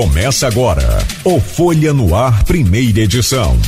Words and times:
Começa 0.00 0.46
agora 0.46 1.04
o 1.24 1.40
Folha 1.40 1.92
no 1.92 2.14
Ar, 2.14 2.44
primeira 2.44 3.00
edição. 3.00 3.58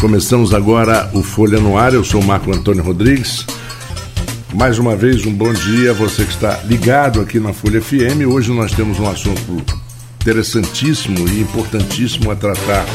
Começamos 0.00 0.54
agora 0.54 1.10
o 1.12 1.24
Folha 1.24 1.58
no 1.58 1.76
Ar. 1.76 1.92
Eu 1.92 2.04
sou 2.04 2.22
Marco 2.22 2.54
Antônio 2.54 2.84
Rodrigues. 2.84 3.44
Mais 4.54 4.78
uma 4.78 4.94
vez, 4.94 5.26
um 5.26 5.32
bom 5.32 5.52
dia 5.52 5.90
a 5.90 5.92
você 5.92 6.24
que 6.24 6.30
está 6.30 6.60
ligado 6.66 7.20
aqui 7.20 7.40
na 7.40 7.52
Folha 7.52 7.82
FM. 7.82 8.30
Hoje 8.30 8.52
nós 8.52 8.70
temos 8.70 9.00
um 9.00 9.10
assunto 9.10 9.60
interessantíssimo 10.20 11.28
e 11.28 11.40
importantíssimo 11.40 12.30
a 12.30 12.36
tratar 12.36 12.86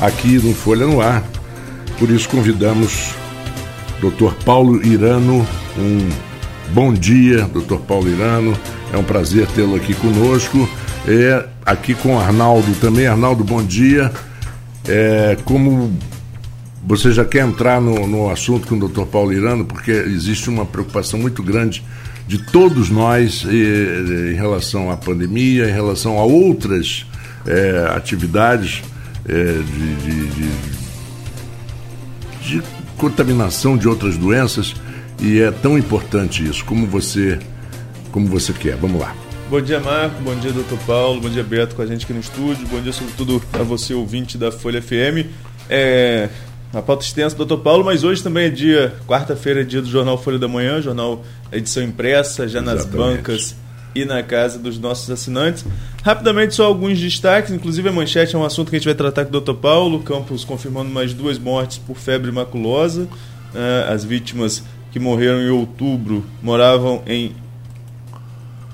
aqui 0.00 0.38
no 0.38 0.54
Folha 0.54 0.86
no 0.86 1.02
Ar. 1.02 1.22
Por 1.98 2.08
isso 2.08 2.26
convidamos 2.26 3.10
Dr. 4.00 4.32
Paulo 4.46 4.82
Irano. 4.82 5.46
Um 5.76 6.08
bom 6.72 6.90
dia, 6.90 7.42
Dr. 7.52 7.80
Paulo 7.86 8.08
Irano. 8.08 8.58
É 8.92 8.96
um 8.96 9.04
prazer 9.04 9.46
tê-lo 9.48 9.76
aqui 9.76 9.94
conosco. 9.94 10.68
É, 11.06 11.44
aqui 11.64 11.94
com 11.94 12.18
Arnaldo 12.18 12.74
também. 12.80 13.06
Arnaldo, 13.06 13.44
bom 13.44 13.62
dia. 13.62 14.12
É, 14.86 15.36
como 15.44 15.92
você 16.84 17.12
já 17.12 17.24
quer 17.24 17.46
entrar 17.46 17.80
no, 17.80 18.06
no 18.06 18.30
assunto 18.30 18.66
com 18.66 18.76
o 18.76 18.88
Dr. 18.88 19.02
Paulo 19.02 19.32
Irano, 19.32 19.64
porque 19.64 19.90
existe 19.90 20.48
uma 20.48 20.64
preocupação 20.64 21.18
muito 21.18 21.42
grande 21.42 21.84
de 22.26 22.38
todos 22.38 22.90
nós 22.90 23.44
em 23.44 24.34
relação 24.34 24.90
à 24.90 24.96
pandemia, 24.96 25.68
em 25.68 25.72
relação 25.72 26.18
a 26.18 26.24
outras 26.24 27.06
é, 27.46 27.90
atividades 27.94 28.82
é, 29.26 29.34
de, 29.34 29.94
de, 29.96 30.26
de, 30.28 30.50
de 32.40 32.62
contaminação 32.96 33.76
de 33.76 33.88
outras 33.88 34.16
doenças 34.16 34.74
e 35.20 35.40
é 35.40 35.50
tão 35.50 35.78
importante 35.78 36.46
isso. 36.46 36.64
Como 36.64 36.86
você, 36.86 37.38
como 38.10 38.26
você 38.26 38.52
quer? 38.52 38.76
Vamos 38.76 39.00
lá. 39.00 39.14
Bom 39.50 39.60
dia, 39.60 39.80
Marco. 39.80 40.20
Bom 40.22 40.34
dia, 40.36 40.52
doutor 40.52 40.78
Paulo. 40.80 41.20
Bom 41.20 41.30
dia, 41.30 41.42
Beto, 41.42 41.74
com 41.74 41.82
a 41.82 41.86
gente 41.86 42.04
aqui 42.04 42.12
no 42.12 42.20
estúdio. 42.20 42.66
Bom 42.68 42.80
dia, 42.80 42.92
sobretudo, 42.92 43.42
a 43.52 43.62
você, 43.62 43.94
ouvinte 43.94 44.36
da 44.36 44.52
Folha 44.52 44.82
FM. 44.82 45.26
É, 45.70 46.28
a 46.72 46.82
pauta 46.82 47.02
extensa, 47.02 47.34
doutor 47.34 47.58
Paulo, 47.58 47.82
mas 47.82 48.04
hoje 48.04 48.22
também 48.22 48.46
é 48.46 48.50
dia, 48.50 48.94
quarta-feira 49.06 49.62
é 49.62 49.64
dia 49.64 49.80
do 49.80 49.88
Jornal 49.88 50.18
Folha 50.18 50.38
da 50.38 50.46
Manhã, 50.46 50.82
jornal 50.82 51.24
edição 51.50 51.82
impressa, 51.82 52.46
já 52.46 52.60
nas 52.60 52.80
Exatamente. 52.80 53.16
bancas 53.16 53.56
e 53.94 54.04
na 54.04 54.22
casa 54.22 54.58
dos 54.58 54.78
nossos 54.78 55.10
assinantes. 55.10 55.64
Rapidamente, 56.02 56.54
só 56.54 56.66
alguns 56.66 56.98
destaques, 56.98 57.50
inclusive 57.50 57.88
a 57.88 57.92
manchete 57.92 58.36
é 58.36 58.38
um 58.38 58.44
assunto 58.44 58.68
que 58.68 58.76
a 58.76 58.78
gente 58.78 58.86
vai 58.86 58.94
tratar 58.94 59.24
com 59.24 59.30
o 59.30 59.32
doutor 59.32 59.54
Paulo, 59.54 60.00
Campos 60.00 60.44
confirmando 60.44 60.90
mais 60.90 61.14
duas 61.14 61.38
mortes 61.38 61.78
por 61.78 61.96
febre 61.96 62.30
maculosa. 62.30 63.04
Uh, 63.54 63.90
as 63.90 64.04
vítimas 64.04 64.62
que 64.92 65.00
morreram 65.00 65.40
em 65.40 65.48
outubro 65.48 66.22
moravam 66.42 67.02
em 67.06 67.34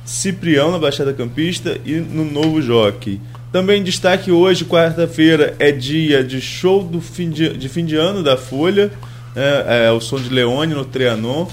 Ciprião, 0.05 0.71
na 0.71 0.79
Baixada 0.79 1.13
Campista, 1.13 1.79
e 1.85 1.95
no 1.95 2.25
Novo 2.25 2.61
Jockey. 2.61 3.21
Também 3.51 3.83
destaque 3.83 4.31
hoje, 4.31 4.65
quarta-feira, 4.65 5.55
é 5.59 5.71
dia 5.71 6.25
de 6.25 6.41
show 6.41 6.83
do 6.83 7.01
fim 7.01 7.31
de, 7.31 7.57
de 7.57 7.69
fim 7.69 7.85
de 7.85 7.97
ano 7.97 8.23
da 8.23 8.37
Folha, 8.37 8.91
é, 9.37 9.87
é, 9.87 9.93
o 9.93 10.01
som 10.01 10.17
de 10.17 10.29
Leone 10.29 10.75
no 10.75 10.85
Trianon. 10.85 11.47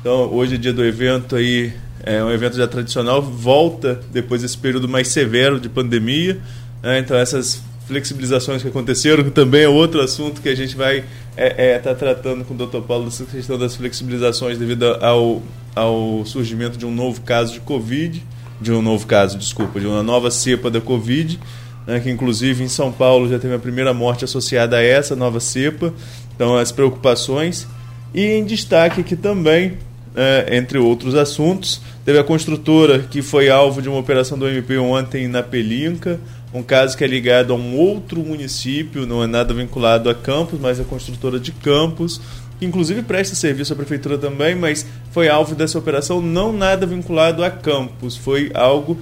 Então, 0.00 0.32
hoje 0.32 0.56
é 0.56 0.58
dia 0.58 0.72
do 0.72 0.84
evento 0.84 1.36
aí, 1.36 1.72
é 2.02 2.22
um 2.22 2.30
evento 2.30 2.56
já 2.56 2.66
tradicional, 2.66 3.22
volta 3.22 4.00
depois 4.12 4.42
desse 4.42 4.58
período 4.58 4.88
mais 4.88 5.08
severo 5.08 5.58
de 5.58 5.68
pandemia. 5.68 6.38
Né? 6.82 6.98
Então, 6.98 7.16
essas 7.16 7.62
flexibilizações 7.86 8.62
que 8.62 8.68
aconteceram, 8.68 9.22
que 9.24 9.30
também 9.30 9.62
é 9.62 9.68
outro 9.68 10.00
assunto 10.00 10.40
que 10.40 10.48
a 10.48 10.54
gente 10.54 10.74
vai 10.74 10.98
estar 10.98 11.06
é, 11.36 11.74
é, 11.74 11.78
tá 11.78 11.94
tratando 11.94 12.44
com 12.44 12.54
o 12.54 12.56
Dr. 12.56 12.80
Paulo, 12.80 13.08
essa 13.08 13.24
questão 13.24 13.58
das 13.58 13.76
flexibilizações 13.76 14.56
devido 14.56 14.84
ao, 15.02 15.42
ao 15.74 16.24
surgimento 16.24 16.78
de 16.78 16.86
um 16.86 16.94
novo 16.94 17.20
caso 17.20 17.52
de 17.52 17.60
Covid 17.60 18.24
de 18.60 18.72
um 18.72 18.80
novo 18.80 19.06
caso, 19.06 19.36
desculpa, 19.38 19.80
de 19.80 19.86
uma 19.86 20.02
nova 20.02 20.30
cepa 20.30 20.70
da 20.70 20.80
Covid, 20.80 21.38
né, 21.86 22.00
que 22.00 22.10
inclusive 22.10 22.64
em 22.64 22.68
São 22.68 22.90
Paulo 22.90 23.28
já 23.28 23.38
teve 23.38 23.54
a 23.54 23.58
primeira 23.58 23.92
morte 23.92 24.24
associada 24.24 24.76
a 24.76 24.82
essa 24.82 25.14
nova 25.14 25.40
cepa. 25.40 25.92
Então, 26.34 26.56
as 26.56 26.72
preocupações. 26.72 27.66
E 28.12 28.22
em 28.24 28.44
destaque 28.44 29.00
aqui 29.00 29.16
também, 29.16 29.74
é, 30.16 30.56
entre 30.56 30.78
outros 30.78 31.14
assuntos, 31.14 31.80
teve 32.04 32.18
a 32.18 32.24
construtora 32.24 33.00
que 33.00 33.22
foi 33.22 33.50
alvo 33.50 33.82
de 33.82 33.88
uma 33.88 33.98
operação 33.98 34.38
do 34.38 34.48
MP 34.48 34.78
ontem 34.78 35.28
na 35.28 35.42
Pelinca, 35.42 36.18
um 36.54 36.62
caso 36.62 36.96
que 36.96 37.02
é 37.02 37.06
ligado 37.06 37.52
a 37.52 37.56
um 37.56 37.76
outro 37.76 38.20
município, 38.20 39.06
não 39.06 39.22
é 39.22 39.26
nada 39.26 39.52
vinculado 39.52 40.08
a 40.08 40.14
Campos, 40.14 40.60
mas 40.60 40.78
a 40.78 40.84
construtora 40.84 41.40
de 41.40 41.50
Campos, 41.50 42.20
que 42.58 42.64
inclusive 42.64 43.02
presta 43.02 43.34
serviço 43.34 43.72
à 43.72 43.76
prefeitura 43.76 44.16
também, 44.16 44.54
mas 44.54 44.86
foi 45.10 45.28
alvo 45.28 45.54
dessa 45.54 45.78
operação 45.78 46.22
não 46.22 46.52
nada 46.52 46.86
vinculado 46.86 47.42
a 47.42 47.50
Campos, 47.50 48.16
foi 48.16 48.52
algo 48.54 48.96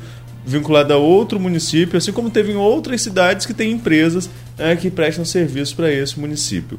vinculado 0.44 0.92
a 0.92 0.96
outro 0.96 1.38
município, 1.38 1.98
assim 1.98 2.10
como 2.10 2.30
teve 2.30 2.52
em 2.52 2.56
outras 2.56 3.02
cidades 3.02 3.46
que 3.46 3.54
têm 3.54 3.72
empresas 3.72 4.30
né, 4.58 4.74
que 4.74 4.90
prestam 4.90 5.24
serviço 5.24 5.76
para 5.76 5.92
esse 5.92 6.18
município. 6.18 6.78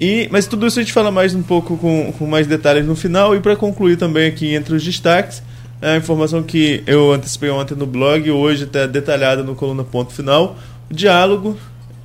E, 0.00 0.28
mas 0.30 0.46
tudo 0.46 0.66
isso 0.66 0.78
a 0.78 0.82
gente 0.82 0.92
fala 0.92 1.10
mais 1.10 1.34
um 1.34 1.42
pouco 1.42 1.76
com, 1.76 2.12
com 2.18 2.26
mais 2.26 2.46
detalhes 2.46 2.84
no 2.84 2.96
final. 2.96 3.34
E 3.34 3.40
para 3.40 3.56
concluir 3.56 3.96
também 3.96 4.26
aqui 4.26 4.52
entre 4.52 4.74
os 4.74 4.84
destaques, 4.84 5.42
a 5.82 5.96
informação 5.96 6.42
que 6.42 6.82
eu 6.86 7.12
antecipei 7.12 7.50
ontem 7.50 7.74
no 7.74 7.86
blog, 7.86 8.30
hoje 8.30 8.64
está 8.64 8.86
detalhada 8.86 9.42
no 9.42 9.54
coluna 9.54 9.84
ponto 9.84 10.12
final, 10.12 10.56
o 10.90 10.94
diálogo 10.94 11.58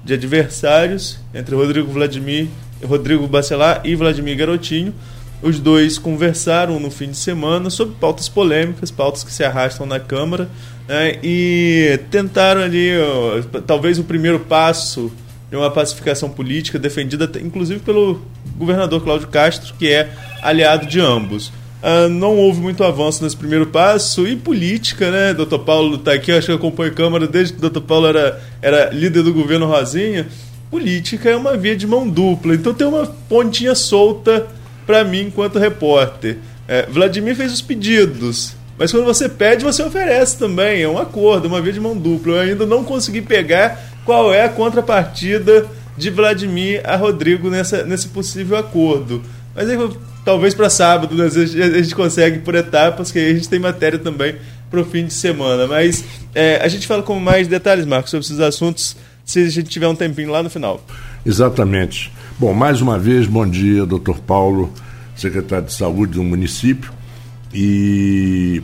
de 0.03 0.13
adversários 0.13 1.19
entre 1.34 1.56
Rodrigo 1.56 1.91
Vladimir 1.91 2.47
Rodrigo 2.85 3.28
Bacelar 3.28 3.81
e 3.84 3.96
Vladimir 3.96 4.38
Garotinho. 4.38 4.94
Os 5.41 5.59
dois 5.59 5.97
conversaram 5.97 6.80
no 6.80 6.91
fim 6.91 7.12
de 7.12 7.18
semana 7.18 7.69
sobre 7.69 7.96
pautas 7.96 8.28
polêmicas, 8.28 8.91
pautas 8.91 9.24
que 9.24 9.31
se 9.31 9.44
arrastam 9.44 9.86
na 9.86 10.00
Câmara, 10.00 10.50
né, 10.88 11.18
e 11.24 12.00
tentaram 12.12 12.62
ali, 12.62 12.91
ó, 13.00 13.41
talvez, 13.62 13.97
o 14.00 14.03
primeiro 14.03 14.40
passo 14.40 15.12
de 15.50 15.56
uma 15.56 15.72
pacificação 15.72 16.30
política 16.30 16.78
defendida, 16.78 17.30
inclusive, 17.41 17.80
pelo 17.80 18.22
governador 18.57 19.01
Cláudio 19.01 19.30
Castro, 19.30 19.74
que 19.80 19.90
é 19.90 20.09
aliado 20.41 20.86
de 20.86 21.00
ambos. 21.00 21.51
Uh, 21.82 22.10
não 22.10 22.36
houve 22.36 22.60
muito 22.60 22.84
avanço 22.84 23.24
nesse 23.24 23.38
primeiro 23.38 23.68
passo. 23.68 24.28
E 24.28 24.36
política, 24.36 25.10
né? 25.12 25.34
Doutor 25.34 25.60
Paulo 25.60 25.96
está 25.96 26.14
aqui, 26.14 26.32
acho 26.32 26.48
que 26.48 26.54
acompanha 26.54 26.92
a 26.92 26.94
Câmara 26.94 27.28
desde 27.28 27.54
que 27.54 27.60
o 27.60 27.62
doutor 27.62 27.82
Paulo 27.82 28.08
era, 28.08 28.42
era 28.62 28.90
líder 28.90 29.24
do 29.24 29.34
governo 29.34 29.66
Rosinha 29.66 30.28
política 30.70 31.30
é 31.30 31.36
uma 31.36 31.58
via 31.58 31.76
de 31.76 31.88
mão 31.88 32.08
dupla. 32.08 32.54
Então 32.54 32.74
tem 32.74 32.88
uma 32.88 33.06
pontinha 33.28 33.76
solta 33.76 34.48
para 34.86 35.04
mim 35.04 35.22
enquanto 35.24 35.60
repórter. 35.60 36.38
É, 36.68 36.86
Vladimir 36.86 37.36
fez 37.36 37.52
os 37.52 37.62
pedidos, 37.62 38.54
mas 38.78 38.92
quando 38.92 39.06
você 39.06 39.28
pede, 39.28 39.64
você 39.64 39.84
oferece 39.84 40.38
também. 40.38 40.84
É 40.84 40.88
um 40.88 40.98
acordo, 40.98 41.48
uma 41.48 41.62
via 41.62 41.74
de 41.74 41.80
mão 41.80 41.98
dupla. 41.98 42.34
Eu 42.34 42.42
ainda 42.42 42.66
não 42.66 42.84
consegui 42.84 43.22
pegar 43.22 43.80
qual 44.06 44.34
é 44.34 44.46
a 44.46 44.50
contrapartida 44.50 45.66
de 45.98 46.10
Vladimir 46.10 46.82
a 46.86 46.96
Rodrigo 46.96 47.50
nessa, 47.50 47.84
nesse 47.84 48.08
possível 48.10 48.58
acordo. 48.58 49.22
Mas 49.56 49.70
aí, 49.70 49.78
talvez 50.30 50.54
para 50.54 50.70
sábado 50.70 51.16
né? 51.16 51.26
a 51.26 51.82
gente 51.82 51.96
consegue 51.96 52.38
por 52.40 52.54
etapas, 52.54 53.12
que 53.12 53.18
a 53.18 53.34
gente 53.34 53.50
tem 53.50 53.60
matéria 53.60 53.98
também 53.98 54.36
para 54.70 54.80
o 54.80 54.86
fim 54.86 55.08
de 55.08 55.14
semana. 55.14 55.66
Mas 55.66 56.06
é, 56.36 56.62
a 56.62 56.68
gente 56.68 56.86
fala 56.86 57.02
com 57.02 57.20
mais 57.20 57.48
detalhes, 57.48 57.84
Marcos, 57.84 58.12
sobre 58.12 58.26
esses 58.26 58.40
assuntos 58.40 58.96
se 59.26 59.40
a 59.40 59.50
gente 59.50 59.70
tiver 59.70 59.88
um 59.88 59.96
tempinho 59.96 60.30
lá 60.30 60.44
no 60.44 60.50
final. 60.50 60.86
Exatamente. 61.26 62.12
Bom, 62.38 62.54
mais 62.54 62.80
uma 62.80 63.00
vez, 63.00 63.26
bom 63.26 63.46
dia, 63.48 63.88
doutor 63.88 64.20
Paulo, 64.20 64.72
secretário 65.16 65.66
de 65.66 65.74
Saúde 65.74 66.14
do 66.14 66.24
município. 66.24 66.92
E 67.52 68.62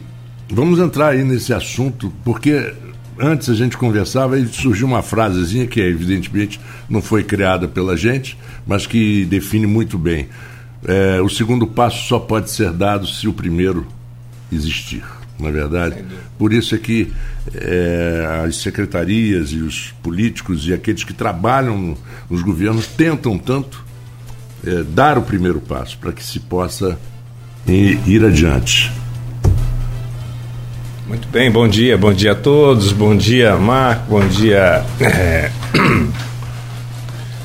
vamos 0.47 0.77
entrar 0.77 1.09
aí 1.09 1.23
nesse 1.23 1.51
assunto, 1.51 2.13
porque 2.23 2.73
antes 3.19 3.49
a 3.49 3.55
gente 3.55 3.75
conversava 3.75 4.37
e 4.37 4.47
surgiu 4.47 4.85
uma 4.85 5.01
frasezinha 5.01 5.65
que, 5.65 5.81
evidentemente, 5.81 6.59
não 6.87 7.01
foi 7.01 7.23
criada 7.23 7.67
pela 7.67 7.97
gente, 7.97 8.37
mas 8.67 8.85
que 8.85 9.25
define 9.25 9.65
muito 9.65 9.97
bem. 9.97 10.27
É, 10.87 11.21
o 11.21 11.29
segundo 11.29 11.65
passo 11.65 12.07
só 12.07 12.19
pode 12.19 12.49
ser 12.51 12.71
dado 12.71 13.07
se 13.07 13.27
o 13.27 13.33
primeiro 13.33 13.87
existir 14.51 15.03
na 15.39 15.49
é 15.49 15.51
verdade. 15.51 16.05
Por 16.37 16.53
isso 16.53 16.75
é 16.75 16.77
que 16.77 17.11
é, 17.53 18.43
as 18.45 18.57
secretarias 18.57 19.51
e 19.51 19.57
os 19.57 19.93
políticos 20.01 20.67
e 20.67 20.73
aqueles 20.73 21.03
que 21.03 21.13
trabalham 21.13 21.97
nos 22.29 22.41
governos 22.41 22.87
tentam 22.87 23.37
tanto 23.37 23.83
é, 24.65 24.83
dar 24.83 25.17
o 25.17 25.21
primeiro 25.21 25.59
passo 25.59 25.97
para 25.97 26.11
que 26.11 26.23
se 26.23 26.39
possa 26.39 26.97
ir, 27.67 27.99
ir 28.07 28.23
adiante. 28.25 28.91
Muito 31.07 31.27
bem, 31.27 31.51
bom 31.51 31.67
dia, 31.67 31.97
bom 31.97 32.13
dia 32.13 32.31
a 32.31 32.35
todos, 32.35 32.91
bom 32.91 33.15
dia 33.15 33.55
Marco, 33.57 34.09
bom 34.09 34.27
dia. 34.27 34.83
É... 34.99 35.51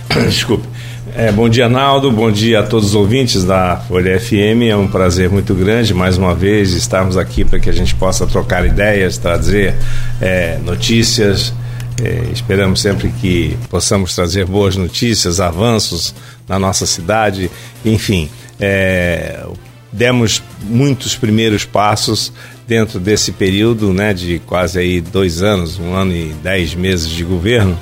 Desculpe. 0.26 0.69
É, 1.14 1.32
bom 1.32 1.48
dia, 1.48 1.68
Naldo. 1.68 2.10
Bom 2.12 2.30
dia 2.30 2.60
a 2.60 2.62
todos 2.62 2.90
os 2.90 2.94
ouvintes 2.94 3.44
da 3.44 3.76
Folha 3.76 4.18
FM. 4.20 4.68
É 4.68 4.76
um 4.76 4.86
prazer 4.86 5.28
muito 5.28 5.54
grande, 5.54 5.92
mais 5.92 6.16
uma 6.16 6.34
vez, 6.34 6.72
estarmos 6.72 7.16
aqui 7.16 7.44
para 7.44 7.58
que 7.58 7.68
a 7.68 7.72
gente 7.72 7.94
possa 7.94 8.26
trocar 8.26 8.64
ideias, 8.64 9.18
trazer 9.18 9.74
é, 10.20 10.58
notícias. 10.64 11.52
É, 12.02 12.30
esperamos 12.32 12.80
sempre 12.80 13.08
que 13.20 13.56
possamos 13.68 14.14
trazer 14.14 14.46
boas 14.46 14.76
notícias, 14.76 15.40
avanços 15.40 16.14
na 16.48 16.58
nossa 16.58 16.86
cidade. 16.86 17.50
Enfim, 17.84 18.30
é, 18.60 19.44
demos 19.92 20.42
muitos 20.62 21.16
primeiros 21.16 21.64
passos 21.64 22.32
dentro 22.68 23.00
desse 23.00 23.32
período, 23.32 23.92
né, 23.92 24.14
de 24.14 24.38
quase 24.46 24.78
aí 24.78 25.00
dois 25.00 25.42
anos, 25.42 25.78
um 25.78 25.92
ano 25.92 26.12
e 26.12 26.32
dez 26.40 26.72
meses 26.74 27.08
de 27.08 27.24
governo, 27.24 27.76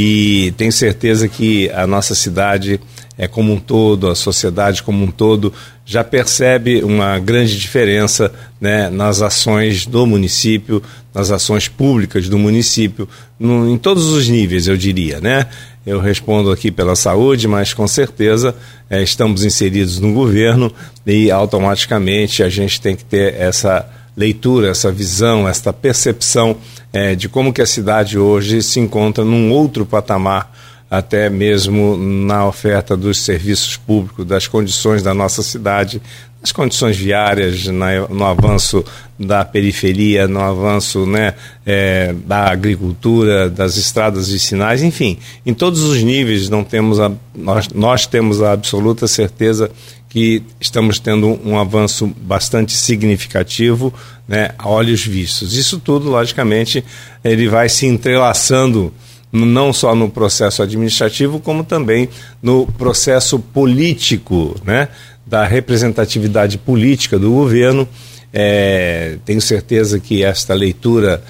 e 0.00 0.52
tenho 0.52 0.70
certeza 0.70 1.26
que 1.26 1.68
a 1.70 1.84
nossa 1.84 2.14
cidade 2.14 2.80
é 3.18 3.26
como 3.26 3.52
um 3.52 3.58
todo, 3.58 4.08
a 4.08 4.14
sociedade 4.14 4.80
como 4.80 5.02
um 5.02 5.10
todo 5.10 5.52
já 5.84 6.04
percebe 6.04 6.84
uma 6.84 7.18
grande 7.18 7.58
diferença 7.58 8.32
né, 8.60 8.88
nas 8.90 9.22
ações 9.22 9.86
do 9.86 10.06
município, 10.06 10.80
nas 11.12 11.32
ações 11.32 11.66
públicas 11.66 12.28
do 12.28 12.38
município, 12.38 13.08
no, 13.40 13.68
em 13.68 13.76
todos 13.76 14.12
os 14.12 14.28
níveis, 14.28 14.68
eu 14.68 14.76
diria, 14.76 15.20
né? 15.20 15.48
Eu 15.84 15.98
respondo 15.98 16.52
aqui 16.52 16.70
pela 16.70 16.94
saúde, 16.94 17.48
mas 17.48 17.74
com 17.74 17.88
certeza 17.88 18.54
é, 18.88 19.02
estamos 19.02 19.44
inseridos 19.44 19.98
no 19.98 20.12
governo 20.14 20.72
e 21.04 21.28
automaticamente 21.28 22.44
a 22.44 22.48
gente 22.48 22.80
tem 22.80 22.94
que 22.94 23.04
ter 23.04 23.34
essa 23.34 23.84
leitura, 24.16 24.68
essa 24.68 24.92
visão, 24.92 25.48
essa 25.48 25.72
percepção 25.72 26.56
é, 26.92 27.14
de 27.14 27.28
como 27.28 27.52
que 27.52 27.62
a 27.62 27.66
cidade 27.66 28.18
hoje 28.18 28.62
se 28.62 28.80
encontra 28.80 29.24
num 29.24 29.52
outro 29.52 29.84
patamar 29.84 30.52
até 30.90 31.28
mesmo 31.28 31.96
na 31.98 32.46
oferta 32.46 32.96
dos 32.96 33.20
serviços 33.20 33.76
públicos, 33.76 34.24
das 34.24 34.46
condições 34.46 35.02
da 35.02 35.12
nossa 35.12 35.42
cidade, 35.42 36.00
nas 36.40 36.52
condições 36.52 36.96
viárias, 36.96 37.66
na, 37.66 38.08
no 38.08 38.24
avanço 38.24 38.82
da 39.18 39.44
periferia, 39.44 40.26
no 40.26 40.40
avanço 40.40 41.04
né, 41.04 41.34
é, 41.66 42.14
da 42.24 42.50
agricultura, 42.50 43.50
das 43.50 43.76
estradas 43.76 44.30
vicinais, 44.30 44.82
enfim, 44.82 45.18
em 45.44 45.52
todos 45.52 45.82
os 45.82 46.02
níveis 46.02 46.48
não 46.48 46.62
temos 46.64 47.00
a, 47.00 47.10
nós, 47.34 47.68
nós 47.74 48.06
temos 48.06 48.40
a 48.40 48.52
absoluta 48.52 49.06
certeza 49.06 49.70
que 50.08 50.42
estamos 50.60 50.98
tendo 50.98 51.38
um 51.44 51.58
avanço 51.58 52.06
bastante 52.06 52.72
significativo 52.72 53.92
né, 54.26 54.50
a 54.58 54.68
olhos 54.68 55.04
vistos. 55.04 55.54
Isso 55.54 55.78
tudo, 55.78 56.08
logicamente, 56.08 56.84
ele 57.22 57.48
vai 57.48 57.68
se 57.68 57.86
entrelaçando 57.86 58.92
não 59.30 59.72
só 59.72 59.94
no 59.94 60.08
processo 60.08 60.62
administrativo, 60.62 61.38
como 61.38 61.62
também 61.62 62.08
no 62.42 62.66
processo 62.66 63.38
político, 63.38 64.56
né, 64.64 64.88
da 65.26 65.46
representatividade 65.46 66.56
política 66.56 67.18
do 67.18 67.30
governo. 67.30 67.86
É, 68.32 69.18
tenho 69.24 69.40
certeza 69.40 70.00
que 70.00 70.22
esta 70.22 70.54
leitura 70.54 71.22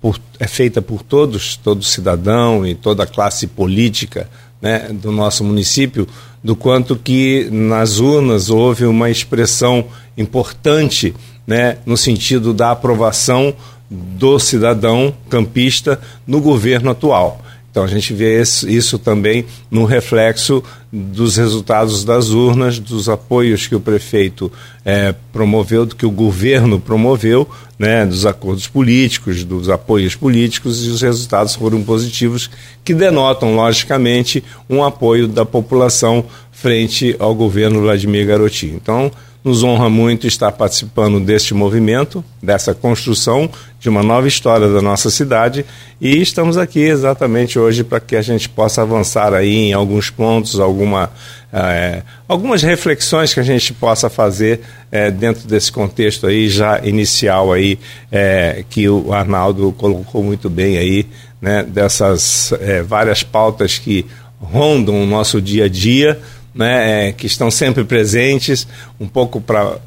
por, 0.00 0.18
é 0.40 0.46
feita 0.46 0.80
por 0.80 1.02
todos, 1.02 1.56
todo 1.56 1.84
cidadão 1.84 2.66
e 2.66 2.74
toda 2.74 3.04
a 3.04 3.06
classe 3.06 3.46
política 3.46 4.28
né, 4.60 4.88
do 4.90 5.12
nosso 5.12 5.44
município, 5.44 6.06
do 6.42 6.56
quanto 6.56 6.96
que 6.96 7.48
nas 7.50 7.98
urnas 7.98 8.50
houve 8.50 8.84
uma 8.84 9.10
expressão 9.10 9.84
importante 10.16 11.14
né, 11.46 11.78
no 11.86 11.96
sentido 11.96 12.52
da 12.52 12.70
aprovação 12.70 13.54
do 13.90 14.38
cidadão 14.38 15.14
campista 15.28 16.00
no 16.26 16.40
governo 16.40 16.90
atual. 16.90 17.40
Então 17.72 17.82
a 17.84 17.86
gente 17.86 18.12
vê 18.12 18.40
isso 18.42 18.98
também 18.98 19.46
no 19.70 19.86
reflexo 19.86 20.62
dos 20.92 21.38
resultados 21.38 22.04
das 22.04 22.28
urnas, 22.28 22.78
dos 22.78 23.08
apoios 23.08 23.66
que 23.66 23.74
o 23.74 23.80
prefeito 23.80 24.52
é, 24.84 25.14
promoveu, 25.32 25.86
do 25.86 25.96
que 25.96 26.04
o 26.04 26.10
governo 26.10 26.78
promoveu, 26.78 27.48
né, 27.78 28.04
dos 28.04 28.26
acordos 28.26 28.68
políticos, 28.68 29.42
dos 29.42 29.70
apoios 29.70 30.14
políticos, 30.14 30.84
e 30.84 30.90
os 30.90 31.00
resultados 31.00 31.54
foram 31.54 31.82
positivos, 31.82 32.50
que 32.84 32.92
denotam, 32.92 33.56
logicamente, 33.56 34.44
um 34.68 34.84
apoio 34.84 35.26
da 35.26 35.46
população 35.46 36.26
frente 36.52 37.16
ao 37.18 37.34
governo 37.34 37.80
Vladimir 37.80 38.26
Garotinho. 38.26 38.74
Então, 38.76 39.10
nos 39.44 39.64
honra 39.64 39.90
muito 39.90 40.26
estar 40.26 40.52
participando 40.52 41.18
deste 41.18 41.52
movimento, 41.52 42.24
dessa 42.40 42.72
construção 42.72 43.50
de 43.80 43.88
uma 43.88 44.02
nova 44.02 44.28
história 44.28 44.68
da 44.68 44.80
nossa 44.80 45.10
cidade. 45.10 45.64
E 46.00 46.20
estamos 46.22 46.56
aqui 46.56 46.80
exatamente 46.80 47.58
hoje 47.58 47.82
para 47.82 47.98
que 47.98 48.14
a 48.14 48.22
gente 48.22 48.48
possa 48.48 48.82
avançar 48.82 49.34
aí 49.34 49.70
em 49.70 49.72
alguns 49.72 50.10
pontos, 50.10 50.60
alguma, 50.60 51.10
é, 51.52 52.02
algumas 52.28 52.62
reflexões 52.62 53.34
que 53.34 53.40
a 53.40 53.44
gente 53.44 53.72
possa 53.72 54.08
fazer 54.08 54.60
é, 54.92 55.10
dentro 55.10 55.48
desse 55.48 55.72
contexto 55.72 56.26
aí 56.28 56.48
já 56.48 56.80
inicial 56.84 57.52
aí 57.52 57.78
é, 58.12 58.64
que 58.70 58.88
o 58.88 59.12
Arnaldo 59.12 59.72
colocou 59.76 60.22
muito 60.22 60.48
bem 60.48 60.78
aí, 60.78 61.06
né, 61.40 61.64
dessas 61.64 62.52
várias 62.86 63.24
pautas 63.24 63.76
que 63.76 64.06
rondam 64.40 65.02
o 65.02 65.06
nosso 65.06 65.40
dia 65.40 65.64
a 65.64 65.68
dia, 65.68 66.20
né, 66.54 67.08
é, 67.08 67.12
que 67.12 67.26
estão 67.26 67.50
sempre 67.50 67.84
presentes, 67.84 68.66
um 69.00 69.06
pouco 69.06 69.40
para 69.40 69.78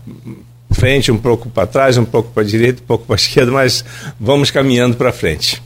frente, 0.72 1.12
um 1.12 1.18
pouco 1.18 1.50
para 1.50 1.68
trás, 1.68 1.98
um 1.98 2.06
pouco 2.06 2.32
para 2.32 2.44
a 2.44 2.46
direita, 2.46 2.82
um 2.82 2.86
pouco 2.86 3.06
para 3.06 3.16
a 3.16 3.18
esquerda, 3.22 3.52
mas 3.52 3.84
vamos 4.20 4.52
caminhando 4.52 4.98
para 4.98 5.12
frente. 5.12 5.62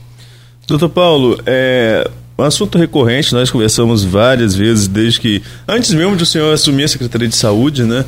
Doutor 0.66 0.88
Paulo, 0.88 1.40
é 1.46 2.08
um 2.38 2.44
assunto 2.44 2.78
recorrente, 2.78 3.32
nós 3.34 3.50
conversamos 3.50 4.04
várias 4.04 4.54
vezes 4.54 4.86
desde 4.86 5.20
que, 5.20 5.42
antes 5.66 5.92
mesmo 5.92 6.16
de 6.16 6.22
o 6.22 6.26
senhor 6.26 6.54
assumir 6.54 6.84
a 6.84 6.88
Secretaria 6.88 7.28
de 7.28 7.36
Saúde, 7.36 7.82
né, 7.82 8.04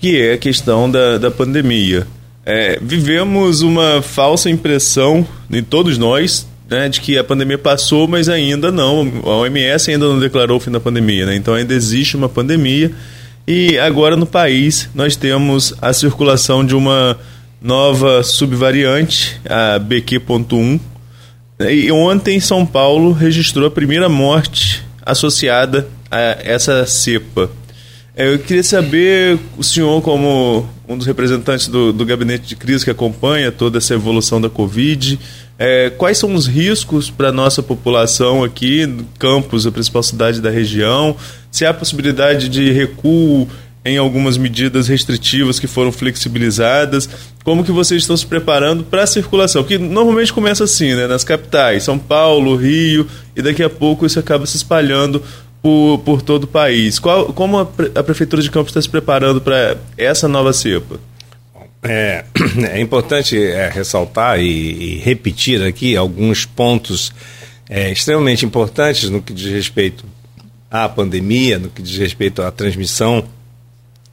que 0.00 0.20
é 0.20 0.34
a 0.34 0.38
questão 0.38 0.90
da, 0.90 1.18
da 1.18 1.30
pandemia. 1.30 2.06
É, 2.46 2.78
vivemos 2.80 3.62
uma 3.62 4.02
falsa 4.02 4.50
impressão 4.50 5.26
em 5.50 5.62
todos 5.62 5.96
nós 5.96 6.46
né, 6.68 6.88
de 6.88 7.00
que 7.00 7.18
a 7.18 7.24
pandemia 7.24 7.58
passou, 7.58 8.08
mas 8.08 8.28
ainda 8.28 8.72
não. 8.72 9.12
A 9.24 9.36
OMS 9.36 9.90
ainda 9.90 10.06
não 10.06 10.18
declarou 10.18 10.56
o 10.56 10.60
fim 10.60 10.70
da 10.70 10.80
pandemia, 10.80 11.26
né? 11.26 11.36
então 11.36 11.54
ainda 11.54 11.74
existe 11.74 12.16
uma 12.16 12.28
pandemia. 12.28 12.90
E 13.46 13.78
agora 13.78 14.16
no 14.16 14.26
país 14.26 14.88
nós 14.94 15.16
temos 15.16 15.74
a 15.80 15.92
circulação 15.92 16.64
de 16.64 16.74
uma 16.74 17.18
nova 17.60 18.22
subvariante, 18.22 19.40
a 19.44 19.78
BQ.1. 19.78 20.80
E 21.60 21.90
ontem 21.92 22.40
São 22.40 22.66
Paulo 22.66 23.12
registrou 23.12 23.66
a 23.66 23.70
primeira 23.70 24.08
morte 24.08 24.82
associada 25.04 25.86
a 26.10 26.38
essa 26.42 26.86
cepa. 26.86 27.50
Eu 28.16 28.38
queria 28.38 28.62
saber, 28.62 29.36
o 29.58 29.64
senhor, 29.64 30.00
como 30.00 30.68
um 30.86 30.96
dos 30.96 31.04
representantes 31.04 31.66
do, 31.66 31.92
do 31.92 32.06
gabinete 32.06 32.46
de 32.46 32.54
crise 32.54 32.84
que 32.84 32.90
acompanha 32.90 33.50
toda 33.50 33.78
essa 33.78 33.92
evolução 33.92 34.40
da 34.40 34.48
Covid, 34.48 35.18
é, 35.58 35.90
quais 35.90 36.18
são 36.18 36.32
os 36.32 36.46
riscos 36.46 37.10
para 37.10 37.30
a 37.30 37.32
nossa 37.32 37.60
população 37.60 38.44
aqui, 38.44 38.86
no 38.86 39.04
campus, 39.18 39.66
a 39.66 39.72
principal 39.72 40.00
cidade 40.04 40.40
da 40.40 40.48
região? 40.48 41.16
Se 41.50 41.66
há 41.66 41.74
possibilidade 41.74 42.48
de 42.48 42.70
recuo 42.70 43.48
em 43.84 43.98
algumas 43.98 44.38
medidas 44.38 44.88
restritivas 44.88 45.60
que 45.60 45.66
foram 45.66 45.92
flexibilizadas? 45.92 47.08
Como 47.44 47.62
que 47.62 47.70
vocês 47.70 48.02
estão 48.02 48.16
se 48.16 48.24
preparando 48.24 48.82
para 48.82 49.02
a 49.02 49.06
circulação? 49.06 49.62
Que 49.62 49.76
normalmente 49.76 50.32
começa 50.32 50.64
assim, 50.64 50.94
né? 50.94 51.06
Nas 51.06 51.22
capitais, 51.22 51.82
São 51.82 51.98
Paulo, 51.98 52.56
Rio, 52.56 53.06
e 53.36 53.42
daqui 53.42 53.62
a 53.62 53.68
pouco 53.68 54.06
isso 54.06 54.18
acaba 54.18 54.46
se 54.46 54.56
espalhando 54.56 55.22
por, 55.64 55.98
por 56.00 56.20
todo 56.20 56.44
o 56.44 56.46
país. 56.46 56.98
Qual, 56.98 57.32
como 57.32 57.58
a, 57.58 57.62
a 57.94 58.02
Prefeitura 58.02 58.42
de 58.42 58.50
Campos 58.50 58.68
está 58.68 58.82
se 58.82 58.88
preparando 58.88 59.40
para 59.40 59.78
essa 59.96 60.28
nova 60.28 60.52
cepa? 60.52 61.00
É, 61.82 62.26
é 62.70 62.78
importante 62.82 63.42
é, 63.42 63.70
ressaltar 63.70 64.38
e, 64.40 64.44
e, 64.44 64.98
repetir 64.98 65.62
aqui 65.62 65.96
alguns 65.96 66.44
pontos 66.44 67.14
é, 67.66 67.90
extremamente 67.90 68.44
importantes 68.44 69.08
no 69.08 69.22
que 69.22 69.32
diz 69.32 69.50
respeito 69.50 70.04
à 70.70 70.86
pandemia, 70.86 71.58
no 71.58 71.70
que 71.70 71.80
diz 71.80 71.96
respeito 71.96 72.42
à 72.42 72.50
transmissão 72.50 73.24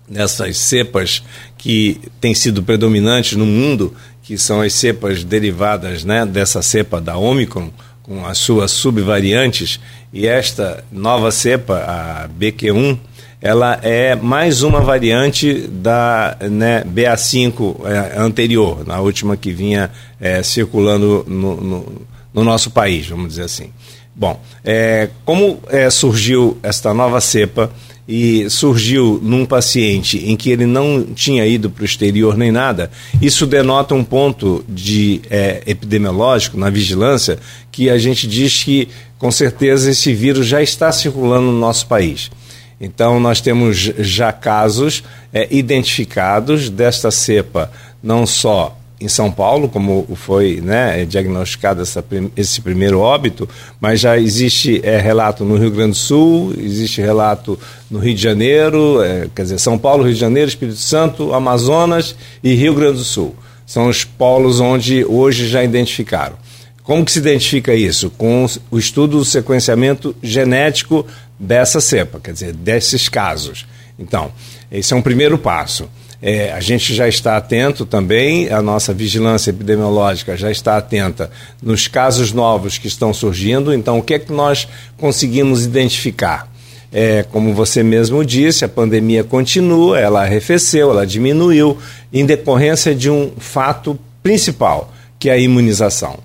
dessas 0.08 0.58
cepas 0.58 1.22
que 1.58 2.00
têm 2.22 2.34
sido 2.34 2.64
predominantes 2.64 3.38
no 3.38 3.46
mundo, 3.46 3.94
que 4.24 4.38
são 4.38 4.62
as 4.62 4.72
cepas 4.72 5.26
derivadas 5.26 6.06
né, 6.06 6.26
dessa 6.26 6.62
cepa 6.62 7.02
da 7.02 7.18
Omicron, 7.18 7.72
com 8.04 8.26
as 8.26 8.38
suas 8.38 8.72
subvariantes, 8.72 9.80
e 10.14 10.28
esta 10.28 10.84
nova 10.92 11.32
cepa, 11.32 11.78
a 11.78 12.30
BQ1, 12.30 12.98
ela 13.42 13.80
é 13.82 14.14
mais 14.14 14.62
uma 14.62 14.82
variante 14.82 15.68
da 15.68 16.38
né, 16.42 16.84
BA5 16.84 17.86
é, 17.86 18.20
anterior, 18.20 18.86
na 18.86 19.00
última 19.00 19.36
que 19.36 19.52
vinha 19.52 19.90
é, 20.20 20.44
circulando 20.44 21.26
no, 21.28 21.56
no, 21.56 22.02
no, 22.34 22.44
nosso 22.44 22.70
país, 22.70 23.08
vamos 23.08 23.30
dizer 23.30 23.44
assim. 23.44 23.72
Bom, 24.14 24.40
é, 24.64 25.10
como 25.26 25.60
é, 25.70 25.90
surgiu 25.90 26.58
esta 26.62 26.94
nova 26.94 27.20
cepa 27.20 27.72
e 28.08 28.50
surgiu 28.50 29.20
num 29.24 29.46
paciente 29.46 30.18
em 30.18 30.36
que 30.36 30.52
ele 30.52 30.66
não 30.66 31.04
tinha 31.16 31.46
ido 31.46 31.70
para 31.70 31.84
o 31.84 31.86
exterior 31.86 32.38
nem 32.38 32.52
nada, 32.52 32.92
isso 33.22 33.48
denota 33.48 33.96
um 33.96 34.04
ponto 34.04 34.64
de 34.68 35.22
é, 35.30 35.64
epidemiológico 35.66 36.58
na 36.58 36.70
vigilância 36.70 37.40
que 37.72 37.90
a 37.90 37.98
gente 37.98 38.28
diz 38.28 38.64
que 38.64 38.90
com 39.22 39.30
certeza 39.30 39.92
esse 39.92 40.16
vírus 40.16 40.48
já 40.48 40.64
está 40.64 40.92
circulando 40.92 41.46
no 41.46 41.60
nosso 41.60 41.86
país. 41.86 42.32
Então 42.80 43.20
nós 43.20 43.40
temos 43.40 43.78
já 43.78 44.34
casos 44.34 45.04
é, 45.32 45.48
identificados 45.52 46.72
desta 46.72 47.12
cepa, 47.12 47.72
não 48.02 48.26
só 48.26 48.76
em 49.00 49.08
São 49.08 49.32
Paulo, 49.32 49.70
como 49.70 50.08
foi 50.16 50.60
né, 50.60 51.06
diagnosticado 51.06 51.84
essa, 51.84 52.04
esse 52.36 52.62
primeiro 52.62 53.00
óbito, 53.00 53.48
mas 53.80 54.00
já 54.00 54.18
existe 54.18 54.82
é, 54.84 54.98
relato 54.98 55.46
no 55.46 55.56
Rio 55.56 55.70
Grande 55.70 55.92
do 55.92 55.98
Sul, 55.98 56.56
existe 56.58 57.00
relato 57.00 57.60
no 57.92 58.00
Rio 58.00 58.16
de 58.16 58.22
Janeiro, 58.24 59.04
é, 59.04 59.28
quer 59.36 59.44
dizer, 59.44 59.60
São 59.60 59.78
Paulo, 59.78 60.04
Rio 60.04 60.16
de 60.16 60.20
Janeiro, 60.20 60.50
Espírito 60.50 60.80
Santo, 60.80 61.32
Amazonas 61.32 62.16
e 62.44 62.56
Rio 62.56 62.74
Grande 62.74 62.98
do 62.98 63.04
Sul. 63.04 63.36
São 63.68 63.88
os 63.88 64.04
polos 64.04 64.60
onde 64.60 65.06
hoje 65.06 65.48
já 65.48 65.64
identificaram. 65.64 66.38
Como 66.84 67.06
que 67.06 67.12
se 67.12 67.20
identifica 67.20 67.74
isso? 67.74 68.10
Com 68.10 68.46
o 68.70 68.78
estudo 68.78 69.18
do 69.18 69.26
sequenciamento 69.26 70.16
genético 70.22 71.06
dessa 71.40 71.80
cepa, 71.80 72.20
quer 72.20 72.34
dizer, 72.34 72.54
desses 72.54 73.08
casos. 73.08 73.66
Então, 73.98 74.32
esse 74.72 74.94
é 74.94 74.96
um 74.96 75.02
primeiro 75.02 75.38
passo. 75.38 75.88
É, 76.22 76.52
a 76.52 76.60
gente 76.60 76.94
já 76.94 77.08
está 77.08 77.36
atento 77.36 77.84
também, 77.84 78.50
a 78.50 78.62
nossa 78.62 78.94
vigilância 78.94 79.50
epidemiológica 79.50 80.38
já 80.38 80.52
está 80.52 80.78
atenta 80.78 81.32
nos 81.62 81.88
casos 81.88 82.32
novos 82.32 82.78
que 82.78 82.88
estão 82.88 83.12
surgindo. 83.12 83.74
Então, 83.74 83.98
o 83.98 84.04
que 84.04 84.14
é 84.14 84.20
que 84.20 84.32
nós 84.32 84.68
conseguimos 84.98 85.66
identificar? 85.66 86.48
É, 86.94 87.24
como 87.24 87.54
você 87.54 87.82
mesmo 87.82 88.24
disse, 88.24 88.66
a 88.66 88.70
pandemia 88.70 89.24
continua, 89.24 90.00
ela 90.00 90.24
arrefeceu, 90.24 90.92
ela 90.92 91.08
diminuiu, 91.08 91.78
em 92.12 92.26
decorrência 92.26 92.94
de 92.94 93.10
um 93.10 93.32
fato 93.38 93.98
principal, 94.22 94.94
que 95.18 95.30
é 95.30 95.34
a 95.34 95.38
imunização. 95.38 96.20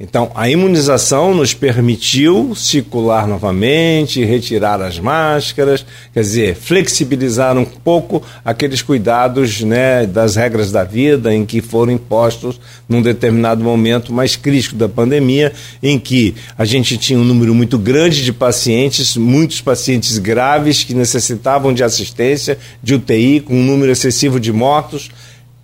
Então, 0.00 0.30
a 0.36 0.48
imunização 0.48 1.34
nos 1.34 1.54
permitiu 1.54 2.54
circular 2.54 3.26
novamente, 3.26 4.24
retirar 4.24 4.80
as 4.80 4.96
máscaras, 4.96 5.84
quer 6.14 6.20
dizer, 6.20 6.54
flexibilizar 6.54 7.58
um 7.58 7.64
pouco 7.64 8.22
aqueles 8.44 8.80
cuidados 8.80 9.60
né, 9.62 10.06
das 10.06 10.36
regras 10.36 10.70
da 10.70 10.84
vida 10.84 11.34
em 11.34 11.44
que 11.44 11.60
foram 11.60 11.90
impostos 11.90 12.60
num 12.88 13.02
determinado 13.02 13.64
momento 13.64 14.12
mais 14.12 14.36
crítico 14.36 14.76
da 14.76 14.88
pandemia, 14.88 15.52
em 15.82 15.98
que 15.98 16.32
a 16.56 16.64
gente 16.64 16.96
tinha 16.96 17.18
um 17.18 17.24
número 17.24 17.52
muito 17.52 17.76
grande 17.76 18.22
de 18.22 18.32
pacientes, 18.32 19.16
muitos 19.16 19.60
pacientes 19.60 20.16
graves 20.18 20.84
que 20.84 20.94
necessitavam 20.94 21.74
de 21.74 21.82
assistência, 21.82 22.56
de 22.80 22.94
UTI, 22.94 23.40
com 23.40 23.54
um 23.54 23.64
número 23.64 23.90
excessivo 23.90 24.38
de 24.38 24.52
mortos 24.52 25.10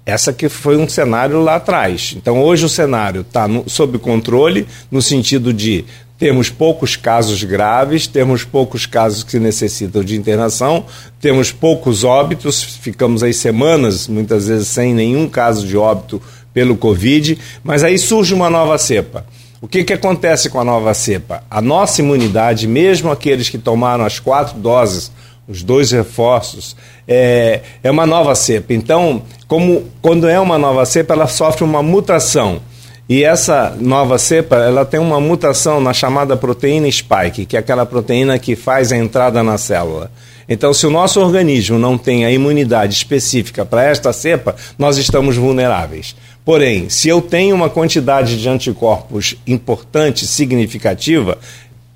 essa 0.06 0.32
que 0.32 0.48
foi 0.48 0.76
um 0.76 0.88
cenário 0.88 1.40
lá 1.40 1.56
atrás. 1.56 2.14
Então 2.16 2.42
hoje 2.42 2.64
o 2.64 2.68
cenário 2.68 3.22
está 3.22 3.46
sob 3.66 3.98
controle 3.98 4.66
no 4.90 5.00
sentido 5.00 5.52
de 5.52 5.84
temos 6.18 6.48
poucos 6.48 6.94
casos 6.94 7.42
graves, 7.42 8.06
temos 8.06 8.44
poucos 8.44 8.86
casos 8.86 9.24
que 9.24 9.38
necessitam 9.38 10.04
de 10.04 10.16
internação, 10.16 10.86
temos 11.20 11.50
poucos 11.50 12.04
óbitos, 12.04 12.62
ficamos 12.62 13.22
aí 13.22 13.34
semanas, 13.34 14.06
muitas 14.06 14.46
vezes 14.46 14.68
sem 14.68 14.94
nenhum 14.94 15.28
caso 15.28 15.66
de 15.66 15.76
óbito 15.76 16.22
pelo 16.52 16.76
Covid, 16.76 17.36
mas 17.64 17.82
aí 17.82 17.98
surge 17.98 18.32
uma 18.32 18.48
nova 18.48 18.78
cepa. 18.78 19.26
O 19.60 19.66
que, 19.66 19.82
que 19.82 19.92
acontece 19.92 20.48
com 20.50 20.60
a 20.60 20.64
nova 20.64 20.94
cepa? 20.94 21.42
A 21.50 21.60
nossa 21.60 22.00
imunidade, 22.00 22.68
mesmo 22.68 23.10
aqueles 23.10 23.48
que 23.48 23.58
tomaram 23.58 24.04
as 24.04 24.18
quatro 24.18 24.58
doses 24.58 25.10
os 25.48 25.62
dois 25.62 25.90
reforços, 25.90 26.76
é, 27.06 27.60
é 27.82 27.90
uma 27.90 28.06
nova 28.06 28.34
cepa. 28.34 28.72
Então, 28.72 29.22
como 29.46 29.84
quando 30.00 30.28
é 30.28 30.38
uma 30.40 30.58
nova 30.58 30.84
cepa, 30.86 31.14
ela 31.14 31.26
sofre 31.26 31.64
uma 31.64 31.82
mutação. 31.82 32.60
E 33.06 33.22
essa 33.22 33.76
nova 33.78 34.16
cepa, 34.16 34.56
ela 34.56 34.84
tem 34.84 34.98
uma 34.98 35.20
mutação 35.20 35.78
na 35.78 35.92
chamada 35.92 36.36
proteína 36.38 36.90
spike, 36.90 37.44
que 37.44 37.56
é 37.56 37.60
aquela 37.60 37.84
proteína 37.84 38.38
que 38.38 38.56
faz 38.56 38.92
a 38.92 38.96
entrada 38.96 39.42
na 39.42 39.58
célula. 39.58 40.10
Então, 40.48 40.72
se 40.72 40.86
o 40.86 40.90
nosso 40.90 41.20
organismo 41.20 41.78
não 41.78 41.98
tem 41.98 42.24
a 42.24 42.30
imunidade 42.30 42.94
específica 42.94 43.64
para 43.64 43.84
esta 43.84 44.12
cepa, 44.12 44.56
nós 44.78 44.96
estamos 44.96 45.36
vulneráveis. 45.36 46.16
Porém, 46.44 46.88
se 46.88 47.08
eu 47.08 47.20
tenho 47.20 47.54
uma 47.54 47.70
quantidade 47.70 48.40
de 48.40 48.48
anticorpos 48.48 49.36
importante, 49.46 50.26
significativa, 50.26 51.38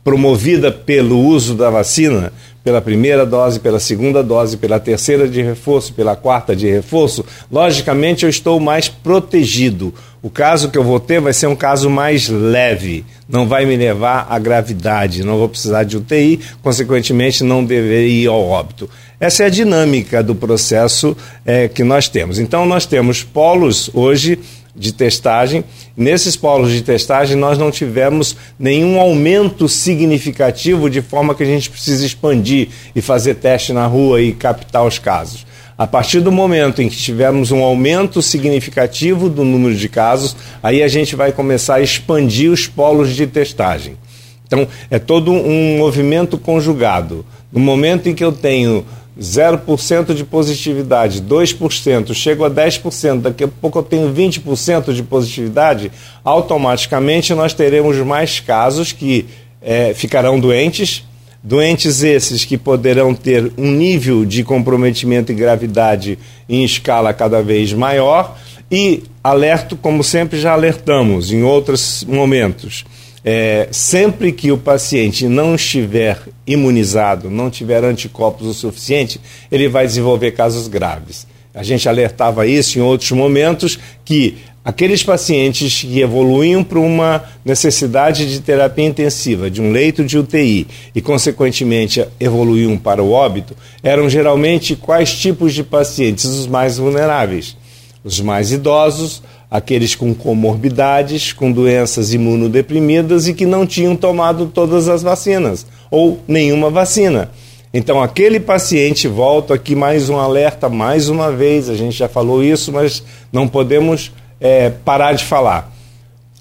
promovida 0.03 0.73
pelo 0.73 1.19
uso 1.21 1.55
da 1.55 1.69
vacina, 1.69 2.33
pela 2.69 2.83
primeira 2.83 3.25
dose, 3.25 3.59
pela 3.59 3.81
segunda 3.81 4.23
dose, 4.23 4.59
pela 4.59 4.79
terceira 4.79 5.27
de 5.27 5.41
reforço, 5.41 5.95
pela 5.95 6.15
quarta 6.15 6.55
de 6.55 6.69
reforço, 6.69 7.25
logicamente 7.51 8.25
eu 8.25 8.29
estou 8.29 8.61
mais 8.61 8.91
protegido. 8.91 9.95
O 10.23 10.29
caso 10.29 10.69
que 10.69 10.77
eu 10.77 10.85
vou 10.85 11.01
ter 11.01 11.19
vai 11.19 11.33
ser 11.33 11.47
um 11.47 11.57
caso 11.57 11.89
mais 11.89 12.29
leve, 12.29 13.07
não 13.27 13.49
vai 13.49 13.65
me 13.65 13.75
levar 13.75 14.27
à 14.29 14.39
gravidade, 14.39 15.25
não 15.25 15.39
vou 15.39 15.49
precisar 15.49 15.85
de 15.85 15.97
UTI, 15.97 16.41
consequentemente 16.63 17.43
não 17.43 17.65
deveria 17.65 18.25
ir 18.25 18.27
ao 18.27 18.47
óbito. 18.47 18.87
Essa 19.19 19.45
é 19.45 19.47
a 19.47 19.51
dinâmica 19.51 20.23
do 20.23 20.35
processo 20.35 21.17
é, 21.47 21.69
que 21.69 21.83
nós 21.83 22.07
temos. 22.07 22.39
Então, 22.39 22.67
nós 22.67 22.85
temos 22.85 23.25
polos 23.25 23.89
hoje 23.95 24.39
de 24.79 24.93
testagem. 24.93 25.65
Nesses 25.97 26.37
polos 26.37 26.71
de 26.71 26.83
testagem, 26.83 27.37
nós 27.37 27.59
não 27.59 27.71
tivemos 27.71 28.37
nenhum 28.59 29.01
aumento 29.01 29.69
significativo 29.69 30.89
de 30.89 31.03
forma 31.03 31.35
que 31.35 31.43
a 31.43 31.47
gente 31.47 31.69
precisa 31.69 32.07
expandir 32.07 32.69
e 32.95 33.03
fazer 33.03 33.35
teste 33.35 33.73
na 33.73 33.87
rua 33.87 34.23
e 34.23 34.33
captar 34.33 34.87
os 34.87 34.99
casos. 34.99 35.47
A 35.77 35.87
partir 35.87 36.21
do 36.21 36.33
momento 36.33 36.83
em 36.83 36.89
que 36.89 36.97
tivermos 36.97 37.53
um 37.53 37.63
aumento 37.63 38.21
significativo 38.21 39.29
do 39.29 39.45
número 39.45 39.77
de 39.77 39.89
casos, 39.89 40.35
aí 40.61 40.83
a 40.83 40.89
gente 40.89 41.15
vai 41.15 41.31
começar 41.31 41.77
a 41.77 41.81
expandir 41.81 42.51
os 42.51 42.67
polos 42.67 43.15
de 43.15 43.27
testagem. 43.27 43.97
Então, 44.45 44.67
é 44.91 44.99
todo 44.99 45.31
um 45.31 45.79
movimento 45.79 46.39
conjugado. 46.39 47.25
No 47.53 47.61
momento 47.61 48.09
em 48.09 48.15
que 48.15 48.25
eu 48.25 48.33
tenho 48.33 48.85
0% 49.21 50.15
de 50.15 50.25
positividade, 50.25 51.21
2%, 51.21 52.15
chego 52.15 52.45
a 52.45 52.51
10%, 52.51 53.21
daqui 53.23 53.45
a 53.45 53.49
pouco 53.49 53.79
eu 53.81 53.83
tenho 53.83 54.15
20% 54.15 54.93
de 54.93 55.03
positividade, 55.03 55.91
automaticamente 56.25 57.35
nós 57.35 57.53
teremos 57.53 57.97
mais 57.99 58.39
casos 58.39 58.93
que 58.93 59.27
é, 59.61 59.93
ficarão 59.93 60.39
doentes, 60.39 61.05
doentes 61.43 62.03
esses 62.03 62.45
que 62.45 62.57
poderão 62.57 63.13
ter 63.13 63.53
um 63.59 63.73
nível 63.73 64.25
de 64.25 64.45
comprometimento 64.45 65.33
e 65.33 65.35
gravidade 65.35 66.19
em 66.49 66.65
escala 66.65 67.13
cada 67.13 67.43
vez 67.43 67.73
maior. 67.73 68.37
E 68.71 69.05
alerto, 69.25 69.77
como 69.77 70.05
sempre 70.05 70.39
já 70.39 70.53
alertamos 70.53 71.33
em 71.33 71.43
outros 71.43 72.05
momentos 72.05 72.85
é, 73.31 73.69
sempre 73.71 74.33
que 74.33 74.51
o 74.51 74.57
paciente 74.57 75.29
não 75.29 75.55
estiver 75.55 76.19
imunizado, 76.47 77.29
não 77.29 77.51
tiver 77.51 77.85
anticorpos 77.85 78.47
o 78.47 78.55
suficiente, 78.55 79.21
ele 79.53 79.69
vai 79.69 79.87
desenvolver 79.87 80.31
casos 80.31 80.67
graves. 80.67 81.27
A 81.53 81.63
gente 81.63 81.87
alertava 81.87 82.47
isso 82.47 82.79
em 82.79 82.81
outros 82.81 83.11
momentos 83.11 83.79
que 84.03 84.39
aqueles 84.65 85.03
pacientes 85.03 85.83
que 85.83 86.01
evoluíam 86.01 86.65
para 86.65 86.79
uma 86.79 87.23
necessidade 87.45 88.33
de 88.33 88.41
terapia 88.41 88.87
intensiva, 88.87 89.51
de 89.51 89.61
um 89.61 89.73
leito 89.73 90.07
de 90.07 90.17
UTI 90.17 90.67
e, 90.95 91.03
consequentemente, 91.03 92.03
evoluíam 92.19 92.79
para 92.79 93.03
o 93.03 93.13
óbito, 93.13 93.55
eram 93.83 94.09
geralmente 94.09 94.75
quais 94.75 95.13
tipos 95.13 95.53
de 95.53 95.63
pacientes 95.63 96.25
os 96.25 96.47
mais 96.47 96.79
vulneráveis? 96.79 97.55
Os 98.03 98.23
mais 98.23 98.53
idosos, 98.53 99.23
aqueles 99.51 99.95
com 99.95 100.15
comorbidades, 100.15 101.33
com 101.33 101.51
doenças 101.51 102.13
imunodeprimidas 102.13 103.29
e 103.29 103.35
que 103.35 103.47
não 103.47 103.67
tinham 103.67 103.97
tomado 103.97 104.47
todas 104.47 104.89
as 104.89 105.03
vacinas 105.03 105.67
ou 105.91 106.21
nenhuma 106.29 106.71
vacina. 106.71 107.31
Então, 107.73 108.03
aquele 108.03 108.41
paciente, 108.41 109.07
volto 109.07 109.53
aqui 109.53 109.75
mais 109.75 110.09
um 110.09 110.19
alerta, 110.19 110.69
mais 110.69 111.09
uma 111.09 111.31
vez, 111.31 111.69
a 111.69 111.75
gente 111.75 111.97
já 111.97 112.09
falou 112.09 112.43
isso, 112.43 112.73
mas 112.73 113.03
não 113.31 113.47
podemos 113.47 114.11
é, 114.41 114.71
parar 114.71 115.13
de 115.13 115.25
falar. 115.25 115.73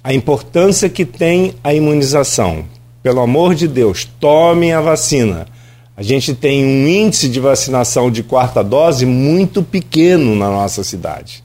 A 0.04 0.14
importância 0.14 0.88
que 0.88 1.04
tem 1.04 1.54
a 1.64 1.74
imunização. 1.74 2.64
Pelo 3.04 3.20
amor 3.20 3.56
de 3.56 3.68
Deus, 3.68 4.08
tomem 4.20 4.72
a 4.72 4.80
vacina. 4.80 5.48
A 5.98 6.04
gente 6.04 6.34
tem 6.34 6.64
um 6.64 6.88
índice 6.88 7.28
de 7.28 7.40
vacinação 7.40 8.10
de 8.10 8.24
quarta 8.24 8.64
dose 8.64 9.06
muito 9.06 9.62
pequeno 9.62 10.36
na 10.36 10.50
nossa 10.50 10.84
cidade. 10.84 11.44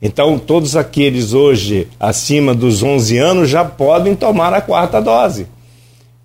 Então, 0.00 0.38
todos 0.38 0.76
aqueles 0.76 1.32
hoje 1.32 1.88
acima 1.98 2.54
dos 2.54 2.82
11 2.82 3.18
anos 3.18 3.50
já 3.50 3.64
podem 3.64 4.14
tomar 4.14 4.54
a 4.54 4.60
quarta 4.60 5.00
dose. 5.00 5.46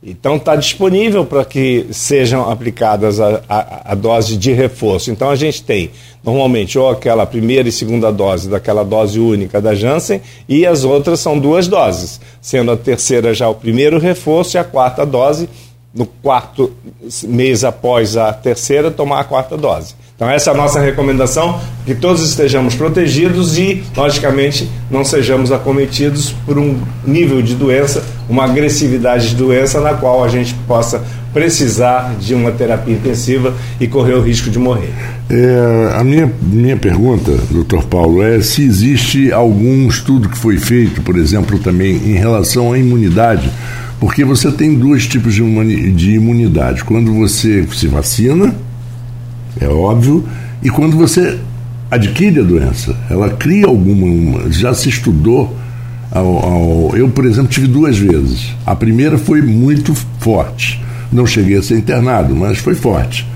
Então, 0.05 0.35
está 0.35 0.55
disponível 0.55 1.25
para 1.25 1.45
que 1.45 1.87
sejam 1.91 2.51
aplicadas 2.51 3.21
a, 3.21 3.41
a, 3.47 3.91
a, 3.93 3.95
dose 3.95 4.35
de 4.35 4.51
reforço. 4.51 5.09
Então, 5.09 5.29
a 5.29 5.35
gente 5.35 5.63
tem 5.63 5.91
normalmente 6.21 6.77
ou 6.77 6.89
aquela 6.89 7.25
primeira 7.25 7.69
e 7.69 7.71
segunda 7.71 8.11
dose 8.11 8.49
daquela 8.49 8.83
dose 8.83 9.17
única 9.17 9.61
da 9.61 9.73
Janssen 9.73 10.21
e 10.47 10.65
as 10.65 10.83
outras 10.83 11.21
são 11.21 11.39
duas 11.39 11.69
doses, 11.69 12.19
sendo 12.41 12.71
a 12.71 12.77
terceira 12.77 13.33
já 13.33 13.47
o 13.47 13.55
primeiro 13.55 13.97
reforço 13.97 14.57
e 14.57 14.59
a 14.59 14.63
quarta 14.63 15.05
dose 15.05 15.49
no 15.93 16.05
quarto 16.05 16.73
mês 17.23 17.63
após 17.63 18.17
a 18.17 18.33
terceira 18.33 18.91
tomar 18.91 19.21
a 19.21 19.23
quarta 19.23 19.55
dose. 19.55 19.95
Então, 20.15 20.29
essa 20.29 20.51
é 20.51 20.53
a 20.53 20.57
nossa 20.57 20.79
recomendação: 20.79 21.59
que 21.85 21.95
todos 21.95 22.23
estejamos 22.23 22.75
protegidos 22.75 23.57
e, 23.57 23.83
logicamente, 23.95 24.69
não 24.89 25.03
sejamos 25.03 25.51
acometidos 25.51 26.33
por 26.45 26.57
um 26.57 26.77
nível 27.05 27.41
de 27.41 27.55
doença, 27.55 28.03
uma 28.29 28.45
agressividade 28.45 29.29
de 29.29 29.35
doença 29.35 29.81
na 29.81 29.95
qual 29.95 30.23
a 30.23 30.27
gente 30.27 30.53
possa 30.67 31.03
precisar 31.33 32.15
de 32.19 32.35
uma 32.35 32.51
terapia 32.51 32.93
intensiva 32.93 33.55
e 33.79 33.87
correr 33.87 34.13
o 34.13 34.21
risco 34.21 34.51
de 34.51 34.59
morrer. 34.59 34.93
É, 35.29 35.95
a 35.95 36.03
minha, 36.03 36.31
minha 36.41 36.77
pergunta, 36.77 37.31
doutor 37.49 37.83
Paulo, 37.85 38.21
é 38.21 38.39
se 38.39 38.63
existe 38.63 39.31
algum 39.31 39.87
estudo 39.87 40.29
que 40.29 40.37
foi 40.37 40.57
feito, 40.57 41.01
por 41.01 41.17
exemplo, 41.17 41.57
também 41.57 41.95
em 41.95 42.13
relação 42.13 42.71
à 42.71 42.77
imunidade, 42.77 43.49
porque 43.99 44.23
você 44.23 44.51
tem 44.51 44.75
dois 44.75 45.07
tipos 45.07 45.33
de 45.33 46.11
imunidade. 46.11 46.83
Quando 46.83 47.11
você 47.13 47.67
se 47.73 47.87
vacina, 47.87 48.53
é 49.63 49.69
óbvio, 49.69 50.23
e 50.61 50.69
quando 50.69 50.97
você 50.97 51.39
adquire 51.89 52.39
a 52.39 52.43
doença, 52.43 52.95
ela 53.09 53.29
cria 53.29 53.67
alguma. 53.67 54.51
Já 54.51 54.73
se 54.73 54.89
estudou. 54.89 55.57
Ao, 56.11 56.25
ao, 56.25 56.97
eu, 56.97 57.09
por 57.09 57.25
exemplo, 57.25 57.49
tive 57.49 57.67
duas 57.67 57.97
vezes. 57.97 58.53
A 58.65 58.75
primeira 58.75 59.17
foi 59.17 59.41
muito 59.41 59.95
forte. 60.19 60.83
Não 61.11 61.25
cheguei 61.25 61.57
a 61.57 61.63
ser 61.63 61.77
internado, 61.77 62.35
mas 62.35 62.59
foi 62.59 62.75
forte. 62.75 63.27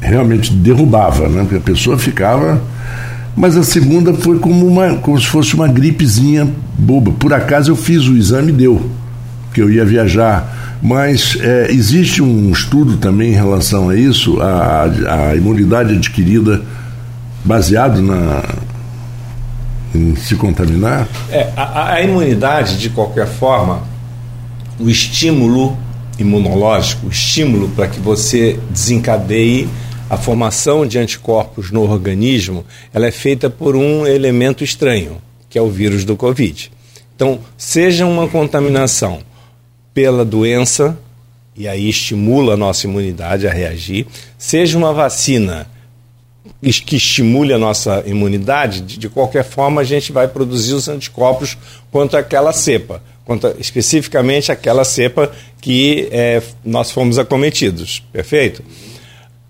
Realmente 0.00 0.52
derrubava, 0.52 1.28
né? 1.28 1.42
Porque 1.42 1.56
a 1.56 1.60
pessoa 1.60 1.98
ficava. 1.98 2.60
Mas 3.36 3.56
a 3.56 3.62
segunda 3.62 4.12
foi 4.12 4.38
como, 4.38 4.66
uma, 4.66 4.96
como 4.96 5.18
se 5.18 5.26
fosse 5.26 5.54
uma 5.54 5.68
gripezinha 5.68 6.48
boba. 6.78 7.12
Por 7.12 7.32
acaso 7.32 7.70
eu 7.70 7.76
fiz 7.76 8.06
o 8.06 8.16
exame 8.16 8.50
e 8.50 8.54
deu, 8.54 8.90
que 9.52 9.60
eu 9.60 9.70
ia 9.70 9.84
viajar. 9.84 10.78
Mas 10.82 11.36
é, 11.40 11.70
existe 11.70 12.22
um 12.22 12.50
estudo 12.50 12.96
também 12.96 13.30
em 13.30 13.34
relação 13.34 13.90
a 13.90 13.96
isso, 13.96 14.40
a, 14.40 14.84
a 15.30 15.36
imunidade 15.36 15.94
adquirida 15.94 16.62
baseado 17.44 18.00
na, 18.00 18.42
em 19.94 20.16
se 20.16 20.36
contaminar? 20.36 21.06
É, 21.30 21.50
a, 21.56 21.94
a 21.94 22.02
imunidade, 22.02 22.78
de 22.78 22.90
qualquer 22.90 23.26
forma, 23.26 23.82
o 24.78 24.88
estímulo 24.88 25.76
imunológico, 26.18 27.06
o 27.06 27.10
estímulo 27.10 27.68
para 27.70 27.88
que 27.88 28.00
você 28.00 28.58
desencadeie 28.70 29.68
a 30.08 30.16
formação 30.16 30.84
de 30.86 30.98
anticorpos 30.98 31.70
no 31.70 31.82
organismo, 31.82 32.64
ela 32.92 33.06
é 33.06 33.10
feita 33.10 33.48
por 33.48 33.76
um 33.76 34.06
elemento 34.06 34.64
estranho, 34.64 35.18
que 35.48 35.58
é 35.58 35.62
o 35.62 35.70
vírus 35.70 36.04
do 36.04 36.16
Covid. 36.16 36.70
Então, 37.14 37.38
seja 37.56 38.06
uma 38.06 38.26
contaminação 38.26 39.20
pela 39.92 40.24
doença, 40.24 40.98
e 41.56 41.68
aí 41.68 41.88
estimula 41.88 42.54
a 42.54 42.56
nossa 42.56 42.86
imunidade 42.86 43.46
a 43.46 43.52
reagir, 43.52 44.06
seja 44.38 44.78
uma 44.78 44.92
vacina 44.92 45.66
que 46.62 46.96
estimule 46.96 47.52
a 47.52 47.58
nossa 47.58 48.02
imunidade, 48.06 48.80
de, 48.80 49.08
qualquer 49.08 49.44
forma 49.44 49.80
a 49.80 49.84
gente 49.84 50.12
vai 50.12 50.28
produzir 50.28 50.74
os 50.74 50.88
anticorpos 50.88 51.56
contra 51.90 52.20
aquela 52.20 52.52
cepa, 52.52 53.02
contra 53.24 53.54
especificamente 53.58 54.50
aquela 54.50 54.84
cepa 54.84 55.30
que 55.60 56.08
é, 56.10 56.42
nós 56.64 56.90
fomos 56.90 57.18
acometidos, 57.18 58.02
perfeito? 58.12 58.62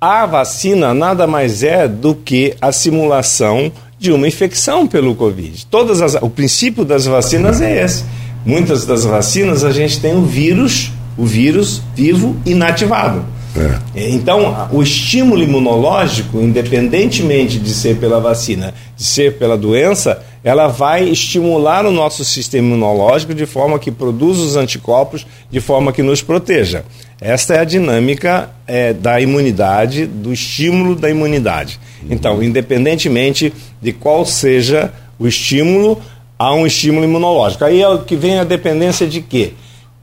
A 0.01 0.25
vacina 0.27 0.95
nada 0.95 1.27
mais 1.27 1.63
é 1.63 1.87
do 1.87 2.15
que 2.15 2.55
a 2.61 2.73
simulação 2.73 3.71
de 3.99 4.11
uma 4.11 4.27
infecção 4.27 4.87
pelo 4.87 5.15
Covid. 5.15 5.67
Todas 5.67 6.01
as, 6.01 6.15
o 6.15 6.31
princípio 6.31 6.85
das 6.85 7.05
vacinas 7.05 7.61
é 7.61 7.85
esse. 7.85 8.05
Muitas 8.45 8.87
das 8.87 9.05
vacinas 9.05 9.65
a 9.65 9.71
gente 9.71 10.01
tem 10.01 10.15
o 10.15 10.23
vírus, 10.23 10.91
o 11.17 11.25
vírus 11.25 11.83
vivo 11.95 12.37
inativado. 12.47 13.25
É. 13.57 14.09
Então, 14.11 14.69
o 14.71 14.83
estímulo 14.83 15.43
imunológico, 15.43 16.41
independentemente 16.41 17.59
de 17.59 17.71
ser 17.71 17.97
pela 17.97 18.21
vacina, 18.21 18.73
de 18.97 19.05
ser 19.05 19.39
pela 19.39 19.57
doença, 19.57 20.23
ela 20.45 20.69
vai 20.69 21.09
estimular 21.09 21.85
o 21.85 21.91
nosso 21.91 22.25
sistema 22.25 22.69
imunológico 22.69 23.35
de 23.35 23.47
forma 23.47 23.79
que 23.79 23.91
produza 23.91 24.43
os 24.43 24.57
anticorpos, 24.57 25.27
de 25.51 25.61
forma 25.61 25.93
que 25.93 26.03
nos 26.03 26.23
proteja. 26.23 26.85
Esta 27.21 27.55
é 27.55 27.59
a 27.59 27.65
dinâmica 27.65 28.51
é, 28.67 28.93
da 28.93 29.21
imunidade, 29.21 30.07
do 30.07 30.33
estímulo 30.33 30.95
da 30.95 31.11
imunidade. 31.11 31.79
Então, 32.09 32.43
independentemente 32.43 33.53
de 33.83 33.93
qual 33.93 34.25
seja 34.25 34.93
o 35.19 35.27
estímulo, 35.27 36.01
há 36.41 36.55
um 36.55 36.67
estímulo 36.67 37.05
imunológico. 37.05 37.65
Aí 37.65 37.83
é 37.83 37.89
o 37.89 37.99
que 37.99 38.17
vem 38.17 38.39
a 38.39 38.45
dependência 38.45 39.07
de 39.07 39.21
quê? 39.21 39.53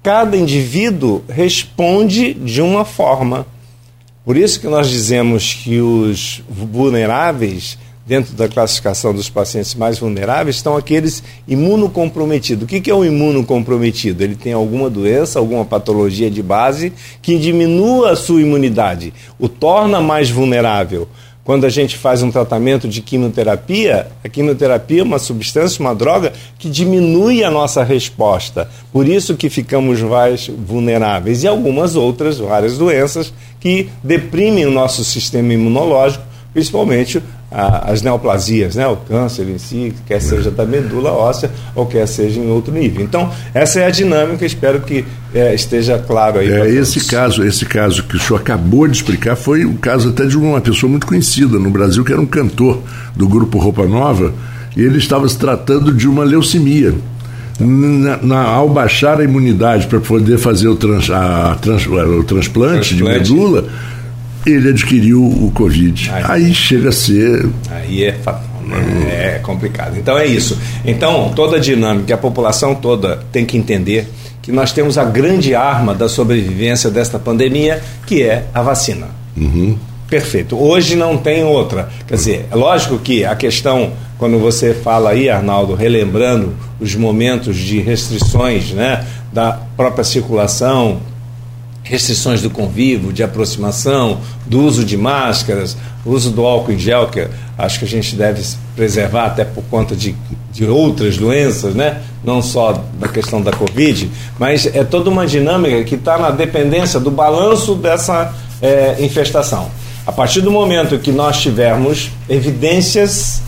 cada 0.07 0.37
indivíduo 0.37 1.21
responde 1.27 2.33
de 2.33 2.61
uma 2.61 2.85
forma. 2.85 3.45
Por 4.23 4.37
isso 4.37 4.57
que 4.57 4.65
nós 4.65 4.89
dizemos 4.89 5.53
que 5.53 5.81
os 5.81 6.41
vulneráveis, 6.49 7.77
dentro 8.05 8.33
da 8.33 8.47
classificação 8.47 9.13
dos 9.13 9.29
pacientes 9.29 9.75
mais 9.75 9.99
vulneráveis, 9.99 10.55
estão 10.55 10.77
aqueles 10.77 11.21
imunocomprometidos. 11.45 12.63
O 12.63 12.67
que 12.67 12.89
é 12.89 12.95
um 12.95 13.03
imunocomprometido? 13.03 14.23
Ele 14.23 14.37
tem 14.37 14.53
alguma 14.53 14.89
doença, 14.89 15.39
alguma 15.39 15.65
patologia 15.65 16.31
de 16.31 16.41
base 16.41 16.93
que 17.21 17.37
diminua 17.37 18.11
a 18.11 18.15
sua 18.15 18.41
imunidade, 18.41 19.13
o 19.37 19.49
torna 19.49 19.99
mais 19.99 20.29
vulnerável. 20.29 21.09
Quando 21.47 21.65
a 21.65 21.69
gente 21.69 21.95
faz 21.95 22.21
um 22.21 22.29
tratamento 22.29 22.89
de 22.89 23.01
quimioterapia, 23.01 24.07
a 24.21 24.27
quimioterapia 24.27 24.99
é 24.99 25.03
uma 25.03 25.17
substância, 25.17 25.79
uma 25.79 25.95
droga 25.95 26.33
que 26.59 26.69
diminui 26.69 27.41
a 27.41 27.49
nossa 27.49 27.85
resposta. 27.85 28.69
Por 28.91 29.07
isso 29.07 29.33
que 29.33 29.49
ficamos 29.49 30.01
mais 30.01 30.49
vulneráveis. 30.49 31.43
E 31.43 31.47
algumas 31.47 31.95
outras, 31.95 32.37
várias 32.37 32.77
doenças, 32.77 33.33
que 33.61 33.89
deprimem 34.03 34.65
o 34.65 34.71
nosso 34.71 35.05
sistema 35.05 35.53
imunológico, 35.53 36.25
principalmente 36.51 37.23
a, 37.51 37.91
as 37.91 38.01
neoplasias, 38.01 38.75
né? 38.75 38.87
o 38.87 38.97
câncer 38.97 39.47
em 39.49 39.57
si, 39.57 39.93
quer 40.05 40.21
seja 40.21 40.51
da 40.51 40.65
medula 40.65 41.11
óssea 41.11 41.49
ou 41.73 41.85
quer 41.85 42.05
seja 42.07 42.39
em 42.39 42.49
outro 42.49 42.73
nível. 42.73 43.03
Então, 43.03 43.31
essa 43.53 43.79
é 43.79 43.85
a 43.85 43.89
dinâmica, 43.89 44.45
espero 44.45 44.81
que 44.81 45.05
é, 45.33 45.53
esteja 45.55 45.97
claro 45.97 46.39
aí. 46.39 46.51
É, 46.51 46.69
esse 46.69 47.05
caso, 47.05 47.43
esse 47.43 47.65
caso 47.65 48.03
que 48.03 48.17
o 48.17 48.19
senhor 48.19 48.39
acabou 48.39 48.87
de 48.87 48.97
explicar 48.97 49.35
foi 49.35 49.65
o 49.65 49.75
caso 49.75 50.09
até 50.09 50.25
de 50.25 50.37
uma 50.37 50.59
pessoa 50.59 50.89
muito 50.89 51.07
conhecida 51.07 51.57
no 51.57 51.69
Brasil, 51.69 52.03
que 52.03 52.11
era 52.11 52.21
um 52.21 52.25
cantor 52.25 52.81
do 53.15 53.27
grupo 53.27 53.57
Roupa 53.57 53.85
Nova, 53.85 54.33
e 54.75 54.81
ele 54.81 54.97
estava 54.97 55.27
se 55.27 55.37
tratando 55.37 55.93
de 55.93 56.07
uma 56.07 56.23
leucemia. 56.23 56.93
Na, 57.59 58.17
na, 58.17 58.43
ao 58.43 58.69
baixar 58.69 59.19
a 59.19 59.23
imunidade 59.23 59.87
para 59.87 59.99
poder 59.99 60.37
fazer 60.37 60.67
o, 60.67 60.75
trans, 60.75 61.09
a, 61.09 61.57
trans, 61.59 61.87
o 61.87 62.23
transplante, 62.23 62.25
transplante 62.25 62.95
de 62.95 63.03
medula, 63.03 63.65
ele 64.51 64.69
adquiriu 64.69 65.23
o 65.23 65.51
Covid. 65.53 66.11
Aí, 66.11 66.23
aí 66.27 66.53
chega 66.53 66.89
a 66.89 66.91
ser. 66.91 67.49
Aí 67.69 68.03
é 68.03 68.11
É 69.09 69.39
complicado. 69.43 69.97
Então 69.97 70.17
é 70.17 70.25
isso. 70.25 70.57
Então, 70.85 71.31
toda 71.35 71.57
a 71.57 71.59
dinâmica, 71.59 72.13
a 72.13 72.17
população 72.17 72.75
toda 72.75 73.19
tem 73.31 73.45
que 73.45 73.57
entender 73.57 74.07
que 74.41 74.51
nós 74.51 74.71
temos 74.71 74.97
a 74.97 75.03
grande 75.03 75.53
arma 75.55 75.93
da 75.93 76.07
sobrevivência 76.07 76.89
desta 76.89 77.19
pandemia, 77.19 77.81
que 78.05 78.23
é 78.23 78.45
a 78.53 78.61
vacina. 78.61 79.07
Uhum. 79.35 79.77
Perfeito. 80.09 80.57
Hoje 80.57 80.95
não 80.95 81.17
tem 81.17 81.43
outra. 81.43 81.89
Quer 82.07 82.15
dizer, 82.15 82.45
é 82.49 82.55
lógico 82.55 82.97
que 82.97 83.25
a 83.25 83.35
questão, 83.35 83.91
quando 84.17 84.39
você 84.39 84.73
fala 84.73 85.09
aí, 85.09 85.29
Arnaldo, 85.29 85.75
relembrando 85.75 86.55
os 86.79 86.95
momentos 86.95 87.57
de 87.57 87.79
restrições 87.79 88.71
né, 88.71 89.05
da 89.33 89.51
própria 89.75 90.05
circulação, 90.05 90.99
restrições 91.89 92.41
do 92.41 92.49
convívio, 92.49 93.13
de 93.13 93.23
aproximação, 93.23 94.19
do 94.45 94.61
uso 94.61 94.83
de 94.83 94.97
máscaras, 94.97 95.77
uso 96.05 96.31
do 96.31 96.45
álcool 96.45 96.73
em 96.73 96.79
gel, 96.79 97.07
que 97.07 97.27
acho 97.57 97.79
que 97.79 97.85
a 97.85 97.87
gente 97.87 98.15
deve 98.15 98.43
preservar 98.75 99.25
até 99.25 99.45
por 99.45 99.63
conta 99.65 99.95
de, 99.95 100.15
de 100.51 100.65
outras 100.65 101.17
doenças, 101.17 101.73
né? 101.73 102.01
não 102.23 102.41
só 102.41 102.83
da 102.99 103.07
questão 103.07 103.41
da 103.41 103.51
Covid, 103.51 104.09
mas 104.37 104.65
é 104.65 104.83
toda 104.83 105.09
uma 105.09 105.25
dinâmica 105.25 105.83
que 105.83 105.95
está 105.95 106.17
na 106.17 106.29
dependência 106.29 106.99
do 106.99 107.09
balanço 107.09 107.75
dessa 107.75 108.33
é, 108.61 108.97
infestação. 108.99 109.69
A 110.05 110.11
partir 110.11 110.41
do 110.41 110.51
momento 110.51 110.99
que 110.99 111.11
nós 111.11 111.41
tivermos 111.41 112.09
evidências 112.29 113.41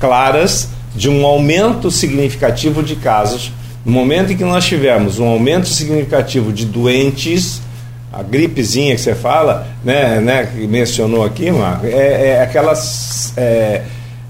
claras 0.00 0.68
de 0.94 1.08
um 1.08 1.24
aumento 1.24 1.90
significativo 1.90 2.82
de 2.82 2.96
casos, 2.96 3.52
no 3.84 3.92
momento 3.92 4.32
em 4.32 4.36
que 4.36 4.44
nós 4.44 4.64
tivermos 4.64 5.18
um 5.18 5.26
aumento 5.26 5.68
significativo 5.68 6.52
de 6.52 6.64
doentes, 6.66 7.60
a 8.12 8.22
gripezinha 8.22 8.94
que 8.94 9.00
você 9.00 9.14
fala, 9.14 9.66
né, 9.82 10.20
né 10.20 10.46
que 10.46 10.66
mencionou 10.66 11.24
aqui, 11.24 11.50
Marco, 11.50 11.86
é, 11.86 12.28
é 12.28 12.42
aquelas. 12.42 13.32
É, 13.36 13.82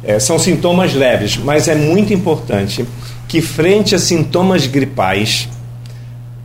é, 0.05 0.19
são 0.19 0.39
sintomas 0.39 0.95
leves, 0.95 1.37
mas 1.37 1.69
é 1.69 1.75
muito 1.75 2.13
importante 2.13 2.85
que, 3.29 3.41
frente 3.41 3.95
a 3.95 3.99
sintomas 3.99 4.67
gripais, 4.67 5.49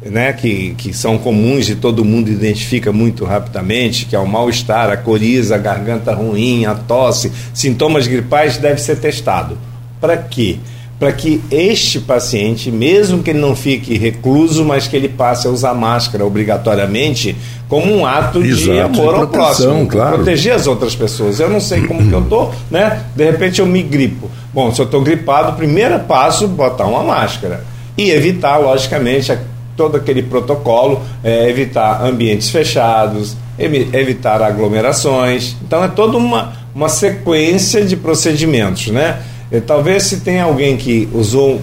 né, 0.05 0.31
que, 0.31 0.75
que 0.77 0.93
são 0.93 1.17
comuns 1.17 1.67
e 1.67 1.75
todo 1.75 2.05
mundo 2.05 2.29
identifica 2.29 2.93
muito 2.93 3.25
rapidamente, 3.25 4.05
que 4.05 4.15
é 4.15 4.19
o 4.19 4.27
mal-estar, 4.27 4.91
a 4.91 4.97
coriza, 4.97 5.55
a 5.55 5.57
garganta 5.57 6.13
ruim, 6.13 6.65
a 6.65 6.75
tosse, 6.75 7.31
sintomas 7.53 8.05
gripais, 8.05 8.57
deve 8.57 8.79
ser 8.79 8.97
testado. 8.97 9.57
Para 9.99 10.17
quê? 10.17 10.59
Para 10.99 11.11
que 11.11 11.41
este 11.51 11.99
paciente, 11.99 12.71
mesmo 12.71 13.21
que 13.21 13.29
ele 13.29 13.39
não 13.39 13.55
fique 13.55 13.97
recluso, 13.97 14.65
mas 14.65 14.87
que 14.87 14.95
ele 14.95 15.07
passe 15.07 15.47
a 15.47 15.51
usar 15.51 15.73
máscara 15.75 16.25
obrigatoriamente 16.25 17.35
como 17.69 17.93
um 17.93 18.05
ato 18.05 18.43
Exato, 18.43 18.71
de 18.71 18.79
amor 18.79 19.13
de 19.13 19.19
ao 19.21 19.27
próximo, 19.27 19.85
claro. 19.87 20.15
proteger 20.15 20.53
as 20.53 20.65
outras 20.65 20.95
pessoas. 20.95 21.39
Eu 21.39 21.49
não 21.49 21.59
sei 21.59 21.85
como 21.85 22.07
que 22.07 22.13
eu 22.13 22.23
tô, 22.23 22.49
né? 22.71 23.03
De 23.15 23.23
repente 23.23 23.59
eu 23.59 23.65
me 23.67 23.83
gripo. 23.83 24.29
Bom, 24.53 24.73
se 24.73 24.81
eu 24.81 24.85
estou 24.85 25.01
gripado, 25.01 25.55
primeiro 25.55 25.99
passo 25.99 26.47
botar 26.47 26.85
uma 26.85 27.03
máscara 27.03 27.63
e 27.95 28.09
evitar, 28.09 28.57
logicamente, 28.57 29.37
todo 29.75 29.97
aquele 29.97 30.23
protocolo, 30.23 31.01
é, 31.23 31.47
evitar 31.47 32.03
ambientes 32.03 32.49
fechados, 32.49 33.37
evitar 33.59 34.41
aglomerações. 34.41 35.55
Então 35.65 35.83
é 35.83 35.87
toda 35.87 36.17
uma, 36.17 36.53
uma 36.73 36.89
sequência 36.89 37.85
de 37.85 37.95
procedimentos, 37.95 38.87
né? 38.87 39.21
E, 39.51 39.61
talvez 39.61 40.03
se 40.03 40.21
tem 40.21 40.39
alguém 40.39 40.75
que 40.75 41.07
usou 41.13 41.61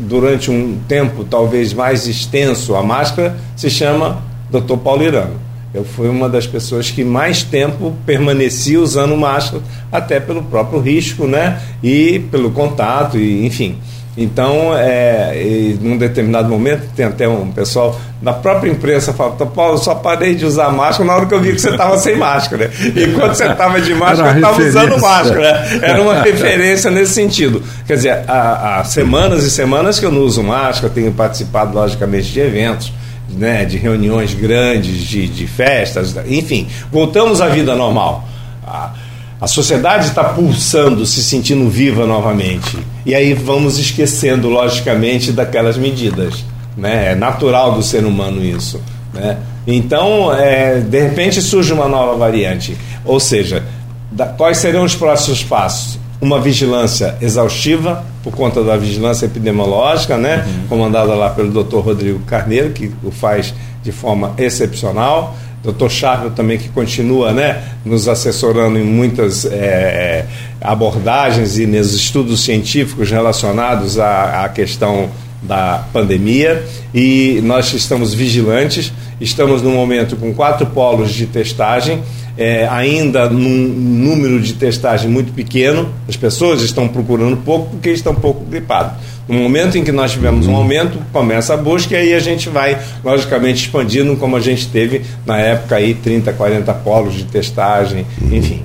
durante 0.00 0.50
um 0.50 0.78
tempo 0.88 1.24
talvez 1.24 1.72
mais 1.72 2.06
extenso 2.06 2.74
a 2.74 2.82
máscara, 2.82 3.36
se 3.56 3.68
chama 3.68 4.22
Dr. 4.50 4.76
Paulo 4.76 5.02
Irano. 5.02 5.48
Eu 5.74 5.84
fui 5.84 6.08
uma 6.08 6.28
das 6.28 6.46
pessoas 6.46 6.90
que 6.90 7.04
mais 7.04 7.42
tempo 7.42 7.94
permaneci 8.06 8.76
usando 8.78 9.14
máscara, 9.16 9.62
até 9.92 10.18
pelo 10.18 10.42
próprio 10.42 10.80
risco, 10.80 11.26
né? 11.26 11.60
E 11.82 12.20
pelo 12.30 12.50
contato, 12.50 13.18
e 13.18 13.44
enfim. 13.44 13.76
Então, 14.20 14.76
é, 14.76 15.76
num 15.80 15.96
determinado 15.96 16.48
momento, 16.48 16.90
tem 16.96 17.06
até 17.06 17.28
um 17.28 17.52
pessoal 17.52 17.98
da 18.20 18.32
própria 18.32 18.68
imprensa 18.68 19.12
fala, 19.12 19.30
Paulo, 19.46 19.78
só 19.78 19.94
parei 19.94 20.34
de 20.34 20.44
usar 20.44 20.72
máscara 20.72 21.04
na 21.04 21.14
hora 21.14 21.26
que 21.26 21.34
eu 21.34 21.40
vi 21.40 21.52
que 21.52 21.60
você 21.60 21.70
estava 21.70 21.96
sem 21.98 22.16
máscara. 22.16 22.68
E 22.96 23.12
quando 23.12 23.32
você 23.32 23.46
estava 23.46 23.80
de 23.80 23.94
máscara, 23.94 24.30
eu 24.30 24.34
estava 24.34 24.60
usando 24.60 25.00
máscara. 25.00 25.68
Era 25.80 26.02
uma 26.02 26.20
referência 26.20 26.90
nesse 26.90 27.12
sentido. 27.12 27.62
Quer 27.86 27.94
dizer, 27.94 28.24
há, 28.26 28.80
há 28.80 28.84
semanas 28.84 29.44
e 29.44 29.50
semanas 29.52 30.00
que 30.00 30.06
eu 30.06 30.10
não 30.10 30.22
uso 30.22 30.42
máscara, 30.42 30.92
tenho 30.92 31.12
participado, 31.12 31.72
logicamente, 31.72 32.32
de 32.32 32.40
eventos. 32.40 32.92
Né, 33.30 33.66
de 33.66 33.76
reuniões 33.76 34.32
grandes, 34.32 35.02
de, 35.02 35.28
de 35.28 35.46
festas, 35.46 36.16
enfim, 36.26 36.66
voltamos 36.90 37.42
à 37.42 37.48
vida 37.48 37.76
normal. 37.76 38.26
Ah, 38.66 38.94
a 39.40 39.46
sociedade 39.46 40.06
está 40.06 40.24
pulsando, 40.24 41.06
se 41.06 41.22
sentindo 41.22 41.68
viva 41.68 42.06
novamente. 42.06 42.76
E 43.06 43.14
aí 43.14 43.34
vamos 43.34 43.78
esquecendo, 43.78 44.48
logicamente, 44.48 45.30
daquelas 45.30 45.76
medidas. 45.76 46.44
Né? 46.76 47.12
É 47.12 47.14
natural 47.14 47.72
do 47.72 47.82
ser 47.82 48.04
humano 48.04 48.44
isso. 48.44 48.80
Né? 49.14 49.38
Então, 49.66 50.34
é, 50.34 50.80
de 50.80 51.00
repente 51.00 51.40
surge 51.40 51.72
uma 51.72 51.86
nova 51.86 52.16
variante. 52.16 52.76
Ou 53.04 53.20
seja, 53.20 53.64
da, 54.10 54.26
quais 54.26 54.58
serão 54.58 54.84
os 54.84 54.96
próximos 54.96 55.44
passos? 55.44 55.98
Uma 56.20 56.40
vigilância 56.40 57.16
exaustiva, 57.20 58.04
por 58.24 58.34
conta 58.34 58.64
da 58.64 58.76
vigilância 58.76 59.26
epidemiológica, 59.26 60.16
né? 60.16 60.44
Uhum. 60.44 60.66
comandada 60.68 61.14
lá 61.14 61.30
pelo 61.30 61.62
Dr. 61.62 61.78
Rodrigo 61.78 62.18
Carneiro, 62.26 62.70
que 62.70 62.90
o 63.04 63.12
faz 63.12 63.54
de 63.84 63.92
forma 63.92 64.34
excepcional 64.36 65.36
Dr. 65.62 65.88
Chávio 65.88 66.30
também 66.30 66.58
que 66.58 66.68
continua 66.68 67.32
né, 67.32 67.62
nos 67.84 68.08
assessorando 68.08 68.78
em 68.78 68.84
muitas 68.84 69.44
é, 69.44 70.24
abordagens 70.60 71.58
e 71.58 71.66
nos 71.66 71.92
estudos 71.92 72.40
científicos 72.44 73.10
relacionados 73.10 73.98
à, 73.98 74.44
à 74.44 74.48
questão 74.48 75.10
da 75.42 75.84
pandemia 75.92 76.64
e 76.92 77.40
nós 77.44 77.72
estamos 77.72 78.12
vigilantes, 78.12 78.92
estamos 79.20 79.62
no 79.62 79.70
momento 79.70 80.16
com 80.16 80.34
quatro 80.34 80.66
polos 80.66 81.12
de 81.12 81.26
testagem, 81.26 82.02
é, 82.38 82.68
ainda 82.68 83.28
num 83.28 83.68
número 83.68 84.40
de 84.40 84.54
testagem 84.54 85.10
muito 85.10 85.32
pequeno, 85.32 85.92
as 86.08 86.16
pessoas 86.16 86.62
estão 86.62 86.86
procurando 86.86 87.36
pouco 87.38 87.70
porque 87.70 87.90
estão 87.90 88.14
pouco 88.14 88.44
gripados. 88.44 88.92
No 89.28 89.36
momento 89.40 89.76
em 89.76 89.84
que 89.84 89.90
nós 89.90 90.12
tivermos 90.12 90.46
um 90.46 90.54
aumento, 90.54 90.98
começa 91.12 91.52
a 91.52 91.56
busca 91.56 91.94
e 91.94 91.96
aí 91.96 92.14
a 92.14 92.20
gente 92.20 92.48
vai, 92.48 92.78
logicamente, 93.04 93.64
expandindo, 93.64 94.16
como 94.16 94.36
a 94.36 94.40
gente 94.40 94.68
teve 94.68 95.02
na 95.26 95.36
época 95.36 95.76
aí, 95.76 95.94
30, 95.94 96.32
40 96.32 96.72
polos 96.74 97.14
de 97.14 97.24
testagem, 97.24 98.06
enfim. 98.30 98.62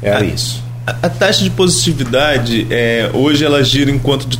Era 0.00 0.24
isso. 0.24 0.62
A, 0.86 0.92
a, 0.92 1.10
taxa 1.10 1.42
de 1.42 1.50
positividade, 1.50 2.66
é, 2.70 3.10
hoje 3.12 3.44
ela 3.44 3.62
gira 3.62 3.90
em, 3.90 3.98
de, 3.98 4.38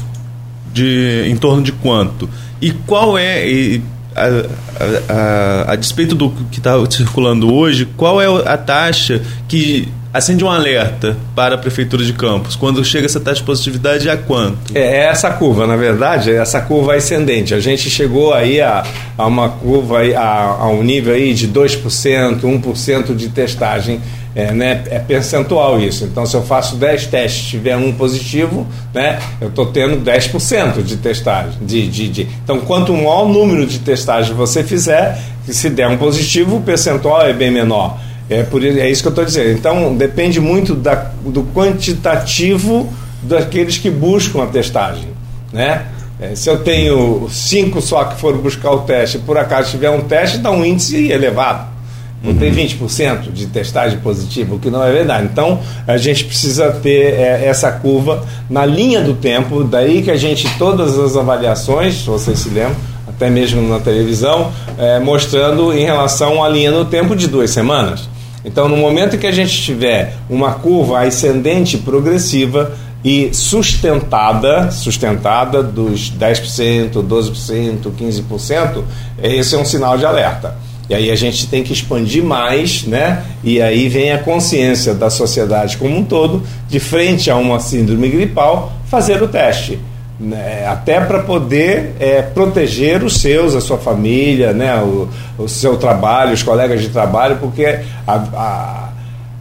de, 0.73 1.29
em 1.29 1.37
torno 1.37 1.63
de 1.63 1.73
quanto? 1.73 2.31
E 2.63 2.71
qual 2.71 3.19
é, 3.19 3.47
e, 3.47 3.83
a, 4.27 5.69
a, 5.69 5.73
a, 5.73 5.77
despeito 5.77 6.15
do 6.15 6.31
que 6.31 6.59
está 6.59 6.73
circulando 6.91 7.53
hoje, 7.53 7.87
qual 7.97 8.21
é 8.21 8.27
a 8.27 8.57
taxa 8.57 9.23
que 9.47 9.89
acende 10.13 10.45
um 10.45 10.51
alerta 10.51 11.17
para 11.35 11.55
a 11.55 11.59
Prefeitura 11.59 12.05
de 12.05 12.13
Campos? 12.13 12.57
Quando 12.57 12.85
chega 12.85 13.07
essa 13.07 13.21
taxa 13.21 13.41
de 13.41 13.43
positividade, 13.45 14.09
a 14.09 14.17
quanto? 14.17 14.59
É, 14.75 14.81
é 14.81 15.05
essa 15.07 15.31
curva, 15.31 15.67
na 15.67 15.77
verdade, 15.77 16.31
é 16.31 16.37
essa 16.37 16.61
curva 16.61 16.95
ascendente. 16.95 17.55
A 17.55 17.61
gente 17.61 17.91
chegou 17.91 18.33
aí 18.33 18.61
a, 18.61 18.85
a 19.17 19.27
uma 19.27 19.49
curva, 19.49 20.01
a, 20.17 20.63
a 20.63 20.69
um 20.69 20.83
nível 20.83 21.15
aí 21.15 21.35
de 21.35 21.49
2%, 21.49 22.41
1% 22.41 23.15
de 23.15 23.29
testagem 23.29 24.01
é, 24.35 24.53
né, 24.53 24.85
é 24.89 25.01
percentual 25.01 25.81
isso. 25.81 26.05
Então, 26.05 26.25
se 26.25 26.37
eu 26.37 26.43
faço 26.43 26.77
10 26.77 27.07
testes 27.07 27.47
e 27.47 27.51
tiver 27.51 27.77
um 27.77 27.93
positivo, 27.93 28.67
né, 28.95 29.19
eu 29.41 29.49
estou 29.49 29.67
tendo 29.67 29.97
10% 29.97 30.83
de 30.83 30.97
testagem. 30.97 31.59
De, 31.61 31.89
de, 31.89 32.09
de, 32.09 32.29
Então, 32.45 32.61
quanto 32.61 32.93
maior 32.93 33.25
o 33.25 33.29
número 33.29 33.67
de 33.67 33.81
testagens 33.81 34.37
você 34.37 34.63
fizer, 34.63 35.19
se 35.45 35.69
der 35.69 35.89
um 35.89 35.97
positivo, 35.97 36.59
o 36.59 36.61
percentual 36.61 37.23
é 37.23 37.33
bem 37.33 37.51
menor. 37.51 37.99
É, 38.31 38.43
por, 38.43 38.65
é 38.65 38.91
isso 38.91 39.03
que 39.03 39.09
eu 39.09 39.13
estou 39.13 39.25
dizendo. 39.25 39.51
Então, 39.53 39.97
depende 39.97 40.41
muito 40.41 40.75
da, 40.75 40.95
do 41.25 41.43
quantitativo 41.55 42.93
daqueles 43.23 43.79
que 43.79 43.91
buscam 43.91 44.43
a 44.43 44.47
testagem. 44.47 45.09
Né? 45.53 45.87
É, 46.21 46.35
se 46.35 46.51
eu 46.51 46.59
tenho 46.59 47.29
cinco 47.31 47.81
só 47.81 48.05
que 48.05 48.21
foram 48.21 48.39
buscar 48.39 48.73
o 48.73 48.81
teste, 48.81 49.19
por 49.19 49.39
acaso 49.39 49.71
tiver 49.71 49.91
um 49.91 50.03
teste, 50.03 50.39
dá 50.39 50.51
um 50.51 50.65
índice 50.65 51.11
elevado. 51.11 51.79
Não 52.23 52.33
uhum. 52.33 52.39
tem 52.39 52.53
20% 52.53 53.33
de 53.33 53.47
testagem 53.47 54.01
positiva, 54.01 54.57
o 54.57 54.59
que 54.59 54.69
não 54.69 54.83
é 54.83 54.91
verdade. 54.91 55.29
Então, 55.31 55.61
a 55.87 55.97
gente 55.97 56.25
precisa 56.25 56.73
ter 56.73 57.15
é, 57.15 57.47
essa 57.47 57.71
curva 57.71 58.27
na 58.51 58.67
linha 58.67 59.01
do 59.01 59.15
tempo, 59.15 59.63
daí 59.63 60.03
que 60.03 60.11
a 60.11 60.17
gente, 60.17 60.49
todas 60.59 60.99
as 60.99 61.17
avaliações, 61.17 61.95
se 61.95 62.07
vocês 62.07 62.41
se 62.41 62.49
lembram, 62.49 62.75
até 63.07 63.31
mesmo 63.31 63.63
na 63.69 63.79
televisão, 63.79 64.53
é, 64.77 64.99
mostrando 64.99 65.73
em 65.73 65.85
relação 65.85 66.43
à 66.43 66.49
linha 66.49 66.73
do 66.73 66.85
tempo 66.85 67.15
de 67.15 67.29
duas 67.29 67.51
semanas. 67.51 68.09
Então, 68.45 68.69
no 68.69 68.77
momento 68.77 69.19
que 69.19 69.27
a 69.27 69.33
gente 69.33 69.61
tiver 69.63 70.15
uma 70.29 70.53
curva 70.55 71.01
ascendente 71.01 71.77
progressiva 71.79 72.73
e 73.05 73.31
sustentada, 73.33 74.71
sustentada 74.71 75.63
dos 75.63 76.11
10%, 76.11 76.93
12%, 76.93 77.93
15%, 77.93 78.85
esse 79.23 79.55
é 79.55 79.59
um 79.59 79.65
sinal 79.65 79.97
de 79.97 80.05
alerta. 80.05 80.57
E 80.89 80.95
aí 80.95 81.11
a 81.11 81.17
gente 81.17 81.47
tem 81.49 81.63
que 81.63 81.73
expandir 81.73 82.25
mais, 82.25 82.85
né? 82.85 83.23
E 83.45 83.61
aí 83.61 83.89
vem 83.89 84.11
a 84.11 84.19
consciência 84.19 84.95
da 84.95 85.11
sociedade 85.11 85.77
como 85.77 85.97
um 85.97 86.03
todo, 86.03 86.43
de 86.67 86.81
frente 86.81 87.31
a 87.31 87.37
uma 87.37 87.61
síndrome 87.61 88.09
gripal, 88.09 88.73
fazer 88.87 89.23
o 89.23 89.29
teste. 89.29 89.79
Né? 90.19 90.67
Até 90.67 91.01
para 91.01 91.21
poder 91.21 91.95
é, 92.01 92.23
proteger 92.23 93.05
os 93.05 93.21
seus, 93.21 93.55
a 93.55 93.61
sua 93.61 93.79
família, 93.79 94.53
né? 94.53 94.77
o, 94.83 95.09
o 95.39 95.49
seu 95.49 95.77
trabalho, 95.77 96.33
os 96.33 96.43
colegas 96.43 96.81
de 96.81 96.89
trabalho, 96.89 97.37
porque 97.37 97.81
a, 98.07 98.15
a 98.15 98.89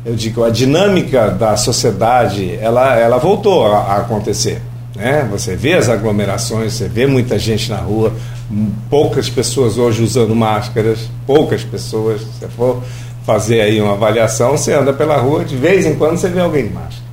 eu 0.05 0.15
digo, 0.15 0.43
a 0.43 0.49
dinâmica 0.49 1.29
da 1.31 1.57
sociedade 1.57 2.57
ela, 2.61 2.95
ela 2.95 3.17
voltou 3.17 3.65
a, 3.65 3.79
a 3.79 3.97
acontecer. 3.97 4.61
Né? 4.95 5.27
Você 5.31 5.55
vê 5.55 5.73
as 5.73 5.89
aglomerações, 5.89 6.73
você 6.73 6.87
vê 6.87 7.05
muita 7.05 7.37
gente 7.37 7.69
na 7.69 7.77
rua, 7.77 8.13
poucas 8.89 9.29
pessoas 9.29 9.77
hoje 9.77 10.01
usando 10.01 10.33
máscaras, 10.35 11.09
poucas 11.25 11.63
pessoas. 11.63 12.21
Se 12.21 12.27
você 12.39 12.47
for 12.47 12.81
fazer 13.25 13.61
aí 13.61 13.81
uma 13.81 13.93
avaliação, 13.93 14.51
você 14.51 14.73
anda 14.73 14.93
pela 14.93 15.17
rua, 15.17 15.43
de 15.43 15.57
vez 15.57 15.85
em 15.85 15.95
quando 15.95 16.17
você 16.17 16.29
vê 16.29 16.39
alguém 16.39 16.67
de 16.67 16.73
máscara. 16.73 17.06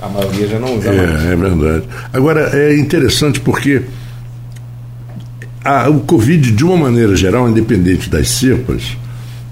A 0.00 0.08
maioria 0.08 0.46
já 0.46 0.58
não 0.58 0.76
usa 0.76 0.88
é, 0.88 1.06
mais. 1.06 1.24
É 1.24 1.36
verdade. 1.36 1.84
Agora, 2.12 2.50
é 2.56 2.78
interessante 2.78 3.40
porque 3.40 3.82
a, 5.64 5.88
o 5.88 6.00
Covid, 6.00 6.50
de 6.50 6.64
uma 6.64 6.76
maneira 6.76 7.14
geral, 7.14 7.48
independente 7.48 8.08
das 8.08 8.28
cepas, 8.28 8.96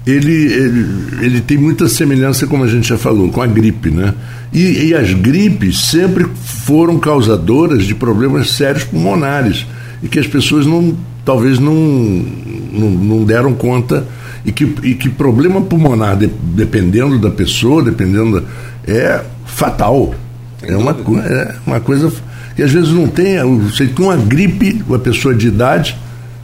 ele, 0.07 0.33
ele, 0.33 0.85
ele 1.21 1.41
tem 1.41 1.57
muita 1.57 1.87
semelhança, 1.87 2.47
como 2.47 2.63
a 2.63 2.67
gente 2.67 2.87
já 2.87 2.97
falou, 2.97 3.29
com 3.29 3.41
a 3.41 3.47
gripe, 3.47 3.91
né? 3.91 4.13
E, 4.51 4.87
e 4.87 4.95
as 4.95 5.13
gripes 5.13 5.79
sempre 5.89 6.25
foram 6.43 6.97
causadoras 6.97 7.85
de 7.85 7.93
problemas 7.93 8.51
sérios 8.51 8.83
pulmonares 8.83 9.67
e 10.01 10.07
que 10.07 10.17
as 10.17 10.25
pessoas 10.25 10.65
não 10.65 10.97
talvez 11.23 11.59
não, 11.59 11.75
não, 11.75 12.89
não 12.89 13.23
deram 13.23 13.53
conta 13.53 14.03
e 14.43 14.51
que, 14.51 14.63
e 14.83 14.95
que 14.95 15.09
problema 15.09 15.61
pulmonar, 15.61 16.17
de, 16.17 16.27
dependendo 16.27 17.19
da 17.19 17.29
pessoa, 17.29 17.83
dependendo 17.83 18.41
da, 18.41 18.47
é 18.91 19.23
fatal. 19.45 20.15
É 20.61 20.75
uma, 20.75 20.91
é 20.91 21.55
uma 21.65 21.79
coisa 21.79 22.11
que 22.55 22.63
às 22.63 22.71
vezes 22.71 22.89
não 22.89 23.07
tem. 23.07 23.37
Você 23.63 23.87
tem 23.87 24.05
uma 24.05 24.17
gripe, 24.17 24.83
uma 24.87 24.99
pessoa 24.99 25.33
de 25.33 25.47
idade, 25.47 25.97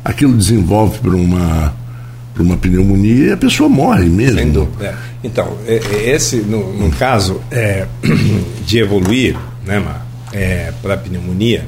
aquilo 0.03 0.33
desenvolve 0.33 0.99
para 0.99 1.15
uma, 1.15 1.73
para 2.33 2.43
uma 2.43 2.57
pneumonia 2.57 3.27
e 3.27 3.31
a 3.31 3.37
pessoa 3.37 3.67
morre 3.67 4.05
mesmo. 4.05 4.39
Sem 4.39 4.51
dúvida. 4.51 4.85
É. 4.85 4.95
Então, 5.23 5.57
é, 5.67 5.75
é, 5.75 6.09
esse, 6.11 6.37
no, 6.37 6.71
no 6.73 6.91
caso 6.91 7.41
é, 7.51 7.87
de 8.65 8.77
evoluir 8.77 9.35
né, 9.65 9.83
é, 10.31 10.71
para 10.81 10.95
pneumonia, 10.95 11.65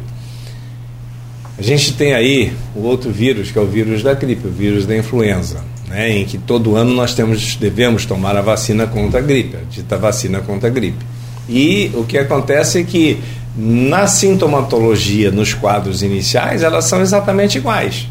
a 1.58 1.62
gente 1.62 1.94
tem 1.94 2.14
aí 2.14 2.54
o 2.76 2.82
outro 2.82 3.12
vírus, 3.12 3.50
que 3.50 3.58
é 3.58 3.62
o 3.62 3.66
vírus 3.66 4.04
da 4.04 4.14
gripe, 4.14 4.48
o 4.48 4.52
vírus 4.52 4.86
da 4.86 4.96
influenza, 4.96 5.64
né, 5.88 6.12
em 6.12 6.24
que 6.24 6.38
todo 6.38 6.76
ano 6.76 6.94
nós 6.94 7.16
temos, 7.16 7.56
devemos 7.56 8.06
tomar 8.06 8.38
a 8.38 8.42
vacina 8.42 8.86
contra 8.86 9.20
a 9.20 9.24
gripe, 9.24 9.58
a 9.58 9.62
dita 9.70 9.98
vacina 9.98 10.40
contra 10.40 10.70
a 10.70 10.72
gripe. 10.72 11.04
E 11.50 11.92
o 11.94 12.04
que 12.04 12.18
acontece 12.18 12.80
é 12.80 12.84
que 12.84 13.20
na 13.56 14.06
sintomatologia, 14.06 15.32
nos 15.32 15.54
quadros 15.54 16.04
iniciais, 16.04 16.62
elas 16.62 16.86
são 16.86 17.02
exatamente 17.02 17.58
iguais. 17.58 18.08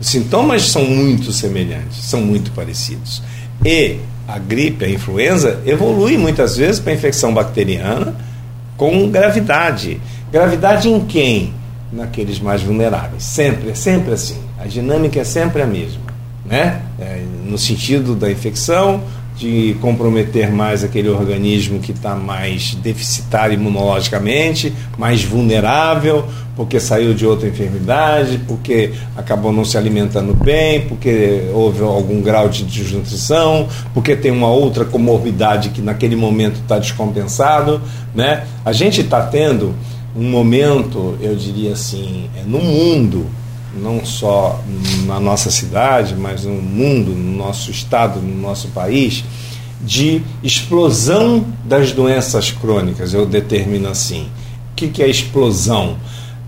Os 0.00 0.08
sintomas 0.08 0.68
são 0.70 0.84
muito 0.84 1.30
semelhantes, 1.32 1.98
são 2.04 2.20
muito 2.20 2.50
parecidos. 2.52 3.22
E 3.64 3.98
a 4.26 4.38
gripe, 4.38 4.84
a 4.84 4.88
influenza, 4.88 5.60
evolui 5.66 6.16
muitas 6.16 6.56
vezes 6.56 6.80
para 6.80 6.92
infecção 6.92 7.32
bacteriana 7.34 8.14
com 8.76 9.08
gravidade. 9.10 10.00
Gravidade 10.32 10.88
em 10.88 11.00
quem? 11.00 11.52
Naqueles 11.92 12.40
mais 12.40 12.62
vulneráveis. 12.62 13.22
Sempre, 13.22 13.76
sempre 13.76 14.14
assim. 14.14 14.38
A 14.58 14.66
dinâmica 14.66 15.20
é 15.20 15.24
sempre 15.24 15.60
a 15.62 15.66
mesma. 15.66 16.00
Né? 16.46 16.80
É, 16.98 17.22
no 17.44 17.58
sentido 17.58 18.14
da 18.14 18.30
infecção, 18.30 19.02
de 19.40 19.74
comprometer 19.80 20.52
mais 20.52 20.84
aquele 20.84 21.08
organismo 21.08 21.80
que 21.80 21.92
está 21.92 22.14
mais 22.14 22.74
deficitário 22.74 23.54
imunologicamente, 23.54 24.70
mais 24.98 25.24
vulnerável, 25.24 26.26
porque 26.54 26.78
saiu 26.78 27.14
de 27.14 27.24
outra 27.24 27.48
enfermidade, 27.48 28.38
porque 28.46 28.92
acabou 29.16 29.50
não 29.50 29.64
se 29.64 29.78
alimentando 29.78 30.34
bem, 30.34 30.82
porque 30.82 31.44
houve 31.54 31.82
algum 31.82 32.20
grau 32.20 32.50
de 32.50 32.64
desnutrição, 32.64 33.66
porque 33.94 34.14
tem 34.14 34.30
uma 34.30 34.48
outra 34.48 34.84
comorbidade 34.84 35.70
que 35.70 35.80
naquele 35.80 36.16
momento 36.16 36.60
está 36.60 36.78
descompensado. 36.78 37.80
Né? 38.14 38.44
A 38.62 38.72
gente 38.72 39.00
está 39.00 39.22
tendo 39.22 39.74
um 40.14 40.28
momento, 40.28 41.16
eu 41.22 41.34
diria 41.34 41.72
assim, 41.72 42.28
é, 42.36 42.42
no 42.46 42.58
mundo, 42.58 43.26
não 43.74 44.04
só 44.04 44.62
na 45.06 45.20
nossa 45.20 45.50
cidade, 45.50 46.14
mas 46.16 46.44
no 46.44 46.60
mundo, 46.60 47.12
no 47.12 47.36
nosso 47.36 47.70
estado, 47.70 48.20
no 48.20 48.40
nosso 48.40 48.68
país, 48.68 49.24
de 49.82 50.22
explosão 50.42 51.44
das 51.64 51.92
doenças 51.92 52.50
crônicas, 52.50 53.14
eu 53.14 53.24
determino 53.24 53.88
assim. 53.88 54.28
O 54.72 54.74
que, 54.74 55.02
é 55.02 55.08
explosão? 55.08 55.96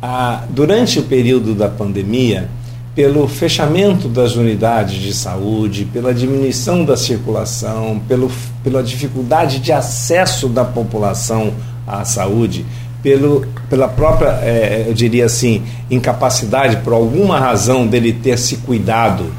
Ah, 0.00 0.44
durante 0.50 0.98
o 0.98 1.02
período 1.02 1.54
da 1.54 1.68
pandemia, 1.68 2.48
pelo 2.94 3.26
fechamento 3.26 4.08
das 4.08 4.36
unidades 4.36 5.00
de 5.00 5.14
saúde, 5.14 5.86
pela 5.86 6.12
diminuição 6.12 6.84
da 6.84 6.96
circulação, 6.96 8.00
pelo, 8.06 8.30
pela 8.62 8.82
dificuldade 8.82 9.60
de 9.60 9.72
acesso 9.72 10.48
da 10.48 10.64
população 10.64 11.54
à 11.86 12.04
saúde, 12.04 12.66
pelo, 13.02 13.46
pela 13.72 13.88
própria, 13.88 14.28
é, 14.42 14.84
eu 14.86 14.92
diria 14.92 15.24
assim, 15.24 15.62
incapacidade, 15.90 16.76
por 16.84 16.92
alguma 16.92 17.40
razão, 17.40 17.86
dele 17.86 18.12
ter 18.12 18.38
se 18.38 18.58
cuidado. 18.58 19.32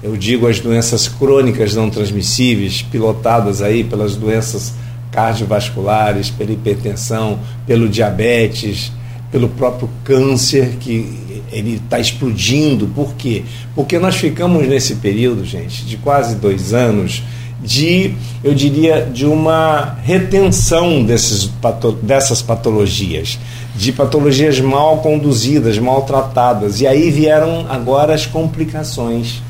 Eu 0.00 0.16
digo 0.16 0.46
as 0.46 0.60
doenças 0.60 1.08
crônicas 1.08 1.74
não 1.74 1.90
transmissíveis, 1.90 2.82
pilotadas 2.82 3.60
aí 3.60 3.82
pelas 3.82 4.14
doenças 4.14 4.74
cardiovasculares, 5.10 6.30
pela 6.30 6.52
hipertensão, 6.52 7.40
pelo 7.66 7.88
diabetes, 7.88 8.92
pelo 9.32 9.48
próprio 9.48 9.90
câncer, 10.04 10.76
que 10.78 11.12
ele 11.50 11.80
está 11.84 11.98
explodindo. 11.98 12.86
Por 12.86 13.14
quê? 13.14 13.42
Porque 13.74 13.98
nós 13.98 14.14
ficamos 14.14 14.68
nesse 14.68 14.94
período, 14.94 15.44
gente, 15.44 15.84
de 15.84 15.96
quase 15.96 16.36
dois 16.36 16.72
anos 16.72 17.24
de, 17.62 18.14
eu 18.42 18.54
diria, 18.54 19.02
de 19.12 19.26
uma 19.26 19.98
retenção 20.02 21.04
desses, 21.04 21.50
dessas 22.02 22.40
patologias, 22.40 23.38
de 23.76 23.92
patologias 23.92 24.58
mal 24.60 24.98
conduzidas, 24.98 25.78
maltratadas. 25.78 26.80
E 26.80 26.86
aí 26.86 27.10
vieram 27.10 27.66
agora 27.68 28.14
as 28.14 28.26
complicações. 28.26 29.42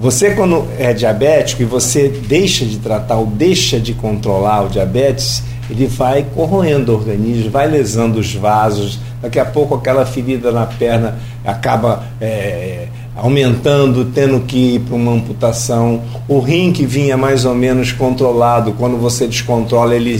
Você, 0.00 0.30
quando 0.30 0.68
é 0.78 0.92
diabético 0.92 1.62
e 1.62 1.64
você 1.64 2.08
deixa 2.08 2.64
de 2.64 2.78
tratar 2.78 3.16
ou 3.16 3.26
deixa 3.26 3.80
de 3.80 3.92
controlar 3.94 4.66
o 4.66 4.68
diabetes, 4.68 5.42
ele 5.68 5.88
vai 5.88 6.24
corroendo 6.34 6.92
o 6.92 6.94
organismo, 6.94 7.50
vai 7.50 7.66
lesando 7.66 8.20
os 8.20 8.32
vasos. 8.32 9.00
Daqui 9.20 9.40
a 9.40 9.44
pouco, 9.44 9.74
aquela 9.74 10.06
ferida 10.06 10.52
na 10.52 10.66
perna 10.66 11.18
acaba 11.44 12.04
é, 12.20 12.86
aumentando, 13.18 14.04
tendo 14.06 14.40
que 14.40 14.74
ir 14.74 14.80
para 14.80 14.94
uma 14.94 15.12
amputação. 15.12 16.02
O 16.28 16.38
rim 16.38 16.72
que 16.72 16.86
vinha 16.86 17.16
mais 17.16 17.44
ou 17.44 17.54
menos 17.54 17.92
controlado, 17.92 18.72
quando 18.72 18.96
você 18.96 19.26
descontrola, 19.26 19.94
ele 19.94 20.16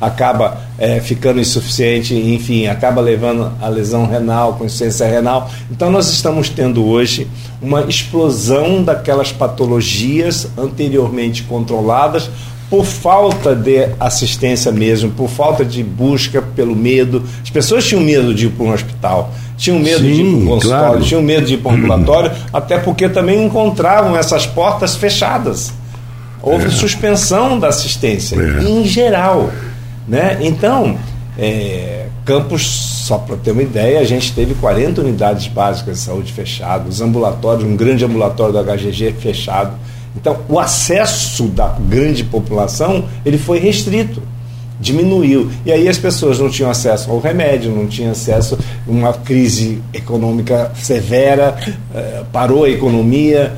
acaba 0.00 0.62
é, 0.78 0.98
ficando 0.98 1.40
insuficiente, 1.40 2.14
enfim, 2.14 2.66
acaba 2.66 3.02
levando 3.02 3.52
a 3.60 3.68
lesão 3.68 4.06
renal, 4.06 4.54
com 4.54 4.64
insuficiência 4.64 5.06
renal. 5.06 5.50
Então, 5.70 5.90
nós 5.90 6.08
estamos 6.08 6.48
tendo 6.48 6.86
hoje 6.86 7.28
uma 7.60 7.82
explosão 7.82 8.82
daquelas 8.82 9.30
patologias 9.30 10.48
anteriormente 10.56 11.42
controladas 11.42 12.30
por 12.70 12.84
falta 12.84 13.54
de 13.54 13.89
assistência 14.00 14.72
mesmo, 14.72 15.10
por 15.10 15.28
falta 15.28 15.64
de 15.64 15.84
busca, 15.84 16.40
pelo 16.40 16.74
medo. 16.74 17.22
As 17.42 17.50
pessoas 17.50 17.86
tinham 17.86 18.02
medo 18.02 18.34
de 18.34 18.46
ir 18.46 18.50
para 18.50 18.64
um 18.64 18.72
hospital 18.72 19.32
tinham 19.60 19.78
medo 19.78 19.98
Sim, 19.98 20.14
de 20.14 20.22
ir 20.22 20.24
para 20.24 20.40
o 20.40 20.46
consultório, 20.46 20.86
claro. 20.86 21.04
tinham 21.04 21.22
medo 21.22 21.46
de 21.46 21.54
ir 21.54 21.58
para 21.58 21.72
o 21.72 21.74
ambulatório, 21.74 22.32
até 22.50 22.78
porque 22.78 23.10
também 23.10 23.44
encontravam 23.44 24.16
essas 24.16 24.46
portas 24.46 24.96
fechadas. 24.96 25.70
Houve 26.42 26.68
é. 26.68 26.70
suspensão 26.70 27.58
da 27.58 27.68
assistência, 27.68 28.36
é. 28.36 28.64
em 28.64 28.86
geral. 28.86 29.50
Né? 30.08 30.38
Então, 30.40 30.96
é, 31.38 32.06
Campos, 32.24 32.66
só 33.06 33.18
para 33.18 33.36
ter 33.36 33.50
uma 33.50 33.62
ideia, 33.62 34.00
a 34.00 34.04
gente 34.04 34.32
teve 34.32 34.54
40 34.54 35.02
unidades 35.02 35.46
básicas 35.46 35.98
de 35.98 36.04
saúde 36.04 36.32
fechadas, 36.32 36.94
os 36.94 37.00
ambulatórios, 37.02 37.64
um 37.64 37.76
grande 37.76 38.04
ambulatório 38.04 38.54
do 38.54 38.62
HGG 38.62 39.12
fechado. 39.18 39.72
Então, 40.16 40.38
o 40.48 40.58
acesso 40.58 41.44
da 41.44 41.68
grande 41.68 42.24
população 42.24 43.04
ele 43.24 43.38
foi 43.38 43.58
restrito 43.58 44.22
diminuiu. 44.80 45.50
E 45.64 45.70
aí 45.70 45.86
as 45.88 45.98
pessoas 45.98 46.38
não 46.38 46.48
tinham 46.48 46.70
acesso 46.70 47.10
ao 47.10 47.20
remédio, 47.20 47.70
não 47.70 47.86
tinham 47.86 48.12
acesso 48.12 48.58
a 48.86 48.90
uma 48.90 49.12
crise 49.12 49.82
econômica 49.92 50.72
severa, 50.74 51.54
eh, 51.94 52.22
parou 52.32 52.64
a 52.64 52.70
economia, 52.70 53.52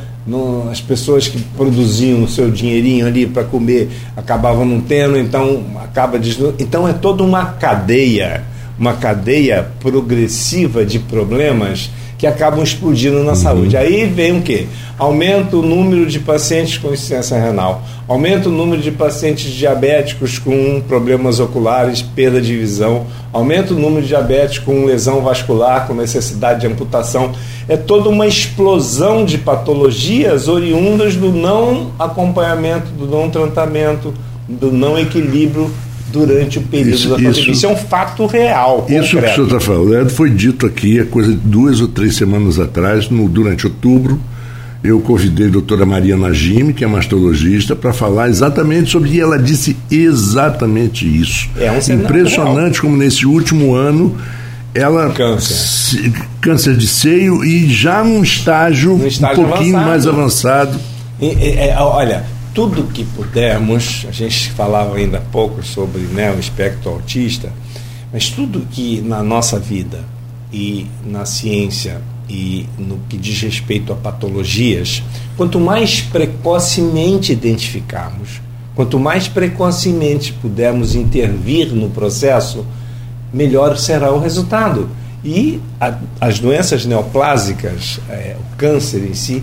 as 0.70 0.80
pessoas 0.80 1.26
que 1.26 1.40
produziam 1.56 2.22
o 2.22 2.28
seu 2.28 2.50
dinheirinho 2.50 3.06
ali 3.06 3.26
para 3.26 3.42
comer 3.42 3.90
acabavam 4.16 4.64
não 4.64 4.80
tendo, 4.80 5.18
então 5.18 5.64
acaba. 5.82 6.20
Então 6.58 6.86
é 6.86 6.92
toda 6.92 7.24
uma 7.24 7.46
cadeia, 7.46 8.44
uma 8.78 8.94
cadeia 8.94 9.68
progressiva 9.80 10.84
de 10.84 10.98
problemas 10.98 11.90
que 12.22 12.26
acabam 12.28 12.62
explodindo 12.62 13.24
na 13.24 13.30
uhum. 13.30 13.34
saúde. 13.34 13.76
Aí 13.76 14.06
vem 14.06 14.38
o 14.38 14.42
quê? 14.42 14.68
Aumenta 14.96 15.56
o 15.56 15.60
número 15.62 16.06
de 16.06 16.20
pacientes 16.20 16.78
com 16.78 16.92
insuficiência 16.92 17.36
renal, 17.36 17.82
aumenta 18.06 18.48
o 18.48 18.52
número 18.52 18.80
de 18.80 18.92
pacientes 18.92 19.50
diabéticos 19.50 20.38
com 20.38 20.80
problemas 20.86 21.40
oculares, 21.40 22.00
perda 22.00 22.40
de 22.40 22.56
visão, 22.56 23.06
aumenta 23.32 23.74
o 23.74 23.76
número 23.76 24.02
de 24.02 24.08
diabéticos 24.08 24.60
com 24.60 24.84
lesão 24.84 25.20
vascular, 25.20 25.88
com 25.88 25.94
necessidade 25.94 26.60
de 26.60 26.68
amputação. 26.68 27.32
É 27.68 27.76
toda 27.76 28.08
uma 28.08 28.28
explosão 28.28 29.24
de 29.24 29.38
patologias 29.38 30.46
oriundas 30.46 31.16
do 31.16 31.32
não 31.32 31.90
acompanhamento, 31.98 32.92
do 32.92 33.08
não 33.08 33.30
tratamento, 33.30 34.14
do 34.48 34.70
não 34.70 34.96
equilíbrio 34.96 35.72
durante 36.12 36.58
o 36.58 36.62
período 36.62 36.94
isso, 36.94 37.08
da 37.08 37.14
pandemia. 37.16 37.40
Isso, 37.40 37.50
isso, 37.50 37.66
é 37.66 37.68
um 37.68 37.76
fato 37.76 38.26
real. 38.26 38.86
Isso 38.88 39.14
concreto. 39.14 39.24
que 39.24 39.30
o 39.30 39.34
senhor 39.34 39.46
está 39.46 39.60
falando 39.60 40.10
foi 40.10 40.30
dito 40.30 40.66
aqui 40.66 41.00
há 41.00 41.06
coisa 41.06 41.30
de 41.32 41.38
duas 41.38 41.80
ou 41.80 41.88
três 41.88 42.16
semanas 42.16 42.58
atrás, 42.58 43.08
no, 43.08 43.28
durante 43.28 43.66
outubro. 43.66 44.20
Eu 44.84 45.00
convidei 45.00 45.46
a 45.46 45.50
doutora 45.50 45.86
Maria 45.86 46.16
Najime, 46.16 46.74
que 46.74 46.82
é 46.82 46.88
mastologista, 46.88 47.76
para 47.76 47.92
falar 47.92 48.28
exatamente 48.28 48.90
sobre. 48.90 49.10
E 49.10 49.20
ela 49.20 49.38
disse 49.38 49.76
exatamente 49.88 51.06
isso. 51.06 51.48
É 51.56 51.70
um 51.70 51.94
Impressionante 51.94 52.80
como 52.80 52.96
nesse 52.96 53.24
último 53.24 53.74
ano 53.74 54.16
ela 54.74 55.10
câncer. 55.10 55.54
Se, 55.54 56.12
câncer 56.40 56.76
de 56.76 56.86
seio 56.88 57.44
e 57.44 57.68
já 57.68 58.02
num 58.02 58.22
estágio, 58.22 58.94
um, 58.94 59.06
estágio 59.06 59.44
um 59.44 59.48
pouquinho 59.48 59.76
avançado. 59.76 59.90
mais 59.90 60.06
avançado. 60.06 60.80
E, 61.20 61.26
é, 61.58 61.76
olha, 61.78 62.24
tudo 62.54 62.84
que 62.84 63.04
pudermos, 63.04 64.06
a 64.08 64.12
gente 64.12 64.50
falava 64.50 64.96
ainda 64.96 65.18
há 65.18 65.20
pouco 65.20 65.62
sobre 65.62 66.02
né, 66.02 66.30
o 66.30 66.38
espectro 66.38 66.90
autista, 66.90 67.52
mas 68.12 68.28
tudo 68.28 68.66
que 68.70 69.00
na 69.00 69.22
nossa 69.22 69.58
vida 69.58 70.04
e 70.52 70.86
na 71.04 71.24
ciência 71.24 72.00
e 72.28 72.66
no 72.78 72.98
que 73.08 73.16
diz 73.16 73.40
respeito 73.40 73.92
a 73.92 73.96
patologias, 73.96 75.02
quanto 75.36 75.58
mais 75.58 76.02
precocemente 76.02 77.32
identificarmos, 77.32 78.40
quanto 78.74 78.98
mais 78.98 79.28
precocemente 79.28 80.32
pudermos 80.34 80.94
intervir 80.94 81.68
no 81.68 81.88
processo, 81.90 82.66
melhor 83.32 83.76
será 83.76 84.12
o 84.12 84.20
resultado. 84.20 84.88
E 85.24 85.60
a, 85.80 85.94
as 86.20 86.38
doenças 86.38 86.84
neoplásicas, 86.84 88.00
é, 88.08 88.36
o 88.38 88.56
câncer 88.56 89.04
em 89.08 89.14
si, 89.14 89.42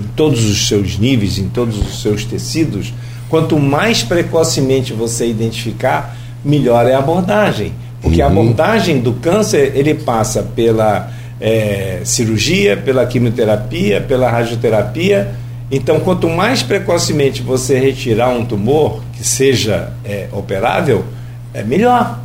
em 0.00 0.06
todos 0.16 0.44
os 0.44 0.68
seus 0.68 0.98
níveis, 0.98 1.38
em 1.38 1.48
todos 1.48 1.78
os 1.78 2.00
seus 2.02 2.24
tecidos, 2.24 2.92
quanto 3.28 3.58
mais 3.58 4.02
precocemente 4.02 4.92
você 4.92 5.26
identificar, 5.26 6.16
melhor 6.44 6.86
é 6.86 6.94
a 6.94 6.98
abordagem. 6.98 7.72
Porque 8.00 8.20
uhum. 8.20 8.28
a 8.28 8.30
abordagem 8.30 9.00
do 9.00 9.14
câncer, 9.14 9.72
ele 9.74 9.94
passa 9.94 10.42
pela 10.42 11.10
é, 11.40 12.00
cirurgia, 12.04 12.76
pela 12.76 13.06
quimioterapia, 13.06 14.00
pela 14.00 14.30
radioterapia. 14.30 15.34
Então, 15.70 16.00
quanto 16.00 16.28
mais 16.28 16.62
precocemente 16.62 17.42
você 17.42 17.78
retirar 17.78 18.30
um 18.30 18.44
tumor 18.44 19.02
que 19.14 19.26
seja 19.26 19.92
é, 20.04 20.28
operável, 20.32 21.04
é 21.52 21.62
melhor. 21.62 22.20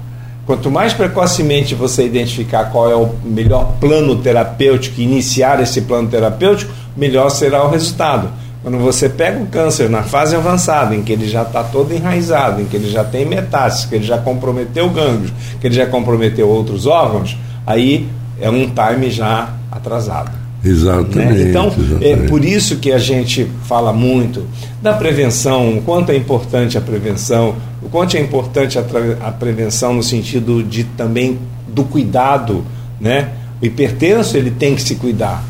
Quanto 0.46 0.70
mais 0.70 0.94
precocemente 0.94 1.74
você 1.74 2.06
identificar 2.06 2.66
qual 2.66 2.92
é 2.92 2.96
o 2.96 3.16
melhor 3.24 3.76
plano 3.80 4.18
terapêutico, 4.18 5.00
iniciar 5.00 5.62
esse 5.62 5.82
plano 5.82 6.10
terapêutico, 6.10 6.72
melhor 6.96 7.30
será 7.30 7.64
o 7.64 7.70
resultado. 7.70 8.30
Quando 8.62 8.78
você 8.78 9.10
pega 9.10 9.44
o 9.44 9.48
câncer 9.48 9.90
na 9.90 10.04
fase 10.04 10.36
avançada, 10.36 10.96
em 10.96 11.04
que 11.04 11.12
ele 11.12 11.28
já 11.28 11.42
está 11.42 11.64
todo 11.64 11.94
enraizado, 11.94 12.62
em 12.62 12.66
que 12.66 12.78
ele 12.78 12.90
já 12.90 13.04
tem 13.04 13.26
metástases, 13.26 13.86
que 13.86 13.96
ele 13.96 14.06
já 14.06 14.18
comprometeu 14.18 14.90
gânglios, 14.90 15.34
que 15.60 15.68
ele 15.68 15.76
já 15.76 15.86
comprometeu 15.86 16.48
outros 16.48 16.88
órgãos, 16.88 17.38
aí 17.68 18.08
é 18.40 18.50
um 18.50 18.70
time 18.70 19.12
já 19.12 19.54
atrasado. 19.70 20.32
Exatamente. 20.64 21.34
Né? 21.34 21.50
Então, 21.50 21.68
exatamente. 21.68 22.06
é 22.06 22.16
por 22.28 22.46
isso 22.46 22.78
que 22.78 22.92
a 22.92 22.98
gente 22.98 23.50
fala 23.66 23.92
muito 23.92 24.46
da 24.82 24.94
prevenção, 24.94 25.78
o 25.78 25.82
quanto 25.82 26.12
é 26.12 26.16
importante 26.16 26.78
a 26.78 26.82
prevenção, 26.82 27.56
o 27.82 27.90
quanto 27.90 28.16
é 28.16 28.22
importante 28.22 28.80
a, 28.80 28.84
a 29.28 29.32
prevenção 29.32 29.94
no 29.94 30.04
sentido 30.04 30.64
de 30.64 30.86
também 30.86 31.38
do 31.68 31.84
cuidado, 31.84 32.64
né? 33.00 33.30
O 33.62 33.66
hipertenso 33.66 34.38
ele 34.38 34.52
tem 34.52 34.76
que 34.76 34.82
se 34.82 34.96
cuidar, 34.96 35.44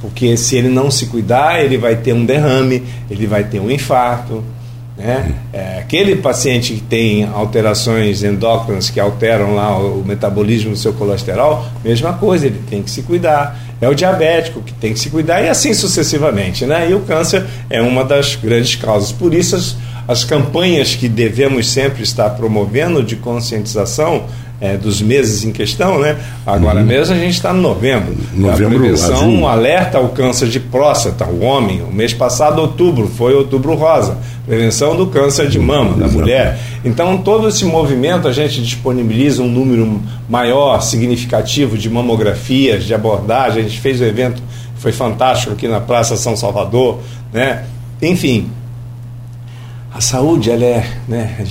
porque 0.00 0.36
se 0.36 0.56
ele 0.56 0.68
não 0.68 0.90
se 0.90 1.06
cuidar, 1.06 1.62
ele 1.62 1.76
vai 1.76 1.96
ter 1.96 2.12
um 2.12 2.24
derrame, 2.24 2.82
ele 3.10 3.26
vai 3.26 3.44
ter 3.44 3.60
um 3.60 3.70
infarto, 3.70 4.42
né? 5.00 5.34
É, 5.52 5.78
aquele 5.78 6.16
paciente 6.16 6.74
que 6.74 6.80
tem 6.80 7.24
alterações 7.24 8.22
endócrinas 8.22 8.90
que 8.90 9.00
alteram 9.00 9.54
lá 9.54 9.78
o, 9.78 10.00
o 10.00 10.04
metabolismo 10.04 10.72
do 10.72 10.76
seu 10.76 10.92
colesterol, 10.92 11.64
mesma 11.82 12.12
coisa, 12.12 12.46
ele 12.46 12.60
tem 12.68 12.82
que 12.82 12.90
se 12.90 13.02
cuidar. 13.02 13.58
É 13.80 13.88
o 13.88 13.94
diabético 13.94 14.60
que 14.60 14.74
tem 14.74 14.92
que 14.92 15.00
se 15.00 15.08
cuidar 15.08 15.42
e 15.42 15.48
assim 15.48 15.72
sucessivamente. 15.72 16.66
Né? 16.66 16.90
E 16.90 16.94
o 16.94 17.00
câncer 17.00 17.46
é 17.70 17.80
uma 17.80 18.04
das 18.04 18.36
grandes 18.36 18.76
causas. 18.76 19.10
Por 19.10 19.32
isso, 19.32 19.56
as, 19.56 19.76
as 20.06 20.22
campanhas 20.22 20.94
que 20.94 21.08
devemos 21.08 21.70
sempre 21.70 22.02
estar 22.02 22.28
promovendo 22.30 23.02
de 23.02 23.16
conscientização 23.16 24.24
é, 24.60 24.76
dos 24.76 25.00
meses 25.00 25.42
em 25.42 25.52
questão, 25.52 25.98
né? 25.98 26.16
Agora 26.46 26.80
uhum. 26.80 26.86
mesmo 26.86 27.14
a 27.14 27.18
gente 27.18 27.34
está 27.34 27.52
no 27.52 27.62
novembro. 27.62 28.14
Novembro, 28.34 28.76
a 28.76 28.80
prevenção 28.80 29.28
um 29.28 29.48
alerta 29.48 29.96
ao 29.96 30.08
câncer 30.10 30.48
de 30.48 30.60
próstata, 30.60 31.24
o 31.24 31.40
homem. 31.40 31.82
O 31.82 31.92
mês 31.92 32.12
passado, 32.12 32.60
outubro, 32.60 33.08
foi 33.08 33.34
outubro 33.34 33.74
rosa. 33.74 34.18
Prevenção 34.46 34.94
do 34.94 35.06
câncer 35.06 35.48
de 35.48 35.58
mama, 35.58 35.96
da 35.96 36.08
mulher. 36.08 36.58
Então, 36.84 37.16
todo 37.18 37.48
esse 37.48 37.64
movimento 37.64 38.28
a 38.28 38.32
gente 38.32 38.62
disponibiliza 38.62 39.42
um 39.42 39.48
número 39.48 40.00
maior, 40.28 40.80
significativo 40.82 41.78
de 41.78 41.88
mamografias, 41.88 42.84
de 42.84 42.92
abordagem. 42.92 43.60
A 43.60 43.68
gente 43.68 43.80
fez 43.80 44.00
o 44.00 44.04
um 44.04 44.06
evento, 44.06 44.42
foi 44.76 44.92
fantástico 44.92 45.52
aqui 45.52 45.68
na 45.68 45.80
Praça 45.80 46.16
São 46.16 46.36
Salvador, 46.36 46.98
né? 47.32 47.64
Enfim, 48.02 48.50
a 49.92 50.00
saúde 50.00 50.50
ela 50.50 50.64
é, 50.64 50.86
né, 51.08 51.44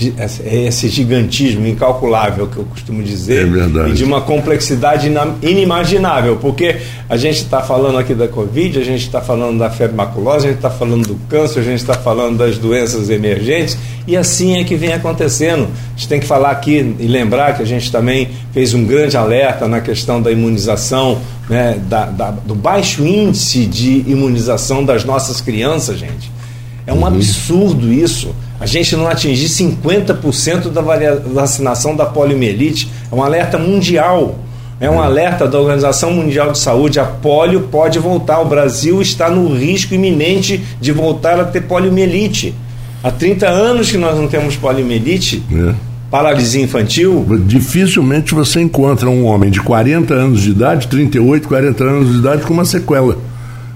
é 0.46 0.66
esse 0.66 0.88
gigantismo 0.88 1.68
incalculável 1.68 2.48
que 2.48 2.56
eu 2.56 2.64
costumo 2.64 3.04
dizer 3.04 3.46
é 3.46 3.50
verdade. 3.50 3.92
e 3.92 3.94
de 3.94 4.04
uma 4.06 4.22
complexidade 4.22 5.12
inimaginável 5.42 6.38
porque 6.38 6.78
a 7.10 7.18
gente 7.18 7.44
está 7.44 7.62
falando 7.62 7.98
aqui 7.98 8.16
da 8.16 8.30
covid 8.30 8.80
a 8.80 8.84
gente 8.84 9.02
está 9.02 9.20
falando 9.20 9.60
da 9.60 9.70
febre 9.70 9.94
maculosa 9.94 10.46
a 10.46 10.50
gente 10.50 10.56
está 10.56 10.70
falando 10.70 11.06
do 11.06 11.16
câncer 11.28 11.60
a 11.60 11.64
gente 11.64 11.82
está 11.82 11.96
falando 11.96 12.38
das 12.38 12.58
doenças 12.58 13.10
emergentes 13.10 13.78
e 14.08 14.16
assim 14.16 14.58
é 14.58 14.64
que 14.64 14.76
vem 14.76 14.94
acontecendo 14.94 15.68
a 15.68 15.98
gente 15.98 16.08
tem 16.08 16.20
que 16.22 16.26
falar 16.26 16.52
aqui 16.52 16.96
e 16.98 17.08
lembrar 17.08 17.58
que 17.58 17.62
a 17.62 17.68
gente 17.68 17.92
também 17.92 18.30
fez 18.54 18.74
um 18.74 18.86
grande 18.86 19.18
alerta 19.18 19.68
na 19.68 19.82
questão 19.82 20.22
da 20.22 20.32
imunização 20.32 21.20
né, 21.50 21.78
da, 21.90 22.06
da, 22.06 22.32
do 22.32 22.56
baixo 22.56 23.06
índice 23.06 23.66
de 23.66 24.06
imunização 24.08 24.86
das 24.86 25.04
nossas 25.04 25.42
crianças 25.42 26.00
gente 26.00 26.39
é 26.90 26.94
um 26.94 27.06
absurdo 27.06 27.94
isso. 27.94 28.36
A 28.60 28.66
gente 28.66 28.96
não 28.96 29.08
atingir 29.08 29.48
50% 29.48 30.70
da 30.72 30.82
vacinação 30.82 31.96
da 31.96 32.08
poliomielite. 32.08 32.90
É 33.12 33.16
um 33.16 33.24
alerta 33.24 33.60
mundial. 33.60 34.40
É 34.80 34.90
um 34.90 35.00
alerta 35.00 35.48
da 35.48 35.60
Organização 35.60 36.12
Mundial 36.12 36.52
de 36.52 36.58
Saúde. 36.58 37.00
A 37.00 37.04
polio 37.04 37.68
pode 37.72 38.00
voltar. 38.00 38.40
O 38.40 38.46
Brasil 38.46 39.00
está 39.04 39.30
no 39.30 39.54
risco 39.54 39.94
iminente 39.94 40.64
de 40.82 40.92
voltar 40.92 41.40
a 41.40 41.44
ter 41.44 41.62
poliomielite. 41.62 42.56
Há 43.04 43.12
30 43.12 43.48
anos 43.48 43.92
que 43.92 43.98
nós 43.98 44.18
não 44.18 44.28
temos 44.28 44.56
poliomielite. 44.56 45.44
É. 45.54 45.76
Paralisia 46.10 46.64
infantil. 46.64 47.24
Dificilmente 47.46 48.34
você 48.34 48.62
encontra 48.62 49.08
um 49.08 49.26
homem 49.26 49.52
de 49.52 49.62
40 49.62 50.12
anos 50.12 50.42
de 50.42 50.50
idade, 50.50 50.88
38, 50.88 51.48
40 51.48 51.84
anos 51.84 52.12
de 52.12 52.18
idade, 52.18 52.42
com 52.42 52.54
uma 52.54 52.66
sequela 52.66 53.16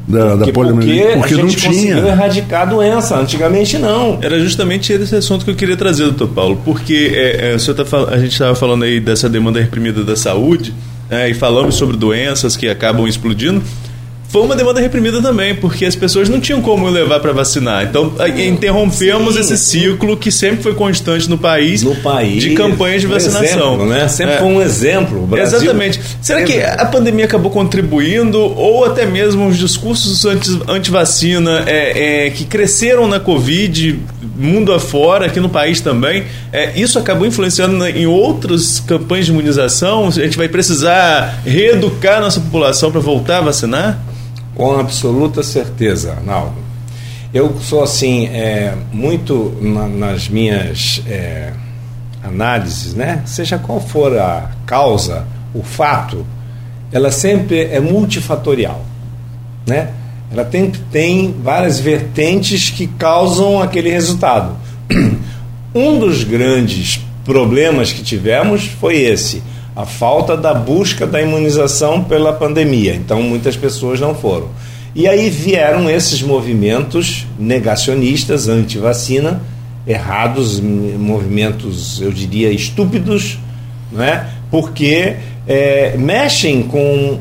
da, 0.08 0.36
da 0.36 0.52
poliomielite. 0.52 1.02
Porque, 1.02 1.18
porque 1.18 1.34
a 1.34 1.38
gente 1.38 1.44
não 1.44 1.72
tinha. 1.72 1.94
conseguiu 1.96 2.08
erradicar 2.08 2.62
a 2.64 2.66
doença, 2.66 3.18
antigamente 3.18 3.78
não. 3.78 4.20
Era 4.22 4.40
justamente 4.40 4.92
esse 4.92 5.16
assunto 5.16 5.46
que 5.46 5.52
eu 5.52 5.56
queria 5.56 5.78
trazer, 5.78 6.04
doutor 6.04 6.28
Paulo, 6.30 6.62
porque 6.64 7.12
é, 7.14 7.52
é, 7.52 7.56
o 7.56 7.60
senhor 7.60 7.76
tá, 7.76 7.98
a 8.10 8.18
gente 8.18 8.34
estava 8.34 8.56
falando 8.56 8.84
aí 8.84 9.00
dessa 9.00 9.30
demanda 9.30 9.60
reprimida 9.60 10.04
da 10.04 10.16
saúde, 10.16 10.74
é, 11.10 11.30
e 11.30 11.34
falamos 11.34 11.76
sobre 11.76 11.96
doenças 11.96 12.58
que 12.58 12.68
acabam 12.68 13.08
explodindo, 13.08 13.62
foi 14.34 14.42
uma 14.42 14.56
demanda 14.56 14.82
reprimida 14.82 15.22
também, 15.22 15.54
porque 15.54 15.86
as 15.86 15.96
pessoas 15.96 16.28
não 16.28 16.40
tinham 16.40 16.60
como 16.60 16.90
levar 16.90 17.20
para 17.20 17.32
vacinar. 17.32 17.84
Então, 17.84 18.16
interrompemos 18.36 19.36
Sim. 19.36 19.42
esse 19.42 19.58
ciclo 19.60 20.18
que 20.18 20.32
sempre 20.32 20.64
foi 20.64 20.74
constante 20.74 21.30
no 21.30 21.38
país, 21.38 21.84
no 21.84 21.96
país 21.98 22.42
de 22.42 22.56
campanhas 22.56 23.02
de 23.02 23.06
vacinação. 23.06 23.76
Exemplo, 23.76 23.86
né? 23.86 24.08
Sempre 24.08 24.34
é. 24.34 24.38
foi 24.40 24.48
um 24.48 24.60
exemplo. 24.60 25.28
Brasil... 25.28 25.60
Exatamente. 25.60 26.00
Será 26.20 26.42
que 26.42 26.60
a 26.60 26.84
pandemia 26.86 27.26
acabou 27.26 27.52
contribuindo, 27.52 28.40
ou 28.40 28.84
até 28.84 29.06
mesmo 29.06 29.48
os 29.48 29.56
discursos 29.56 30.26
anti-vacina 30.68 31.66
é, 31.68 32.26
é, 32.26 32.30
que 32.32 32.46
cresceram 32.46 33.08
na 33.08 33.20
Covid, 33.20 34.00
mundo 34.36 34.74
afora, 34.74 35.28
aqui 35.28 35.40
no 35.40 35.50
país 35.50 35.80
também, 35.80 36.24
é, 36.52 36.72
isso 36.76 36.98
acabou 36.98 37.28
influenciando 37.28 37.86
em 37.86 38.08
outras 38.08 38.80
campanhas 38.80 39.28
de 39.28 39.32
imunização? 39.32 40.08
A 40.08 40.12
gente 40.12 40.38
vai 40.38 40.48
precisar 40.48 41.40
reeducar 41.46 42.18
a 42.18 42.22
nossa 42.22 42.40
população 42.40 42.92
para 42.92 43.00
voltar 43.00 43.38
a 43.38 43.42
vacinar? 43.42 44.02
Com 44.56 44.80
absoluta 44.80 45.42
certeza, 45.42 46.12
Arnaldo. 46.14 46.56
Eu 47.34 47.60
sou 47.60 47.84
assim, 47.84 48.28
é, 48.28 48.76
muito 48.92 49.58
na, 49.60 49.88
nas 49.88 50.30
minhas 50.30 51.02
é, 51.08 51.52
análises, 52.24 52.94
né? 52.94 53.24
seja 53.26 53.58
qual 53.58 53.80
for 53.80 54.16
a 54.18 54.52
causa, 54.66 55.26
o 55.54 55.64
fato, 55.64 56.26
ela 56.92 57.12
sempre 57.12 57.62
é 57.64 57.80
multifatorial. 57.80 58.86
Né? 59.66 59.90
Ela 60.32 60.46
tem, 60.46 60.72
tem 60.92 61.36
várias 61.44 61.80
vertentes 61.80 62.70
que 62.70 62.86
causam 62.86 63.62
aquele 63.62 63.90
resultado. 63.90 64.56
Um 65.76 65.98
dos 65.98 66.24
grandes 66.24 67.04
problemas 67.26 67.92
que 67.92 68.04
tivemos 68.04 68.68
foi 68.80 68.98
esse 68.98 69.42
a 69.76 69.86
falta 69.86 70.38
da 70.38 70.54
busca 70.54 71.08
da 71.08 71.22
imunização 71.22 72.04
pela 72.04 72.32
pandemia. 72.34 72.94
Então, 72.94 73.22
muitas 73.22 73.58
pessoas 73.58 74.00
não 74.00 74.14
foram. 74.14 74.50
E 74.96 75.08
aí 75.08 75.30
vieram 75.30 75.90
esses 75.90 76.22
movimentos 76.22 77.26
negacionistas, 77.40 78.48
anti-vacina, 78.48 79.42
errados, 79.88 80.60
movimentos, 80.60 82.00
eu 82.00 82.12
diria, 82.12 82.52
estúpidos, 82.52 83.40
não 83.92 84.04
é? 84.04 84.28
porque 84.52 85.16
é, 85.48 85.98
mexem 85.98 86.62
com 86.62 87.18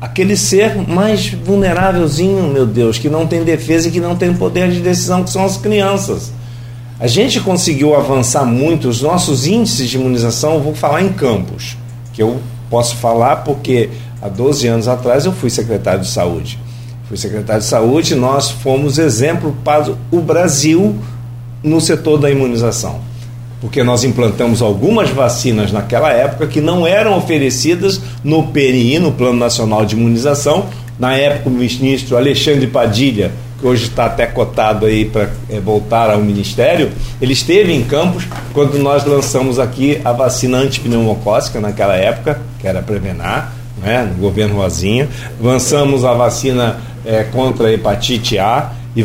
aquele 0.00 0.36
ser 0.36 0.76
mais 0.88 1.28
vulnerávelzinho, 1.28 2.44
meu 2.44 2.64
Deus, 2.64 2.98
que 2.98 3.08
não 3.08 3.26
tem 3.26 3.42
defesa 3.42 3.88
e 3.88 3.90
que 3.90 4.00
não 4.00 4.14
tem 4.14 4.32
poder 4.32 4.70
de 4.70 4.78
decisão, 4.78 5.24
que 5.24 5.30
são 5.30 5.44
as 5.44 5.56
crianças. 5.56 6.32
A 7.00 7.08
gente 7.08 7.40
conseguiu 7.40 7.96
avançar 7.96 8.44
muito, 8.44 8.88
os 8.88 9.02
nossos 9.02 9.44
índices 9.44 9.90
de 9.90 9.96
imunização, 9.96 10.60
vou 10.60 10.74
falar 10.74 11.02
em 11.02 11.12
campos 11.12 11.76
que 12.18 12.22
eu 12.24 12.40
posso 12.68 12.96
falar 12.96 13.36
porque 13.36 13.90
há 14.20 14.28
12 14.28 14.66
anos 14.66 14.88
atrás 14.88 15.24
eu 15.24 15.30
fui 15.30 15.48
secretário 15.48 16.00
de 16.00 16.08
saúde. 16.08 16.58
Fui 17.06 17.16
secretário 17.16 17.62
de 17.62 17.68
saúde 17.68 18.14
e 18.14 18.16
nós 18.16 18.50
fomos 18.50 18.98
exemplo 18.98 19.56
para 19.64 19.94
o 20.10 20.20
Brasil 20.20 20.96
no 21.62 21.80
setor 21.80 22.18
da 22.18 22.28
imunização. 22.28 22.98
Porque 23.60 23.84
nós 23.84 24.02
implantamos 24.02 24.60
algumas 24.60 25.10
vacinas 25.10 25.70
naquela 25.70 26.12
época 26.12 26.48
que 26.48 26.60
não 26.60 26.84
eram 26.84 27.16
oferecidas 27.16 28.00
no 28.24 28.48
PNI, 28.48 28.98
no 28.98 29.12
Plano 29.12 29.38
Nacional 29.38 29.86
de 29.86 29.94
Imunização. 29.94 30.66
Na 30.98 31.14
época, 31.14 31.48
o 31.48 31.52
ministro 31.52 32.16
Alexandre 32.16 32.66
Padilha 32.66 33.30
que 33.58 33.66
hoje 33.66 33.84
está 33.84 34.06
até 34.06 34.26
cotado 34.26 34.86
aí 34.86 35.04
para 35.04 35.30
é, 35.50 35.58
voltar 35.58 36.10
ao 36.10 36.20
Ministério, 36.20 36.90
ele 37.20 37.32
esteve 37.32 37.72
em 37.72 37.82
Campos 37.82 38.24
quando 38.52 38.78
nós 38.78 39.04
lançamos 39.04 39.58
aqui 39.58 40.00
a 40.04 40.12
vacina 40.12 40.58
antipneumocócica 40.58 41.60
naquela 41.60 41.96
época, 41.96 42.40
que 42.60 42.66
era 42.66 42.80
Prevenar, 42.80 43.52
né, 43.82 44.08
no 44.10 44.20
governo 44.20 44.56
Rosinha. 44.56 45.08
Lançamos 45.40 46.04
a 46.04 46.12
vacina 46.12 46.78
é, 47.04 47.24
contra 47.24 47.68
a 47.68 47.72
hepatite 47.72 48.38
A 48.38 48.72
e 48.94 49.02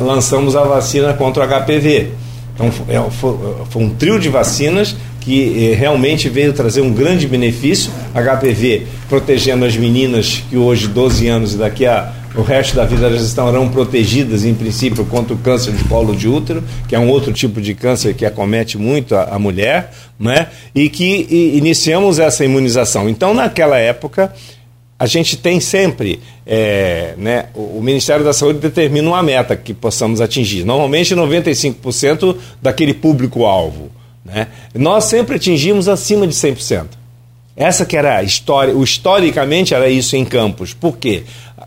lançamos 0.00 0.54
a 0.54 0.62
vacina 0.62 1.12
contra 1.14 1.44
o 1.44 1.48
HPV. 1.48 2.10
Então 2.54 2.70
é, 2.88 3.10
foi, 3.10 3.36
foi 3.68 3.82
um 3.82 3.90
trio 3.90 4.18
de 4.18 4.28
vacinas 4.28 4.96
que 5.20 5.72
eh, 5.72 5.74
realmente 5.74 6.28
veio 6.28 6.52
trazer 6.52 6.80
um 6.80 6.92
grande 6.92 7.26
benefício. 7.26 7.90
HPV 8.14 8.86
protegendo 9.08 9.64
as 9.64 9.76
meninas 9.76 10.44
que 10.48 10.56
hoje, 10.56 10.86
12 10.86 11.26
anos 11.26 11.54
e 11.54 11.56
daqui 11.56 11.84
a 11.84 12.12
o 12.36 12.42
resto 12.42 12.76
da 12.76 12.84
vida 12.84 13.06
elas 13.06 13.22
estarão 13.22 13.68
protegidas, 13.68 14.44
em 14.44 14.54
princípio, 14.54 15.04
contra 15.06 15.34
o 15.34 15.38
câncer 15.38 15.72
de 15.72 15.82
colo 15.84 16.14
de 16.14 16.28
útero, 16.28 16.62
que 16.86 16.94
é 16.94 16.98
um 16.98 17.08
outro 17.08 17.32
tipo 17.32 17.60
de 17.60 17.74
câncer 17.74 18.14
que 18.14 18.26
acomete 18.26 18.76
muito 18.76 19.14
a, 19.16 19.24
a 19.34 19.38
mulher, 19.38 19.92
né? 20.20 20.48
e 20.74 20.88
que 20.88 21.26
e, 21.30 21.56
iniciamos 21.56 22.18
essa 22.18 22.44
imunização. 22.44 23.08
Então, 23.08 23.32
naquela 23.32 23.78
época, 23.78 24.32
a 24.98 25.06
gente 25.06 25.36
tem 25.36 25.60
sempre, 25.60 26.20
é, 26.46 27.14
né, 27.18 27.46
o 27.54 27.80
Ministério 27.82 28.24
da 28.24 28.32
Saúde 28.32 28.58
determina 28.58 29.08
uma 29.08 29.22
meta 29.22 29.56
que 29.56 29.74
possamos 29.74 30.20
atingir. 30.20 30.64
Normalmente 30.64 31.14
95% 31.14 32.36
daquele 32.62 32.94
público-alvo. 32.94 33.90
Né? 34.24 34.48
Nós 34.74 35.04
sempre 35.04 35.36
atingimos 35.36 35.88
acima 35.88 36.26
de 36.26 36.34
100%. 36.34 36.86
Essa 37.56 37.86
que 37.86 37.96
era 37.96 38.18
a 38.18 38.22
história, 38.22 38.76
o 38.76 38.84
historicamente 38.84 39.72
era 39.72 39.88
isso 39.88 40.14
em 40.14 40.24
Campos. 40.24 40.74
Por 40.74 40.98
quê? 40.98 41.24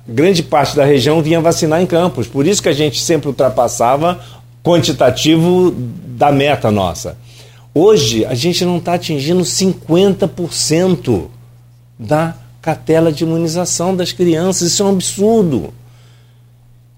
Grande 0.08 0.44
parte 0.44 0.76
da 0.76 0.86
região 0.86 1.22
vinha 1.22 1.42
vacinar 1.42 1.82
em 1.82 1.88
Campos. 1.88 2.28
Por 2.28 2.46
isso 2.46 2.62
que 2.62 2.70
a 2.70 2.74
gente 2.74 3.02
sempre 3.02 3.28
ultrapassava 3.28 4.20
quantitativo 4.64 5.74
da 5.76 6.32
meta 6.32 6.70
nossa. 6.70 7.18
Hoje 7.74 8.24
a 8.26 8.36
gente 8.36 8.64
não 8.64 8.78
está 8.78 8.94
atingindo 8.94 9.42
50% 9.42 11.26
da 11.98 12.36
cartela 12.62 13.12
de 13.12 13.24
imunização 13.24 13.96
das 13.96 14.12
crianças. 14.12 14.72
Isso 14.72 14.84
é 14.84 14.86
um 14.86 14.90
absurdo. 14.90 15.74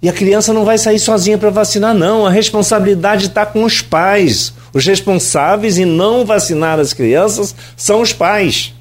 E 0.02 0.10
a 0.10 0.14
criança 0.14 0.52
não 0.52 0.66
vai 0.66 0.78
sair 0.78 1.00
sozinha 1.00 1.38
para 1.38 1.50
vacinar, 1.50 1.94
não. 1.94 2.26
A 2.26 2.30
responsabilidade 2.30 3.28
está 3.28 3.46
com 3.46 3.64
os 3.64 3.82
pais. 3.82 4.54
Os 4.74 4.86
responsáveis 4.86 5.78
em 5.78 5.86
não 5.86 6.26
vacinar 6.26 6.80
as 6.80 6.92
crianças 6.92 7.56
são 7.78 8.02
os 8.02 8.12
pais. 8.12 8.74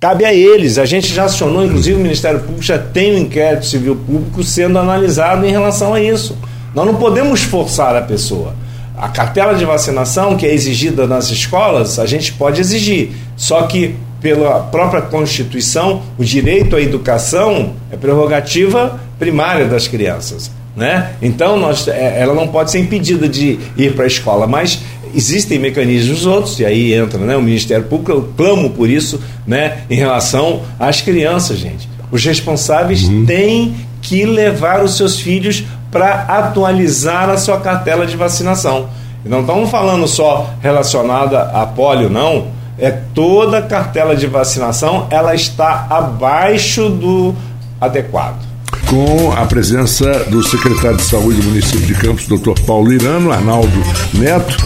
Cabe 0.00 0.24
a 0.24 0.32
eles. 0.32 0.78
A 0.78 0.84
gente 0.84 1.12
já 1.12 1.24
acionou, 1.24 1.64
inclusive 1.64 1.96
o 1.96 2.00
Ministério 2.00 2.38
Público 2.38 2.62
já 2.62 2.78
tem 2.78 3.16
um 3.16 3.18
inquérito 3.18 3.66
civil 3.66 3.96
público 3.96 4.44
sendo 4.44 4.78
analisado 4.78 5.44
em 5.44 5.50
relação 5.50 5.92
a 5.92 6.00
isso. 6.00 6.38
Nós 6.72 6.86
não 6.86 6.94
podemos 6.94 7.42
forçar 7.42 7.96
a 7.96 8.02
pessoa. 8.02 8.54
A 8.96 9.08
cartela 9.08 9.56
de 9.56 9.64
vacinação 9.64 10.36
que 10.36 10.46
é 10.46 10.54
exigida 10.54 11.04
nas 11.04 11.30
escolas, 11.30 11.98
a 11.98 12.06
gente 12.06 12.32
pode 12.32 12.60
exigir. 12.60 13.10
Só 13.36 13.62
que, 13.62 13.96
pela 14.20 14.60
própria 14.60 15.02
Constituição, 15.02 16.02
o 16.16 16.24
direito 16.24 16.76
à 16.76 16.80
educação 16.80 17.72
é 17.90 17.96
prerrogativa 17.96 19.00
primária 19.18 19.66
das 19.66 19.88
crianças. 19.88 20.48
Né? 20.76 21.14
Então, 21.20 21.58
nós, 21.58 21.88
é, 21.88 22.20
ela 22.20 22.34
não 22.34 22.46
pode 22.46 22.70
ser 22.70 22.78
impedida 22.78 23.28
de 23.28 23.58
ir 23.76 23.94
para 23.94 24.04
a 24.04 24.06
escola, 24.06 24.46
mas 24.46 24.78
existem 25.14 25.58
mecanismos 25.58 26.26
outros, 26.26 26.58
e 26.60 26.64
aí 26.64 26.94
entra 26.94 27.18
né, 27.18 27.36
o 27.36 27.42
Ministério 27.42 27.84
Público, 27.84 28.12
eu 28.12 28.32
clamo 28.36 28.70
por 28.70 28.88
isso 28.88 29.20
né, 29.46 29.78
em 29.88 29.94
relação 29.94 30.62
às 30.78 31.00
crianças, 31.00 31.58
gente. 31.58 31.88
Os 32.10 32.24
responsáveis 32.24 33.04
uhum. 33.04 33.26
têm 33.26 33.74
que 34.00 34.24
levar 34.24 34.82
os 34.82 34.96
seus 34.96 35.20
filhos 35.20 35.64
para 35.90 36.22
atualizar 36.22 37.28
a 37.28 37.36
sua 37.36 37.58
cartela 37.60 38.06
de 38.06 38.16
vacinação. 38.16 38.88
Não 39.24 39.40
estamos 39.40 39.70
falando 39.70 40.06
só 40.06 40.54
relacionada 40.60 41.42
a 41.42 41.66
polio, 41.66 42.08
não. 42.08 42.48
É 42.78 42.90
toda 42.90 43.58
a 43.58 43.62
cartela 43.62 44.14
de 44.14 44.26
vacinação, 44.26 45.08
ela 45.10 45.34
está 45.34 45.86
abaixo 45.90 46.88
do 46.88 47.34
adequado 47.80 48.48
com 48.88 49.32
a 49.32 49.44
presença 49.44 50.24
do 50.30 50.42
secretário 50.42 50.96
de 50.96 51.02
Saúde 51.02 51.40
do 51.40 51.48
município 51.48 51.86
de 51.86 51.94
Campos, 51.94 52.26
Dr. 52.26 52.58
Paulo 52.66 52.90
Irano, 52.90 53.30
Arnaldo 53.30 53.82
Neto, 54.14 54.56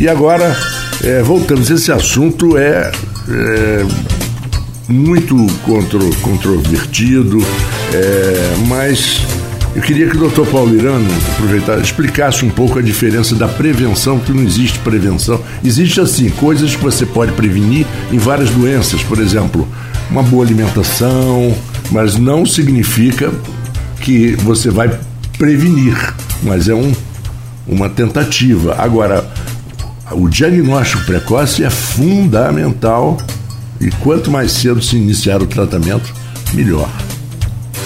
e 0.00 0.08
agora, 0.08 0.56
é, 1.02 1.22
voltamos, 1.22 1.70
esse 1.70 1.90
assunto 1.92 2.56
é, 2.58 2.90
é 3.28 3.86
muito 4.88 5.36
contro, 5.64 6.14
controvertido, 6.16 7.38
é, 7.92 8.54
mas 8.66 9.20
eu 9.74 9.82
queria 9.82 10.08
que 10.08 10.16
o 10.16 10.20
doutor 10.20 10.46
Paulo 10.46 10.74
Irano 10.74 11.08
aproveitar, 11.32 11.78
explicasse 11.80 12.44
um 12.44 12.50
pouco 12.50 12.78
a 12.78 12.82
diferença 12.82 13.34
da 13.34 13.48
prevenção, 13.48 14.20
que 14.20 14.32
não 14.32 14.44
existe 14.44 14.78
prevenção. 14.78 15.42
Existe 15.64 16.00
assim, 16.00 16.28
coisas 16.30 16.76
que 16.76 16.82
você 16.82 17.04
pode 17.04 17.32
prevenir 17.32 17.84
em 18.12 18.18
várias 18.18 18.50
doenças, 18.50 19.02
por 19.02 19.18
exemplo, 19.18 19.66
uma 20.08 20.22
boa 20.22 20.44
alimentação, 20.44 21.52
mas 21.90 22.16
não 22.16 22.46
significa 22.46 23.32
que 24.00 24.36
você 24.36 24.70
vai 24.70 24.96
prevenir, 25.36 25.96
mas 26.42 26.68
é 26.68 26.74
um, 26.74 26.92
uma 27.66 27.88
tentativa. 27.88 28.76
Agora, 28.78 29.28
o 30.12 30.28
diagnóstico 30.28 31.04
precoce 31.04 31.64
é 31.64 31.70
fundamental 31.70 33.16
e 33.80 33.90
quanto 33.90 34.30
mais 34.30 34.52
cedo 34.52 34.82
se 34.82 34.96
iniciar 34.96 35.42
o 35.42 35.46
tratamento, 35.46 36.12
melhor. 36.52 36.88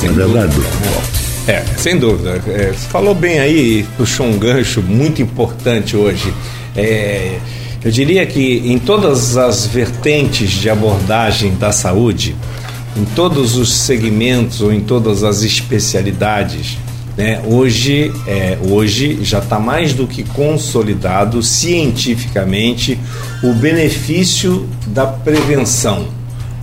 Sem 0.00 0.10
Não 0.10 0.22
é 0.22 0.26
verdade, 0.26 0.54
doutor? 0.54 1.02
É, 1.46 1.64
sem 1.78 1.96
dúvida. 1.96 2.42
É, 2.46 2.72
você 2.72 2.88
falou 2.88 3.14
bem 3.14 3.40
aí, 3.40 3.86
puxou 3.96 4.26
um 4.26 4.38
gancho 4.38 4.82
muito 4.82 5.22
importante 5.22 5.96
hoje. 5.96 6.32
É, 6.76 7.38
eu 7.82 7.90
diria 7.90 8.26
que 8.26 8.62
em 8.64 8.78
todas 8.78 9.36
as 9.36 9.66
vertentes 9.66 10.50
de 10.50 10.68
abordagem 10.68 11.54
da 11.56 11.72
saúde, 11.72 12.36
em 12.96 13.04
todos 13.14 13.56
os 13.56 13.72
segmentos 13.72 14.60
ou 14.60 14.72
em 14.72 14.80
todas 14.80 15.22
as 15.22 15.42
especialidades, 15.42 16.76
né? 17.18 17.42
Hoje, 17.44 18.12
é, 18.28 18.56
hoje 18.70 19.18
já 19.22 19.40
está 19.40 19.58
mais 19.58 19.92
do 19.92 20.06
que 20.06 20.22
consolidado 20.22 21.42
cientificamente 21.42 22.96
o 23.42 23.52
benefício 23.52 24.68
da 24.86 25.04
prevenção, 25.04 26.06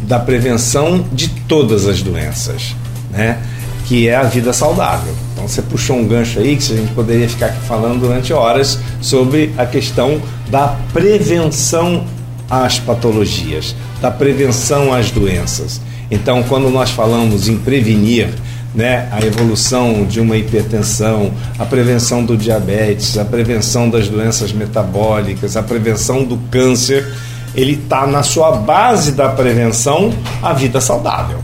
da 0.04 0.18
prevenção 0.18 1.06
de 1.12 1.28
todas 1.28 1.86
as 1.86 2.02
doenças, 2.02 2.74
né? 3.12 3.38
que 3.86 4.08
é 4.08 4.16
a 4.16 4.24
vida 4.24 4.54
saudável. 4.54 5.14
Então 5.34 5.46
você 5.46 5.62
puxou 5.62 5.98
um 5.98 6.08
gancho 6.08 6.40
aí 6.40 6.56
que 6.56 6.72
a 6.72 6.78
gente 6.78 6.94
poderia 6.94 7.28
ficar 7.28 7.48
aqui 7.48 7.60
falando 7.68 8.00
durante 8.00 8.32
horas 8.32 8.80
sobre 9.02 9.52
a 9.58 9.66
questão 9.66 10.22
da 10.50 10.70
prevenção 10.94 12.06
às 12.50 12.80
patologias, 12.80 13.76
da 14.02 14.10
prevenção 14.10 14.94
às 14.94 15.12
doenças. 15.12 15.82
Então, 16.10 16.44
quando 16.44 16.70
nós 16.70 16.92
falamos 16.92 17.50
em 17.50 17.58
prevenir, 17.58 18.30
né, 18.76 19.08
a 19.12 19.26
evolução 19.26 20.04
de 20.06 20.20
uma 20.20 20.36
hipertensão, 20.36 21.32
a 21.58 21.66
prevenção 21.66 22.24
do 22.26 22.36
diabetes, 22.36 23.18
a 23.18 23.24
prevenção 23.24 23.90
das 23.90 24.10
doenças 24.10 24.52
metabólicas, 24.52 25.56
a 25.56 25.64
prevenção 25.64 26.26
do 26.26 26.38
câncer, 26.52 27.08
ele 27.56 27.74
está 27.74 28.06
na 28.06 28.22
sua 28.22 28.52
base 28.58 29.14
da 29.14 29.30
prevenção 29.30 30.14
a 30.44 30.52
vida 30.52 30.82
saudável. 30.82 31.40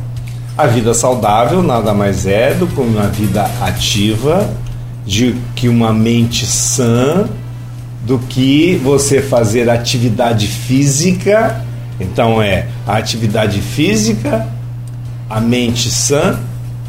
A 0.58 0.68
vida 0.68 0.94
saudável 0.94 1.64
nada 1.64 1.94
mais 1.94 2.28
é 2.28 2.54
do 2.54 2.68
que 2.68 2.82
uma 2.82 3.08
vida 3.08 3.50
ativa, 3.62 4.50
de 5.06 5.36
que 5.56 5.70
uma 5.70 5.94
mente 5.94 6.46
sã, 6.46 7.30
do 8.06 8.20
que 8.20 8.76
você 8.84 9.22
fazer 9.22 9.70
atividade 9.70 10.48
física. 10.48 11.64
Então 11.98 12.42
é 12.42 12.68
a 12.86 12.98
atividade 12.98 13.62
física, 13.62 14.46
a 15.30 15.40
mente 15.40 15.90
sã 15.90 16.38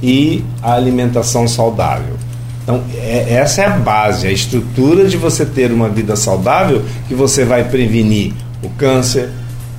e 0.03 0.45
a 0.63 0.73
alimentação 0.73 1.47
saudável. 1.47 2.17
Então, 2.63 2.83
é, 2.97 3.35
essa 3.35 3.63
é 3.63 3.67
a 3.67 3.71
base, 3.71 4.27
a 4.27 4.31
estrutura 4.31 5.09
de 5.09 5.17
você 5.17 5.45
ter 5.45 5.73
uma 5.73 5.89
vida 5.89 6.17
saudável 6.17 6.83
que 7.09 7.15
você 7.15 7.45
vai 7.45 7.65
prevenir 7.65 8.33
o 8.63 8.69
câncer, 8.71 9.31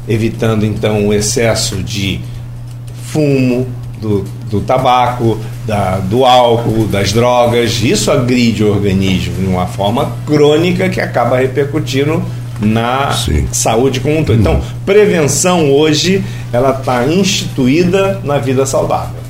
evitando 0.08 0.66
então 0.66 1.08
o 1.08 1.14
excesso 1.14 1.78
de 1.78 2.20
fumo, 3.06 3.68
do, 4.02 4.26
do 4.50 4.60
tabaco, 4.60 5.40
da, 5.66 6.00
do 6.00 6.26
álcool, 6.26 6.86
das 6.88 7.14
drogas. 7.14 7.82
Isso 7.82 8.12
agride 8.12 8.64
o 8.64 8.70
organismo 8.70 9.36
de 9.36 9.46
uma 9.46 9.66
forma 9.66 10.12
crônica 10.26 10.90
que 10.90 11.00
acaba 11.00 11.38
repercutindo 11.38 12.22
na 12.60 13.12
Sim. 13.14 13.48
saúde 13.52 14.02
como 14.02 14.20
um 14.20 14.24
todo. 14.24 14.40
Então, 14.40 14.62
prevenção 14.86 15.72
hoje 15.72 16.24
ela 16.52 16.72
está 16.72 17.08
instituída 17.08 18.20
na 18.26 18.38
vida 18.38 18.66
saudável. 18.66 19.23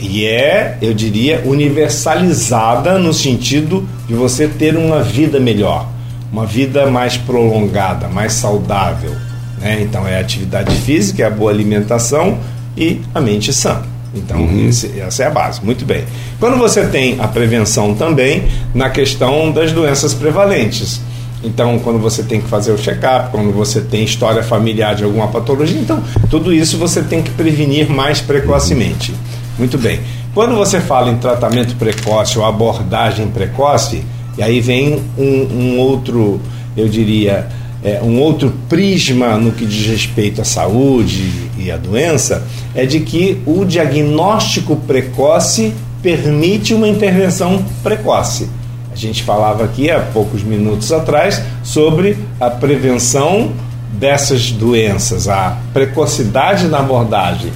E 0.00 0.24
é, 0.26 0.78
eu 0.80 0.94
diria, 0.94 1.42
universalizada 1.44 2.98
no 2.98 3.12
sentido 3.12 3.88
de 4.06 4.14
você 4.14 4.46
ter 4.46 4.76
uma 4.76 5.02
vida 5.02 5.40
melhor, 5.40 5.88
uma 6.32 6.46
vida 6.46 6.86
mais 6.90 7.16
prolongada, 7.16 8.08
mais 8.08 8.32
saudável. 8.32 9.12
Né? 9.60 9.80
Então 9.82 10.06
é 10.06 10.16
a 10.16 10.20
atividade 10.20 10.74
física, 10.76 11.22
é 11.22 11.26
a 11.26 11.30
boa 11.30 11.50
alimentação 11.50 12.38
e 12.76 13.00
a 13.14 13.20
mente 13.20 13.52
sã. 13.52 13.82
Então, 14.14 14.40
uhum. 14.40 14.68
esse, 14.68 14.98
essa 15.00 15.24
é 15.24 15.26
a 15.26 15.30
base. 15.30 15.62
Muito 15.62 15.84
bem. 15.84 16.04
Quando 16.40 16.56
você 16.56 16.86
tem 16.86 17.20
a 17.20 17.28
prevenção 17.28 17.94
também 17.94 18.44
na 18.74 18.90
questão 18.90 19.50
das 19.50 19.72
doenças 19.72 20.14
prevalentes. 20.14 21.00
Então, 21.42 21.78
quando 21.78 21.98
você 21.98 22.22
tem 22.22 22.40
que 22.40 22.48
fazer 22.48 22.72
o 22.72 22.78
check-up, 22.78 23.30
quando 23.30 23.52
você 23.52 23.80
tem 23.80 24.02
história 24.02 24.42
familiar 24.42 24.94
de 24.94 25.04
alguma 25.04 25.28
patologia, 25.28 25.78
então, 25.78 26.02
tudo 26.28 26.52
isso 26.52 26.76
você 26.76 27.00
tem 27.00 27.22
que 27.22 27.30
prevenir 27.30 27.88
mais 27.88 28.20
precocemente. 28.20 29.14
Muito 29.58 29.76
bem. 29.76 30.00
Quando 30.32 30.54
você 30.54 30.80
fala 30.80 31.10
em 31.10 31.16
tratamento 31.16 31.74
precoce 31.74 32.38
ou 32.38 32.44
abordagem 32.44 33.26
precoce, 33.28 34.04
e 34.36 34.42
aí 34.42 34.60
vem 34.60 35.02
um, 35.18 35.24
um 35.24 35.78
outro, 35.78 36.40
eu 36.76 36.88
diria, 36.88 37.48
é, 37.82 38.00
um 38.00 38.20
outro 38.20 38.54
prisma 38.68 39.36
no 39.36 39.50
que 39.50 39.66
diz 39.66 39.86
respeito 39.86 40.40
à 40.40 40.44
saúde 40.44 41.50
e 41.58 41.72
à 41.72 41.76
doença, 41.76 42.46
é 42.72 42.86
de 42.86 43.00
que 43.00 43.42
o 43.44 43.64
diagnóstico 43.64 44.76
precoce 44.76 45.74
permite 46.00 46.72
uma 46.72 46.86
intervenção 46.86 47.64
precoce. 47.82 48.48
A 48.92 48.96
gente 48.96 49.24
falava 49.24 49.64
aqui 49.64 49.90
há 49.90 49.98
poucos 49.98 50.44
minutos 50.44 50.92
atrás 50.92 51.42
sobre 51.64 52.16
a 52.38 52.48
prevenção 52.48 53.50
dessas 53.92 54.52
doenças, 54.52 55.28
a 55.28 55.58
precocidade 55.72 56.68
na 56.68 56.78
abordagem. 56.78 57.50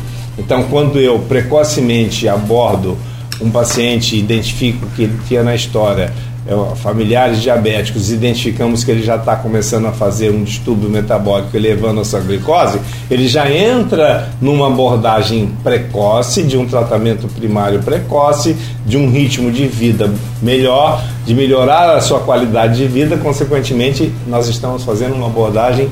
Então, 0.44 0.64
quando 0.64 0.98
eu 0.98 1.20
precocemente 1.20 2.28
abordo 2.28 2.98
um 3.40 3.48
paciente, 3.48 4.18
identifico 4.18 4.86
que 4.96 5.04
ele 5.04 5.18
tinha 5.28 5.42
na 5.42 5.54
história 5.54 6.12
é, 6.44 6.76
familiares 6.76 7.40
diabéticos, 7.40 8.10
identificamos 8.10 8.82
que 8.82 8.90
ele 8.90 9.04
já 9.04 9.14
está 9.14 9.36
começando 9.36 9.86
a 9.86 9.92
fazer 9.92 10.30
um 10.30 10.42
distúrbio 10.42 10.90
metabólico 10.90 11.56
elevando 11.56 12.00
a 12.00 12.04
sua 12.04 12.18
glicose, 12.18 12.80
ele 13.08 13.28
já 13.28 13.48
entra 13.48 14.30
numa 14.40 14.66
abordagem 14.66 15.50
precoce, 15.62 16.42
de 16.42 16.58
um 16.58 16.66
tratamento 16.66 17.28
primário 17.28 17.80
precoce, 17.80 18.56
de 18.84 18.96
um 18.96 19.08
ritmo 19.08 19.52
de 19.52 19.68
vida 19.68 20.12
melhor, 20.42 21.04
de 21.24 21.34
melhorar 21.34 21.94
a 21.96 22.00
sua 22.00 22.18
qualidade 22.18 22.78
de 22.78 22.88
vida, 22.88 23.16
consequentemente, 23.16 24.12
nós 24.26 24.48
estamos 24.48 24.82
fazendo 24.82 25.14
uma 25.14 25.26
abordagem 25.26 25.88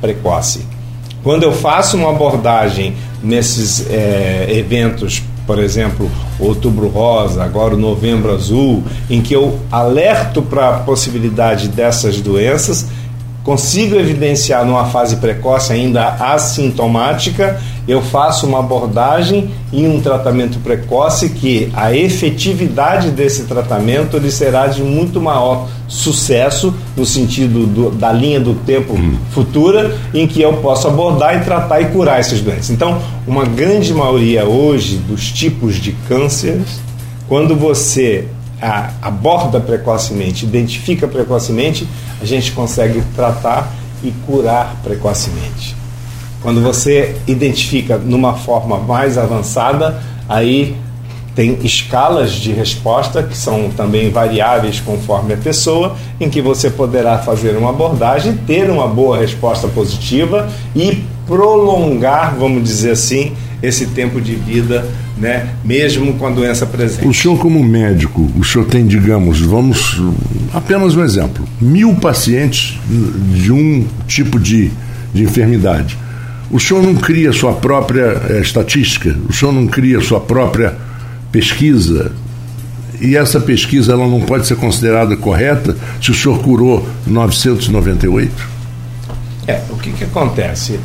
precoce. 0.00 0.79
Quando 1.22 1.42
eu 1.42 1.52
faço 1.52 1.96
uma 1.96 2.10
abordagem 2.10 2.94
nesses 3.22 3.86
é, 3.90 4.46
eventos 4.50 5.22
por 5.50 5.58
exemplo, 5.58 6.08
Outubro 6.38 6.86
Rosa, 6.86 7.42
agora 7.42 7.74
o 7.74 7.76
Novembro 7.76 8.32
Azul, 8.32 8.84
em 9.10 9.20
que 9.20 9.34
eu 9.34 9.58
alerto 9.68 10.42
para 10.42 10.68
a 10.68 10.78
possibilidade 10.78 11.66
dessas 11.66 12.20
doenças 12.20 12.86
consigo 13.44 13.96
evidenciar 13.96 14.64
numa 14.64 14.86
fase 14.86 15.16
precoce 15.16 15.72
ainda 15.72 16.08
assintomática, 16.08 17.60
eu 17.88 18.02
faço 18.02 18.46
uma 18.46 18.60
abordagem 18.60 19.50
e 19.72 19.86
um 19.86 20.00
tratamento 20.00 20.58
precoce 20.58 21.30
que 21.30 21.70
a 21.74 21.94
efetividade 21.94 23.10
desse 23.10 23.44
tratamento 23.44 24.16
ele 24.16 24.30
será 24.30 24.66
de 24.66 24.82
muito 24.82 25.20
maior 25.20 25.68
sucesso 25.88 26.74
no 26.96 27.04
sentido 27.04 27.66
do, 27.66 27.90
da 27.90 28.12
linha 28.12 28.38
do 28.38 28.54
tempo 28.54 28.92
uhum. 28.92 29.16
futura 29.30 29.96
em 30.14 30.26
que 30.26 30.40
eu 30.40 30.52
posso 30.58 30.86
abordar 30.86 31.36
e 31.40 31.44
tratar 31.44 31.80
e 31.80 31.86
curar 31.86 32.20
esses 32.20 32.40
doentes. 32.40 32.70
Então, 32.70 33.00
uma 33.26 33.44
grande 33.44 33.92
maioria 33.92 34.44
hoje 34.44 34.96
dos 34.96 35.32
tipos 35.32 35.76
de 35.76 35.92
cânceres, 36.06 36.80
quando 37.26 37.56
você 37.56 38.26
a, 38.60 38.90
aborda 39.02 39.60
precocemente, 39.60 40.44
identifica 40.44 41.08
precocemente, 41.08 41.86
a 42.20 42.24
gente 42.24 42.52
consegue 42.52 43.02
tratar 43.14 43.72
e 44.02 44.10
curar 44.26 44.76
precocemente. 44.82 45.76
Quando 46.42 46.62
você 46.62 47.16
identifica 47.26 47.98
numa 47.98 48.34
forma 48.34 48.78
mais 48.78 49.18
avançada, 49.18 50.00
aí 50.28 50.76
tem 51.34 51.58
escalas 51.62 52.32
de 52.32 52.52
resposta 52.52 53.22
que 53.22 53.36
são 53.36 53.70
também 53.70 54.10
variáveis 54.10 54.80
conforme 54.80 55.34
a 55.34 55.36
pessoa, 55.36 55.96
em 56.18 56.28
que 56.28 56.40
você 56.40 56.70
poderá 56.70 57.18
fazer 57.18 57.56
uma 57.56 57.70
abordagem, 57.70 58.36
ter 58.46 58.68
uma 58.70 58.88
boa 58.88 59.18
resposta 59.18 59.68
positiva 59.68 60.48
e 60.74 61.04
prolongar, 61.26 62.34
vamos 62.36 62.64
dizer 62.64 62.92
assim, 62.92 63.34
esse 63.62 63.86
tempo 63.86 64.20
de 64.20 64.34
vida, 64.34 64.88
né, 65.18 65.50
mesmo 65.64 66.14
com 66.14 66.26
a 66.26 66.30
doença 66.30 66.64
presente. 66.64 67.06
O 67.06 67.12
senhor, 67.12 67.38
como 67.38 67.62
médico, 67.62 68.30
o 68.36 68.44
senhor 68.44 68.64
tem, 68.66 68.86
digamos, 68.86 69.40
vamos, 69.40 70.00
apenas 70.52 70.96
um 70.96 71.04
exemplo, 71.04 71.46
mil 71.60 71.94
pacientes 71.94 72.78
de 73.34 73.52
um 73.52 73.86
tipo 74.06 74.38
de, 74.38 74.70
de 75.12 75.22
enfermidade. 75.24 75.98
O 76.50 76.58
senhor 76.58 76.82
não 76.82 76.94
cria 76.94 77.32
sua 77.32 77.52
própria 77.52 78.20
é, 78.28 78.40
estatística, 78.40 79.16
o 79.28 79.32
senhor 79.32 79.52
não 79.52 79.66
cria 79.66 80.00
sua 80.00 80.20
própria 80.20 80.74
pesquisa, 81.30 82.12
e 83.00 83.16
essa 83.16 83.40
pesquisa 83.40 83.92
ela 83.92 84.06
não 84.06 84.20
pode 84.20 84.46
ser 84.46 84.56
considerada 84.56 85.16
correta 85.16 85.76
se 86.02 86.10
o 86.10 86.14
senhor 86.14 86.38
curou 86.40 86.86
998? 87.06 88.48
É, 89.46 89.60
o 89.70 89.76
que, 89.76 89.90
que 89.92 90.04
acontece? 90.04 90.78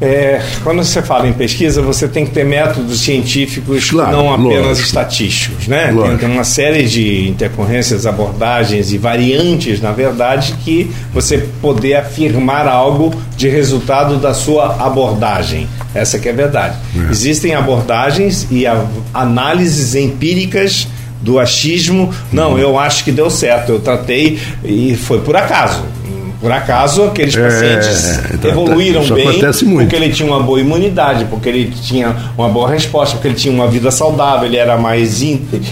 É, 0.00 0.42
quando 0.62 0.82
você 0.82 1.00
fala 1.00 1.28
em 1.28 1.32
pesquisa, 1.32 1.80
você 1.80 2.08
tem 2.08 2.26
que 2.26 2.32
ter 2.32 2.44
métodos 2.44 3.00
científicos, 3.00 3.90
claro, 3.90 4.12
não 4.12 4.32
apenas 4.32 4.66
lógico. 4.66 4.86
estatísticos. 4.86 5.68
Né? 5.68 5.94
Tem, 5.96 6.16
tem, 6.18 6.28
uma 6.28 6.44
série 6.44 6.84
de 6.84 7.28
intercorrências, 7.28 8.04
abordagens 8.04 8.92
e 8.92 8.98
variantes, 8.98 9.80
na 9.80 9.92
verdade, 9.92 10.54
que 10.64 10.90
você 11.12 11.38
poder 11.62 11.94
afirmar 11.94 12.66
algo 12.66 13.14
de 13.36 13.48
resultado 13.48 14.16
da 14.16 14.34
sua 14.34 14.84
abordagem. 14.84 15.68
Essa 15.94 16.18
que 16.18 16.28
é 16.28 16.32
a 16.32 16.34
verdade. 16.34 16.76
É. 16.96 17.10
Existem 17.10 17.54
abordagens 17.54 18.48
e 18.50 18.64
análises 19.12 19.94
empíricas 19.94 20.88
do 21.20 21.38
achismo. 21.38 22.12
Não, 22.32 22.52
uhum. 22.52 22.58
eu 22.58 22.78
acho 22.78 23.04
que 23.04 23.12
deu 23.12 23.30
certo, 23.30 23.70
eu 23.70 23.80
tratei 23.80 24.40
e 24.64 24.96
foi 24.96 25.20
por 25.20 25.36
acaso 25.36 25.93
por 26.44 26.52
acaso, 26.52 27.04
aqueles 27.04 27.34
pacientes 27.34 28.18
é, 28.18 28.34
então, 28.34 28.50
evoluíram 28.50 29.02
bem 29.14 29.40
porque 29.78 29.96
ele 29.96 30.12
tinha 30.12 30.28
uma 30.28 30.42
boa 30.42 30.60
imunidade, 30.60 31.24
porque 31.24 31.48
ele 31.48 31.70
tinha 31.70 32.14
uma 32.36 32.50
boa 32.50 32.68
resposta, 32.68 33.14
porque 33.14 33.28
ele 33.28 33.34
tinha 33.34 33.54
uma 33.54 33.66
vida 33.66 33.90
saudável, 33.90 34.44
ele 34.44 34.58
era 34.58 34.76
mais 34.76 35.22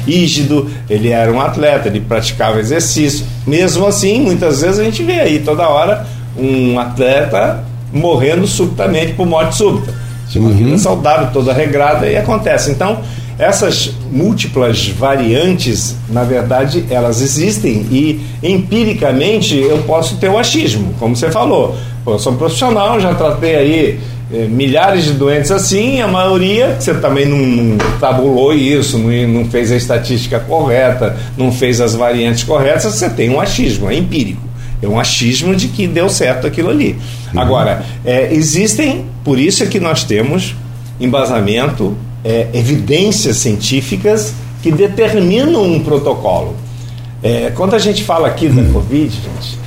rígido, 0.06 0.70
ele 0.88 1.10
era 1.10 1.30
um 1.30 1.42
atleta, 1.42 1.88
ele 1.88 2.00
praticava 2.00 2.58
exercício. 2.58 3.26
Mesmo 3.46 3.86
assim, 3.86 4.22
muitas 4.22 4.62
vezes 4.62 4.78
a 4.78 4.84
gente 4.84 5.02
vê 5.02 5.20
aí 5.20 5.40
toda 5.40 5.68
hora 5.68 6.06
um 6.38 6.80
atleta 6.80 7.62
morrendo 7.92 8.46
subitamente 8.46 9.12
por 9.12 9.26
morte 9.26 9.54
súbita. 9.54 9.92
Tinha 10.30 10.42
uma 10.42 10.52
uhum. 10.52 10.56
vida 10.56 10.78
saudável, 10.78 11.28
toda 11.34 11.52
regrada, 11.52 12.06
e 12.06 12.16
acontece. 12.16 12.70
Então, 12.70 13.02
essas 13.42 13.90
múltiplas 14.10 14.88
variantes, 14.88 15.96
na 16.08 16.22
verdade, 16.22 16.84
elas 16.88 17.20
existem 17.20 17.86
e 17.90 18.20
empiricamente 18.42 19.58
eu 19.58 19.78
posso 19.78 20.16
ter 20.16 20.28
o 20.28 20.38
achismo, 20.38 20.94
como 20.98 21.16
você 21.16 21.28
falou. 21.30 21.76
Eu 22.06 22.18
sou 22.20 22.32
um 22.32 22.36
profissional, 22.36 23.00
já 23.00 23.14
tratei 23.14 23.56
aí 23.56 24.00
eh, 24.32 24.46
milhares 24.48 25.04
de 25.04 25.12
doentes 25.14 25.50
assim, 25.50 26.00
a 26.00 26.06
maioria 26.06 26.76
você 26.78 26.94
também 26.94 27.26
não, 27.26 27.38
não 27.38 27.78
tabulou 27.98 28.54
isso, 28.54 28.96
não, 28.96 29.10
não, 29.28 29.44
fez 29.46 29.72
a 29.72 29.76
estatística 29.76 30.38
correta, 30.38 31.16
não 31.36 31.50
fez 31.50 31.80
as 31.80 31.96
variantes 31.96 32.44
corretas, 32.44 32.94
você 32.94 33.10
tem 33.10 33.28
um 33.28 33.40
achismo, 33.40 33.90
é 33.90 33.96
empírico. 33.96 34.52
É 34.80 34.86
um 34.86 34.98
achismo 34.98 35.54
de 35.54 35.68
que 35.68 35.86
deu 35.86 36.08
certo 36.08 36.46
aquilo 36.46 36.70
ali. 36.70 36.96
Uhum. 37.32 37.40
Agora, 37.40 37.84
é, 38.04 38.32
existem, 38.32 39.04
por 39.24 39.38
isso 39.38 39.62
é 39.62 39.66
que 39.66 39.78
nós 39.78 40.04
temos 40.04 40.54
embasamento 41.00 41.96
é, 42.24 42.48
evidências 42.52 43.36
científicas 43.36 44.34
que 44.62 44.70
determinam 44.70 45.62
um 45.64 45.82
protocolo. 45.82 46.56
É, 47.22 47.52
quando 47.54 47.74
a 47.74 47.78
gente 47.78 48.04
fala 48.04 48.28
aqui 48.28 48.48
da 48.48 48.64
Covid, 48.72 49.12
gente, 49.12 49.58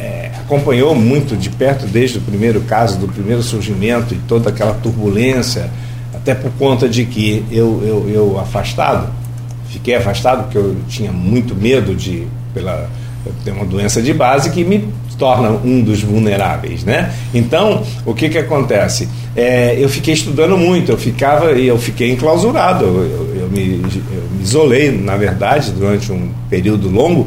é, 0.00 0.30
acompanhou 0.38 0.94
muito 0.94 1.36
de 1.36 1.50
perto 1.50 1.86
desde 1.86 2.18
o 2.18 2.20
primeiro 2.20 2.60
caso, 2.62 2.98
do 2.98 3.08
primeiro 3.08 3.42
surgimento 3.42 4.14
e 4.14 4.18
toda 4.28 4.50
aquela 4.50 4.74
turbulência, 4.74 5.70
até 6.12 6.34
por 6.34 6.50
conta 6.52 6.88
de 6.88 7.04
que 7.04 7.44
eu, 7.50 7.82
eu, 7.84 8.10
eu 8.10 8.40
afastado, 8.40 9.08
fiquei 9.68 9.94
afastado 9.94 10.44
porque 10.44 10.58
eu 10.58 10.76
tinha 10.88 11.12
muito 11.12 11.54
medo 11.54 11.94
de 11.94 12.26
pela 12.52 12.88
ter 13.44 13.52
uma 13.52 13.64
doença 13.64 14.02
de 14.02 14.12
base 14.12 14.50
que 14.50 14.64
me 14.64 14.88
torna 15.18 15.50
um 15.50 15.80
dos 15.80 16.02
vulneráveis, 16.02 16.84
né? 16.84 17.12
Então, 17.32 17.82
o 18.04 18.14
que 18.14 18.28
que 18.28 18.38
acontece? 18.38 19.08
É, 19.36 19.76
eu 19.78 19.88
fiquei 19.88 20.14
estudando 20.14 20.56
muito, 20.56 20.92
eu 20.92 20.98
ficava 20.98 21.52
e 21.52 21.66
eu 21.66 21.78
fiquei 21.78 22.10
enclausurado, 22.10 22.84
eu, 22.84 22.94
eu, 22.94 23.36
eu, 23.42 23.48
me, 23.48 23.80
eu, 23.82 24.28
me, 24.32 24.42
isolei, 24.42 24.90
na 24.90 25.16
verdade, 25.16 25.70
durante 25.70 26.10
um 26.12 26.30
período 26.50 26.88
longo 26.88 27.26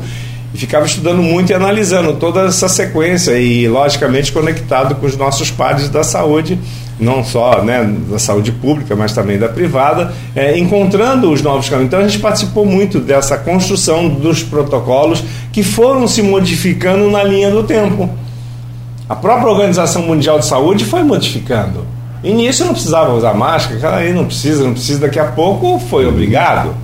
e 0.54 0.58
ficava 0.58 0.86
estudando 0.86 1.22
muito 1.22 1.52
e 1.52 1.54
analisando 1.54 2.14
toda 2.14 2.45
essa 2.45 2.70
sequência 2.70 3.38
e, 3.38 3.68
logicamente, 3.68 4.32
conectado 4.32 4.95
com 4.95 5.06
os 5.06 5.18
nossos 5.18 5.52
pares 5.52 5.89
da 5.89 6.04
saúde, 6.04 6.58
não 7.00 7.24
só 7.24 7.64
né, 7.64 7.84
da 8.10 8.18
saúde 8.18 8.52
pública, 8.52 8.95
mas 8.95 9.14
também 9.14 9.38
da 9.38 9.50
privada, 9.50 10.14
é, 10.36 10.58
encontrando 10.58 11.32
os 11.32 11.41
novos 11.41 11.68
caminhos. 11.68 11.88
Então, 11.88 12.00
a 12.00 12.08
gente 12.08 12.20
participou 12.20 12.66
muito 12.66 13.00
dessa 13.00 13.38
construção 13.38 14.08
dos 14.08 14.41
protocolos 14.41 15.24
que 15.58 15.64
foram 15.64 16.08
se 16.08 16.22
modificando 16.22 17.10
na 17.10 17.24
linha 17.24 17.49
do 17.49 17.64
tempo. 17.64 18.08
A 19.10 19.16
própria 19.16 19.51
Organização 19.51 20.03
Mundial 20.03 20.38
de 20.38 20.45
Saúde 20.45 20.86
foi 20.86 21.01
modificando. 21.01 21.84
Início 22.24 22.64
não 22.64 22.74
precisava 22.74 23.12
usar 23.16 23.34
máscara, 23.34 23.95
aí 23.95 24.14
não 24.14 24.26
precisa, 24.26 24.64
não 24.64 24.74
precisa, 24.74 24.99
daqui 24.99 25.18
a 25.18 25.26
pouco 25.32 25.80
foi 25.80 26.05
obrigado, 26.05 26.76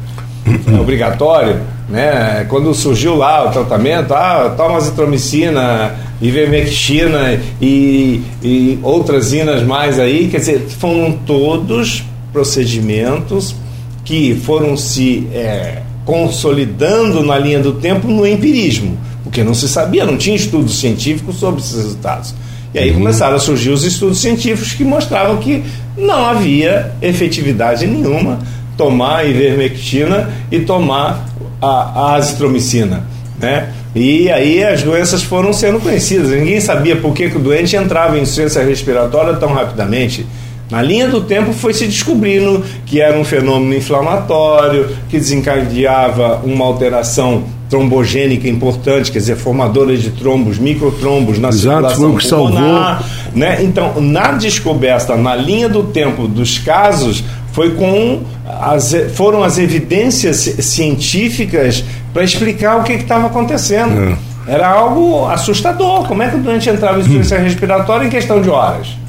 é 0.76 0.80
obrigatório. 0.80 1.62
Né? 1.88 2.48
Quando 2.50 2.74
surgiu 2.74 3.16
lá 3.16 3.48
o 3.48 3.52
tratamento, 3.52 4.12
ah, 4.12 4.52
toma 4.58 4.78
azitromicina, 4.78 5.94
ivermectina 6.20 7.40
e, 7.62 8.24
e 8.42 8.80
outras 8.82 9.34
inas 9.34 9.62
mais 9.62 10.00
aí, 10.00 10.30
quer 10.30 10.38
dizer, 10.38 10.66
foram 10.80 11.12
todos 11.28 12.04
procedimentos 12.32 13.56
que 14.04 14.34
foram 14.34 14.76
se 14.76 15.28
é, 15.32 15.84
consolidando 16.06 17.24
na 17.24 17.38
linha 17.38 17.60
do 17.60 17.74
tempo 17.74 18.08
no 18.08 18.28
empirismo, 18.28 18.98
porque 19.24 19.44
não 19.44 19.54
se 19.54 19.68
sabia, 19.68 20.06
não 20.06 20.18
tinha 20.18 20.36
estudos 20.36 20.80
científicos 20.80 21.38
sobre 21.38 21.62
esses 21.62 21.76
resultados. 21.76 22.34
E 22.74 22.80
aí 22.80 22.90
uhum. 22.90 22.98
começaram 22.98 23.36
a 23.36 23.40
surgir 23.40 23.70
os 23.70 23.84
estudos 23.84 24.20
científicos 24.20 24.74
que 24.74 24.84
mostravam 24.84 25.38
que 25.38 25.64
não 25.96 26.26
havia 26.26 26.92
efetividade 27.02 27.86
nenhuma 27.86 28.40
tomar 28.76 29.18
a 29.18 29.26
ivermectina 29.26 30.32
e 30.52 30.60
tomar 30.62 31.30
a, 31.62 31.68
a 31.68 32.16
azitromicina, 32.16 33.04
né? 33.40 33.70
E 33.96 34.32
aí 34.32 34.64
as 34.64 34.82
doenças 34.82 35.22
foram 35.22 35.54
sendo 35.54 35.80
conhecidas. 35.80 36.32
Ninguém 36.32 36.60
sabia 36.60 36.96
por 36.96 37.14
que, 37.14 37.30
que 37.30 37.38
o 37.38 37.40
doente 37.40 37.76
entrava 37.76 38.18
em 38.18 38.24
insuficiência 38.24 38.64
respiratória 38.64 39.36
tão 39.36 39.54
rapidamente. 39.54 40.26
Na 40.70 40.82
linha 40.82 41.08
do 41.08 41.22
tempo 41.22 41.54
foi 41.54 41.74
se 41.74 41.86
descobrindo 41.86 42.64
que 42.86 43.00
era 43.00 43.18
um 43.18 43.24
fenômeno 43.24 43.76
inflamatório, 43.76 44.90
que 45.10 45.18
desencadeava 45.18 46.42
uma 46.44 46.66
alteração 46.66 47.44
trombogênica 47.70 48.48
importante, 48.48 49.12
quer 49.12 49.20
dizer, 49.20 49.36
formadora 49.36 49.98
de 49.98 50.12
trombos, 50.12 50.60
microtrombos 50.60 51.40
na 51.40 51.50
Exato, 51.50 51.96
foi 51.96 52.08
o 52.08 52.18
que 52.18 52.30
pulmonar, 52.30 53.02
salvou. 53.02 53.10
Né? 53.34 53.64
Então, 53.64 54.00
na 54.00 54.32
descoberta, 54.34 55.16
na 55.16 55.36
linha 55.36 55.68
do 55.68 55.84
tempo 55.84 56.28
dos 56.28 56.60
casos, 56.60 57.24
foi 57.52 57.72
com 57.72 58.22
as, 58.48 58.96
foram 59.16 59.44
as 59.44 59.58
evidências 59.58 60.38
científicas 60.38 61.84
para 62.14 62.24
explicar 62.24 62.80
o 62.80 62.84
que 62.84 62.94
estava 62.94 63.28
acontecendo. 63.28 64.18
É. 64.48 64.54
Era 64.54 64.70
algo 64.70 65.26
assustador. 65.28 66.06
Como 66.08 66.22
é 66.22 66.30
que 66.30 66.36
o 66.36 66.40
doente 66.40 66.70
entrava 66.70 66.98
em 66.98 67.02
insuficiência 67.02 67.40
hum. 67.40 67.44
respiratória 67.44 68.06
em 68.06 68.10
questão 68.10 68.42
de 68.42 68.50
horas? 68.50 69.03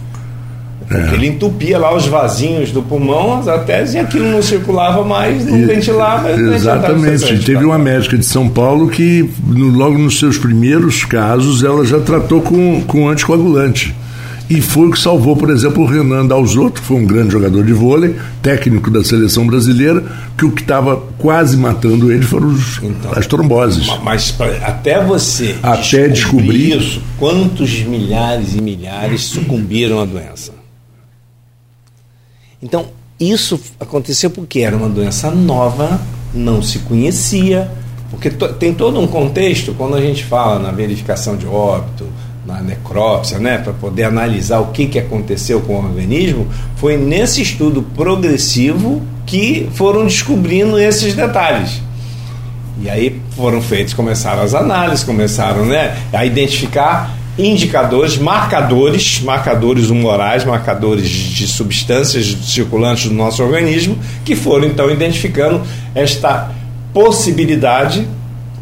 É. 0.90 1.14
Ele 1.14 1.28
entupia 1.28 1.78
lá 1.78 1.94
os 1.94 2.06
vasinhos 2.06 2.70
do 2.70 2.82
pulmão, 2.82 3.42
até 3.48 3.84
e 3.84 3.98
aquilo 3.98 4.30
não 4.30 4.42
circulava 4.42 5.02
mais, 5.04 5.44
não 5.46 5.58
e, 5.58 5.64
ventilava. 5.64 6.30
Exatamente. 6.30 7.44
Teve 7.44 7.64
uma 7.64 7.78
médica 7.78 8.18
de 8.18 8.24
São 8.24 8.48
Paulo 8.48 8.88
que, 8.88 9.28
no, 9.46 9.70
logo 9.70 9.98
nos 9.98 10.18
seus 10.18 10.36
primeiros 10.36 11.04
casos, 11.04 11.62
ela 11.62 11.84
já 11.84 12.00
tratou 12.00 12.42
com, 12.42 12.82
com 12.82 13.08
anticoagulante. 13.08 13.94
E 14.48 14.60
foi 14.60 14.88
o 14.88 14.90
que 14.90 14.98
salvou, 14.98 15.34
por 15.34 15.48
exemplo, 15.48 15.82
o 15.82 15.86
Renan 15.86 16.26
Dalzotto, 16.26 16.82
que 16.82 16.86
foi 16.86 16.98
um 16.98 17.06
grande 17.06 17.32
jogador 17.32 17.64
de 17.64 17.72
vôlei, 17.72 18.14
técnico 18.42 18.90
da 18.90 19.02
seleção 19.02 19.46
brasileira, 19.46 20.04
que 20.36 20.44
o 20.44 20.52
que 20.52 20.60
estava 20.60 21.02
quase 21.18 21.56
matando 21.56 22.12
ele 22.12 22.22
foram 22.22 22.48
os, 22.48 22.78
então, 22.82 23.12
as 23.16 23.26
tromboses. 23.26 23.86
Mas 24.02 24.36
até 24.62 25.02
você 25.02 25.56
até 25.62 26.08
descobrir 26.08 26.76
isso, 26.76 27.00
quantos 27.18 27.82
milhares 27.84 28.54
e 28.54 28.60
milhares 28.60 29.22
sucumbiram 29.22 30.00
à 30.00 30.04
doença? 30.04 30.52
Então, 32.64 32.86
isso 33.20 33.60
aconteceu 33.78 34.30
porque 34.30 34.60
era 34.60 34.74
uma 34.74 34.88
doença 34.88 35.30
nova, 35.30 36.00
não 36.32 36.62
se 36.62 36.78
conhecia, 36.78 37.70
porque 38.10 38.30
tem 38.30 38.72
todo 38.72 38.98
um 38.98 39.06
contexto 39.06 39.74
quando 39.74 39.96
a 39.96 40.00
gente 40.00 40.24
fala 40.24 40.58
na 40.58 40.72
verificação 40.72 41.36
de 41.36 41.46
óbito, 41.46 42.06
na 42.46 42.62
necrópsia, 42.62 43.38
né, 43.38 43.58
para 43.58 43.74
poder 43.74 44.04
analisar 44.04 44.60
o 44.60 44.68
que, 44.68 44.86
que 44.86 44.98
aconteceu 44.98 45.60
com 45.60 45.74
o 45.74 45.84
organismo, 45.84 46.48
foi 46.76 46.96
nesse 46.96 47.42
estudo 47.42 47.82
progressivo 47.94 49.02
que 49.26 49.68
foram 49.74 50.06
descobrindo 50.06 50.78
esses 50.78 51.12
detalhes. 51.12 51.82
E 52.80 52.88
aí 52.88 53.20
foram 53.36 53.60
feitos, 53.60 53.92
começaram 53.92 54.42
as 54.42 54.54
análises, 54.54 55.04
começaram 55.04 55.66
né, 55.66 55.98
a 56.14 56.24
identificar 56.24 57.14
indicadores, 57.38 58.16
marcadores, 58.16 59.20
marcadores 59.20 59.90
humorais, 59.90 60.44
marcadores 60.44 61.08
de 61.08 61.46
substâncias 61.46 62.26
circulantes 62.44 63.08
do 63.08 63.14
nosso 63.14 63.42
organismo, 63.42 63.98
que 64.24 64.36
foram 64.36 64.66
então 64.66 64.90
identificando 64.90 65.62
esta 65.94 66.50
possibilidade 66.92 68.06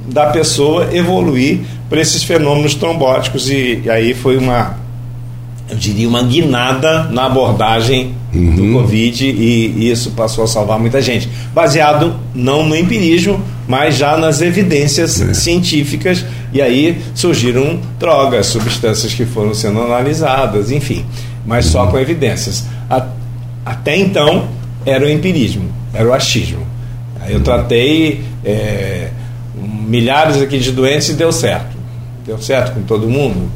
da 0.06 0.26
pessoa 0.26 0.88
evoluir 0.92 1.60
para 1.88 2.00
esses 2.00 2.22
fenômenos 2.22 2.74
trombóticos. 2.74 3.50
E, 3.50 3.82
e, 3.84 3.90
aí 3.90 4.14
foi 4.14 4.36
uma 4.36 4.76
eu 5.72 5.78
diria 5.78 6.06
uma 6.06 6.22
guinada 6.22 7.04
na 7.04 7.24
abordagem 7.24 8.14
uhum. 8.34 8.54
do 8.54 8.72
Covid 8.74 9.24
e, 9.26 9.90
isso 9.90 10.10
passou 10.10 10.44
a 10.44 10.46
salvar 10.46 10.78
muita 10.78 11.00
gente 11.00 11.28
baseado 11.54 12.14
não 12.34 12.68
no 12.68 12.76
empirismo 12.76 13.42
mas 13.66 13.96
já 13.96 14.16
nas 14.18 14.42
evidências 14.42 15.20
é. 15.20 15.32
científicas 15.32 16.24
e 16.52 16.60
aí 16.60 17.00
surgiram 17.14 17.80
drogas 17.98 18.46
substâncias 18.46 19.14
que 19.14 19.24
foram 19.24 19.54
sendo 19.54 19.80
analisadas 19.80 20.70
enfim 20.70 21.06
mas 21.46 21.66
uhum. 21.66 21.72
só 21.72 21.86
com 21.86 21.98
evidências 21.98 22.66
a, 22.90 23.06
até 23.64 23.96
então 23.96 24.48
era 24.84 25.04
o 25.04 25.08
empirismo 25.08 25.72
era 25.94 26.06
o 26.06 26.12
achismo 26.12 26.66
eu 27.28 27.40
tratei 27.40 28.22
é, 28.44 29.08
milhares 29.56 30.42
aqui 30.42 30.58
de 30.58 30.70
doentes 30.72 31.08
e 31.08 31.14
deu 31.14 31.32
certo 31.32 31.82
Deu 32.24 32.38
certo 32.38 32.74
com 32.74 32.82
todo 32.82 33.08
mundo? 33.08 33.50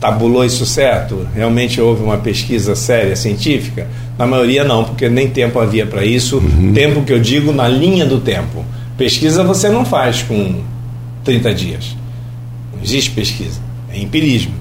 Tabulou 0.00 0.44
isso 0.44 0.64
certo? 0.64 1.26
Realmente 1.34 1.80
houve 1.80 2.02
uma 2.02 2.18
pesquisa 2.18 2.76
séria, 2.76 3.16
científica? 3.16 3.88
Na 4.16 4.26
maioria 4.26 4.62
não, 4.62 4.84
porque 4.84 5.08
nem 5.08 5.28
tempo 5.28 5.58
havia 5.58 5.86
para 5.86 6.04
isso. 6.04 6.38
Uhum. 6.38 6.72
Tempo 6.72 7.02
que 7.02 7.12
eu 7.12 7.18
digo 7.18 7.52
na 7.52 7.66
linha 7.66 8.06
do 8.06 8.20
tempo. 8.20 8.64
Pesquisa 8.96 9.42
você 9.42 9.68
não 9.68 9.84
faz 9.84 10.22
com 10.22 10.62
30 11.24 11.54
dias. 11.54 11.96
Não 12.74 12.82
existe 12.82 13.10
pesquisa. 13.10 13.60
É 13.92 13.98
empirismo. 13.98 14.54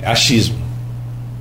É 0.00 0.06
achismo. 0.06 0.56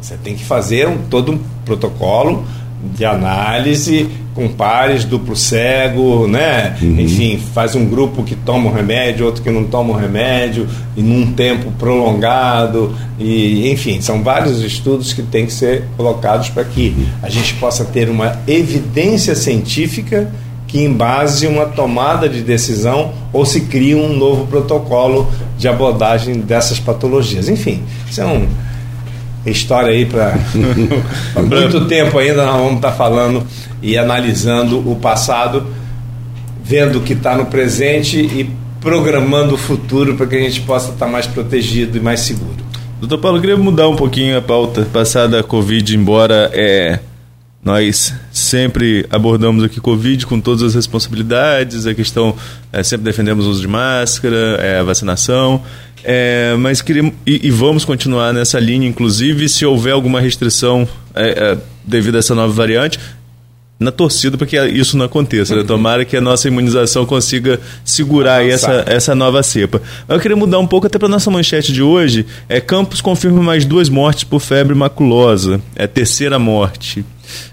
Você 0.01 0.15
tem 0.17 0.35
que 0.35 0.43
fazer 0.43 0.87
um, 0.87 0.97
todo 1.09 1.31
um 1.31 1.39
protocolo 1.65 2.45
de 2.95 3.05
análise 3.05 4.07
com 4.37 4.47
pares, 4.47 5.03
duplo 5.03 5.35
cego, 5.35 6.27
né? 6.27 6.77
Uhum. 6.79 6.99
Enfim, 6.99 7.41
faz 7.55 7.73
um 7.73 7.85
grupo 7.85 8.23
que 8.23 8.35
toma 8.35 8.69
o 8.69 8.73
remédio, 8.73 9.25
outro 9.25 9.41
que 9.41 9.49
não 9.49 9.63
toma 9.63 9.93
o 9.93 9.97
remédio, 9.97 10.67
e 10.95 11.01
num 11.01 11.33
tempo 11.33 11.71
prolongado, 11.71 12.95
e 13.17 13.71
enfim, 13.71 13.99
são 13.99 14.21
vários 14.21 14.61
estudos 14.61 15.11
que 15.11 15.23
têm 15.23 15.47
que 15.47 15.53
ser 15.53 15.85
colocados 15.97 16.49
para 16.49 16.63
que 16.63 16.95
a 17.23 17.29
gente 17.29 17.55
possa 17.55 17.83
ter 17.83 18.09
uma 18.09 18.37
evidência 18.47 19.33
científica 19.33 20.31
que 20.67 20.83
embase 20.83 21.47
uma 21.47 21.65
tomada 21.65 22.29
de 22.29 22.41
decisão 22.41 23.13
ou 23.33 23.43
se 23.43 23.61
cria 23.61 23.97
um 23.97 24.15
novo 24.15 24.45
protocolo 24.45 25.27
de 25.57 25.67
abordagem 25.67 26.41
dessas 26.41 26.79
patologias. 26.79 27.49
Enfim, 27.49 27.81
é 28.15 28.25
um 28.25 28.45
história 29.45 29.89
aí 29.89 30.05
para 30.05 30.35
muito 31.41 31.85
tempo 31.85 32.17
ainda 32.17 32.45
nós 32.45 32.55
vamos 32.55 32.75
estar 32.75 32.91
tá 32.91 32.95
falando 32.97 33.45
e 33.81 33.97
analisando 33.97 34.79
o 34.89 34.95
passado, 34.95 35.67
vendo 36.63 36.99
o 36.99 37.01
que 37.01 37.13
está 37.13 37.37
no 37.37 37.45
presente 37.45 38.19
e 38.19 38.49
programando 38.81 39.55
o 39.55 39.57
futuro 39.57 40.15
para 40.15 40.25
que 40.25 40.35
a 40.35 40.41
gente 40.41 40.61
possa 40.61 40.91
estar 40.91 41.05
tá 41.05 41.11
mais 41.11 41.27
protegido 41.27 41.97
e 41.97 42.01
mais 42.01 42.21
seguro. 42.21 42.57
Doutor 42.99 43.19
Paulo, 43.19 43.37
eu 43.37 43.41
queria 43.41 43.57
mudar 43.57 43.87
um 43.87 43.95
pouquinho 43.95 44.37
a 44.37 44.41
pauta 44.41 44.87
passada 44.91 45.37
da 45.37 45.43
Covid, 45.43 45.95
embora 45.95 46.49
é, 46.53 46.99
nós 47.67 48.13
sempre 48.31 49.05
abordamos 49.09 49.61
aqui 49.61 49.81
Covid 49.81 50.25
com 50.25 50.39
todas 50.39 50.63
as 50.63 50.73
responsabilidades, 50.73 51.85
a 51.85 51.93
questão, 51.93 52.33
é, 52.71 52.81
sempre 52.81 53.03
defendemos 53.03 53.45
o 53.45 53.49
uso 53.49 53.59
de 53.59 53.67
máscara, 53.67 54.57
é, 54.61 54.79
a 54.79 54.83
vacinação, 54.83 55.61
é, 56.01 56.55
mas 56.57 56.81
queria, 56.81 57.11
e, 57.25 57.47
e, 57.47 57.51
vamos 57.51 57.83
continuar 57.83 58.31
nessa 58.33 58.57
linha, 58.57 58.87
inclusive 58.87 59.49
se 59.49 59.65
houver 59.65 59.91
alguma 59.91 60.21
restrição 60.21 60.87
devido 61.83 62.15
a 62.15 62.19
essa 62.19 62.33
nova 62.33 62.53
variante, 62.53 62.99
na 63.77 63.91
torcida 63.91 64.37
para 64.37 64.47
que 64.47 64.57
isso 64.67 64.95
não 64.95 65.05
aconteça. 65.05 65.53
Né? 65.53 65.63
Tomara 65.63 66.05
que 66.05 66.15
a 66.15 66.21
nossa 66.21 66.47
imunização 66.47 67.05
consiga 67.05 67.59
segurar 67.83 68.47
essa, 68.47 68.85
essa 68.87 69.13
nova 69.13 69.43
cepa. 69.43 69.81
Eu 70.07 70.19
queria 70.21 70.37
mudar 70.37 70.59
um 70.59 70.67
pouco 70.67 70.87
até 70.87 70.97
para 70.97 71.09
nossa 71.09 71.29
manchete 71.29 71.73
de 71.73 71.83
hoje. 71.83 72.25
É, 72.47 72.61
Campos 72.61 73.01
confirma 73.01 73.43
mais 73.43 73.65
duas 73.65 73.89
mortes 73.89 74.23
por 74.23 74.39
febre 74.39 74.73
maculosa. 74.73 75.59
É 75.75 75.83
a 75.83 75.87
terceira 75.87 76.39
morte. 76.39 77.03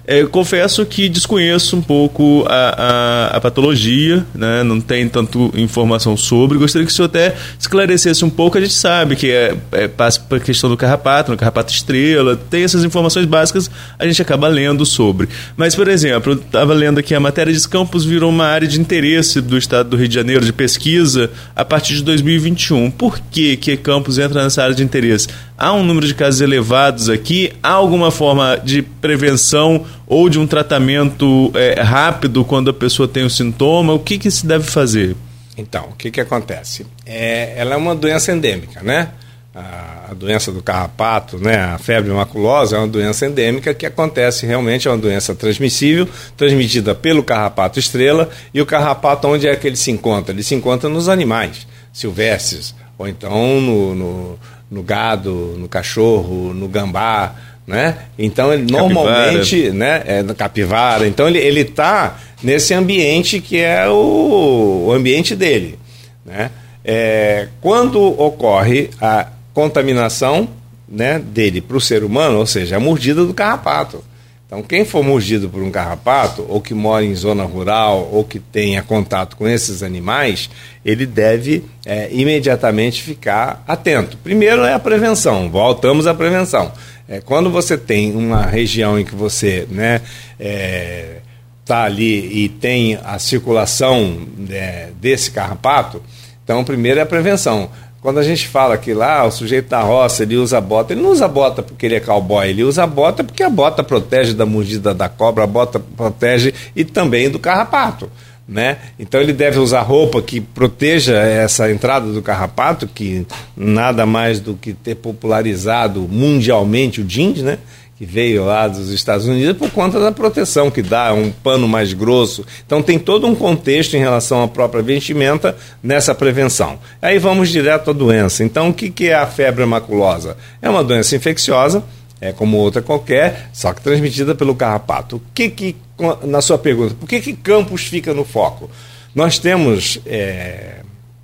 É, 0.06 0.24
confesso 0.24 0.84
que 0.84 1.08
desconheço 1.08 1.76
um 1.76 1.82
pouco 1.82 2.44
a, 2.48 3.32
a, 3.32 3.36
a, 3.36 3.40
patologia, 3.40 4.24
né? 4.34 4.62
não 4.62 4.80
tem 4.80 5.08
tanto 5.08 5.52
informação 5.56 6.16
sobre. 6.16 6.58
Gostaria 6.58 6.86
que 6.86 6.92
o 6.92 6.94
senhor 6.94 7.06
até 7.06 7.34
esclarecesse 7.58 8.24
um 8.24 8.30
pouco. 8.30 8.58
A 8.58 8.60
gente 8.60 8.74
sabe 8.74 9.16
que 9.16 9.30
é, 9.30 9.56
é 9.72 9.88
passa 9.88 10.20
para 10.20 10.38
a 10.38 10.40
questão 10.40 10.68
do 10.68 10.76
carrapato, 10.76 11.30
no 11.30 11.36
carrapato 11.36 11.72
estrela, 11.72 12.36
tem 12.36 12.64
essas 12.64 12.84
informações 12.84 13.26
básicas, 13.26 13.70
a 13.98 14.06
gente 14.06 14.20
acaba 14.20 14.46
lendo 14.48 14.84
sobre. 14.84 15.28
Mas, 15.56 15.74
por 15.74 15.88
exemplo, 15.88 16.32
eu 16.32 16.36
estava 16.38 16.74
lendo 16.74 16.98
aqui 16.98 17.14
a 17.14 17.20
matéria 17.20 17.52
de 17.52 17.64
Campos 17.68 18.04
virou 18.04 18.30
uma 18.30 18.44
área 18.44 18.68
de 18.68 18.80
interesse 18.80 19.40
do 19.40 19.56
estado 19.56 19.90
do 19.90 19.96
Rio 19.96 20.06
de 20.06 20.14
Janeiro 20.14 20.44
de 20.44 20.52
pesquisa 20.52 21.30
a 21.56 21.64
partir 21.64 21.94
de 21.94 22.02
2021. 22.04 22.90
Por 22.90 23.18
que, 23.18 23.56
que 23.56 23.76
Campos 23.76 24.18
entra 24.18 24.42
nessa 24.42 24.62
área 24.62 24.74
de 24.74 24.82
interesse? 24.82 25.28
Há 25.56 25.72
um 25.72 25.84
número 25.84 26.06
de 26.06 26.14
casos 26.14 26.40
elevados 26.40 27.08
aqui? 27.08 27.52
Há 27.62 27.70
alguma 27.70 28.10
forma 28.10 28.56
de 28.56 28.82
prevenção 28.82 29.86
ou 30.04 30.28
de 30.28 30.38
um 30.38 30.48
tratamento 30.48 31.52
é, 31.54 31.80
rápido 31.80 32.44
quando 32.44 32.70
a 32.70 32.74
pessoa 32.74 33.06
tem 33.06 33.24
o 33.24 33.30
sintoma? 33.30 33.92
O 33.92 34.00
que, 34.00 34.18
que 34.18 34.30
se 34.30 34.44
deve 34.44 34.64
fazer? 34.64 35.14
Então, 35.56 35.84
o 35.92 35.96
que, 35.96 36.10
que 36.10 36.20
acontece? 36.20 36.84
É, 37.06 37.54
ela 37.56 37.74
é 37.74 37.76
uma 37.76 37.94
doença 37.94 38.32
endêmica, 38.32 38.82
né? 38.82 39.10
A, 39.54 40.06
a, 40.10 40.14
doença 40.14 40.50
do 40.50 40.60
carrapato, 40.60 41.38
né? 41.38 41.56
a 41.56 41.78
febre 41.78 42.10
maculosa, 42.10 42.74
é 42.74 42.78
uma 42.80 42.88
doença 42.88 43.24
endêmica 43.24 43.72
que 43.72 43.86
acontece 43.86 44.44
realmente, 44.44 44.88
é 44.88 44.90
uma 44.90 44.98
doença 44.98 45.32
transmissível, 45.32 46.08
transmitida 46.36 46.92
pelo 46.92 47.22
carrapato 47.22 47.78
estrela. 47.78 48.28
E 48.52 48.60
o 48.60 48.66
carrapato, 48.66 49.28
onde 49.28 49.46
é 49.46 49.54
que 49.54 49.68
ele 49.68 49.76
se 49.76 49.92
encontra? 49.92 50.34
Ele 50.34 50.42
se 50.42 50.56
encontra 50.56 50.90
nos 50.90 51.08
animais 51.08 51.68
silvestres, 51.92 52.74
ou 52.98 53.06
então 53.06 53.60
no, 53.60 53.94
no 53.94 54.38
no 54.74 54.82
gado, 54.82 55.54
no 55.56 55.68
cachorro, 55.68 56.52
no 56.52 56.66
gambá, 56.66 57.32
né? 57.64 57.96
Então 58.18 58.52
ele 58.52 58.70
normalmente, 58.70 59.70
né, 59.70 60.02
é 60.04 60.22
no 60.22 60.34
capivara. 60.34 61.06
Então 61.06 61.28
ele 61.28 61.38
ele 61.38 61.60
está 61.60 62.18
nesse 62.42 62.74
ambiente 62.74 63.40
que 63.40 63.58
é 63.58 63.88
o, 63.88 64.86
o 64.88 64.92
ambiente 64.92 65.36
dele, 65.36 65.78
né? 66.26 66.50
É, 66.84 67.48
quando 67.60 68.02
ocorre 68.20 68.90
a 69.00 69.28
contaminação, 69.54 70.48
né, 70.88 71.18
dele 71.18 71.60
para 71.60 71.76
o 71.76 71.80
ser 71.80 72.04
humano, 72.04 72.38
ou 72.38 72.46
seja, 72.46 72.76
a 72.76 72.80
mordida 72.80 73.24
do 73.24 73.32
carrapato. 73.32 74.04
Então, 74.46 74.62
quem 74.62 74.84
for 74.84 75.02
mordido 75.02 75.48
por 75.48 75.62
um 75.62 75.70
carrapato, 75.70 76.44
ou 76.48 76.60
que 76.60 76.74
mora 76.74 77.04
em 77.04 77.14
zona 77.14 77.44
rural, 77.44 78.08
ou 78.12 78.22
que 78.22 78.38
tenha 78.38 78.82
contato 78.82 79.36
com 79.36 79.48
esses 79.48 79.82
animais, 79.82 80.50
ele 80.84 81.06
deve 81.06 81.64
é, 81.84 82.08
imediatamente 82.12 83.02
ficar 83.02 83.64
atento. 83.66 84.18
Primeiro 84.18 84.62
é 84.62 84.74
a 84.74 84.78
prevenção, 84.78 85.50
voltamos 85.50 86.06
à 86.06 86.14
prevenção. 86.14 86.72
É, 87.08 87.20
quando 87.20 87.50
você 87.50 87.76
tem 87.76 88.14
uma 88.14 88.42
região 88.42 88.98
em 88.98 89.04
que 89.04 89.14
você 89.14 89.66
está 89.68 89.74
né, 89.74 90.00
é, 90.38 91.16
tá 91.64 91.84
ali 91.84 92.44
e 92.44 92.48
tem 92.48 92.98
a 93.02 93.18
circulação 93.18 94.26
é, 94.50 94.90
desse 95.00 95.30
carrapato, 95.30 96.02
então 96.44 96.62
primeiro 96.62 97.00
é 97.00 97.02
a 97.02 97.06
prevenção. 97.06 97.70
Quando 98.04 98.18
a 98.18 98.22
gente 98.22 98.46
fala 98.46 98.76
que 98.76 98.92
lá 98.92 99.24
o 99.24 99.30
sujeito 99.30 99.70
da 99.70 99.80
roça 99.80 100.24
ele 100.24 100.36
usa 100.36 100.60
bota, 100.60 100.92
ele 100.92 101.00
não 101.00 101.08
usa 101.08 101.26
bota 101.26 101.62
porque 101.62 101.86
ele 101.86 101.94
é 101.94 102.00
cowboy, 102.00 102.46
ele 102.46 102.62
usa 102.62 102.86
bota 102.86 103.24
porque 103.24 103.42
a 103.42 103.48
bota 103.48 103.82
protege 103.82 104.34
da 104.34 104.44
mordida 104.44 104.92
da 104.92 105.08
cobra, 105.08 105.44
a 105.44 105.46
bota 105.46 105.80
protege 105.80 106.52
e 106.76 106.84
também 106.84 107.30
do 107.30 107.38
carrapato. 107.38 108.10
Né? 108.46 108.76
Então 108.98 109.22
ele 109.22 109.32
deve 109.32 109.58
usar 109.58 109.80
roupa 109.80 110.20
que 110.20 110.38
proteja 110.38 111.14
essa 111.16 111.70
entrada 111.70 112.12
do 112.12 112.20
carrapato, 112.20 112.86
que 112.86 113.26
nada 113.56 114.04
mais 114.04 114.38
do 114.38 114.52
que 114.52 114.74
ter 114.74 114.96
popularizado 114.96 116.06
mundialmente 116.06 117.00
o 117.00 117.04
jeans, 117.04 117.40
né? 117.40 117.56
Que 117.96 118.04
veio 118.04 118.44
lá 118.44 118.66
dos 118.66 118.90
Estados 118.90 119.26
Unidos 119.26 119.56
por 119.56 119.70
conta 119.70 120.00
da 120.00 120.10
proteção 120.10 120.70
que 120.70 120.82
dá, 120.82 121.12
um 121.12 121.30
pano 121.30 121.68
mais 121.68 121.92
grosso. 121.92 122.44
Então 122.66 122.82
tem 122.82 122.98
todo 122.98 123.26
um 123.26 123.34
contexto 123.34 123.94
em 123.94 124.00
relação 124.00 124.42
à 124.42 124.48
própria 124.48 124.82
vestimenta 124.82 125.56
nessa 125.82 126.14
prevenção. 126.14 126.78
Aí 127.00 127.18
vamos 127.18 127.50
direto 127.50 127.90
à 127.90 127.92
doença. 127.92 128.42
Então 128.42 128.70
o 128.70 128.74
que, 128.74 129.08
é 129.08 129.14
a 129.14 129.26
febre 129.26 129.64
maculosa? 129.64 130.36
É 130.60 130.68
uma 130.68 130.82
doença 130.82 131.14
infecciosa, 131.14 131.84
é 132.20 132.32
como 132.32 132.56
outra 132.56 132.82
qualquer, 132.82 133.50
só 133.52 133.72
que 133.72 133.80
transmitida 133.80 134.34
pelo 134.34 134.56
carrapato. 134.56 135.16
O 135.16 135.22
que, 135.32 135.48
que 135.48 135.76
na 136.24 136.40
sua 136.40 136.58
pergunta, 136.58 136.96
por 136.98 137.08
que, 137.08 137.20
que 137.20 137.32
Campos 137.32 137.84
fica 137.84 138.12
no 138.12 138.24
foco? 138.24 138.68
Nós 139.14 139.38
temos, 139.38 140.00
é, 140.04 140.78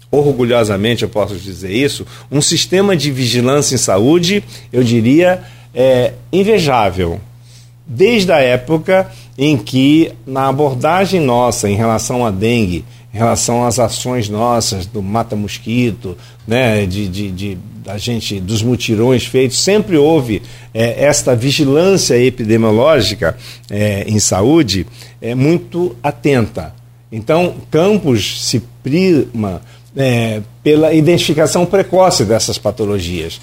orgulhosamente 0.08 1.02
eu 1.02 1.08
posso 1.08 1.34
dizer 1.34 1.72
isso, 1.72 2.06
um 2.30 2.40
sistema 2.40 2.96
de 2.96 3.10
vigilância 3.10 3.74
em 3.74 3.78
saúde, 3.78 4.44
eu 4.72 4.84
diria, 4.84 5.42
é, 5.74 6.14
invejável. 6.32 7.20
Desde 7.86 8.30
a 8.30 8.38
época 8.38 9.10
em 9.36 9.56
que, 9.56 10.12
na 10.26 10.48
abordagem 10.48 11.20
nossa 11.20 11.68
em 11.68 11.74
relação 11.74 12.24
à 12.24 12.30
dengue, 12.30 12.84
em 13.12 13.18
relação 13.18 13.66
às 13.66 13.78
ações 13.78 14.28
nossas 14.28 14.86
do 14.86 15.02
mata-mosquito, 15.02 16.16
né, 16.46 16.86
de, 16.86 17.08
de, 17.08 17.30
de, 17.30 17.58
da 17.84 17.98
gente, 17.98 18.38
dos 18.38 18.62
mutirões 18.62 19.24
feitos, 19.24 19.58
sempre 19.58 19.96
houve 19.96 20.42
é, 20.72 21.04
esta 21.04 21.34
vigilância 21.34 22.16
epidemiológica 22.16 23.36
é, 23.68 24.04
em 24.06 24.20
saúde 24.20 24.86
é, 25.20 25.34
muito 25.34 25.96
atenta. 26.02 26.72
Então, 27.10 27.54
Campos 27.70 28.46
se 28.46 28.62
prima 28.84 29.60
é, 29.96 30.40
pela 30.62 30.92
identificação 30.92 31.66
precoce 31.66 32.24
dessas 32.24 32.58
patologias 32.58 33.40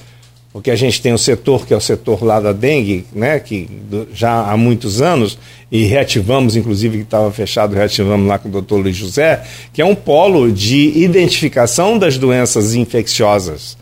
porque 0.51 0.71
a 0.71 0.75
gente 0.75 1.01
tem 1.01 1.13
o 1.13 1.17
setor 1.17 1.65
que 1.65 1.73
é 1.73 1.77
o 1.77 1.81
setor 1.81 2.23
lá 2.23 2.39
da 2.39 2.51
dengue, 2.51 3.05
né, 3.13 3.39
que 3.39 3.67
já 4.13 4.51
há 4.51 4.57
muitos 4.57 5.01
anos, 5.01 5.37
e 5.71 5.83
reativamos, 5.85 6.55
inclusive, 6.55 6.97
que 6.97 7.03
estava 7.03 7.31
fechado, 7.31 7.75
reativamos 7.75 8.27
lá 8.27 8.39
com 8.39 8.47
o 8.47 8.51
doutor 8.51 8.77
Luiz 8.77 8.95
José, 8.95 9.43
que 9.73 9.81
é 9.81 9.85
um 9.85 9.95
polo 9.95 10.51
de 10.51 10.97
identificação 10.97 11.97
das 11.97 12.17
doenças 12.17 12.73
infecciosas 12.73 13.77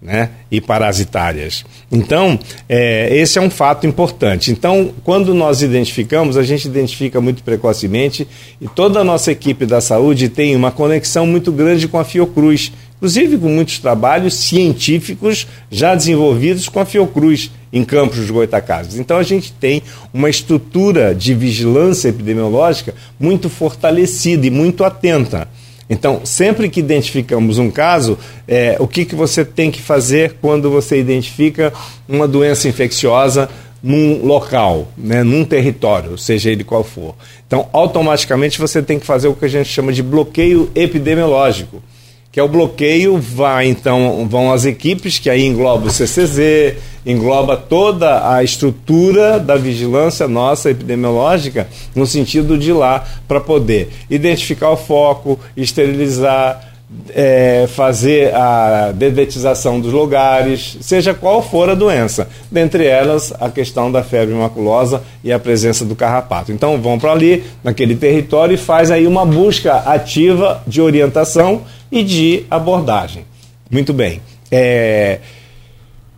né, 0.00 0.30
e 0.50 0.60
parasitárias. 0.60 1.64
Então, 1.90 2.38
é, 2.68 3.08
esse 3.16 3.38
é 3.38 3.42
um 3.42 3.50
fato 3.50 3.86
importante. 3.86 4.50
Então, 4.52 4.92
quando 5.02 5.34
nós 5.34 5.60
identificamos, 5.60 6.36
a 6.36 6.42
gente 6.42 6.66
identifica 6.66 7.20
muito 7.20 7.42
precocemente 7.42 8.26
e 8.60 8.68
toda 8.68 9.00
a 9.00 9.04
nossa 9.04 9.32
equipe 9.32 9.66
da 9.66 9.80
saúde 9.80 10.28
tem 10.28 10.54
uma 10.54 10.70
conexão 10.70 11.26
muito 11.26 11.50
grande 11.50 11.88
com 11.88 11.98
a 11.98 12.04
Fiocruz, 12.04 12.72
inclusive 12.96 13.38
com 13.38 13.48
muitos 13.48 13.78
trabalhos 13.78 14.34
científicos 14.34 15.46
já 15.70 15.94
desenvolvidos 15.94 16.68
com 16.68 16.80
a 16.80 16.84
Fiocruz 16.84 17.50
em 17.72 17.84
Campos 17.84 18.18
dos 18.18 18.30
Goitacazes. 18.30 18.98
Então 18.98 19.16
a 19.16 19.22
gente 19.22 19.52
tem 19.52 19.82
uma 20.12 20.30
estrutura 20.30 21.14
de 21.14 21.34
vigilância 21.34 22.08
epidemiológica 22.08 22.94
muito 23.18 23.48
fortalecida 23.48 24.46
e 24.46 24.50
muito 24.50 24.84
atenta. 24.84 25.48
Então, 25.90 26.20
sempre 26.24 26.68
que 26.68 26.80
identificamos 26.80 27.58
um 27.58 27.70
caso, 27.70 28.18
é, 28.46 28.76
o 28.78 28.86
que, 28.86 29.04
que 29.04 29.14
você 29.14 29.44
tem 29.44 29.70
que 29.70 29.80
fazer 29.80 30.36
quando 30.40 30.70
você 30.70 30.98
identifica 30.98 31.72
uma 32.08 32.28
doença 32.28 32.68
infecciosa 32.68 33.48
num 33.82 34.24
local, 34.26 34.88
né, 34.96 35.22
num 35.22 35.44
território, 35.44 36.18
seja 36.18 36.50
ele 36.50 36.64
qual 36.64 36.84
for? 36.84 37.14
Então, 37.46 37.68
automaticamente 37.72 38.58
você 38.58 38.82
tem 38.82 38.98
que 38.98 39.06
fazer 39.06 39.28
o 39.28 39.34
que 39.34 39.44
a 39.44 39.48
gente 39.48 39.68
chama 39.68 39.92
de 39.92 40.02
bloqueio 40.02 40.70
epidemiológico 40.74 41.82
que 42.30 42.38
é 42.38 42.42
o 42.42 42.48
bloqueio, 42.48 43.18
vai 43.18 43.66
então 43.66 44.26
vão 44.28 44.52
as 44.52 44.64
equipes, 44.64 45.18
que 45.18 45.30
aí 45.30 45.46
engloba 45.46 45.86
o 45.86 45.90
CCZ, 45.90 46.76
engloba 47.06 47.56
toda 47.56 48.30
a 48.30 48.42
estrutura 48.44 49.40
da 49.40 49.56
vigilância 49.56 50.28
nossa 50.28 50.70
epidemiológica, 50.70 51.68
no 51.94 52.06
sentido 52.06 52.58
de 52.58 52.70
ir 52.70 52.74
lá 52.74 53.06
para 53.26 53.40
poder 53.40 53.90
identificar 54.10 54.70
o 54.70 54.76
foco, 54.76 55.40
esterilizar, 55.56 56.67
é, 57.10 57.66
fazer 57.68 58.34
a 58.34 58.92
dedetização 58.92 59.78
dos 59.80 59.92
lugares, 59.92 60.78
seja 60.80 61.12
qual 61.12 61.42
for 61.42 61.68
a 61.68 61.74
doença, 61.74 62.28
dentre 62.50 62.86
elas 62.86 63.32
a 63.38 63.50
questão 63.50 63.92
da 63.92 64.02
febre 64.02 64.34
maculosa 64.34 65.02
e 65.22 65.32
a 65.32 65.38
presença 65.38 65.84
do 65.84 65.94
carrapato. 65.94 66.50
Então 66.50 66.80
vão 66.80 66.98
para 66.98 67.12
ali, 67.12 67.44
naquele 67.62 67.94
território, 67.94 68.54
e 68.54 68.58
faz 68.58 68.90
aí 68.90 69.06
uma 69.06 69.26
busca 69.26 69.74
ativa 69.74 70.62
de 70.66 70.80
orientação 70.80 71.62
e 71.92 72.02
de 72.02 72.46
abordagem. 72.50 73.24
Muito 73.70 73.92
bem. 73.92 74.20
É, 74.50 75.18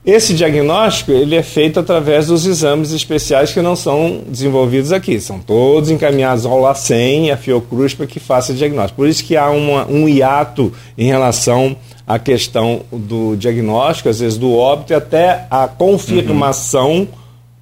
esse 0.04 0.32
diagnóstico 0.32 1.12
ele 1.12 1.36
é 1.36 1.42
feito 1.42 1.78
através 1.78 2.28
dos 2.28 2.46
exames 2.46 2.90
especiais 2.90 3.52
que 3.52 3.60
não 3.60 3.76
são 3.76 4.22
desenvolvidos 4.26 4.92
aqui, 4.92 5.20
são 5.20 5.38
todos 5.38 5.90
encaminhados 5.90 6.46
ao 6.46 6.58
LACEN 6.58 7.26
e 7.26 7.30
à 7.30 7.36
Fiocruz 7.36 7.92
para 7.92 8.06
que 8.06 8.18
faça 8.18 8.54
diagnóstico. 8.54 8.96
Por 8.96 9.08
isso 9.08 9.22
que 9.22 9.36
há 9.36 9.50
uma, 9.50 9.86
um 9.86 10.08
hiato 10.08 10.72
em 10.96 11.06
relação 11.06 11.76
à 12.06 12.18
questão 12.18 12.80
do 12.90 13.36
diagnóstico, 13.36 14.08
às 14.08 14.20
vezes 14.20 14.38
do 14.38 14.56
óbito, 14.56 14.94
e 14.94 14.96
até 14.96 15.46
a 15.50 15.68
confirmação 15.68 17.00
uhum. 17.00 17.08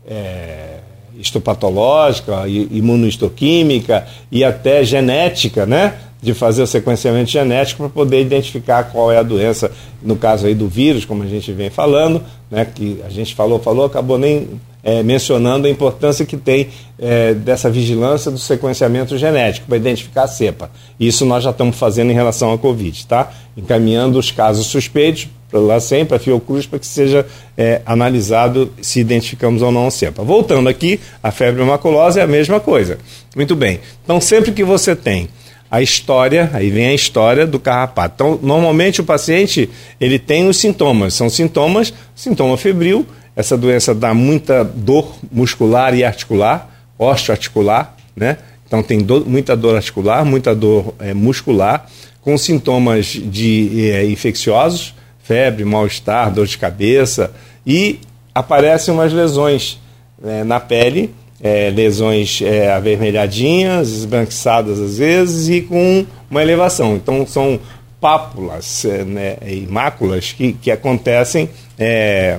é, 0.07 0.76
histopatológica, 1.18 2.45
imunohistoquímica 2.47 4.07
e 4.30 4.45
até 4.45 4.84
genética, 4.84 5.66
né? 5.66 5.95
De 6.21 6.35
fazer 6.35 6.62
o 6.62 6.66
sequenciamento 6.66 7.31
genético 7.31 7.83
para 7.85 7.89
poder 7.91 8.21
identificar 8.21 8.85
qual 8.85 9.12
é 9.12 9.19
a 9.19 9.23
doença, 9.23 9.71
no 10.03 10.16
caso 10.16 10.47
aí 10.47 10.55
do 10.55 10.69
vírus, 10.69 11.05
como 11.05 11.23
a 11.23 11.27
gente 11.27 11.53
vem 11.53 11.71
falando, 11.71 12.23
né, 12.51 12.64
que 12.64 13.01
a 13.07 13.09
gente 13.09 13.35
falou, 13.35 13.59
falou, 13.59 13.85
acabou 13.85 14.19
nem 14.19 14.49
é, 14.83 15.03
mencionando 15.03 15.66
a 15.66 15.71
importância 15.71 16.25
que 16.25 16.37
tem 16.37 16.69
é, 16.99 17.35
dessa 17.35 17.71
vigilância 17.71 18.31
do 18.31 18.39
sequenciamento 18.39 19.19
genético 19.19 19.66
para 19.66 19.77
identificar 19.77 20.25
a 20.25 20.29
cepa. 20.29 20.71
Isso 20.99 21.25
nós 21.27 21.45
já 21.45 21.51
estamos 21.51 21.77
fazendo 21.77 22.11
em 22.11 22.14
relação 22.14 22.53
à 22.53 22.59
Covid, 22.59 23.07
tá? 23.07 23.31
Encaminhando 23.57 24.19
os 24.19 24.31
casos 24.31 24.66
suspeitos 24.66 25.29
para 25.51 25.61
lá 25.61 25.81
sempre 25.81 26.16
a 26.16 26.19
Fiocruz 26.19 26.66
para 26.66 26.79
que 26.79 26.87
seja 26.87 27.27
é, 27.57 27.81
analisado 27.87 28.71
se 28.83 29.01
identificamos 29.01 29.62
ou 29.62 29.73
não 29.73 29.87
a 29.87 29.91
cepa. 29.91 30.23
Voltando 30.23 30.69
aqui, 30.69 31.01
a 31.23 31.31
febre 31.31 31.62
maculosa 31.64 32.21
é 32.21 32.23
a 32.23 32.27
mesma 32.27 32.61
coisa. 32.61 32.99
Muito 33.35 33.57
bem. 33.57 33.81
Então, 34.05 34.21
sempre 34.21 34.53
que 34.53 34.62
você 34.62 34.95
tem 34.95 35.29
a 35.71 35.83
história, 35.83 36.51
aí 36.53 36.71
vem 36.71 36.89
a 36.89 36.95
história 36.95 37.47
do 37.47 37.59
carrapato. 37.59 38.14
Então, 38.14 38.39
normalmente 38.43 39.01
o 39.01 39.05
paciente, 39.05 39.69
ele 40.01 40.19
tem 40.19 40.49
os 40.49 40.57
sintomas, 40.57 41.14
são 41.14 41.29
sintomas, 41.29 41.93
sintoma 42.14 42.57
febril, 42.57 43.07
essa 43.37 43.57
doença 43.57 43.95
dá 43.95 44.12
muita 44.12 44.64
dor 44.64 45.14
muscular 45.31 45.95
e 45.95 46.05
articular, 46.05 46.69
osteoarticular, 46.99 47.95
né? 48.16 48.39
Então 48.66 48.83
tem 48.83 48.99
do, 48.99 49.25
muita 49.25 49.57
dor 49.57 49.77
articular, 49.77 50.25
muita 50.25 50.55
dor 50.55 50.95
é, 50.99 51.14
muscular, 51.14 51.87
com 52.21 52.37
sintomas 52.37 53.07
de 53.07 53.91
é, 53.91 54.05
infecciosos, 54.07 54.95
febre, 55.23 55.64
mal-estar, 55.64 56.33
dor 56.33 56.47
de 56.47 56.59
cabeça 56.59 57.33
e 57.66 58.01
aparecem 58.35 58.93
umas 58.93 59.12
lesões 59.12 59.79
é, 60.25 60.43
na 60.43 60.59
pele 60.59 61.14
é, 61.41 61.70
lesões 61.70 62.41
é, 62.43 62.72
avermelhadinhas, 62.72 63.91
esbranquiçadas 63.91 64.78
às 64.78 64.99
vezes 64.99 65.49
e 65.49 65.61
com 65.62 66.05
uma 66.30 66.43
elevação. 66.43 66.97
Então 66.97 67.26
são 67.26 67.61
pápulas 68.01 68.84
é, 68.84 69.05
né, 69.05 69.36
e 69.47 69.66
máculas 69.68 70.32
que, 70.32 70.53
que 70.53 70.70
acontecem 70.70 71.49
é, 71.78 72.39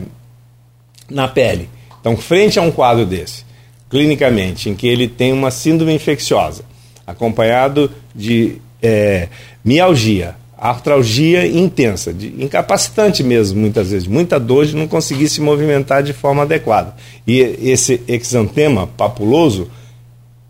na 1.10 1.28
pele. 1.28 1.70
Então, 2.00 2.16
frente 2.16 2.58
a 2.58 2.62
um 2.62 2.72
quadro 2.72 3.06
desse, 3.06 3.44
clinicamente, 3.90 4.70
em 4.70 4.76
que 4.76 4.88
ele 4.88 5.08
tem 5.08 5.34
uma 5.34 5.52
síndrome 5.52 5.94
infecciosa, 5.94 6.64
acompanhado 7.06 7.92
de 8.16 8.58
é, 8.82 9.28
mialgia, 9.64 10.36
artralgia 10.60 11.48
intensa, 11.48 12.14
de, 12.14 12.28
incapacitante 12.44 13.24
mesmo, 13.24 13.60
muitas 13.60 13.92
vezes, 13.92 14.08
muita 14.08 14.40
dor 14.40 14.66
de 14.66 14.76
não 14.76 14.88
conseguir 14.88 15.30
se 15.30 15.42
movimentar 15.42 16.04
de 16.04 16.14
forma 16.14 16.44
adequada. 16.44 16.96
E 17.26 17.40
esse 17.40 18.02
exantema 18.08 18.88
papuloso 18.88 19.70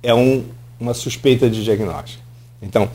é 0.02 0.14
um, 0.14 0.44
uma 0.80 0.94
suspeita 0.94 1.50
de 1.50 1.64
diagnóstico. 1.64 2.24
Então, 2.62 2.90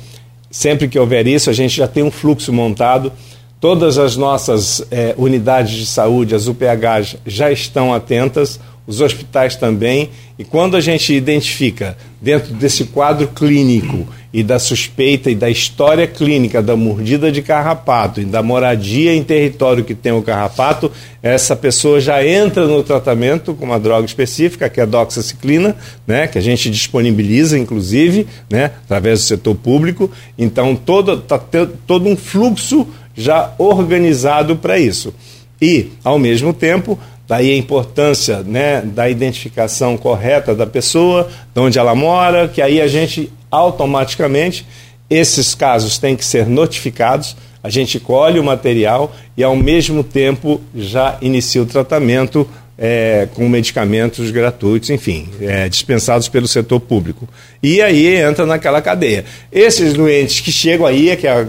sempre 0.51 0.89
que 0.89 0.99
houver 0.99 1.27
isso, 1.27 1.49
a 1.49 1.53
gente 1.53 1.77
já 1.77 1.87
tem 1.87 2.03
um 2.03 2.11
fluxo 2.11 2.53
montado. 2.53 3.13
Todas 3.61 3.97
as 3.97 4.17
nossas 4.17 4.85
é, 4.91 5.15
unidades 5.17 5.73
de 5.73 5.87
saúde, 5.87 6.35
as 6.35 6.49
UPHs, 6.49 7.17
já 7.25 7.51
estão 7.51 7.95
atentas 7.95 8.61
os 8.87 9.01
hospitais 9.01 9.57
também. 9.57 10.11
E 10.39 10.45
quando 10.45 10.77
a 10.77 10.81
gente 10.81 11.13
identifica, 11.13 11.97
dentro 12.21 12.53
desse 12.55 12.85
quadro 12.85 13.29
clínico 13.29 14.07
e 14.33 14.43
da 14.43 14.59
suspeita 14.59 15.31
e 15.31 15.35
da 15.35 15.49
história 15.49 16.07
clínica 16.07 16.61
da 16.61 16.75
mordida 16.75 17.31
de 17.31 17.41
carrapato 17.41 18.21
e 18.21 18.25
da 18.25 18.43
moradia 18.43 19.15
em 19.15 19.23
território 19.23 19.85
que 19.85 19.95
tem 19.95 20.11
o 20.11 20.23
carrapato, 20.23 20.91
essa 21.23 21.55
pessoa 21.55 22.01
já 22.01 22.27
entra 22.27 22.67
no 22.67 22.83
tratamento 22.83 23.55
com 23.55 23.65
uma 23.65 23.79
droga 23.79 24.05
específica, 24.05 24.69
que 24.69 24.81
é 24.81 24.83
a 24.83 24.87
doxaciclina, 24.87 25.77
né, 26.07 26.27
que 26.27 26.37
a 26.37 26.41
gente 26.41 26.69
disponibiliza, 26.69 27.59
inclusive, 27.59 28.27
né, 28.51 28.73
através 28.85 29.21
do 29.21 29.25
setor 29.27 29.55
público. 29.55 30.11
Então, 30.37 30.75
todo, 30.75 31.19
tá, 31.19 31.39
todo 31.87 32.09
um 32.09 32.17
fluxo 32.17 32.89
já 33.17 33.55
organizado 33.57 34.57
para 34.57 34.79
isso. 34.79 35.15
E, 35.63 35.93
ao 36.03 36.19
mesmo 36.19 36.53
tempo, 36.53 36.99
Daí 37.27 37.53
a 37.53 37.57
importância 37.57 38.43
né, 38.43 38.83
da 38.83 39.09
identificação 39.09 39.97
correta 39.97 40.55
da 40.55 40.67
pessoa, 40.67 41.29
de 41.55 41.61
onde 41.61 41.79
ela 41.79 41.95
mora, 41.95 42.49
que 42.49 42.61
aí 42.61 42.81
a 42.81 42.87
gente 42.87 43.33
automaticamente, 43.51 44.67
esses 45.09 45.55
casos 45.55 45.97
têm 45.99 46.17
que 46.17 46.25
ser 46.25 46.47
notificados, 46.47 47.37
a 47.63 47.71
gente 47.71 47.99
colhe 47.99 48.39
o 48.39 48.45
material 48.45 49.15
e 49.37 49.43
ao 49.43 49.57
mesmo 49.57 50.05
tempo 50.05 50.61
já 50.75 51.17
inicia 51.23 51.63
o 51.63 51.67
tratamento 51.67 52.47
é, 52.77 53.29
com 53.35 53.49
medicamentos 53.49 54.31
gratuitos, 54.31 54.91
enfim, 54.91 55.29
é, 55.41 55.69
dispensados 55.69 56.29
pelo 56.29 56.49
setor 56.49 56.81
público. 56.81 57.29
E 57.63 57.81
aí 57.81 58.17
entra 58.17 58.45
naquela 58.45 58.83
cadeia. 58.83 59.25
Esses 59.51 59.95
doentes 59.95 60.41
que 60.41 60.53
chegam 60.53 60.85
aí, 60.85 61.11
é 61.11 61.17
que 61.17 61.27
é 61.27 61.33
a 61.33 61.47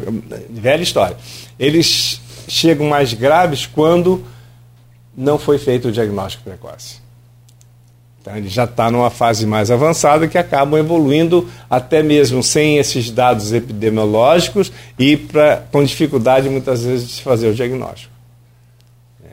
velha 0.50 0.84
história, 0.84 1.18
eles 1.60 2.22
chegam 2.48 2.88
mais 2.88 3.14
graves 3.14 3.66
quando 3.66 4.24
não 5.18 5.38
foi 5.38 5.58
feito 5.58 5.88
o 5.88 5.92
diagnóstico 5.92 6.44
precoce. 6.44 7.06
Então, 8.26 8.36
ele 8.36 8.50
já 8.50 8.64
está 8.64 8.90
numa 8.90 9.12
fase 9.12 9.46
mais 9.46 9.70
avançada 9.70 10.28
que 10.28 10.36
acabam 10.36 10.80
evoluindo 10.80 11.48
até 11.70 12.02
mesmo 12.02 12.42
sem 12.42 12.80
esses 12.80 13.12
dados 13.12 13.54
epidemiológicos 13.54 14.72
e 14.98 15.16
pra, 15.16 15.62
com 15.72 15.84
dificuldade 15.84 16.50
muitas 16.50 16.84
vezes 16.84 17.08
de 17.08 17.14
se 17.14 17.22
fazer 17.22 17.50
o 17.50 17.54
diagnóstico. 17.54 18.12
É. 19.24 19.30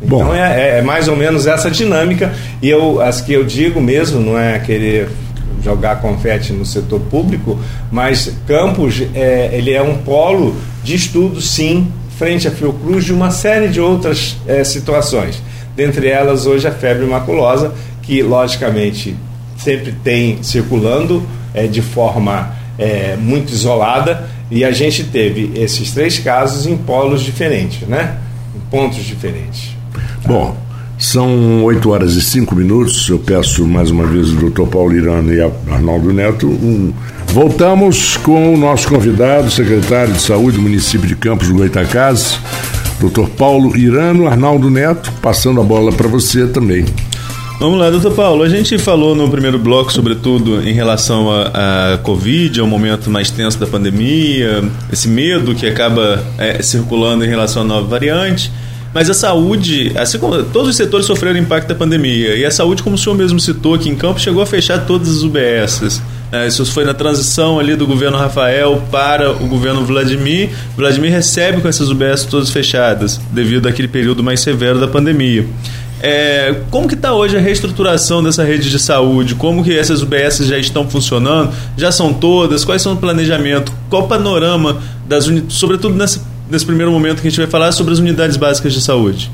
Então 0.00 0.32
é, 0.32 0.78
é, 0.78 0.82
mais 0.82 1.08
ou 1.08 1.16
menos 1.16 1.48
essa 1.48 1.68
dinâmica 1.68 2.32
e 2.62 2.70
eu, 2.70 3.00
as 3.00 3.20
que 3.20 3.32
eu 3.32 3.42
digo 3.42 3.80
mesmo 3.80 4.20
não 4.20 4.38
é 4.38 4.60
querer 4.60 5.08
jogar 5.60 6.00
confete 6.00 6.52
no 6.52 6.64
setor 6.64 7.00
público, 7.00 7.58
mas 7.90 8.32
Campos 8.46 9.02
é, 9.12 9.50
ele 9.52 9.72
é 9.72 9.82
um 9.82 9.98
polo 10.02 10.54
de 10.84 10.94
estudo 10.94 11.40
sim 11.40 11.92
frente 12.18 12.48
à 12.48 12.50
Fiocruz 12.50 13.04
de 13.04 13.12
uma 13.12 13.30
série 13.30 13.68
de 13.68 13.80
outras 13.80 14.36
é, 14.46 14.64
situações. 14.64 15.42
Dentre 15.74 16.08
elas, 16.08 16.46
hoje, 16.46 16.66
a 16.66 16.72
febre 16.72 17.04
maculosa, 17.06 17.74
que 18.02 18.22
logicamente 18.22 19.16
sempre 19.56 19.92
tem 20.04 20.42
circulando 20.42 21.26
é, 21.52 21.66
de 21.66 21.82
forma 21.82 22.54
é, 22.78 23.16
muito 23.16 23.52
isolada, 23.52 24.28
e 24.50 24.64
a 24.64 24.70
gente 24.70 25.04
teve 25.04 25.52
esses 25.56 25.92
três 25.92 26.18
casos 26.18 26.66
em 26.66 26.76
polos 26.76 27.22
diferentes, 27.22 27.86
né? 27.88 28.16
em 28.54 28.60
pontos 28.70 29.04
diferentes. 29.04 29.70
Bom, 30.24 30.56
são 30.98 31.64
8 31.64 31.90
horas 31.90 32.14
e 32.14 32.22
5 32.22 32.54
minutos. 32.54 33.08
Eu 33.08 33.18
peço 33.18 33.66
mais 33.66 33.90
uma 33.90 34.06
vez 34.06 34.30
ao 34.30 34.36
doutor 34.36 34.66
Paulo 34.68 34.94
Irano 34.94 35.32
e 35.32 35.40
Arnaldo 35.40 36.12
Neto. 36.12 36.46
Um... 36.46 36.92
Voltamos 37.28 38.16
com 38.16 38.54
o 38.54 38.56
nosso 38.56 38.88
convidado, 38.88 39.50
secretário 39.50 40.14
de 40.14 40.22
Saúde 40.22 40.56
do 40.56 40.62
município 40.62 41.06
de 41.06 41.14
Campos 41.16 41.48
do 41.48 41.54
Goitacazes, 41.54 42.38
doutor 42.98 43.28
Paulo 43.30 43.76
Irano, 43.76 44.26
Arnaldo 44.26 44.70
Neto, 44.70 45.12
passando 45.20 45.60
a 45.60 45.64
bola 45.64 45.92
para 45.92 46.08
você 46.08 46.46
também. 46.46 46.86
Vamos 47.58 47.78
lá, 47.78 47.90
doutor 47.90 48.12
Paulo. 48.12 48.42
A 48.42 48.48
gente 48.48 48.78
falou 48.78 49.14
no 49.14 49.30
primeiro 49.30 49.58
bloco, 49.58 49.90
sobretudo, 49.90 50.66
em 50.66 50.72
relação 50.72 51.28
à 51.30 51.98
Covid, 52.02 52.60
ao 52.60 52.66
momento 52.66 53.10
mais 53.10 53.30
tenso 53.30 53.58
da 53.58 53.66
pandemia, 53.66 54.62
esse 54.92 55.08
medo 55.08 55.54
que 55.54 55.66
acaba 55.66 56.22
é, 56.38 56.62
circulando 56.62 57.24
em 57.24 57.28
relação 57.28 57.62
à 57.62 57.64
nova 57.64 57.86
variante. 57.86 58.52
Mas 58.96 59.10
a 59.10 59.14
saúde, 59.14 59.92
assim 59.94 60.18
como 60.18 60.42
todos 60.42 60.70
os 60.70 60.76
setores 60.76 61.04
sofreram 61.04 61.38
impacto 61.38 61.68
da 61.68 61.74
pandemia, 61.74 62.34
e 62.34 62.46
a 62.46 62.50
saúde, 62.50 62.82
como 62.82 62.96
o 62.96 62.98
senhor 62.98 63.14
mesmo 63.14 63.38
citou 63.38 63.74
aqui 63.74 63.90
em 63.90 63.94
Campos, 63.94 64.22
chegou 64.22 64.42
a 64.42 64.46
fechar 64.46 64.86
todas 64.86 65.18
as 65.18 65.22
UBSs. 65.22 66.00
É, 66.32 66.46
isso 66.46 66.64
foi 66.64 66.82
na 66.82 66.94
transição 66.94 67.60
ali 67.60 67.76
do 67.76 67.86
governo 67.86 68.16
Rafael 68.16 68.82
para 68.90 69.32
o 69.32 69.48
governo 69.48 69.84
Vladimir. 69.84 70.48
Vladimir 70.74 71.12
recebe 71.12 71.60
com 71.60 71.68
essas 71.68 71.90
UBS 71.90 72.24
todas 72.24 72.48
fechadas, 72.48 73.20
devido 73.32 73.68
àquele 73.68 73.86
período 73.86 74.24
mais 74.24 74.40
severo 74.40 74.80
da 74.80 74.88
pandemia. 74.88 75.46
É, 76.02 76.54
como 76.70 76.88
que 76.88 76.94
está 76.94 77.12
hoje 77.12 77.36
a 77.36 77.40
reestruturação 77.40 78.22
dessa 78.22 78.44
rede 78.44 78.70
de 78.70 78.78
saúde? 78.78 79.34
Como 79.34 79.62
que 79.62 79.76
essas 79.76 80.00
UBS 80.00 80.38
já 80.38 80.56
estão 80.56 80.88
funcionando? 80.88 81.52
Já 81.76 81.92
são 81.92 82.14
todas? 82.14 82.64
Quais 82.64 82.80
são 82.80 82.94
o 82.94 82.96
planejamento? 82.96 83.70
Qual 83.90 84.04
o 84.04 84.08
panorama 84.08 84.80
das 85.06 85.30
sobretudo 85.50 85.94
nessa 85.94 86.18
nesse 86.48 86.64
primeiro 86.64 86.92
momento 86.92 87.20
que 87.20 87.28
a 87.28 87.30
gente 87.30 87.40
vai 87.40 87.48
falar 87.48 87.72
sobre 87.72 87.92
as 87.92 87.98
unidades 87.98 88.36
básicas 88.36 88.72
de 88.72 88.80
saúde. 88.80 89.30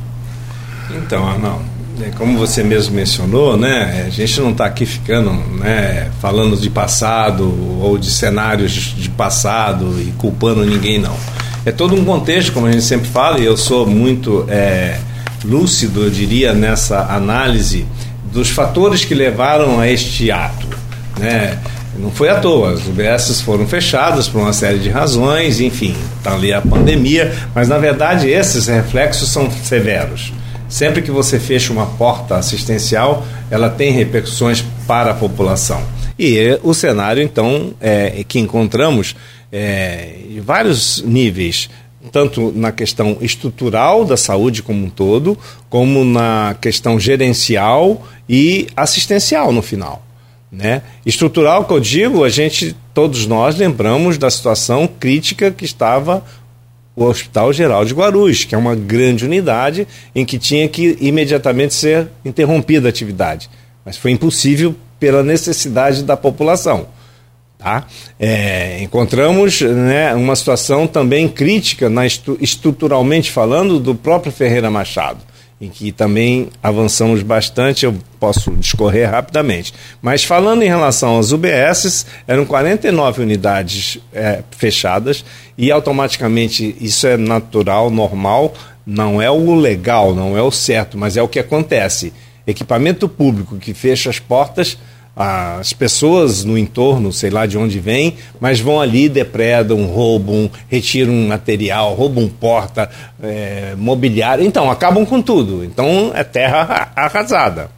Então, 0.90 1.26
Arnaldo, 1.26 1.64
é, 2.00 2.10
como 2.16 2.38
você 2.38 2.62
mesmo 2.62 2.94
mencionou, 2.94 3.56
né, 3.56 4.04
a 4.06 4.10
gente 4.10 4.40
não 4.40 4.50
está 4.50 4.66
aqui 4.66 4.84
ficando 4.84 5.32
né, 5.32 6.10
falando 6.20 6.56
de 6.56 6.68
passado 6.70 7.44
ou 7.80 7.96
de 7.98 8.10
cenários 8.10 8.72
de 8.72 9.08
passado 9.10 10.00
e 10.00 10.12
culpando 10.18 10.64
ninguém, 10.64 10.98
não. 10.98 11.16
É 11.64 11.70
todo 11.70 11.94
um 11.94 12.04
contexto, 12.04 12.52
como 12.52 12.66
a 12.66 12.72
gente 12.72 12.84
sempre 12.84 13.08
fala, 13.08 13.38
e 13.38 13.44
eu 13.44 13.56
sou 13.56 13.86
muito 13.86 14.44
é, 14.48 14.98
lúcido, 15.44 16.04
eu 16.04 16.10
diria, 16.10 16.52
nessa 16.52 17.14
análise 17.14 17.86
dos 18.32 18.48
fatores 18.48 19.04
que 19.04 19.14
levaram 19.14 19.78
a 19.78 19.88
este 19.88 20.30
ato. 20.30 20.66
Né? 21.20 21.56
Não 21.98 22.10
foi 22.10 22.30
à 22.30 22.40
toa, 22.40 22.72
as 22.72 22.86
UBSs 22.86 23.42
foram 23.42 23.66
fechadas 23.66 24.26
por 24.26 24.40
uma 24.40 24.52
série 24.52 24.78
de 24.78 24.88
razões, 24.88 25.60
enfim, 25.60 25.94
está 26.16 26.34
ali 26.34 26.52
a 26.52 26.60
pandemia, 26.62 27.32
mas 27.54 27.68
na 27.68 27.78
verdade 27.78 28.28
esses 28.28 28.66
reflexos 28.66 29.28
são 29.28 29.50
severos. 29.50 30.32
Sempre 30.68 31.02
que 31.02 31.10
você 31.10 31.38
fecha 31.38 31.70
uma 31.70 31.84
porta 31.84 32.36
assistencial, 32.36 33.26
ela 33.50 33.68
tem 33.68 33.92
repercussões 33.92 34.64
para 34.86 35.10
a 35.10 35.14
população. 35.14 35.82
E 36.18 36.58
o 36.62 36.72
cenário, 36.72 37.22
então, 37.22 37.74
é, 37.78 38.24
que 38.26 38.38
encontramos 38.38 39.14
é, 39.52 40.14
em 40.30 40.40
vários 40.40 41.02
níveis, 41.02 41.68
tanto 42.10 42.52
na 42.56 42.72
questão 42.72 43.18
estrutural 43.20 44.04
da 44.04 44.16
saúde 44.16 44.62
como 44.62 44.86
um 44.86 44.88
todo, 44.88 45.38
como 45.68 46.04
na 46.04 46.56
questão 46.58 46.98
gerencial 46.98 48.06
e 48.26 48.66
assistencial 48.74 49.52
no 49.52 49.60
final. 49.60 50.02
Né? 50.52 50.82
Estrutural 51.06 51.64
que 51.64 51.72
eu 51.72 51.80
digo, 51.80 52.22
a 52.22 52.28
gente, 52.28 52.76
todos 52.92 53.26
nós 53.26 53.56
lembramos 53.56 54.18
da 54.18 54.30
situação 54.30 54.86
crítica 54.86 55.50
que 55.50 55.64
estava 55.64 56.22
o 56.94 57.04
Hospital 57.04 57.54
Geral 57.54 57.86
de 57.86 57.94
Guarulhos, 57.94 58.44
que 58.44 58.54
é 58.54 58.58
uma 58.58 58.74
grande 58.74 59.24
unidade 59.24 59.88
em 60.14 60.26
que 60.26 60.38
tinha 60.38 60.68
que 60.68 60.98
imediatamente 61.00 61.72
ser 61.72 62.08
interrompida 62.22 62.86
a 62.86 62.90
atividade. 62.90 63.48
Mas 63.82 63.96
foi 63.96 64.10
impossível 64.10 64.76
pela 65.00 65.22
necessidade 65.22 66.02
da 66.02 66.18
população. 66.18 66.86
Tá? 67.58 67.86
É, 68.20 68.82
encontramos 68.82 69.62
né, 69.62 70.14
uma 70.14 70.36
situação 70.36 70.86
também 70.86 71.28
crítica, 71.28 71.88
na 71.88 72.04
estruturalmente 72.04 73.30
falando, 73.30 73.80
do 73.80 73.94
próprio 73.94 74.30
Ferreira 74.30 74.70
Machado 74.70 75.31
em 75.62 75.68
que 75.70 75.92
também 75.92 76.48
avançamos 76.60 77.22
bastante, 77.22 77.86
eu 77.86 77.94
posso 78.18 78.50
discorrer 78.56 79.08
rapidamente. 79.08 79.72
Mas 80.02 80.24
falando 80.24 80.64
em 80.64 80.68
relação 80.68 81.20
às 81.20 81.30
UBSs, 81.30 82.04
eram 82.26 82.44
49 82.44 83.22
unidades 83.22 83.96
é, 84.12 84.42
fechadas 84.50 85.24
e 85.56 85.70
automaticamente 85.70 86.76
isso 86.80 87.06
é 87.06 87.16
natural, 87.16 87.92
normal, 87.92 88.52
não 88.84 89.22
é 89.22 89.30
o 89.30 89.54
legal, 89.54 90.12
não 90.12 90.36
é 90.36 90.42
o 90.42 90.50
certo, 90.50 90.98
mas 90.98 91.16
é 91.16 91.22
o 91.22 91.28
que 91.28 91.38
acontece. 91.38 92.12
Equipamento 92.44 93.08
público 93.08 93.56
que 93.56 93.72
fecha 93.72 94.10
as 94.10 94.18
portas, 94.18 94.76
as 95.14 95.72
pessoas 95.74 96.42
no 96.42 96.56
entorno, 96.56 97.12
sei 97.12 97.28
lá 97.28 97.44
de 97.44 97.58
onde 97.58 97.78
vêm, 97.78 98.16
mas 98.40 98.60
vão 98.60 98.80
ali, 98.80 99.08
depredam, 99.08 99.84
roubam, 99.84 100.50
retiram 100.68 101.12
material, 101.28 101.94
roubam 101.94 102.28
porta, 102.28 102.88
é, 103.22 103.74
mobiliário, 103.76 104.44
então 104.44 104.70
acabam 104.70 105.04
com 105.04 105.20
tudo. 105.20 105.64
Então 105.64 106.12
é 106.14 106.24
terra 106.24 106.92
arrasada. 106.96 107.70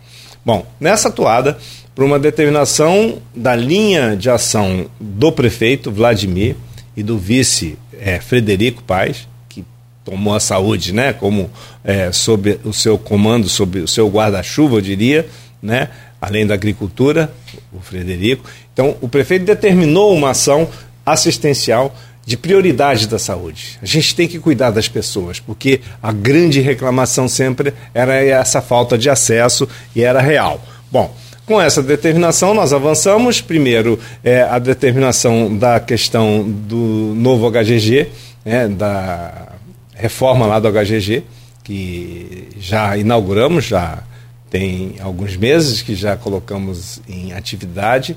Bom, 0.44 0.64
nessa 0.78 1.08
atuada, 1.08 1.58
por 1.94 2.04
uma 2.04 2.18
determinação 2.18 3.18
da 3.34 3.56
linha 3.56 4.16
de 4.16 4.30
ação 4.30 4.86
do 5.00 5.32
prefeito 5.32 5.90
Vladimir 5.90 6.56
e 6.96 7.02
do 7.02 7.18
vice 7.18 7.76
é, 7.98 8.20
Frederico 8.20 8.82
Paes, 8.82 9.26
que 9.48 9.64
tomou 10.04 10.34
a 10.34 10.40
saúde, 10.40 10.92
né, 10.92 11.12
como 11.12 11.50
é, 11.82 12.12
sob 12.12 12.60
o 12.64 12.72
seu 12.72 12.98
comando, 12.98 13.48
sob 13.48 13.80
o 13.80 13.88
seu 13.88 14.08
guarda-chuva, 14.08 14.76
eu 14.76 14.80
diria, 14.80 15.26
né, 15.62 15.88
além 16.24 16.46
da 16.46 16.54
agricultura, 16.54 17.32
o 17.72 17.80
Frederico. 17.80 18.48
Então, 18.72 18.96
o 19.00 19.08
prefeito 19.08 19.44
determinou 19.44 20.14
uma 20.14 20.30
ação 20.30 20.68
assistencial 21.04 21.94
de 22.26 22.36
prioridade 22.36 23.06
da 23.06 23.18
saúde. 23.18 23.78
A 23.82 23.86
gente 23.86 24.14
tem 24.14 24.26
que 24.26 24.38
cuidar 24.38 24.70
das 24.70 24.88
pessoas, 24.88 25.38
porque 25.38 25.80
a 26.02 26.10
grande 26.10 26.60
reclamação 26.60 27.28
sempre 27.28 27.74
era 27.92 28.14
essa 28.14 28.62
falta 28.62 28.96
de 28.96 29.10
acesso 29.10 29.68
e 29.94 30.02
era 30.02 30.20
real. 30.20 30.62
Bom, 30.90 31.14
com 31.44 31.60
essa 31.60 31.82
determinação, 31.82 32.54
nós 32.54 32.72
avançamos. 32.72 33.42
Primeiro, 33.42 34.00
é, 34.22 34.42
a 34.42 34.58
determinação 34.58 35.54
da 35.54 35.78
questão 35.78 36.42
do 36.42 37.12
novo 37.14 37.50
HGG, 37.50 38.08
né, 38.44 38.68
da 38.68 39.48
reforma 39.94 40.46
lá 40.46 40.58
do 40.58 40.70
HGG, 40.70 41.22
que 41.62 42.48
já 42.58 42.96
inauguramos, 42.96 43.64
já 43.64 44.02
tem 44.50 44.96
alguns 45.00 45.36
meses 45.36 45.82
que 45.82 45.94
já 45.94 46.16
colocamos 46.16 47.00
em 47.08 47.32
atividade. 47.32 48.16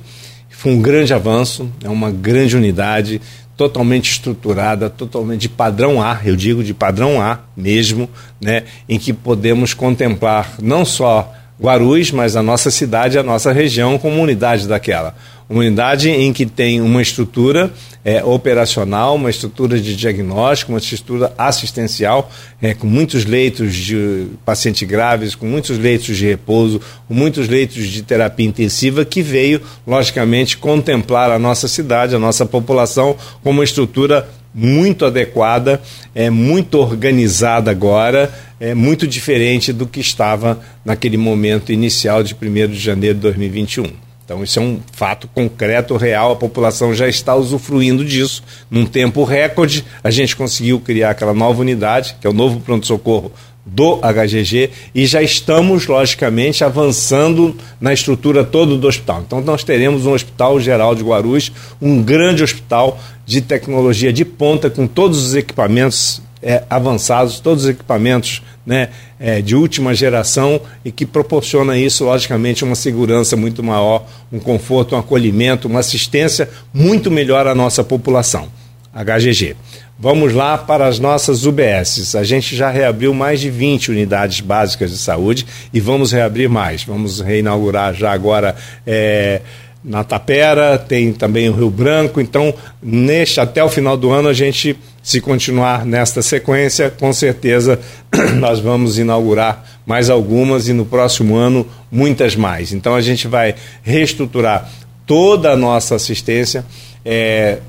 Foi 0.49 0.71
um 0.71 0.81
grande 0.81 1.13
avanço, 1.13 1.69
é 1.83 1.89
uma 1.89 2.11
grande 2.11 2.55
unidade, 2.55 3.21
totalmente 3.55 4.11
estruturada, 4.11 4.89
totalmente 4.89 5.41
de 5.41 5.49
padrão 5.49 6.01
A, 6.01 6.21
eu 6.23 6.35
digo 6.35 6.63
de 6.63 6.73
padrão 6.73 7.19
A 7.19 7.39
mesmo, 7.55 8.07
né, 8.39 8.63
em 8.87 8.99
que 8.99 9.11
podemos 9.11 9.73
contemplar 9.73 10.55
não 10.61 10.85
só 10.85 11.33
Guarulhos, 11.59 12.11
mas 12.11 12.35
a 12.35 12.43
nossa 12.43 12.69
cidade, 12.69 13.17
a 13.17 13.23
nossa 13.23 13.51
região 13.51 13.97
como 13.97 14.21
unidade 14.21 14.67
daquela. 14.67 15.15
Uma 15.49 15.61
unidade 15.61 16.09
em 16.09 16.33
que 16.33 16.45
tem 16.45 16.81
uma 16.81 17.01
estrutura 17.01 17.71
é, 18.03 18.23
operacional, 18.23 19.15
uma 19.15 19.29
estrutura 19.29 19.79
de 19.79 19.95
diagnóstico, 19.95 20.73
uma 20.73 20.77
estrutura 20.77 21.33
assistencial, 21.37 22.29
é, 22.61 22.73
com 22.73 22.85
muitos 22.85 23.23
leitos 23.23 23.73
de 23.73 24.27
pacientes 24.45 24.85
graves, 24.87 25.35
com 25.35 25.45
muitos 25.45 25.77
leitos 25.77 26.17
de 26.17 26.25
repouso, 26.25 26.81
com 27.07 27.13
muitos 27.13 27.47
leitos 27.47 27.87
de 27.87 28.03
terapia 28.03 28.45
intensiva, 28.45 29.05
que 29.05 29.21
veio, 29.21 29.61
logicamente, 29.85 30.57
contemplar 30.57 31.31
a 31.31 31.39
nossa 31.39 31.67
cidade, 31.67 32.13
a 32.13 32.19
nossa 32.19 32.45
população, 32.45 33.15
como 33.41 33.59
uma 33.59 33.63
estrutura 33.63 34.29
muito 34.53 35.05
adequada, 35.05 35.81
é 36.15 36.29
muito 36.29 36.79
organizada 36.79 37.71
agora, 37.71 38.33
é 38.59 38.73
muito 38.73 39.07
diferente 39.07 39.71
do 39.71 39.85
que 39.85 39.99
estava 39.99 40.59
naquele 40.83 41.17
momento 41.17 41.71
inicial 41.71 42.23
de 42.23 42.35
1 42.35 42.67
de 42.67 42.79
janeiro 42.79 43.15
de 43.15 43.21
2021. 43.21 43.85
Então, 44.27 44.43
isso 44.43 44.59
é 44.59 44.61
um 44.61 44.81
fato 44.91 45.25
concreto, 45.29 45.95
real, 45.95 46.33
a 46.33 46.35
população 46.35 46.93
já 46.93 47.07
está 47.07 47.33
usufruindo 47.33 48.03
disso. 48.03 48.43
Num 48.69 48.85
tempo 48.85 49.23
recorde, 49.23 49.85
a 50.03 50.11
gente 50.11 50.35
conseguiu 50.35 50.81
criar 50.81 51.11
aquela 51.11 51.33
nova 51.33 51.61
unidade, 51.61 52.17
que 52.19 52.27
é 52.27 52.29
o 52.29 52.33
novo 52.33 52.59
pronto-socorro 52.59 53.31
do 53.65 53.99
HGG 54.01 54.69
e 54.95 55.05
já 55.05 55.21
estamos, 55.21 55.87
logicamente, 55.87 56.63
avançando 56.63 57.55
na 57.79 57.93
estrutura 57.93 58.43
toda 58.43 58.75
do 58.75 58.87
hospital. 58.87 59.23
Então, 59.25 59.39
nós 59.39 59.63
teremos 59.63 60.05
um 60.05 60.13
Hospital 60.13 60.59
Geral 60.59 60.93
de 60.93 61.03
Guarulhos, 61.03 61.51
um 61.81 62.01
grande 62.01 62.43
hospital 62.43 62.99
de 63.25 63.39
tecnologia 63.39 64.11
de 64.11 64.25
ponta, 64.25 64.69
com 64.69 64.87
todos 64.87 65.25
os 65.25 65.35
equipamentos 65.35 66.21
é, 66.41 66.63
avançados, 66.69 67.39
todos 67.39 67.63
os 67.63 67.69
equipamentos 67.69 68.41
né, 68.65 68.89
é, 69.19 69.41
de 69.41 69.55
última 69.55 69.93
geração 69.95 70.59
e 70.83 70.91
que 70.91 71.05
proporciona 71.05 71.77
isso, 71.77 72.05
logicamente, 72.05 72.63
uma 72.63 72.75
segurança 72.75 73.35
muito 73.35 73.63
maior, 73.63 74.05
um 74.31 74.39
conforto, 74.39 74.95
um 74.95 74.99
acolhimento, 74.99 75.67
uma 75.67 75.79
assistência 75.79 76.49
muito 76.73 77.09
melhor 77.09 77.47
à 77.47 77.55
nossa 77.55 77.83
população. 77.83 78.49
HGG. 78.93 79.55
Vamos 79.99 80.33
lá 80.33 80.57
para 80.57 80.87
as 80.87 80.99
nossas 80.99 81.45
UBSs. 81.45 82.15
A 82.15 82.23
gente 82.23 82.55
já 82.55 82.69
reabriu 82.69 83.13
mais 83.13 83.39
de 83.39 83.49
20 83.49 83.89
unidades 83.91 84.41
básicas 84.41 84.91
de 84.91 84.97
saúde 84.97 85.45
e 85.73 85.79
vamos 85.79 86.11
reabrir 86.11 86.47
mais. 86.47 86.83
Vamos 86.83 87.19
reinaugurar 87.19 87.95
já 87.95 88.11
agora. 88.11 88.55
É, 88.85 89.41
na 89.83 90.03
Tapera, 90.03 90.77
tem 90.77 91.13
também 91.13 91.49
o 91.49 91.53
Rio 91.53 91.69
Branco. 91.69 92.21
Então, 92.21 92.53
neste 92.81 93.39
até 93.39 93.63
o 93.63 93.69
final 93.69 93.95
do 93.97 94.11
ano, 94.11 94.29
a 94.29 94.33
gente, 94.33 94.77
se 95.07 95.21
continuar 95.21 95.85
nesta 95.85 96.21
sequência, 96.21 96.89
com 96.89 97.13
certeza 97.13 97.79
nós 98.41 98.59
vamos 98.59 98.99
inaugurar 98.99 99.79
mais 99.85 100.09
algumas 100.09 100.67
e 100.67 100.73
no 100.73 100.85
próximo 100.85 101.37
ano 101.37 101.65
muitas 101.89 102.35
mais. 102.35 102.73
Então, 102.73 102.93
a 102.93 102.99
gente 102.99 103.25
vai 103.25 103.55
reestruturar 103.83 104.69
toda 105.05 105.51
a 105.51 105.55
nossa 105.55 105.95
assistência. 105.95 106.65
É, 107.05 107.59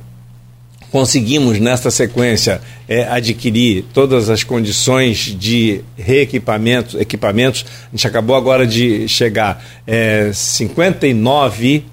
conseguimos, 0.90 1.60
nesta 1.60 1.92
sequência, 1.92 2.60
é, 2.88 3.04
adquirir 3.04 3.84
todas 3.94 4.28
as 4.30 4.42
condições 4.42 5.18
de 5.18 5.82
reequipamentos, 5.96 7.00
equipamentos. 7.00 7.64
A 7.86 7.96
gente 7.96 8.04
acabou 8.08 8.34
agora 8.34 8.66
de 8.66 9.06
chegar 9.06 9.64
é, 9.86 10.32
59 10.34 11.84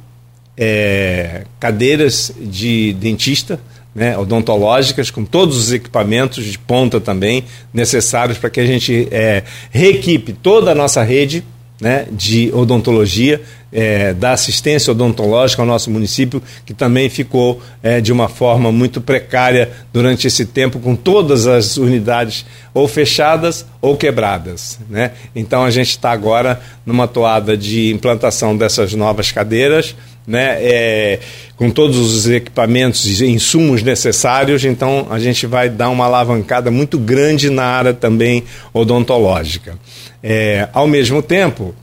é, 0.58 1.44
cadeiras 1.60 2.34
de 2.42 2.94
dentista, 2.94 3.60
né, 3.96 4.18
odontológicas, 4.18 5.10
com 5.10 5.24
todos 5.24 5.58
os 5.58 5.72
equipamentos 5.72 6.44
de 6.44 6.60
ponta 6.60 7.00
também 7.00 7.46
necessários 7.74 8.38
para 8.38 8.50
que 8.50 8.60
a 8.60 8.66
gente 8.66 9.08
é, 9.10 9.44
reequipe 9.72 10.34
toda 10.34 10.72
a 10.72 10.76
nossa 10.76 11.02
rede 11.02 11.46
né, 11.80 12.06
de 12.12 12.52
odontologia, 12.54 13.42
é, 13.72 14.14
da 14.14 14.32
assistência 14.32 14.92
odontológica 14.92 15.62
ao 15.62 15.68
nosso 15.68 15.92
município, 15.92 16.42
que 16.66 16.74
também 16.74 17.10
ficou 17.10 17.62
é, 17.84 18.00
de 18.00 18.12
uma 18.12 18.30
forma 18.30 18.72
muito 18.72 19.02
precária 19.02 19.72
durante 19.92 20.28
esse 20.28 20.46
tempo, 20.46 20.80
com 20.80 20.96
todas 20.96 21.48
as 21.48 21.78
unidades 21.78 22.46
ou 22.74 22.88
fechadas 22.88 23.66
ou 23.82 23.98
quebradas. 23.98 24.80
Né? 24.90 25.12
Então 25.36 25.64
a 25.64 25.72
gente 25.72 25.90
está 25.90 26.12
agora 26.12 26.62
numa 26.86 27.08
toada 27.08 27.58
de 27.58 27.92
implantação 27.92 28.56
dessas 28.56 28.94
novas 28.94 29.32
cadeiras 29.32 29.96
né, 30.28 30.58
é, 30.60 31.20
com 31.56 31.70
todos 31.70 31.98
os 31.98 32.28
equipamentos 32.28 33.22
e 33.22 33.28
insumos 33.28 33.84
necessários, 33.84 34.66
então 34.66 35.08
a 35.10 35.20
gente 35.20 35.46
vai 35.46 35.70
dar 35.70 35.90
uma 35.90 36.06
alavancada 36.06 36.72
muito 36.72 36.98
grande 36.98 37.50
na 37.50 37.64
área 37.64 37.94
também 37.94 38.44
odontológica. 38.74 39.78
É, 40.24 40.68
ao 40.74 40.88
mesmo 40.88 41.22
tempo, 41.22 41.76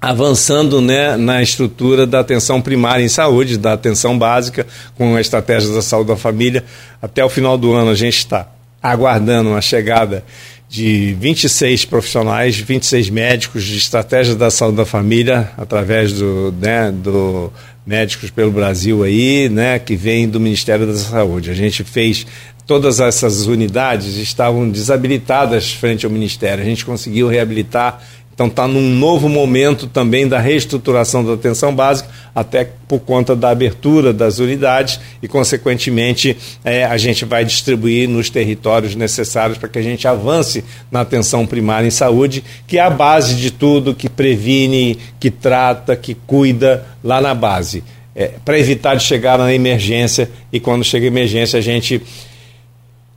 avançando 0.00 0.80
né, 0.80 1.16
na 1.16 1.42
estrutura 1.42 2.06
da 2.06 2.20
atenção 2.20 2.62
primária 2.62 3.04
em 3.04 3.08
saúde, 3.08 3.58
da 3.58 3.74
atenção 3.74 4.18
básica, 4.18 4.66
com 4.96 5.14
a 5.14 5.20
estratégia 5.20 5.74
da 5.74 5.82
saúde 5.82 6.08
da 6.08 6.16
família. 6.16 6.64
Até 7.02 7.24
o 7.24 7.28
final 7.28 7.58
do 7.58 7.72
ano 7.72 7.90
a 7.90 7.94
gente 7.94 8.16
está 8.16 8.48
aguardando 8.82 9.54
a 9.54 9.60
chegada 9.60 10.24
de 10.68 11.14
26 11.18 11.84
profissionais, 11.84 12.56
26 12.56 13.10
médicos 13.10 13.64
de 13.64 13.76
estratégia 13.76 14.34
da 14.34 14.50
saúde 14.50 14.76
da 14.76 14.86
família, 14.86 15.50
através 15.58 16.12
do, 16.12 16.54
né, 16.58 16.90
do 16.92 17.52
Médicos 17.84 18.30
pelo 18.30 18.52
Brasil 18.52 19.02
aí, 19.02 19.48
né, 19.48 19.78
que 19.80 19.96
vem 19.96 20.28
do 20.28 20.38
Ministério 20.38 20.86
da 20.86 20.94
Saúde. 20.94 21.50
A 21.50 21.54
gente 21.54 21.82
fez 21.82 22.24
todas 22.70 23.00
essas 23.00 23.48
unidades 23.48 24.16
estavam 24.16 24.70
desabilitadas 24.70 25.72
frente 25.72 26.06
ao 26.06 26.12
Ministério. 26.12 26.62
A 26.62 26.66
gente 26.66 26.86
conseguiu 26.86 27.26
reabilitar 27.26 28.00
então 28.40 28.48
está 28.48 28.66
num 28.66 28.94
novo 28.94 29.28
momento 29.28 29.86
também 29.86 30.26
da 30.26 30.38
reestruturação 30.38 31.22
da 31.22 31.34
atenção 31.34 31.74
básica, 31.74 32.08
até 32.34 32.70
por 32.88 33.00
conta 33.00 33.36
da 33.36 33.50
abertura 33.50 34.14
das 34.14 34.38
unidades 34.38 34.98
e, 35.22 35.28
consequentemente, 35.28 36.34
é, 36.64 36.86
a 36.86 36.96
gente 36.96 37.26
vai 37.26 37.44
distribuir 37.44 38.08
nos 38.08 38.30
territórios 38.30 38.94
necessários 38.94 39.58
para 39.58 39.68
que 39.68 39.78
a 39.78 39.82
gente 39.82 40.08
avance 40.08 40.64
na 40.90 41.02
atenção 41.02 41.46
primária 41.46 41.86
em 41.86 41.90
saúde, 41.90 42.42
que 42.66 42.78
é 42.78 42.80
a 42.80 42.88
base 42.88 43.34
de 43.34 43.50
tudo, 43.50 43.94
que 43.94 44.08
previne, 44.08 44.96
que 45.20 45.30
trata, 45.30 45.94
que 45.94 46.14
cuida 46.14 46.86
lá 47.04 47.20
na 47.20 47.34
base. 47.34 47.84
É, 48.16 48.30
para 48.42 48.58
evitar 48.58 48.94
de 48.94 49.04
chegar 49.04 49.36
na 49.36 49.52
emergência 49.52 50.30
e 50.50 50.58
quando 50.58 50.82
chega 50.82 51.04
a 51.04 51.08
emergência 51.08 51.58
a 51.58 51.62
gente 51.62 52.00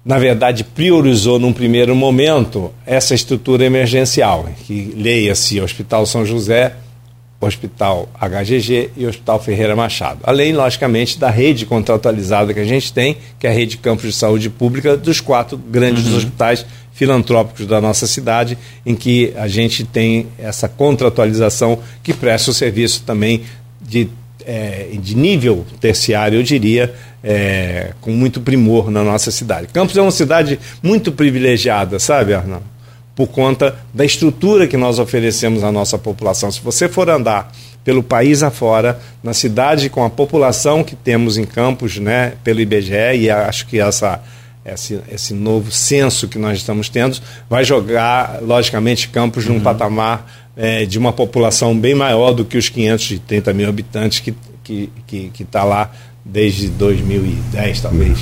na 0.05 0.19
verdade, 0.19 0.63
priorizou 0.63 1.39
num 1.39 1.53
primeiro 1.53 1.95
momento 1.95 2.73
essa 2.85 3.15
estrutura 3.15 3.63
emergencial, 3.63 4.49
que 4.65 4.93
leia-se 4.97 5.61
Hospital 5.61 6.05
São 6.05 6.25
José, 6.25 6.73
Hospital 7.39 8.09
HGG 8.19 8.91
e 8.97 9.05
Hospital 9.05 9.41
Ferreira 9.41 9.75
Machado. 9.75 10.19
Além, 10.23 10.53
logicamente, 10.53 11.17
da 11.17 11.29
rede 11.29 11.65
contratualizada 11.65 12.53
que 12.53 12.59
a 12.59 12.65
gente 12.65 12.91
tem, 12.91 13.17
que 13.39 13.47
é 13.47 13.49
a 13.49 13.53
rede 13.53 13.77
Campos 13.77 14.05
de 14.05 14.13
Saúde 14.13 14.49
Pública, 14.49 14.97
dos 14.97 15.21
quatro 15.21 15.57
grandes 15.57 16.07
uhum. 16.07 16.17
hospitais 16.17 16.65
filantrópicos 16.93 17.65
da 17.65 17.81
nossa 17.81 18.05
cidade, 18.05 18.57
em 18.85 18.95
que 18.95 19.33
a 19.35 19.47
gente 19.47 19.83
tem 19.83 20.27
essa 20.37 20.67
contratualização 20.67 21.79
que 22.03 22.13
presta 22.13 22.51
o 22.51 22.53
serviço 22.53 23.03
também 23.03 23.41
de, 23.81 24.09
é, 24.45 24.87
de 24.93 25.15
nível 25.15 25.65
terciário, 25.79 26.39
eu 26.39 26.43
diria, 26.43 26.93
é, 27.23 27.91
com 28.01 28.11
muito 28.11 28.41
primor 28.41 28.91
na 28.91 29.03
nossa 29.03 29.31
cidade. 29.31 29.67
Campos 29.73 29.95
é 29.97 30.01
uma 30.01 30.11
cidade 30.11 30.59
muito 30.81 31.11
privilegiada, 31.11 31.99
sabe, 31.99 32.33
Arnaldo? 32.33 32.65
Por 33.15 33.27
conta 33.27 33.75
da 33.93 34.03
estrutura 34.03 34.65
que 34.67 34.75
nós 34.75 34.97
oferecemos 34.97 35.63
à 35.63 35.71
nossa 35.71 35.97
população. 35.97 36.51
Se 36.51 36.59
você 36.61 36.89
for 36.89 37.09
andar 37.09 37.51
pelo 37.83 38.01
país 38.01 38.41
afora, 38.41 38.99
na 39.21 39.33
cidade 39.33 39.89
com 39.89 40.03
a 40.03 40.09
população 40.09 40.83
que 40.83 40.95
temos 40.95 41.37
em 41.37 41.43
Campos, 41.43 41.97
né, 41.97 42.33
pelo 42.43 42.59
IBGE, 42.59 43.17
e 43.17 43.29
acho 43.29 43.67
que 43.67 43.79
essa 43.79 44.21
esse, 44.65 44.99
esse 45.11 45.33
novo 45.33 45.71
censo 45.71 46.27
que 46.27 46.37
nós 46.37 46.57
estamos 46.57 46.87
tendo 46.87 47.17
vai 47.49 47.63
jogar, 47.63 48.39
logicamente, 48.41 49.09
Campos 49.09 49.45
uhum. 49.45 49.55
num 49.55 49.59
patamar 49.59 50.42
é, 50.55 50.85
de 50.85 50.97
uma 50.97 51.11
população 51.11 51.77
bem 51.77 51.95
maior 51.95 52.31
do 52.31 52.45
que 52.45 52.57
os 52.57 52.69
530 52.69 53.53
mil 53.53 53.67
habitantes 53.67 54.19
que 54.19 54.29
está 54.29 54.53
que, 54.63 54.89
que, 55.05 55.29
que 55.33 55.43
tá 55.43 55.63
lá 55.63 55.91
desde 56.23 56.69
2010, 56.69 57.81
talvez. 57.81 58.17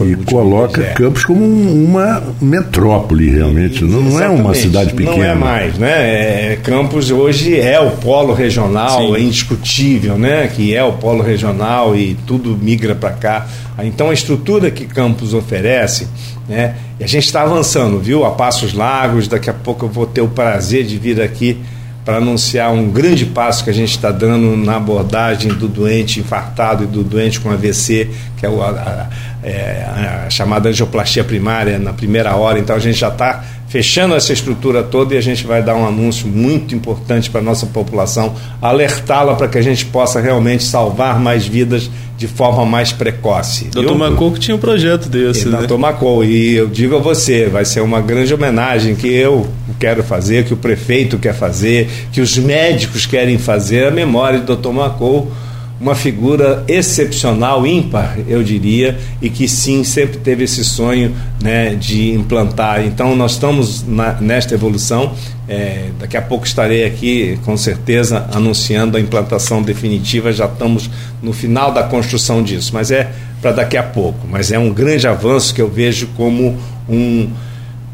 e 0.00 0.16
coloca 0.24 0.82
é. 0.82 0.94
Campos 0.94 1.24
como 1.24 1.44
uma 1.44 2.22
metrópole, 2.40 3.30
realmente. 3.30 3.84
Não, 3.84 4.00
não 4.00 4.20
é 4.20 4.28
uma 4.28 4.54
cidade 4.54 4.94
pequena. 4.94 5.16
Não 5.16 5.24
é 5.24 5.34
mais, 5.34 5.78
né? 5.78 6.52
É, 6.52 6.56
Campos 6.62 7.10
hoje 7.10 7.60
é 7.60 7.78
o 7.78 7.90
polo 7.90 8.32
regional, 8.32 9.08
Sim. 9.08 9.16
é 9.16 9.20
indiscutível, 9.20 10.16
né? 10.16 10.48
Que 10.48 10.74
é 10.74 10.82
o 10.82 10.94
polo 10.94 11.22
regional 11.22 11.94
e 11.94 12.16
tudo 12.26 12.56
migra 12.56 12.94
para 12.94 13.10
cá. 13.10 13.46
Então 13.80 14.08
a 14.08 14.14
estrutura 14.14 14.70
que 14.70 14.86
Campos 14.86 15.34
oferece, 15.34 16.08
né? 16.48 16.76
E 16.98 17.04
a 17.04 17.06
gente 17.06 17.24
está 17.24 17.42
avançando, 17.42 17.98
viu? 17.98 18.24
A 18.24 18.30
Passos 18.32 18.72
Lagos, 18.72 19.28
daqui 19.28 19.50
a 19.50 19.54
pouco 19.54 19.86
eu 19.86 19.88
vou 19.88 20.06
ter 20.06 20.20
o 20.20 20.28
prazer 20.28 20.84
de 20.84 20.96
vir 20.98 21.20
aqui 21.20 21.60
para 22.04 22.18
anunciar 22.18 22.72
um 22.72 22.88
grande 22.88 23.26
passo 23.26 23.64
que 23.64 23.70
a 23.70 23.72
gente 23.72 23.90
está 23.90 24.12
dando 24.12 24.56
na 24.56 24.76
abordagem 24.76 25.52
do 25.52 25.66
doente 25.66 26.20
infartado 26.20 26.84
e 26.84 26.86
do 26.86 27.02
doente 27.02 27.40
com 27.40 27.50
AVC, 27.50 28.08
que 28.36 28.46
é 28.46 28.48
a, 28.48 28.52
a, 28.52 29.08
é, 29.42 30.24
a 30.26 30.30
chamada 30.30 30.68
angioplastia 30.68 31.24
primária 31.24 31.80
na 31.80 31.92
primeira 31.92 32.36
hora. 32.36 32.60
Então 32.60 32.76
a 32.76 32.78
gente 32.78 32.96
já 32.96 33.08
está 33.08 33.44
fechando 33.76 34.14
essa 34.14 34.32
estrutura 34.32 34.82
toda 34.82 35.14
e 35.14 35.18
a 35.18 35.20
gente 35.20 35.46
vai 35.46 35.62
dar 35.62 35.76
um 35.76 35.86
anúncio 35.86 36.26
muito 36.26 36.74
importante 36.74 37.28
para 37.28 37.42
a 37.42 37.44
nossa 37.44 37.66
população, 37.66 38.34
alertá-la 38.62 39.34
para 39.34 39.48
que 39.48 39.58
a 39.58 39.62
gente 39.62 39.84
possa 39.84 40.18
realmente 40.18 40.64
salvar 40.64 41.20
mais 41.20 41.46
vidas 41.46 41.90
de 42.16 42.26
forma 42.26 42.64
mais 42.64 42.90
precoce. 42.90 43.66
Doutor 43.66 43.98
Macou 43.98 44.32
que 44.32 44.40
tinha 44.40 44.56
um 44.56 44.58
projeto 44.58 45.10
desse. 45.10 45.46
Né? 45.46 45.58
Doutor 45.58 45.76
Macou, 45.76 46.24
e 46.24 46.54
eu 46.54 46.68
digo 46.68 46.96
a 46.96 46.98
você, 46.98 47.50
vai 47.50 47.66
ser 47.66 47.82
uma 47.82 48.00
grande 48.00 48.32
homenagem 48.32 48.94
que 48.94 49.12
eu 49.12 49.46
quero 49.78 50.02
fazer, 50.02 50.46
que 50.46 50.54
o 50.54 50.56
prefeito 50.56 51.18
quer 51.18 51.34
fazer, 51.34 51.90
que 52.10 52.22
os 52.22 52.38
médicos 52.38 53.04
querem 53.04 53.36
fazer, 53.36 53.88
a 53.88 53.90
memória 53.90 54.38
do 54.38 54.46
Doutor 54.46 54.72
Macou 54.72 55.30
uma 55.78 55.94
figura 55.94 56.64
excepcional, 56.66 57.66
ímpar, 57.66 58.18
eu 58.26 58.42
diria, 58.42 58.98
e 59.20 59.28
que 59.28 59.46
sim 59.46 59.84
sempre 59.84 60.18
teve 60.18 60.44
esse 60.44 60.64
sonho 60.64 61.14
né, 61.42 61.74
de 61.74 62.12
implantar. 62.12 62.84
Então, 62.84 63.14
nós 63.14 63.32
estamos 63.32 63.86
na, 63.86 64.14
nesta 64.14 64.54
evolução. 64.54 65.12
É, 65.48 65.90
daqui 65.98 66.16
a 66.16 66.22
pouco 66.22 66.46
estarei 66.46 66.84
aqui, 66.84 67.38
com 67.44 67.56
certeza, 67.56 68.26
anunciando 68.32 68.96
a 68.96 69.00
implantação 69.00 69.62
definitiva. 69.62 70.32
Já 70.32 70.46
estamos 70.46 70.90
no 71.22 71.32
final 71.32 71.72
da 71.72 71.82
construção 71.82 72.42
disso, 72.42 72.70
mas 72.72 72.90
é 72.90 73.12
para 73.42 73.52
daqui 73.52 73.76
a 73.76 73.82
pouco. 73.82 74.26
Mas 74.30 74.50
é 74.50 74.58
um 74.58 74.72
grande 74.72 75.06
avanço 75.06 75.54
que 75.54 75.60
eu 75.60 75.68
vejo 75.68 76.08
como 76.16 76.56
um. 76.88 77.28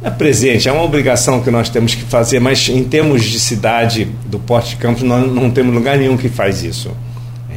É 0.05 0.11
presente, 0.11 0.69
é 0.69 0.73
uma 0.73 0.83
obrigação 0.83 1.41
que 1.41 1.51
nós 1.51 1.69
temos 1.69 1.95
que 1.95 2.03
fazer, 2.03 2.41
mas 2.41 2.69
em 2.69 2.83
termos 2.83 3.23
de 3.23 3.39
cidade 3.39 4.09
do 4.27 4.37
Porto 4.37 4.71
de 4.71 4.77
Campos, 4.77 5.05
nós 5.05 5.33
não 5.33 5.49
temos 5.49 5.73
lugar 5.73 5.97
nenhum 5.97 6.17
que 6.17 6.29
faz 6.29 6.65
isso. 6.65 6.91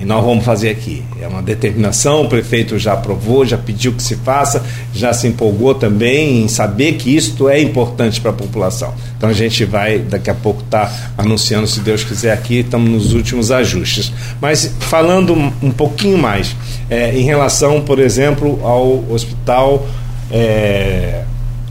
E 0.02 0.06
nós 0.06 0.24
vamos 0.24 0.44
fazer 0.44 0.70
aqui. 0.70 1.04
É 1.22 1.28
uma 1.28 1.42
determinação, 1.42 2.24
o 2.24 2.30
prefeito 2.30 2.78
já 2.78 2.94
aprovou, 2.94 3.46
já 3.46 3.58
pediu 3.58 3.94
que 3.94 4.04
se 4.04 4.16
faça, 4.18 4.64
já 4.94 5.14
se 5.14 5.28
empolgou 5.28 5.76
também 5.76 6.44
em 6.44 6.48
saber 6.48 6.94
que 6.94 7.16
isto 7.16 7.50
é 7.50 7.60
importante 7.62 8.20
para 8.20 8.32
a 8.32 8.34
população. 8.34 8.94
Então 9.18 9.30
a 9.30 9.34
gente 9.34 9.64
vai 9.66 10.00
daqui 10.00 10.30
a 10.30 10.36
pouco 10.36 10.62
estar 10.62 10.88
tá 10.88 11.12
anunciando, 11.18 11.68
se 11.68 11.80
Deus 11.80 12.04
quiser, 12.04 12.34
aqui, 12.34 12.60
estamos 12.60 12.90
nos 12.90 13.14
últimos 13.14 13.52
ajustes. 13.52 14.12
Mas 14.42 14.74
falando 14.80 15.34
um 15.62 15.72
pouquinho 15.72 16.18
mais, 16.18 16.56
é, 16.90 17.18
em 17.18 17.24
relação, 17.24 17.82
por 17.82 18.00
exemplo, 18.00 18.60
ao 18.64 19.04
hospital 19.10 19.88
é, 20.32 21.24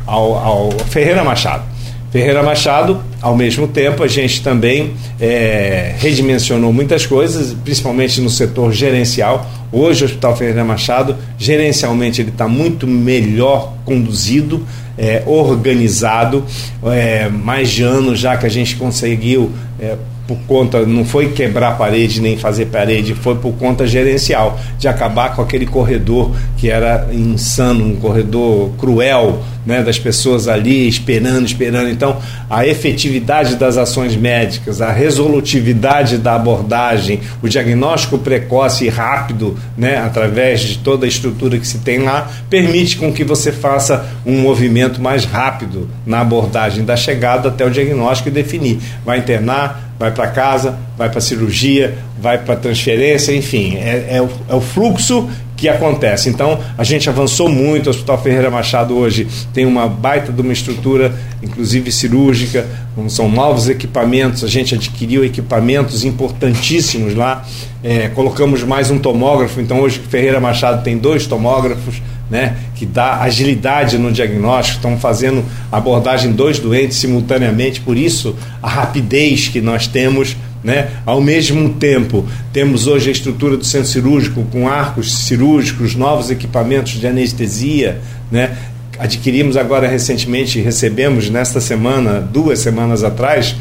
ao, 0.06 0.34
ao 0.34 0.70
Ferreira 0.88 1.24
Machado. 1.24 1.64
Ferreira 2.10 2.42
Machado, 2.42 3.02
ao 3.24 3.34
mesmo 3.34 3.66
tempo, 3.66 4.02
a 4.02 4.06
gente 4.06 4.42
também 4.42 4.92
é, 5.18 5.94
redimensionou 5.98 6.74
muitas 6.74 7.06
coisas, 7.06 7.54
principalmente 7.64 8.20
no 8.20 8.28
setor 8.28 8.70
gerencial. 8.70 9.50
Hoje, 9.72 10.02
o 10.02 10.04
Hospital 10.04 10.36
Ferreira 10.36 10.62
Machado, 10.62 11.16
gerencialmente, 11.38 12.20
ele 12.20 12.28
está 12.28 12.46
muito 12.46 12.86
melhor 12.86 13.72
conduzido, 13.86 14.66
é, 14.98 15.22
organizado. 15.24 16.44
É, 16.84 17.30
mais 17.30 17.70
de 17.70 17.82
anos 17.82 18.18
já 18.18 18.36
que 18.36 18.44
a 18.44 18.50
gente 18.50 18.76
conseguiu 18.76 19.50
é, 19.80 19.96
por 20.26 20.38
conta, 20.46 20.86
não 20.86 21.04
foi 21.04 21.32
quebrar 21.32 21.76
parede 21.76 22.20
nem 22.20 22.36
fazer 22.36 22.66
parede, 22.66 23.14
foi 23.14 23.34
por 23.36 23.52
conta 23.52 23.86
gerencial, 23.86 24.58
de 24.78 24.88
acabar 24.88 25.34
com 25.34 25.42
aquele 25.42 25.66
corredor 25.66 26.34
que 26.56 26.70
era 26.70 27.08
insano, 27.12 27.84
um 27.86 27.96
corredor 27.96 28.70
cruel, 28.78 29.42
né, 29.66 29.82
das 29.82 29.98
pessoas 29.98 30.46
ali 30.48 30.86
esperando, 30.86 31.46
esperando. 31.46 31.88
Então, 31.88 32.18
a 32.48 32.66
efetividade 32.66 33.56
das 33.56 33.76
ações 33.76 34.16
médicas, 34.16 34.80
a 34.80 34.92
resolutividade 34.92 36.18
da 36.18 36.34
abordagem, 36.34 37.20
o 37.42 37.48
diagnóstico 37.48 38.18
precoce 38.18 38.84
e 38.84 38.88
rápido, 38.88 39.56
né, 39.76 39.98
através 39.98 40.60
de 40.60 40.78
toda 40.78 41.06
a 41.06 41.08
estrutura 41.08 41.58
que 41.58 41.66
se 41.66 41.78
tem 41.78 41.98
lá, 41.98 42.30
permite 42.50 42.96
com 42.96 43.12
que 43.12 43.24
você 43.24 43.52
faça 43.52 44.06
um 44.24 44.40
movimento 44.40 45.00
mais 45.00 45.24
rápido 45.24 45.88
na 46.06 46.20
abordagem 46.20 46.84
da 46.84 46.96
chegada 46.96 47.48
até 47.48 47.64
o 47.64 47.70
diagnóstico 47.70 48.28
e 48.28 48.32
definir. 48.32 48.78
Vai 49.04 49.18
internar, 49.18 49.93
vai 50.04 50.12
para 50.12 50.26
casa, 50.28 50.78
vai 50.98 51.08
para 51.08 51.18
cirurgia, 51.18 51.96
vai 52.20 52.36
para 52.36 52.56
transferência, 52.56 53.34
enfim, 53.34 53.76
é, 53.76 54.08
é, 54.10 54.22
o, 54.22 54.28
é 54.50 54.54
o 54.54 54.60
fluxo 54.60 55.30
que 55.56 55.66
acontece. 55.66 56.28
Então, 56.28 56.60
a 56.76 56.84
gente 56.84 57.08
avançou 57.08 57.48
muito. 57.48 57.86
O 57.86 57.90
Hospital 57.90 58.20
Ferreira 58.22 58.50
Machado 58.50 58.94
hoje 58.94 59.26
tem 59.54 59.64
uma 59.64 59.88
baita 59.88 60.30
de 60.30 60.42
uma 60.42 60.52
estrutura, 60.52 61.14
inclusive 61.42 61.90
cirúrgica, 61.90 62.66
são 63.08 63.30
novos 63.30 63.68
equipamentos. 63.70 64.44
A 64.44 64.48
gente 64.48 64.74
adquiriu 64.74 65.24
equipamentos 65.24 66.04
importantíssimos 66.04 67.14
lá. 67.14 67.42
É, 67.82 68.08
colocamos 68.08 68.62
mais 68.62 68.90
um 68.90 68.98
tomógrafo. 68.98 69.58
Então, 69.58 69.80
hoje, 69.80 70.00
Ferreira 70.10 70.38
Machado 70.38 70.84
tem 70.84 70.98
dois 70.98 71.26
tomógrafos. 71.26 72.02
Né, 72.34 72.56
que 72.74 72.84
dá 72.84 73.20
agilidade 73.20 73.96
no 73.96 74.10
diagnóstico, 74.10 74.78
estão 74.78 74.98
fazendo 74.98 75.44
abordagem 75.70 76.32
dois 76.32 76.58
doentes 76.58 76.96
simultaneamente, 76.96 77.80
por 77.80 77.96
isso 77.96 78.34
a 78.60 78.68
rapidez 78.68 79.46
que 79.46 79.60
nós 79.60 79.86
temos 79.86 80.36
né? 80.64 80.88
Ao 81.04 81.20
mesmo 81.20 81.74
tempo, 81.74 82.26
temos 82.50 82.86
hoje 82.86 83.10
a 83.10 83.12
estrutura 83.12 83.56
do 83.56 83.64
centro 83.64 83.86
cirúrgico 83.86 84.44
com 84.50 84.66
arcos 84.66 85.14
cirúrgicos, 85.26 85.94
novos 85.94 86.30
equipamentos 86.30 86.92
de 86.92 87.06
anestesia, 87.06 88.00
né? 88.32 88.56
Adquirimos 88.98 89.56
agora 89.56 89.86
recentemente, 89.86 90.60
recebemos 90.60 91.28
nesta 91.28 91.60
semana, 91.60 92.18
duas 92.20 92.60
semanas 92.60 93.04
atrás, 93.04 93.54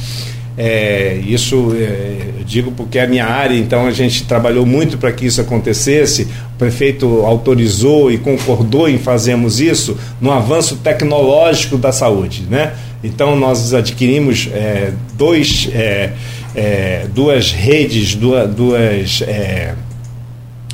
é, 0.58 1.20
isso 1.26 1.74
é, 1.76 2.30
eu 2.40 2.44
digo 2.44 2.72
porque 2.72 3.00
é 3.00 3.04
a 3.04 3.08
minha 3.08 3.26
área, 3.26 3.58
então 3.58 3.88
a 3.88 3.92
gente 3.92 4.26
trabalhou 4.26 4.66
muito 4.66 4.98
para 4.98 5.12
que 5.12 5.26
isso 5.26 5.42
acontecesse. 5.42 6.28
O 6.54 6.58
prefeito 6.58 7.26
autorizou 7.26 8.12
e 8.12 8.18
concordou 8.18 8.88
em 8.88 8.98
fazermos 8.98 9.60
isso 9.60 9.98
no 10.22 10.32
avanço 10.32 10.78
tecnológico 10.78 11.78
da 11.78 11.92
saúde. 11.92 12.44
Né? 12.50 12.74
Então 13.04 13.36
nós 13.36 13.74
adquirimos 13.74 14.48
é, 14.54 14.92
dois 15.16 15.70
é, 15.74 16.14
é, 16.56 17.08
duas 17.14 17.52
redes, 17.52 18.14
duas, 18.14 18.48
duas 18.50 19.24
é, 19.24 19.74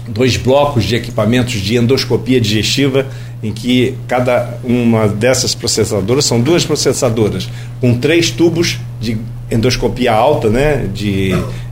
dois 0.10 0.36
blocos 0.36 0.84
de 0.84 0.96
equipamentos 0.96 1.54
de 1.54 1.78
endoscopia 1.78 2.42
digestiva, 2.42 3.08
em 3.42 3.54
que 3.54 3.96
cada 4.08 4.58
uma 4.64 5.08
dessas 5.08 5.56
processadoras 5.56 6.26
são 6.26 6.42
duas 6.42 6.66
processadoras 6.66 7.48
com 7.80 7.98
três 7.98 8.30
tubos 8.30 8.78
de 9.00 9.18
endoscopia 9.52 10.14
alta, 10.14 10.50
né, 10.50 10.88
de 10.94 11.32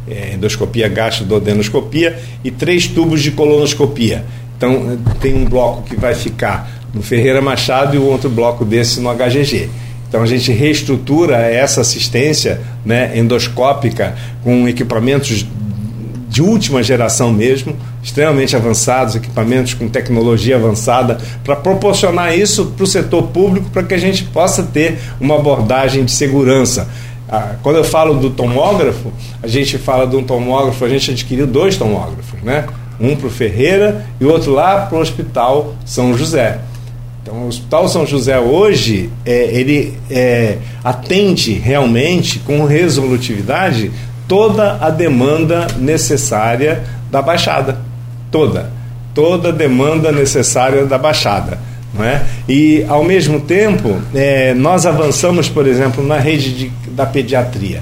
é, 0.10 0.34
endoscopia 0.34 0.88
gastrodenoscopia 0.88 2.18
e 2.44 2.52
três 2.52 2.88
tubos 2.88 3.22
de 3.22 3.32
colonoscopia. 3.32 4.24
Então 4.58 4.98
tem 5.20 5.36
um 5.36 5.46
bloco 5.46 5.84
que 5.84 5.96
vai 5.96 6.16
ficar 6.16 6.70
no 6.94 7.02
Ferreira 7.02 7.42
Machado 7.42 7.96
e 7.96 8.00
o 8.00 8.04
outro 8.04 8.30
bloco 8.30 8.66
desse 8.66 9.00
no 9.00 9.14
HGG. 9.14 9.70
Então 10.10 10.24
a 10.24 10.26
gente 10.26 10.52
reestrutura 10.52 11.36
essa 11.38 11.82
assistência 11.82 12.62
né, 12.86 13.18
endoscópica 13.18 14.16
com 14.44 14.68
equipamentos 14.68 15.46
de 16.30 16.42
última 16.42 16.84
geração 16.84 17.32
mesmo, 17.32 17.76
extremamente 18.04 18.56
avançados, 18.56 19.16
equipamentos 19.16 19.74
com 19.74 19.88
tecnologia 19.88 20.56
avançada, 20.56 21.18
para 21.44 21.56
proporcionar 21.56 22.38
isso 22.38 22.68
para 22.68 22.84
o 22.84 22.88
setor 22.88 23.24
público, 23.28 23.70
para 23.70 23.84
que 23.84 23.94
a 23.94 23.98
gente 23.98 24.24
possa 24.26 24.64
ter 24.64 25.00
uma 25.20 25.36
abordagem 25.36 26.06
de 26.06 26.12
segurança. 26.12 26.88
Ah, 27.30 27.56
quando 27.62 27.76
eu 27.76 27.84
falo 27.84 28.16
do 28.16 28.30
tomógrafo, 28.30 29.12
a 29.44 29.48
gente 29.48 29.78
fala 29.78 30.08
de 30.08 30.16
um 30.16 30.24
tomógrafo, 30.24 30.86
a 30.86 30.90
gente 30.90 31.12
adquiriu 31.12 31.46
dois 31.46 31.76
tomógrafos, 31.76 32.42
né? 32.42 32.66
Um 33.00 33.16
para 33.16 33.28
o 33.28 33.30
Ferreira 33.30 34.06
e 34.20 34.26
o 34.26 34.32
outro 34.32 34.52
lá 34.54 34.86
para 34.86 34.98
o 34.98 35.02
Hospital 35.02 35.76
São 35.86 36.18
José. 36.18 36.60
Então, 37.22 37.44
o 37.44 37.48
Hospital 37.48 37.90
São 37.90 38.06
José 38.06 38.40
hoje, 38.40 39.10
é, 39.26 39.50
ele 39.52 39.98
é, 40.10 40.58
atende 40.82 41.52
realmente 41.54 42.40
com 42.40 42.64
resolutividade 42.64 43.92
toda 44.28 44.78
a 44.80 44.90
demanda 44.90 45.68
necessária 45.78 46.84
da 47.12 47.22
Baixada. 47.22 47.80
Toda. 48.32 48.72
Toda 49.14 49.50
a 49.50 49.52
demanda 49.52 50.12
necessária 50.12 50.86
da 50.86 50.98
Baixada. 50.98 51.60
É? 52.00 52.22
E, 52.48 52.86
ao 52.88 53.04
mesmo 53.04 53.40
tempo, 53.40 54.00
é, 54.14 54.54
nós 54.54 54.86
avançamos, 54.86 55.50
por 55.50 55.66
exemplo, 55.66 56.06
na 56.06 56.20
rede 56.20 56.54
de, 56.54 56.72
da 56.92 57.06
pediatria. 57.06 57.82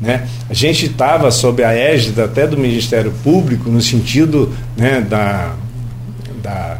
Né? 0.00 0.26
A 0.50 0.54
gente 0.54 0.86
estava 0.86 1.30
sob 1.30 1.64
a 1.64 1.72
égide 1.72 2.20
até 2.20 2.46
do 2.46 2.58
Ministério 2.58 3.12
Público, 3.22 3.70
no 3.70 3.80
sentido 3.80 4.52
né, 4.76 5.00
da, 5.00 5.54
da 6.42 6.78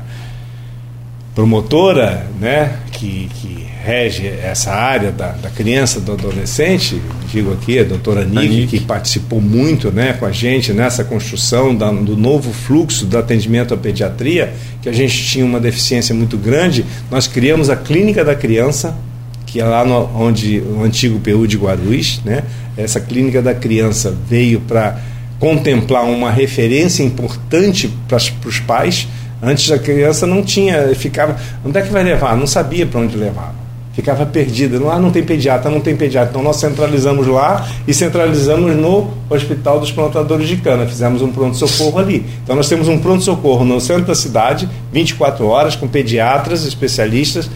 promotora 1.34 2.26
né, 2.38 2.76
que, 2.94 3.28
que 3.40 3.66
rege 3.84 4.26
essa 4.26 4.72
área 4.72 5.10
da, 5.10 5.32
da 5.32 5.50
criança, 5.50 6.00
do 6.00 6.12
adolescente, 6.12 7.00
digo 7.30 7.52
aqui, 7.52 7.78
a 7.78 7.84
doutora 7.84 8.24
Nick, 8.24 8.66
que 8.68 8.80
participou 8.80 9.40
muito 9.40 9.90
né, 9.90 10.14
com 10.14 10.24
a 10.24 10.32
gente 10.32 10.72
nessa 10.72 11.04
construção 11.04 11.74
da, 11.74 11.90
do 11.90 12.16
novo 12.16 12.52
fluxo 12.52 13.04
do 13.04 13.18
atendimento 13.18 13.74
à 13.74 13.76
pediatria, 13.76 14.54
que 14.80 14.88
a 14.88 14.92
gente 14.92 15.26
tinha 15.26 15.44
uma 15.44 15.60
deficiência 15.60 16.14
muito 16.14 16.38
grande, 16.38 16.84
nós 17.10 17.26
criamos 17.26 17.68
a 17.68 17.76
Clínica 17.76 18.24
da 18.24 18.34
Criança, 18.34 18.96
que 19.44 19.60
é 19.60 19.64
lá 19.64 19.84
no, 19.84 20.10
onde 20.16 20.60
o 20.60 20.82
antigo 20.82 21.20
PU 21.20 21.46
de 21.46 21.56
Guarulhos, 21.56 22.20
né? 22.24 22.42
Essa 22.76 23.00
clínica 23.00 23.40
da 23.40 23.54
criança 23.54 24.12
veio 24.28 24.60
para 24.60 25.00
contemplar 25.38 26.04
uma 26.06 26.28
referência 26.30 27.04
importante 27.04 27.88
para 28.08 28.18
os 28.48 28.58
pais. 28.58 29.06
Antes 29.44 29.70
a 29.70 29.78
criança 29.78 30.26
não 30.26 30.42
tinha, 30.42 30.94
ficava, 30.94 31.36
onde 31.64 31.78
é 31.78 31.82
que 31.82 31.90
vai 31.90 32.02
levar? 32.02 32.36
Não 32.36 32.46
sabia 32.46 32.86
para 32.86 33.00
onde 33.00 33.16
levar 33.16 33.64
ficava 33.94 34.26
perdida. 34.26 34.78
Lá 34.78 34.98
não 34.98 35.10
tem 35.10 35.22
pediatra, 35.22 35.70
não 35.70 35.80
tem 35.80 35.96
pediatra. 35.96 36.30
Então 36.30 36.42
nós 36.42 36.56
centralizamos 36.56 37.26
lá 37.26 37.66
e 37.86 37.94
centralizamos 37.94 38.76
no 38.76 39.08
Hospital 39.30 39.80
dos 39.80 39.90
Plantadores 39.90 40.48
de 40.48 40.56
Cana. 40.56 40.84
Fizemos 40.86 41.22
um 41.22 41.30
pronto-socorro 41.30 41.98
ali. 41.98 42.26
Então 42.42 42.56
nós 42.56 42.68
temos 42.68 42.88
um 42.88 42.98
pronto-socorro 42.98 43.64
no 43.64 43.80
centro 43.80 44.04
da 44.04 44.14
cidade, 44.14 44.68
24 44.92 45.46
horas, 45.46 45.76
com 45.76 45.86
pediatras, 45.86 46.64
especialistas, 46.66 47.48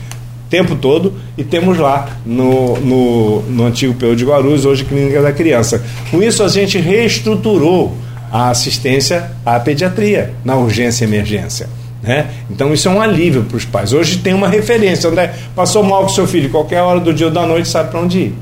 tempo 0.48 0.76
todo, 0.76 1.12
e 1.36 1.44
temos 1.44 1.76
lá 1.76 2.08
no, 2.24 2.78
no, 2.78 3.42
no 3.42 3.66
antigo 3.66 3.92
PU 3.94 4.16
de 4.16 4.24
Guarulhos, 4.24 4.64
hoje 4.64 4.84
Clínica 4.84 5.20
da 5.20 5.32
Criança. 5.32 5.84
Com 6.10 6.22
isso 6.22 6.42
a 6.42 6.48
gente 6.48 6.78
reestruturou 6.78 7.94
a 8.30 8.50
assistência 8.50 9.30
à 9.44 9.58
pediatria 9.58 10.34
na 10.44 10.56
urgência 10.56 11.04
e 11.04 11.08
emergência. 11.08 11.68
Né? 12.02 12.28
Então 12.50 12.72
isso 12.72 12.88
é 12.88 12.90
um 12.90 13.00
alívio 13.00 13.44
para 13.44 13.56
os 13.56 13.64
pais. 13.64 13.92
Hoje 13.92 14.18
tem 14.18 14.32
uma 14.32 14.48
referência, 14.48 15.10
André, 15.10 15.34
passou 15.54 15.82
mal 15.82 16.02
com 16.02 16.08
seu 16.08 16.26
filho, 16.26 16.50
qualquer 16.50 16.80
hora 16.80 17.00
do 17.00 17.12
dia 17.12 17.26
ou 17.26 17.32
da 17.32 17.46
noite 17.46 17.68
sabe 17.68 17.90
para 17.90 18.00
onde 18.00 18.18
ir. 18.18 18.34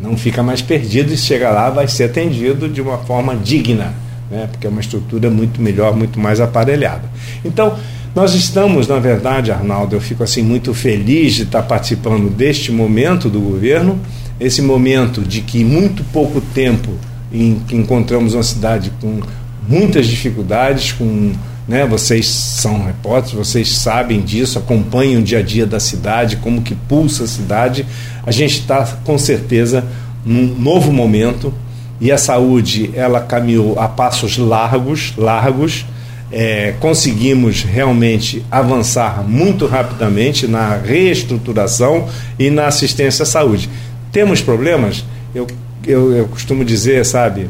Não 0.00 0.16
fica 0.16 0.42
mais 0.42 0.62
perdido 0.62 1.12
e 1.12 1.16
chega 1.16 1.50
lá 1.50 1.70
vai 1.70 1.88
ser 1.88 2.04
atendido 2.04 2.68
de 2.68 2.80
uma 2.80 2.98
forma 2.98 3.34
digna, 3.34 3.94
né? 4.30 4.48
porque 4.50 4.66
é 4.66 4.70
uma 4.70 4.80
estrutura 4.80 5.30
muito 5.30 5.60
melhor, 5.60 5.94
muito 5.96 6.18
mais 6.18 6.40
aparelhada. 6.40 7.04
Então, 7.44 7.76
nós 8.14 8.34
estamos, 8.34 8.88
na 8.88 8.98
verdade, 8.98 9.50
Arnaldo, 9.50 9.94
eu 9.94 10.00
fico 10.00 10.22
assim 10.22 10.42
muito 10.42 10.72
feliz 10.72 11.34
de 11.34 11.42
estar 11.42 11.62
participando 11.62 12.30
deste 12.30 12.72
momento 12.72 13.28
do 13.28 13.40
governo, 13.40 14.00
esse 14.40 14.62
momento 14.62 15.20
de 15.20 15.42
que 15.42 15.62
muito 15.62 16.02
pouco 16.04 16.40
tempo 16.40 16.92
em 17.32 17.60
que 17.66 17.76
encontramos 17.76 18.34
uma 18.34 18.42
cidade 18.42 18.92
com 19.00 19.20
muitas 19.68 20.06
dificuldades, 20.06 20.92
com 20.92 21.32
né? 21.66 21.84
Vocês 21.84 22.26
são 22.26 22.84
repórteres, 22.84 23.34
vocês 23.34 23.76
sabem 23.76 24.20
disso, 24.20 24.58
acompanham 24.58 25.20
o 25.20 25.24
dia 25.24 25.40
a 25.40 25.42
dia 25.42 25.66
da 25.66 25.80
cidade, 25.80 26.36
como 26.36 26.62
que 26.62 26.74
pulsa 26.74 27.24
a 27.24 27.26
cidade. 27.26 27.84
A 28.24 28.30
gente 28.30 28.60
está 28.60 28.84
com 29.04 29.18
certeza 29.18 29.84
num 30.24 30.54
novo 30.58 30.92
momento 30.92 31.52
e 32.00 32.12
a 32.12 32.18
saúde 32.18 32.90
ela 32.94 33.20
caminhou 33.20 33.78
a 33.78 33.88
passos 33.88 34.38
largos, 34.38 35.12
largos. 35.16 35.84
É, 36.30 36.74
conseguimos 36.80 37.62
realmente 37.62 38.44
avançar 38.50 39.22
muito 39.22 39.64
rapidamente 39.64 40.48
na 40.48 40.76
reestruturação 40.76 42.08
e 42.36 42.50
na 42.50 42.66
assistência 42.66 43.22
à 43.22 43.26
saúde. 43.26 43.70
Temos 44.10 44.40
problemas? 44.40 45.04
Eu, 45.32 45.46
eu, 45.86 46.12
eu 46.12 46.28
costumo 46.28 46.64
dizer, 46.64 47.04
sabe, 47.04 47.48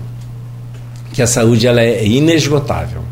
que 1.13 1.23
a 1.23 1.27
saúde 1.27 1.67
ela 1.67 1.81
é 1.81 2.07
inesgotável 2.07 3.03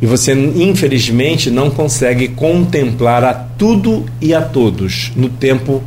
e 0.00 0.06
você, 0.06 0.32
infelizmente, 0.32 1.50
não 1.50 1.70
consegue 1.70 2.28
contemplar 2.28 3.24
a 3.24 3.32
tudo 3.32 4.04
e 4.20 4.34
a 4.34 4.42
todos 4.42 5.10
no 5.16 5.28
tempo 5.28 5.82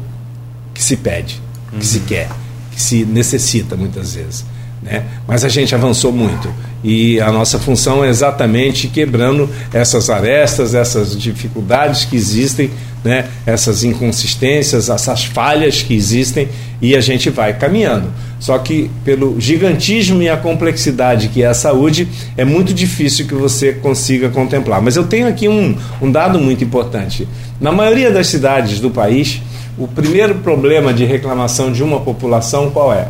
que 0.74 0.82
se 0.82 0.98
pede, 0.98 1.40
que 1.70 1.76
uhum. 1.76 1.82
se 1.82 2.00
quer, 2.00 2.30
que 2.72 2.82
se 2.82 3.06
necessita 3.06 3.76
muitas 3.76 4.16
vezes. 4.16 4.46
Né? 4.82 5.04
Mas 5.28 5.44
a 5.44 5.50
gente 5.50 5.74
avançou 5.74 6.12
muito 6.12 6.54
e 6.84 7.20
a 7.20 7.32
nossa 7.32 7.58
função 7.58 8.06
é 8.06 8.10
exatamente 8.10 8.88
quebrando 8.88 9.50
essas 9.74 10.10
arestas, 10.10 10.76
essas 10.76 11.20
dificuldades 11.20 12.06
que 12.06 12.16
existem, 12.16 12.70
né? 13.04 13.28
essas 13.46 13.84
inconsistências, 13.84 14.90
essas 14.90 15.26
falhas 15.26 15.82
que 15.82 15.96
existem 15.96 16.48
e 16.80 16.96
a 16.96 17.02
gente 17.02 17.30
vai 17.30 17.54
caminhando. 17.54 18.12
Só 18.40 18.58
que 18.60 18.92
pelo 19.04 19.42
gigantismo 19.42 20.22
e 20.22 20.30
a 20.30 20.38
complexidade 20.38 21.30
que 21.30 21.42
é 21.42 21.48
a 21.48 21.54
saúde, 21.56 22.08
é 22.38 22.46
muito 22.46 22.72
difícil 22.74 23.26
que 23.26 23.34
você 23.34 23.74
consiga 23.74 24.30
contemplar. 24.30 24.80
Mas 24.80 24.96
eu 24.96 25.06
tenho 25.06 25.28
aqui 25.28 25.50
um, 25.50 25.76
um 26.00 26.12
dado 26.12 26.38
muito 26.38 26.64
importante. 26.64 27.28
Na 27.60 27.72
maioria 27.72 28.12
das 28.12 28.28
cidades 28.28 28.80
do 28.80 28.92
país, 28.92 29.42
o 29.78 29.88
primeiro 29.88 30.36
problema 30.36 30.94
de 30.94 31.04
reclamação 31.04 31.72
de 31.72 31.84
uma 31.84 32.00
população 32.00 32.70
qual 32.70 32.94
é? 32.94 33.08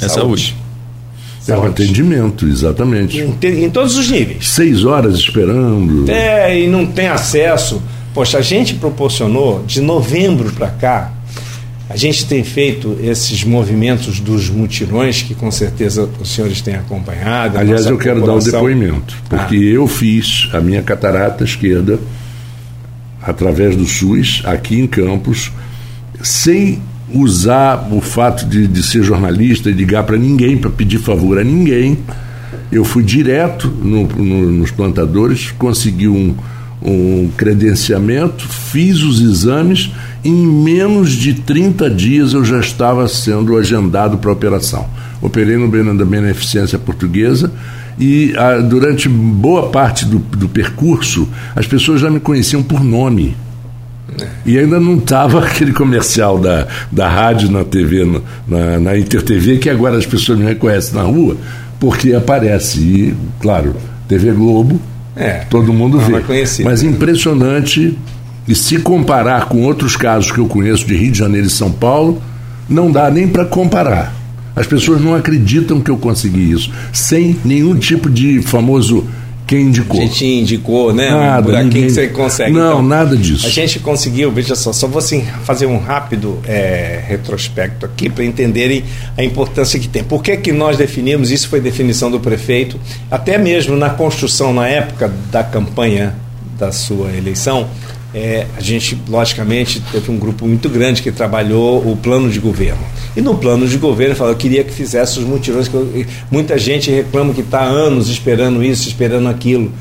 É 0.00 0.08
saúde. 0.08 0.14
saúde. 0.14 0.69
É 1.48 1.56
o 1.56 1.64
atendimento, 1.64 2.46
exatamente. 2.46 3.18
Em, 3.18 3.64
em, 3.64 3.70
todos 3.70 3.96
os 3.96 4.10
níveis. 4.10 4.48
Seis 4.48 4.84
horas 4.84 5.16
esperando. 5.16 6.10
É, 6.10 6.60
e 6.60 6.68
não 6.68 6.86
tem 6.86 7.08
acesso. 7.08 7.82
Poxa, 8.12 8.38
a 8.38 8.42
gente 8.42 8.74
proporcionou 8.74 9.64
de 9.66 9.80
novembro 9.80 10.52
para 10.52 10.68
cá, 10.68 11.12
a 11.88 11.96
gente 11.96 12.26
tem 12.26 12.44
feito 12.44 12.96
esses 13.02 13.42
movimentos 13.42 14.20
dos 14.20 14.48
mutirões, 14.48 15.22
que 15.22 15.34
com 15.34 15.50
certeza 15.50 16.08
os 16.20 16.32
senhores 16.32 16.60
têm 16.60 16.76
acompanhado. 16.76 17.58
Aliás, 17.58 17.86
eu 17.86 17.98
quero 17.98 18.24
dar 18.24 18.34
o 18.34 18.36
um 18.36 18.38
depoimento, 18.38 19.16
porque 19.28 19.56
ah. 19.56 19.74
eu 19.74 19.88
fiz 19.88 20.48
a 20.52 20.60
minha 20.60 20.82
catarata 20.82 21.42
esquerda 21.42 21.98
através 23.20 23.74
do 23.74 23.86
SUS, 23.86 24.40
aqui 24.44 24.78
em 24.78 24.86
Campos, 24.86 25.50
sem 26.22 26.80
usar 27.12 27.88
o 27.90 28.00
fato 28.00 28.46
de, 28.46 28.66
de 28.66 28.82
ser 28.82 29.02
jornalista 29.02 29.70
e 29.70 29.72
ligar 29.72 30.04
para 30.04 30.16
ninguém, 30.16 30.56
para 30.56 30.70
pedir 30.70 30.98
favor 30.98 31.38
a 31.38 31.44
ninguém. 31.44 31.98
Eu 32.70 32.84
fui 32.84 33.02
direto 33.02 33.68
no, 33.68 34.06
no, 34.06 34.50
nos 34.50 34.70
plantadores, 34.70 35.50
consegui 35.52 36.08
um, 36.08 36.34
um 36.82 37.30
credenciamento, 37.36 38.46
fiz 38.48 39.02
os 39.02 39.20
exames, 39.20 39.90
em 40.24 40.46
menos 40.46 41.12
de 41.12 41.34
30 41.34 41.90
dias 41.90 42.32
eu 42.32 42.44
já 42.44 42.60
estava 42.60 43.06
sendo 43.08 43.56
agendado 43.56 44.18
para 44.18 44.30
a 44.30 44.34
operação. 44.34 44.86
Operei 45.20 45.56
no 45.56 45.68
Beneficência 45.68 46.78
Portuguesa 46.78 47.52
e 47.98 48.32
ah, 48.36 48.58
durante 48.58 49.08
boa 49.08 49.68
parte 49.68 50.06
do, 50.06 50.18
do 50.18 50.48
percurso 50.48 51.28
as 51.54 51.66
pessoas 51.66 52.00
já 52.00 52.10
me 52.10 52.20
conheciam 52.20 52.62
por 52.62 52.82
nome. 52.82 53.36
E 54.44 54.58
ainda 54.58 54.80
não 54.80 54.96
estava 54.96 55.44
aquele 55.44 55.72
comercial 55.72 56.38
da, 56.38 56.66
da 56.90 57.08
rádio 57.08 57.50
na 57.50 57.64
TV, 57.64 58.04
na, 58.46 58.78
na 58.78 58.98
InterTV, 58.98 59.58
que 59.58 59.70
agora 59.70 59.96
as 59.96 60.06
pessoas 60.06 60.38
me 60.38 60.44
reconhecem 60.44 60.94
na 60.94 61.02
rua, 61.02 61.36
porque 61.78 62.12
aparece. 62.12 62.80
E, 62.80 63.14
claro, 63.40 63.74
TV 64.08 64.32
Globo, 64.32 64.80
é, 65.16 65.44
todo 65.50 65.72
mundo 65.72 65.98
vê. 65.98 66.14
Mas 66.64 66.82
impressionante, 66.82 67.96
e 68.46 68.54
se 68.54 68.78
comparar 68.78 69.46
com 69.46 69.62
outros 69.62 69.96
casos 69.96 70.32
que 70.32 70.38
eu 70.38 70.46
conheço 70.46 70.86
de 70.86 70.96
Rio 70.96 71.12
de 71.12 71.18
Janeiro 71.18 71.46
e 71.46 71.50
São 71.50 71.70
Paulo, 71.70 72.22
não 72.68 72.90
dá 72.90 73.10
nem 73.10 73.28
para 73.28 73.44
comparar. 73.44 74.14
As 74.54 74.66
pessoas 74.66 75.00
não 75.00 75.14
acreditam 75.14 75.80
que 75.80 75.90
eu 75.90 75.96
consegui 75.96 76.50
isso, 76.50 76.70
sem 76.92 77.36
nenhum 77.44 77.76
tipo 77.76 78.10
de 78.10 78.42
famoso 78.42 79.06
quem 79.50 79.62
indicou? 79.62 80.00
A 80.00 80.04
gente 80.04 80.24
indicou, 80.24 80.94
né? 80.94 81.10
Nada, 81.10 81.58
aqui 81.58 81.82
que 81.82 81.90
você 81.90 82.06
consegue. 82.06 82.52
Não, 82.52 82.74
então, 82.74 82.82
nada 82.84 83.16
disso. 83.16 83.44
A 83.44 83.50
gente 83.50 83.80
conseguiu, 83.80 84.30
veja 84.30 84.54
só, 84.54 84.72
só 84.72 84.86
vou 84.86 85.00
assim, 85.00 85.26
fazer 85.42 85.66
um 85.66 85.76
rápido 85.76 86.38
é, 86.46 87.02
retrospecto 87.04 87.84
aqui 87.84 88.08
para 88.08 88.24
entenderem 88.24 88.84
a 89.18 89.24
importância 89.24 89.76
que 89.80 89.88
tem. 89.88 90.04
Por 90.04 90.22
que, 90.22 90.36
que 90.36 90.52
nós 90.52 90.78
definimos, 90.78 91.32
isso 91.32 91.48
foi 91.48 91.60
definição 91.60 92.12
do 92.12 92.20
prefeito, 92.20 92.78
até 93.10 93.36
mesmo 93.38 93.74
na 93.74 93.90
construção, 93.90 94.54
na 94.54 94.68
época 94.68 95.12
da 95.32 95.42
campanha 95.42 96.14
da 96.56 96.70
sua 96.70 97.10
eleição, 97.10 97.68
é, 98.14 98.46
a 98.56 98.60
gente, 98.60 98.96
logicamente, 99.08 99.82
teve 99.90 100.12
um 100.12 100.16
grupo 100.18 100.46
muito 100.46 100.68
grande 100.68 101.02
que 101.02 101.10
trabalhou 101.10 101.90
o 101.90 101.96
plano 101.96 102.30
de 102.30 102.38
governo. 102.38 102.84
E 103.16 103.20
no 103.20 103.36
plano 103.36 103.66
de 103.66 103.76
governo, 103.76 104.14
falou, 104.14 104.32
eu 104.32 104.38
queria 104.38 104.62
que 104.62 104.72
fizesse 104.72 105.18
os 105.18 105.24
mutirões, 105.24 105.66
que 105.68 105.74
eu, 105.74 106.06
muita 106.30 106.56
gente 106.58 106.90
reclama 106.90 107.34
que 107.34 107.40
está 107.40 107.62
anos 107.62 108.08
esperando 108.08 108.62
isso, 108.62 108.88
esperando 108.88 109.28
aquilo. 109.28 109.72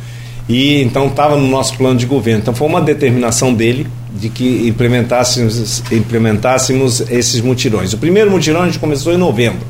E 0.47 0.81
então 0.81 1.07
estava 1.07 1.35
no 1.35 1.47
nosso 1.47 1.77
plano 1.77 1.97
de 1.99 2.07
governo. 2.07 2.41
Então 2.41 2.55
foi 2.55 2.67
uma 2.67 2.81
determinação 2.81 3.53
dele 3.53 3.85
de 4.11 4.29
que 4.29 4.67
implementássemos, 4.67 5.83
implementássemos 5.91 7.01
esses 7.11 7.39
mutirões. 7.39 7.93
O 7.93 7.97
primeiro 7.99 8.31
mutirão 8.31 8.63
a 8.63 8.65
gente 8.65 8.79
começou 8.79 9.13
em 9.13 9.17
novembro. 9.17 9.65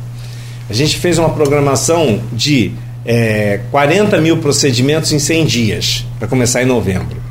A 0.70 0.74
gente 0.74 0.98
fez 0.98 1.18
uma 1.18 1.30
programação 1.32 2.22
de 2.32 2.72
é, 3.06 3.60
40 3.72 4.22
mil 4.22 4.38
procedimentos 4.38 5.12
em 5.12 5.20
100 5.20 5.46
dias, 5.46 6.06
para 6.18 6.28
começar 6.28 6.62
em 6.62 6.66
novembro. 6.66 7.29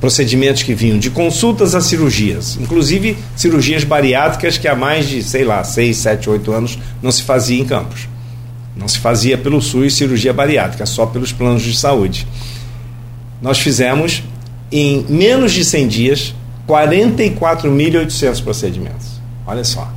Procedimentos 0.00 0.62
que 0.62 0.74
vinham 0.74 0.98
de 0.98 1.10
consultas 1.10 1.74
a 1.74 1.80
cirurgias, 1.80 2.56
inclusive 2.60 3.18
cirurgias 3.34 3.82
bariátricas 3.82 4.56
que 4.56 4.68
há 4.68 4.74
mais 4.76 5.08
de, 5.08 5.22
sei 5.22 5.44
lá, 5.44 5.64
6, 5.64 5.96
7, 5.96 6.30
8 6.30 6.52
anos 6.52 6.78
não 7.02 7.10
se 7.10 7.22
fazia 7.24 7.60
em 7.60 7.64
Campos. 7.64 8.08
Não 8.76 8.86
se 8.86 9.00
fazia 9.00 9.36
pelo 9.36 9.60
SUS 9.60 9.94
cirurgia 9.94 10.32
bariátrica, 10.32 10.86
só 10.86 11.04
pelos 11.04 11.32
planos 11.32 11.62
de 11.62 11.76
saúde. 11.76 12.28
Nós 13.42 13.58
fizemos, 13.58 14.22
em 14.70 15.04
menos 15.08 15.52
de 15.52 15.64
100 15.64 15.88
dias, 15.88 16.34
44.800 16.68 18.42
procedimentos. 18.42 19.20
Olha 19.44 19.64
só. 19.64 19.90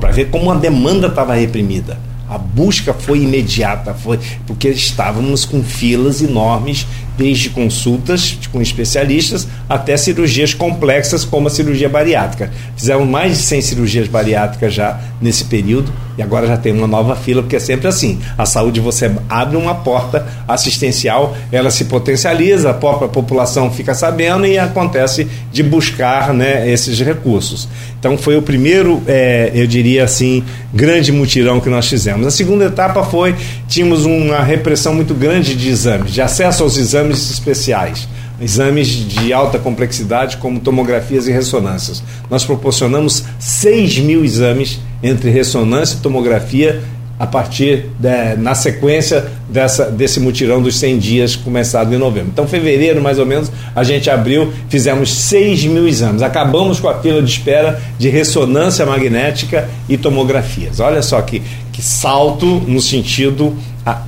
Para 0.00 0.12
ver 0.12 0.30
como 0.30 0.50
a 0.50 0.54
demanda 0.54 1.08
estava 1.08 1.34
reprimida. 1.34 1.98
A 2.28 2.38
busca 2.38 2.94
foi 2.94 3.22
imediata, 3.22 3.92
foi 3.92 4.18
porque 4.46 4.68
estávamos 4.68 5.44
com 5.44 5.62
filas 5.62 6.22
enormes, 6.22 6.86
desde 7.22 7.50
consultas 7.50 8.36
com 8.50 8.60
especialistas 8.60 9.46
até 9.68 9.96
cirurgias 9.96 10.52
complexas 10.52 11.24
como 11.24 11.46
a 11.46 11.50
cirurgia 11.50 11.88
bariátrica. 11.88 12.50
Fizemos 12.76 13.08
mais 13.08 13.38
de 13.38 13.44
100 13.44 13.62
cirurgias 13.62 14.08
bariátricas 14.08 14.74
já 14.74 15.00
nesse 15.20 15.44
período 15.44 15.92
e 16.18 16.22
agora 16.22 16.46
já 16.46 16.56
tem 16.56 16.72
uma 16.72 16.86
nova 16.86 17.14
fila, 17.16 17.42
porque 17.42 17.56
é 17.56 17.60
sempre 17.60 17.86
assim. 17.86 18.18
A 18.36 18.44
saúde 18.44 18.80
você 18.80 19.10
abre 19.28 19.56
uma 19.56 19.74
porta 19.76 20.26
assistencial, 20.46 21.36
ela 21.50 21.70
se 21.70 21.84
potencializa, 21.84 22.70
a 22.70 22.74
própria 22.74 23.08
população 23.08 23.70
fica 23.70 23.94
sabendo 23.94 24.44
e 24.46 24.58
acontece 24.58 25.26
de 25.52 25.62
buscar 25.62 26.34
né, 26.34 26.68
esses 26.70 26.98
recursos. 27.00 27.68
Então 27.98 28.18
foi 28.18 28.36
o 28.36 28.42
primeiro, 28.42 29.00
é, 29.06 29.52
eu 29.54 29.66
diria 29.66 30.04
assim, 30.04 30.42
grande 30.74 31.12
mutirão 31.12 31.60
que 31.60 31.68
nós 31.68 31.86
fizemos. 31.86 32.26
A 32.26 32.30
segunda 32.30 32.64
etapa 32.64 33.04
foi, 33.04 33.34
tínhamos 33.68 34.04
uma 34.04 34.42
repressão 34.42 34.92
muito 34.94 35.14
grande 35.14 35.54
de 35.54 35.68
exames, 35.68 36.12
de 36.12 36.20
acesso 36.20 36.64
aos 36.64 36.76
exames 36.76 37.11
especiais 37.30 38.08
exames 38.42 38.88
de 38.88 39.32
alta 39.32 39.58
complexidade, 39.58 40.36
como 40.38 40.58
tomografias 40.58 41.28
e 41.28 41.32
ressonâncias. 41.32 42.02
Nós 42.28 42.44
proporcionamos 42.44 43.24
6 43.38 43.98
mil 44.00 44.24
exames 44.24 44.80
entre 45.02 45.30
ressonância 45.30 45.96
e 45.96 46.00
tomografia 46.00 46.82
a 47.18 47.26
partir 47.26 47.86
de, 48.00 48.34
na 48.36 48.52
sequência 48.52 49.30
dessa, 49.48 49.84
desse 49.84 50.18
mutirão 50.18 50.60
dos 50.60 50.76
100 50.76 50.98
dias 50.98 51.36
começado 51.36 51.94
em 51.94 51.98
novembro. 51.98 52.30
Então, 52.32 52.48
fevereiro, 52.48 53.00
mais 53.00 53.16
ou 53.20 53.24
menos, 53.24 53.52
a 53.76 53.84
gente 53.84 54.10
abriu, 54.10 54.52
fizemos 54.68 55.12
6 55.12 55.64
mil 55.66 55.86
exames. 55.86 56.20
Acabamos 56.20 56.80
com 56.80 56.88
a 56.88 56.98
fila 56.98 57.22
de 57.22 57.30
espera 57.30 57.80
de 57.96 58.08
ressonância 58.08 58.84
magnética 58.84 59.68
e 59.88 59.96
tomografias. 59.96 60.80
Olha 60.80 61.00
só 61.00 61.22
que, 61.22 61.40
que 61.72 61.80
salto 61.80 62.44
no 62.66 62.80
sentido 62.80 63.56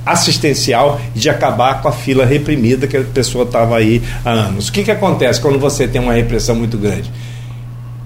assistencial 0.05 0.99
e 1.15 1.19
de 1.19 1.29
acabar 1.29 1.81
com 1.81 1.87
a 1.87 1.91
fila 1.91 2.25
reprimida 2.25 2.87
que 2.87 2.95
a 2.95 3.03
pessoa 3.03 3.43
estava 3.43 3.77
aí 3.77 4.01
há 4.23 4.31
anos. 4.31 4.69
O 4.69 4.71
que, 4.71 4.83
que 4.83 4.91
acontece 4.91 5.41
quando 5.41 5.59
você 5.59 5.87
tem 5.87 6.01
uma 6.01 6.13
repressão 6.13 6.55
muito 6.55 6.77
grande? 6.77 7.11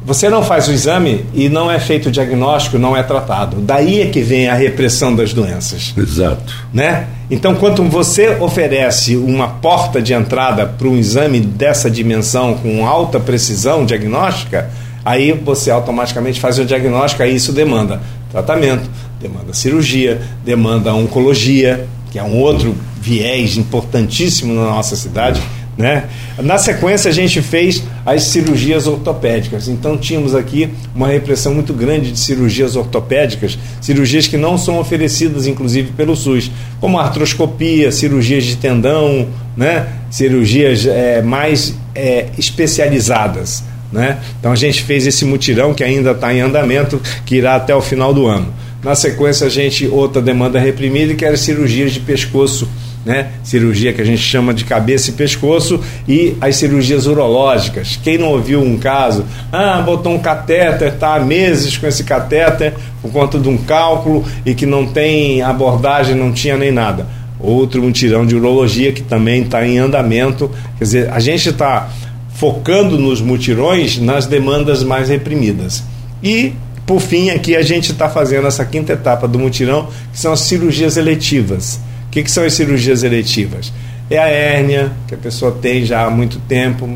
Você 0.05 0.29
não 0.29 0.43
faz 0.43 0.67
o 0.67 0.71
exame 0.71 1.25
e 1.33 1.49
não 1.49 1.69
é 1.69 1.77
feito 1.77 2.09
o 2.09 2.11
diagnóstico, 2.11 2.79
não 2.79 2.97
é 2.97 3.03
tratado. 3.03 3.57
Daí 3.57 4.01
é 4.01 4.07
que 4.07 4.21
vem 4.21 4.47
a 4.47 4.55
repressão 4.55 5.13
das 5.13 5.33
doenças. 5.33 5.93
Exato. 5.95 6.51
Né? 6.73 7.05
Então, 7.29 7.53
quando 7.53 7.83
você 7.83 8.29
oferece 8.39 9.15
uma 9.15 9.47
porta 9.47 10.01
de 10.01 10.13
entrada 10.13 10.65
para 10.65 10.87
um 10.87 10.97
exame 10.97 11.39
dessa 11.39 11.91
dimensão 11.91 12.55
com 12.55 12.87
alta 12.87 13.19
precisão 13.19 13.85
diagnóstica, 13.85 14.71
aí 15.05 15.31
você 15.31 15.69
automaticamente 15.69 16.39
faz 16.39 16.57
o 16.57 16.65
diagnóstico, 16.65 17.21
aí 17.21 17.35
isso 17.35 17.51
demanda 17.51 18.01
tratamento, 18.31 18.89
demanda 19.19 19.53
cirurgia, 19.53 20.21
demanda 20.43 20.93
oncologia, 20.93 21.87
que 22.11 22.17
é 22.17 22.23
um 22.23 22.37
outro 22.37 22.75
viés 22.99 23.57
importantíssimo 23.57 24.53
na 24.53 24.65
nossa 24.65 24.95
cidade 24.95 25.41
né? 25.79 26.09
Na 26.37 26.57
sequência, 26.57 27.07
a 27.09 27.13
gente 27.13 27.41
fez 27.41 27.81
as 28.05 28.23
cirurgias 28.23 28.85
ortopédicas. 28.85 29.69
Então, 29.69 29.97
tínhamos 29.97 30.35
aqui 30.35 30.69
uma 30.93 31.07
repressão 31.07 31.53
muito 31.53 31.73
grande 31.73 32.11
de 32.11 32.19
cirurgias 32.19 32.75
ortopédicas, 32.75 33.57
cirurgias 33.79 34.27
que 34.27 34.35
não 34.35 34.57
são 34.57 34.77
oferecidas, 34.77 35.47
inclusive, 35.47 35.93
pelo 35.93 36.17
SUS, 36.17 36.51
como 36.81 36.99
artroscopia, 36.99 37.93
cirurgias 37.93 38.43
de 38.43 38.57
tendão, 38.57 39.29
né? 39.55 39.87
cirurgias 40.11 40.85
é, 40.85 41.21
mais 41.21 41.73
é, 41.95 42.25
especializadas. 42.37 43.63
Né? 43.89 44.19
Então, 44.37 44.51
a 44.51 44.57
gente 44.57 44.83
fez 44.83 45.07
esse 45.07 45.23
mutirão 45.23 45.73
que 45.73 45.81
ainda 45.81 46.11
está 46.11 46.33
em 46.33 46.41
andamento, 46.41 47.01
que 47.25 47.37
irá 47.37 47.55
até 47.55 47.73
o 47.73 47.81
final 47.81 48.13
do 48.13 48.27
ano. 48.27 48.53
Na 48.83 48.95
sequência, 48.95 49.47
a 49.47 49.49
gente, 49.49 49.87
outra 49.87 50.21
demanda 50.21 50.59
reprimida, 50.59 51.13
que 51.13 51.25
era 51.25 51.35
cirurgias 51.35 51.91
de 51.91 51.99
pescoço 51.99 52.67
né? 53.05 53.29
cirurgia 53.43 53.93
que 53.93 54.01
a 54.01 54.05
gente 54.05 54.21
chama 54.21 54.53
de 54.53 54.65
cabeça 54.65 55.09
e 55.09 55.13
pescoço, 55.13 55.79
e 56.07 56.35
as 56.41 56.55
cirurgias 56.57 57.07
urológicas. 57.07 57.99
Quem 58.03 58.17
não 58.17 58.27
ouviu 58.27 58.61
um 58.61 58.77
caso, 58.77 59.25
ah, 59.51 59.81
botou 59.81 60.13
um 60.13 60.19
catéter, 60.19 60.93
está 60.93 61.15
há 61.15 61.19
meses 61.19 61.77
com 61.77 61.87
esse 61.87 62.03
catéter 62.03 62.73
por 63.01 63.11
conta 63.11 63.39
de 63.39 63.47
um 63.47 63.57
cálculo 63.57 64.25
e 64.45 64.53
que 64.53 64.65
não 64.65 64.85
tem 64.85 65.41
abordagem, 65.41 66.15
não 66.15 66.31
tinha 66.31 66.57
nem 66.57 66.71
nada. 66.71 67.07
Outro 67.39 67.81
um 67.81 67.91
tirão 67.91 68.25
de 68.25 68.35
urologia 68.35 68.91
que 68.91 69.01
também 69.01 69.43
está 69.43 69.65
em 69.65 69.79
andamento. 69.79 70.51
Quer 70.77 70.83
dizer, 70.83 71.09
a 71.09 71.19
gente 71.19 71.49
está 71.49 71.89
focando 72.33 72.97
nos 72.97 73.21
mutirões 73.21 73.97
nas 73.97 74.25
demandas 74.25 74.83
mais 74.83 75.07
reprimidas. 75.07 75.83
E 76.21 76.53
por 76.89 76.99
fim, 76.99 77.29
aqui 77.29 77.55
a 77.55 77.61
gente 77.61 77.91
está 77.91 78.09
fazendo 78.09 78.47
essa 78.47 78.65
quinta 78.65 78.93
etapa 78.93 79.27
do 79.27 79.37
mutirão, 79.37 79.89
que 80.11 80.19
são 80.19 80.33
as 80.33 80.39
cirurgias 80.39 80.97
eletivas. 80.97 81.79
O 82.07 82.09
que, 82.09 82.23
que 82.23 82.31
são 82.31 82.43
as 82.43 82.53
cirurgias 82.53 83.03
eletivas? 83.03 83.71
É 84.09 84.17
a 84.17 84.27
hérnia, 84.27 84.91
que 85.07 85.13
a 85.13 85.17
pessoa 85.17 85.51
tem 85.51 85.85
já 85.85 86.05
há 86.05 86.09
muito 86.09 86.39
tempo, 86.39 86.89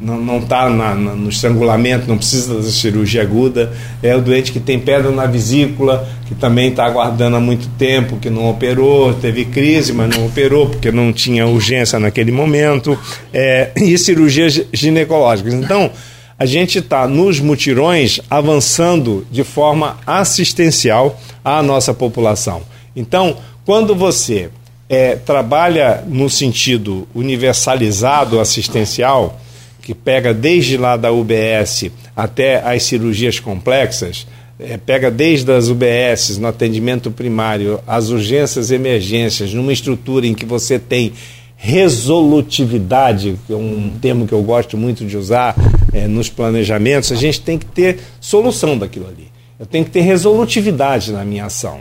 não 0.00 0.38
está 0.38 0.70
no 0.70 1.28
estrangulamento, 1.28 2.06
não 2.06 2.16
precisa 2.16 2.54
da 2.54 2.62
cirurgia 2.62 3.22
aguda. 3.22 3.72
É 4.00 4.14
o 4.14 4.20
doente 4.20 4.52
que 4.52 4.60
tem 4.60 4.78
pedra 4.78 5.10
na 5.10 5.26
vesícula, 5.26 6.08
que 6.28 6.34
também 6.36 6.68
está 6.68 6.86
aguardando 6.86 7.34
há 7.34 7.40
muito 7.40 7.68
tempo, 7.76 8.18
que 8.18 8.30
não 8.30 8.48
operou, 8.48 9.12
teve 9.12 9.44
crise, 9.46 9.92
mas 9.92 10.08
não 10.08 10.24
operou 10.24 10.68
porque 10.68 10.92
não 10.92 11.12
tinha 11.12 11.48
urgência 11.48 11.98
naquele 11.98 12.30
momento. 12.30 12.96
É, 13.34 13.72
e 13.74 13.98
cirurgias 13.98 14.62
ginecológicas. 14.72 15.52
Então, 15.52 15.90
a 16.38 16.44
gente 16.44 16.78
está 16.78 17.08
nos 17.08 17.40
mutirões 17.40 18.20
avançando 18.28 19.26
de 19.30 19.42
forma 19.42 19.98
assistencial 20.06 21.18
à 21.44 21.62
nossa 21.62 21.94
população. 21.94 22.62
Então, 22.94 23.38
quando 23.64 23.94
você 23.94 24.50
é, 24.88 25.16
trabalha 25.16 26.04
no 26.06 26.28
sentido 26.28 27.08
universalizado 27.14 28.38
assistencial, 28.38 29.40
que 29.82 29.94
pega 29.94 30.34
desde 30.34 30.76
lá 30.76 30.96
da 30.96 31.12
UBS 31.12 31.90
até 32.14 32.56
as 32.56 32.82
cirurgias 32.82 33.40
complexas, 33.40 34.26
é, 34.58 34.76
pega 34.76 35.10
desde 35.10 35.52
as 35.52 35.68
UBS 35.68 36.38
no 36.38 36.48
atendimento 36.48 37.10
primário, 37.10 37.80
as 37.86 38.08
urgências 38.08 38.70
emergências, 38.70 39.52
numa 39.52 39.72
estrutura 39.72 40.26
em 40.26 40.34
que 40.34 40.46
você 40.46 40.78
tem 40.78 41.12
resolutividade, 41.56 43.38
que 43.46 43.52
é 43.52 43.56
um 43.56 43.90
termo 44.00 44.26
que 44.26 44.32
eu 44.32 44.42
gosto 44.42 44.76
muito 44.76 45.04
de 45.04 45.16
usar 45.16 45.56
é, 45.92 46.06
nos 46.06 46.28
planejamentos, 46.28 47.10
a 47.10 47.16
gente 47.16 47.40
tem 47.40 47.58
que 47.58 47.64
ter 47.64 47.98
solução 48.20 48.76
daquilo 48.76 49.08
ali. 49.08 49.28
Eu 49.58 49.64
tenho 49.64 49.84
que 49.84 49.90
ter 49.90 50.02
resolutividade 50.02 51.12
na 51.12 51.24
minha 51.24 51.46
ação. 51.46 51.80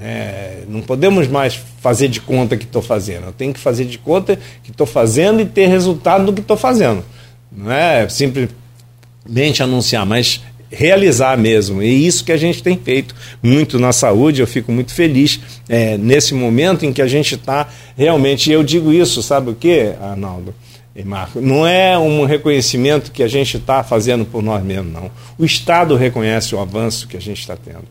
É, 0.00 0.64
não 0.68 0.80
podemos 0.80 1.28
mais 1.28 1.54
fazer 1.80 2.08
de 2.08 2.20
conta 2.20 2.56
que 2.56 2.64
estou 2.64 2.82
fazendo. 2.82 3.26
Eu 3.26 3.32
tenho 3.32 3.52
que 3.52 3.60
fazer 3.60 3.84
de 3.84 3.98
conta 3.98 4.38
que 4.62 4.72
estou 4.72 4.86
fazendo 4.86 5.40
e 5.40 5.46
ter 5.46 5.68
resultado 5.68 6.26
do 6.26 6.32
que 6.32 6.40
estou 6.40 6.56
fazendo. 6.56 7.04
Não 7.50 7.70
é 7.70 8.08
simplesmente 8.08 9.62
anunciar, 9.62 10.04
mas 10.04 10.42
realizar 10.72 11.36
mesmo. 11.36 11.82
E 11.82 12.06
isso 12.06 12.24
que 12.24 12.32
a 12.32 12.36
gente 12.36 12.62
tem 12.62 12.76
feito 12.76 13.14
muito 13.42 13.78
na 13.78 13.92
saúde. 13.92 14.40
Eu 14.40 14.46
fico 14.46 14.72
muito 14.72 14.94
feliz 14.94 15.40
é, 15.68 15.96
nesse 15.98 16.34
momento 16.34 16.84
em 16.84 16.92
que 16.92 17.02
a 17.02 17.06
gente 17.06 17.34
está 17.34 17.68
realmente. 17.96 18.50
Eu 18.50 18.64
digo 18.64 18.92
isso, 18.92 19.22
sabe 19.22 19.50
o 19.50 19.54
que, 19.54 19.92
Arnaldo? 20.00 20.54
E 20.94 21.02
Marco, 21.04 21.40
não 21.40 21.66
é 21.66 21.98
um 21.98 22.24
reconhecimento 22.24 23.12
que 23.12 23.22
a 23.22 23.28
gente 23.28 23.56
está 23.56 23.82
fazendo 23.82 24.24
por 24.26 24.42
nós 24.42 24.62
mesmos, 24.62 24.92
não. 24.92 25.10
O 25.38 25.44
Estado 25.44 25.96
reconhece 25.96 26.54
o 26.54 26.60
avanço 26.60 27.08
que 27.08 27.16
a 27.16 27.20
gente 27.20 27.40
está 27.40 27.56
tendo. 27.56 27.84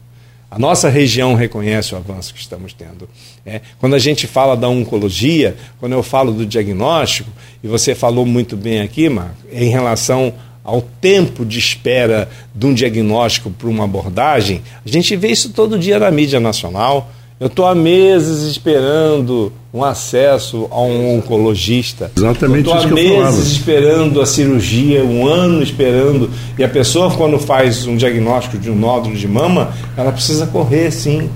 A 0.51 0.59
nossa 0.59 0.89
região 0.89 1.33
reconhece 1.33 1.95
o 1.95 1.97
avanço 1.97 2.33
que 2.33 2.41
estamos 2.41 2.73
tendo. 2.73 3.07
É, 3.45 3.61
quando 3.79 3.95
a 3.95 3.99
gente 3.99 4.27
fala 4.27 4.55
da 4.55 4.67
oncologia, 4.67 5.55
quando 5.79 5.93
eu 5.93 6.03
falo 6.03 6.33
do 6.33 6.45
diagnóstico, 6.45 7.31
e 7.63 7.67
você 7.67 7.95
falou 7.95 8.25
muito 8.25 8.57
bem 8.57 8.81
aqui, 8.81 9.07
Marco, 9.07 9.37
em 9.51 9.69
relação 9.69 10.33
ao 10.63 10.81
tempo 10.81 11.45
de 11.45 11.57
espera 11.57 12.29
de 12.53 12.65
um 12.65 12.73
diagnóstico 12.73 13.49
para 13.49 13.67
uma 13.67 13.85
abordagem, 13.85 14.61
a 14.85 14.89
gente 14.89 15.15
vê 15.15 15.29
isso 15.29 15.49
todo 15.49 15.79
dia 15.79 15.99
na 15.99 16.11
mídia 16.11 16.39
nacional. 16.39 17.11
Eu 17.39 17.47
estou 17.47 17.65
há 17.65 17.73
meses 17.73 18.43
esperando 18.43 19.51
um 19.73 19.83
acesso 19.83 20.67
a 20.69 20.79
um 20.79 21.17
oncologista. 21.17 22.11
Exatamente 22.15 22.69
eu 22.69 22.77
isso 22.77 22.87
que 22.87 22.93
eu 22.93 23.21
há 23.21 23.31
meses 23.31 23.51
esperando 23.53 24.21
a 24.21 24.27
cirurgia, 24.27 25.03
um 25.03 25.25
ano 25.25 25.63
esperando. 25.63 26.29
E 26.55 26.63
a 26.63 26.69
pessoa, 26.69 27.09
quando 27.09 27.39
faz 27.39 27.87
um 27.87 27.95
diagnóstico 27.95 28.59
de 28.59 28.69
um 28.69 28.75
nódulo 28.75 29.15
de 29.15 29.27
mama, 29.27 29.73
ela 29.97 30.11
precisa 30.11 30.45
correr, 30.45 30.91
sim. 30.91 31.31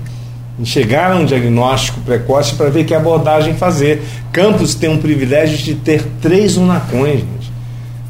Chegar 0.64 1.10
a 1.10 1.16
um 1.16 1.24
diagnóstico 1.24 2.00
precoce 2.00 2.54
para 2.54 2.70
ver 2.70 2.84
que 2.84 2.94
abordagem 2.94 3.54
fazer. 3.54 4.00
Campos 4.32 4.76
tem 4.76 4.88
um 4.88 4.98
privilégio 4.98 5.58
de 5.58 5.74
ter 5.74 6.04
três 6.22 6.56
unacões, 6.56 7.20
gente. 7.20 7.35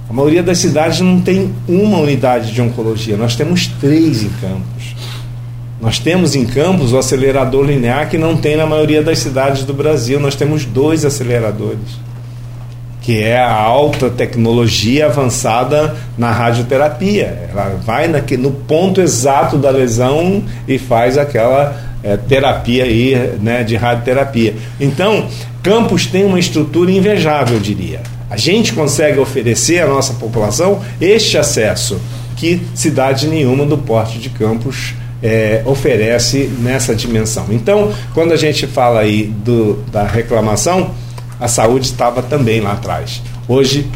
A 0.08 0.12
maioria 0.12 0.42
das 0.42 0.58
cidades 0.58 1.00
não 1.00 1.20
tem 1.20 1.52
uma 1.68 1.98
unidade 1.98 2.52
de 2.52 2.62
oncologia, 2.62 3.16
nós 3.16 3.34
temos 3.34 3.66
três 3.66 4.22
em 4.22 4.30
Campos. 4.40 4.94
Nós 5.80 5.98
temos 5.98 6.34
em 6.34 6.46
Campos 6.46 6.92
o 6.92 6.98
acelerador 6.98 7.66
linear 7.66 8.08
que 8.08 8.16
não 8.16 8.36
tem 8.36 8.56
na 8.56 8.66
maioria 8.66 9.02
das 9.02 9.18
cidades 9.18 9.64
do 9.64 9.74
Brasil. 9.74 10.18
Nós 10.18 10.34
temos 10.34 10.64
dois 10.64 11.04
aceleradores, 11.04 12.00
que 13.02 13.22
é 13.22 13.38
a 13.38 13.52
alta 13.52 14.08
tecnologia 14.08 15.06
avançada 15.06 15.94
na 16.16 16.32
radioterapia. 16.32 17.50
Ela 17.50 17.78
vai 17.84 18.08
no 18.08 18.52
ponto 18.52 19.02
exato 19.02 19.58
da 19.58 19.70
lesão 19.70 20.42
e 20.66 20.78
faz 20.78 21.18
aquela 21.18 21.76
é, 22.02 22.16
terapia 22.16 22.84
aí, 22.84 23.34
né, 23.40 23.62
de 23.62 23.76
radioterapia. 23.76 24.54
Então, 24.80 25.28
Campos 25.62 26.06
tem 26.06 26.24
uma 26.24 26.38
estrutura 26.38 26.90
invejável, 26.90 27.56
eu 27.56 27.60
diria. 27.60 28.15
A 28.28 28.36
gente 28.36 28.72
consegue 28.72 29.18
oferecer 29.18 29.82
à 29.82 29.86
nossa 29.86 30.14
população 30.14 30.80
este 31.00 31.38
acesso 31.38 32.00
que 32.36 32.60
cidade 32.74 33.26
nenhuma 33.26 33.64
do 33.64 33.78
porte 33.78 34.18
de 34.18 34.28
Campos 34.30 34.94
é, 35.22 35.62
oferece 35.64 36.50
nessa 36.58 36.94
dimensão. 36.94 37.46
Então, 37.50 37.92
quando 38.12 38.32
a 38.32 38.36
gente 38.36 38.66
fala 38.66 39.00
aí 39.00 39.24
do, 39.24 39.74
da 39.90 40.04
reclamação, 40.04 40.90
a 41.40 41.48
saúde 41.48 41.86
estava 41.86 42.22
também 42.22 42.60
lá 42.60 42.72
atrás. 42.72 43.22
Hoje, 43.48 43.88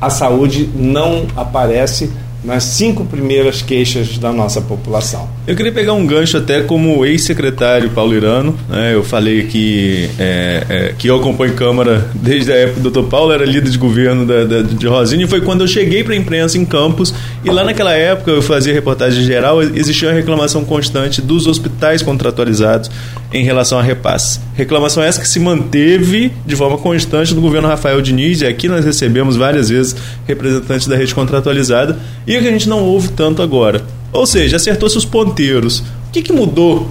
a 0.00 0.10
saúde 0.10 0.70
não 0.74 1.26
aparece 1.36 2.10
nas 2.44 2.64
cinco 2.64 3.04
primeiras 3.04 3.62
queixas 3.62 4.16
da 4.18 4.32
nossa 4.32 4.60
população. 4.60 5.28
Eu 5.46 5.56
queria 5.56 5.72
pegar 5.72 5.92
um 5.94 6.06
gancho 6.06 6.36
até 6.36 6.62
como 6.62 7.04
ex-secretário 7.04 7.90
paulirano. 7.90 8.56
Né? 8.68 8.94
Eu 8.94 9.02
falei 9.02 9.44
que, 9.44 10.08
é, 10.18 10.64
é, 10.68 10.94
que 10.96 11.08
eu 11.08 11.16
acompanho 11.16 11.54
Câmara 11.54 12.08
desde 12.14 12.52
a 12.52 12.54
época 12.54 12.80
do 12.80 12.90
Dr. 12.90 13.08
Paulo, 13.08 13.32
era 13.32 13.44
líder 13.44 13.70
de 13.70 13.78
governo 13.78 14.24
da, 14.24 14.44
da, 14.44 14.62
de 14.62 14.86
Rosinha, 14.86 15.24
e 15.24 15.28
foi 15.28 15.40
quando 15.40 15.62
eu 15.62 15.66
cheguei 15.66 16.04
para 16.04 16.14
a 16.14 16.16
imprensa 16.16 16.56
em 16.56 16.64
Campos, 16.64 17.12
e 17.44 17.50
lá 17.50 17.64
naquela 17.64 17.92
época 17.92 18.30
eu 18.30 18.42
fazia 18.42 18.72
reportagem 18.72 19.24
geral, 19.24 19.62
existia 19.62 20.08
uma 20.08 20.14
reclamação 20.14 20.64
constante 20.64 21.20
dos 21.20 21.46
hospitais 21.46 22.02
contratualizados 22.02 22.90
em 23.32 23.44
relação 23.44 23.78
a 23.78 23.82
repasse. 23.82 24.40
Reclamação 24.54 25.02
essa 25.02 25.20
que 25.20 25.28
se 25.28 25.38
manteve 25.38 26.32
de 26.46 26.56
forma 26.56 26.78
constante 26.78 27.34
no 27.34 27.40
governo 27.40 27.68
Rafael 27.68 28.00
Diniz, 28.00 28.40
e 28.40 28.46
aqui 28.46 28.68
nós 28.68 28.84
recebemos 28.84 29.36
várias 29.36 29.68
vezes 29.68 29.96
representantes 30.26 30.86
da 30.86 30.96
rede 30.96 31.14
contratualizada, 31.14 31.98
e 32.26 32.36
o 32.36 32.40
que 32.40 32.48
a 32.48 32.52
gente 32.52 32.68
não 32.68 32.82
ouve 32.82 33.08
tanto 33.08 33.42
agora 33.42 33.84
ou 34.12 34.26
seja, 34.26 34.56
acertou 34.56 34.88
seus 34.88 35.04
ponteiros. 35.04 35.80
O 35.80 36.10
que, 36.12 36.22
que 36.22 36.32
mudou 36.32 36.90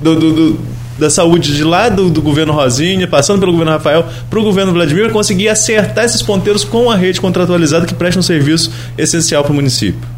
do, 0.00 0.14
do, 0.14 0.32
do, 0.32 0.60
da 0.98 1.10
saúde 1.10 1.54
de 1.54 1.64
lá 1.64 1.88
do, 1.88 2.08
do, 2.08 2.22
governo 2.22 2.52
Rosinha, 2.52 3.06
passando 3.06 3.40
pelo 3.40 3.52
governo 3.52 3.72
Rafael, 3.72 4.06
para 4.30 4.38
o 4.38 4.42
governo 4.42 4.72
Vladimir, 4.72 5.10
conseguir 5.10 5.48
acertar 5.48 6.04
esses 6.04 6.22
ponteiros 6.22 6.64
com 6.64 6.90
a 6.90 6.96
rede 6.96 7.20
contratualizada 7.20 7.86
que 7.86 7.94
presta 7.94 8.20
um 8.20 8.22
serviço 8.22 8.70
essencial 8.96 9.42
para 9.42 9.52
o 9.52 9.54
município? 9.54 10.15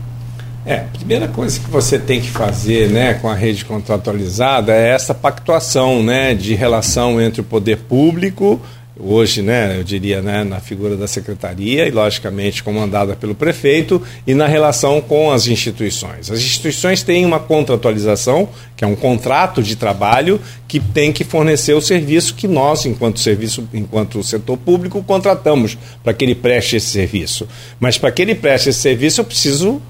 É, 0.68 0.80
a 0.80 0.98
primeira 0.98 1.26
coisa 1.26 1.58
que 1.58 1.70
você 1.70 1.98
tem 1.98 2.20
que 2.20 2.28
fazer 2.28 2.90
né, 2.90 3.14
com 3.14 3.26
a 3.26 3.34
rede 3.34 3.64
contratualizada 3.64 4.70
é 4.70 4.90
essa 4.90 5.14
pactuação 5.14 6.02
né, 6.02 6.34
de 6.34 6.54
relação 6.54 7.18
entre 7.18 7.40
o 7.40 7.44
poder 7.44 7.78
público 7.78 8.60
hoje, 9.00 9.40
né, 9.42 9.78
eu 9.78 9.84
diria, 9.84 10.20
né, 10.20 10.44
na 10.44 10.60
figura 10.60 10.96
da 10.96 11.06
secretaria 11.06 11.86
e, 11.86 11.90
logicamente, 11.90 12.62
comandada 12.62 13.14
pelo 13.14 13.34
prefeito, 13.34 14.02
e 14.26 14.34
na 14.34 14.46
relação 14.46 15.00
com 15.00 15.30
as 15.30 15.46
instituições. 15.46 16.30
As 16.30 16.40
instituições 16.40 17.02
têm 17.02 17.24
uma 17.24 17.38
contratualização, 17.38 18.48
que 18.76 18.84
é 18.84 18.86
um 18.86 18.96
contrato 18.96 19.62
de 19.62 19.76
trabalho, 19.76 20.40
que 20.66 20.80
tem 20.80 21.12
que 21.12 21.24
fornecer 21.24 21.74
o 21.74 21.80
serviço 21.80 22.34
que 22.34 22.48
nós, 22.48 22.84
enquanto 22.84 23.20
serviço, 23.20 23.66
enquanto 23.72 24.22
setor 24.22 24.56
público, 24.58 25.02
contratamos 25.02 25.78
para 26.02 26.12
que 26.12 26.24
ele 26.24 26.34
preste 26.34 26.76
esse 26.76 26.88
serviço. 26.88 27.48
Mas 27.78 27.96
para 27.96 28.10
que 28.10 28.20
ele 28.20 28.34
preste 28.34 28.68
esse 28.68 28.80
serviço, 28.80 29.20
eu 29.20 29.24
preciso 29.24 29.80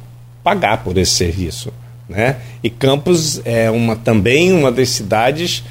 pagar 0.48 0.82
por 0.82 0.96
esse 0.96 1.12
serviço. 1.12 1.70
Né? 2.08 2.36
E 2.62 2.70
Campos 2.70 3.42
é 3.44 3.70
uma, 3.70 3.94
também 3.94 4.50
uma 4.52 4.72
das 4.72 4.88
cidades 4.88 5.62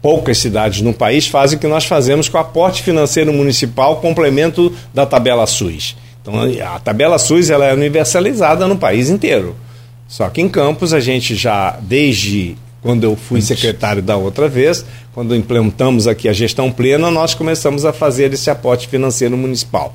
poucas 0.00 0.36
cidades 0.36 0.82
no 0.82 0.92
país 0.92 1.26
fazem 1.26 1.56
o 1.56 1.60
que 1.60 1.66
nós 1.66 1.86
fazemos 1.86 2.28
com 2.28 2.36
o 2.36 2.40
aporte 2.40 2.82
financeiro 2.82 3.32
municipal, 3.32 3.96
complemento 4.02 4.70
da 4.92 5.06
tabela 5.06 5.46
SUS. 5.46 5.96
Então, 6.20 6.34
a 6.62 6.78
tabela 6.78 7.18
SUS 7.18 7.48
ela 7.48 7.66
é 7.66 7.72
universalizada 7.72 8.66
no 8.66 8.76
país 8.76 9.08
inteiro. 9.08 9.56
Só 10.06 10.28
que 10.28 10.42
em 10.42 10.48
Campos, 10.48 10.92
a 10.92 11.00
gente 11.00 11.34
já, 11.34 11.78
desde 11.80 12.54
quando 12.82 13.04
eu 13.04 13.16
fui 13.16 13.40
secretário 13.40 14.02
da 14.02 14.14
outra 14.14 14.46
vez, 14.46 14.84
quando 15.14 15.34
implementamos 15.34 16.06
aqui 16.06 16.28
a 16.28 16.34
gestão 16.34 16.70
plena, 16.70 17.10
nós 17.10 17.32
começamos 17.32 17.86
a 17.86 17.92
fazer 17.92 18.30
esse 18.30 18.50
aporte 18.50 18.88
financeiro 18.88 19.38
municipal. 19.38 19.94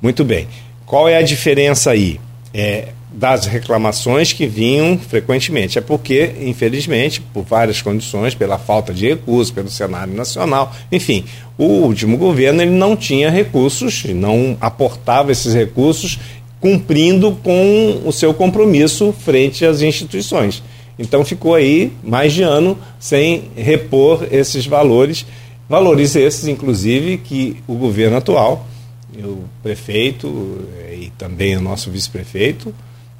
Muito 0.00 0.24
bem. 0.24 0.48
Qual 0.86 1.06
é 1.06 1.18
a 1.18 1.22
diferença 1.22 1.90
aí? 1.90 2.18
É, 2.52 2.88
das 3.12 3.46
reclamações 3.46 4.32
que 4.32 4.46
vinham 4.46 4.98
frequentemente. 4.98 5.78
É 5.78 5.80
porque, 5.80 6.32
infelizmente, 6.40 7.20
por 7.20 7.44
várias 7.44 7.82
condições, 7.82 8.34
pela 8.34 8.58
falta 8.58 8.92
de 8.92 9.08
recursos, 9.08 9.52
pelo 9.52 9.68
cenário 9.68 10.14
nacional, 10.14 10.72
enfim, 10.92 11.24
o 11.58 11.64
último 11.64 12.16
governo 12.16 12.62
ele 12.62 12.70
não 12.70 12.96
tinha 12.96 13.30
recursos, 13.30 14.04
não 14.04 14.56
aportava 14.60 15.32
esses 15.32 15.54
recursos 15.54 16.18
cumprindo 16.60 17.32
com 17.42 18.02
o 18.04 18.12
seu 18.12 18.32
compromisso 18.34 19.14
frente 19.24 19.64
às 19.64 19.80
instituições. 19.80 20.62
Então 20.98 21.24
ficou 21.24 21.54
aí 21.54 21.92
mais 22.04 22.32
de 22.32 22.42
ano 22.42 22.78
sem 22.98 23.44
repor 23.56 24.26
esses 24.30 24.66
valores, 24.66 25.24
valores 25.68 26.14
esses, 26.14 26.46
inclusive, 26.46 27.16
que 27.16 27.56
o 27.66 27.74
governo 27.74 28.18
atual, 28.18 28.66
o 29.18 29.44
prefeito 29.62 30.58
eh, 30.78 30.98
e 31.02 31.12
também 31.18 31.56
o 31.56 31.60
nosso 31.60 31.90
vice-prefeito, 31.90 32.74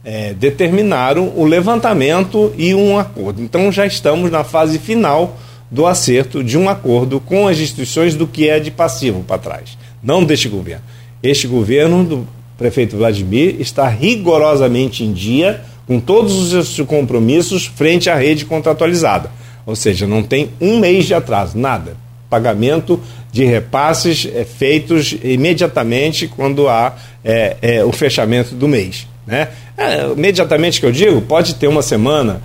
é, 0.04 0.32
determinaram 0.32 1.32
o 1.36 1.44
levantamento 1.44 2.54
e 2.56 2.74
um 2.74 2.98
acordo. 2.98 3.42
Então 3.42 3.70
já 3.70 3.86
estamos 3.86 4.30
na 4.30 4.44
fase 4.44 4.78
final 4.78 5.38
do 5.70 5.86
acerto 5.86 6.42
de 6.42 6.58
um 6.58 6.68
acordo 6.68 7.20
com 7.20 7.46
as 7.46 7.58
instituições 7.58 8.14
do 8.14 8.26
que 8.26 8.48
é 8.48 8.58
de 8.58 8.70
passivo 8.70 9.22
para 9.22 9.38
trás, 9.38 9.78
não 10.02 10.24
deste 10.24 10.48
governo. 10.48 10.82
Este 11.22 11.46
governo 11.46 12.02
do 12.02 12.28
prefeito 12.56 12.96
Vladimir 12.96 13.56
está 13.60 13.88
rigorosamente 13.88 15.04
em 15.04 15.12
dia 15.12 15.62
com 15.86 16.00
todos 16.00 16.52
os 16.52 16.74
seus 16.74 16.86
compromissos 16.86 17.66
frente 17.66 18.08
à 18.08 18.14
rede 18.14 18.44
contratualizada. 18.44 19.30
Ou 19.66 19.76
seja, 19.76 20.06
não 20.06 20.22
tem 20.22 20.50
um 20.60 20.78
mês 20.78 21.04
de 21.04 21.14
atraso, 21.14 21.58
nada. 21.58 21.96
Pagamento 22.30 23.00
de 23.32 23.44
repasses 23.44 24.26
é, 24.32 24.44
feitos 24.44 25.16
imediatamente 25.22 26.28
quando 26.28 26.68
há 26.68 26.94
é, 27.24 27.56
é, 27.60 27.84
o 27.84 27.92
fechamento 27.92 28.54
do 28.54 28.68
mês. 28.68 29.06
Né? 29.26 29.48
É, 29.76 30.06
imediatamente 30.12 30.80
que 30.80 30.86
eu 30.86 30.92
digo, 30.92 31.20
pode 31.20 31.54
ter 31.56 31.66
uma 31.66 31.82
semana. 31.82 32.40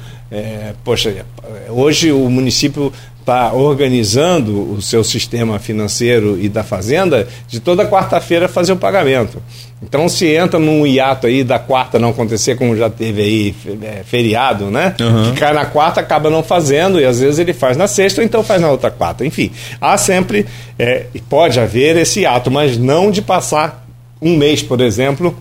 Poxa, 0.83 1.23
hoje 1.69 2.11
o 2.11 2.29
município 2.29 2.91
está 3.25 3.51
organizando 3.51 4.71
o 4.71 4.79
seu 4.83 5.03
sistema 5.03 5.57
financeiro 5.57 6.39
e 6.39 6.47
da 6.47 6.63
fazenda 6.63 7.27
de 7.47 7.59
toda 7.59 7.83
quarta-feira 7.83 8.47
fazer 8.47 8.71
o 8.71 8.77
pagamento. 8.77 9.41
Então, 9.81 10.07
se 10.07 10.27
entra 10.27 10.59
num 10.59 10.85
hiato 10.85 11.25
aí 11.25 11.43
da 11.43 11.57
quarta 11.57 11.97
não 11.97 12.09
acontecer, 12.09 12.55
como 12.55 12.77
já 12.77 12.87
teve 12.87 13.21
aí 13.23 13.55
é, 13.81 14.03
feriado, 14.03 14.69
né? 14.69 14.95
Uhum. 14.99 15.33
Que 15.33 15.39
cai 15.39 15.53
na 15.53 15.65
quarta, 15.65 15.99
acaba 15.99 16.29
não 16.29 16.43
fazendo, 16.43 16.99
e 16.99 17.05
às 17.05 17.19
vezes 17.19 17.39
ele 17.39 17.51
faz 17.51 17.75
na 17.75 17.87
sexta, 17.87 18.21
ou 18.21 18.25
então 18.25 18.43
faz 18.43 18.61
na 18.61 18.69
outra 18.69 18.91
quarta. 18.91 19.25
Enfim, 19.25 19.51
há 19.81 19.97
sempre, 19.97 20.45
é, 20.77 21.07
pode 21.27 21.59
haver 21.59 21.97
esse 21.97 22.27
ato, 22.27 22.51
mas 22.51 22.77
não 22.77 23.09
de 23.09 23.23
passar 23.23 23.87
um 24.21 24.37
mês, 24.37 24.61
por 24.61 24.81
exemplo, 24.81 25.35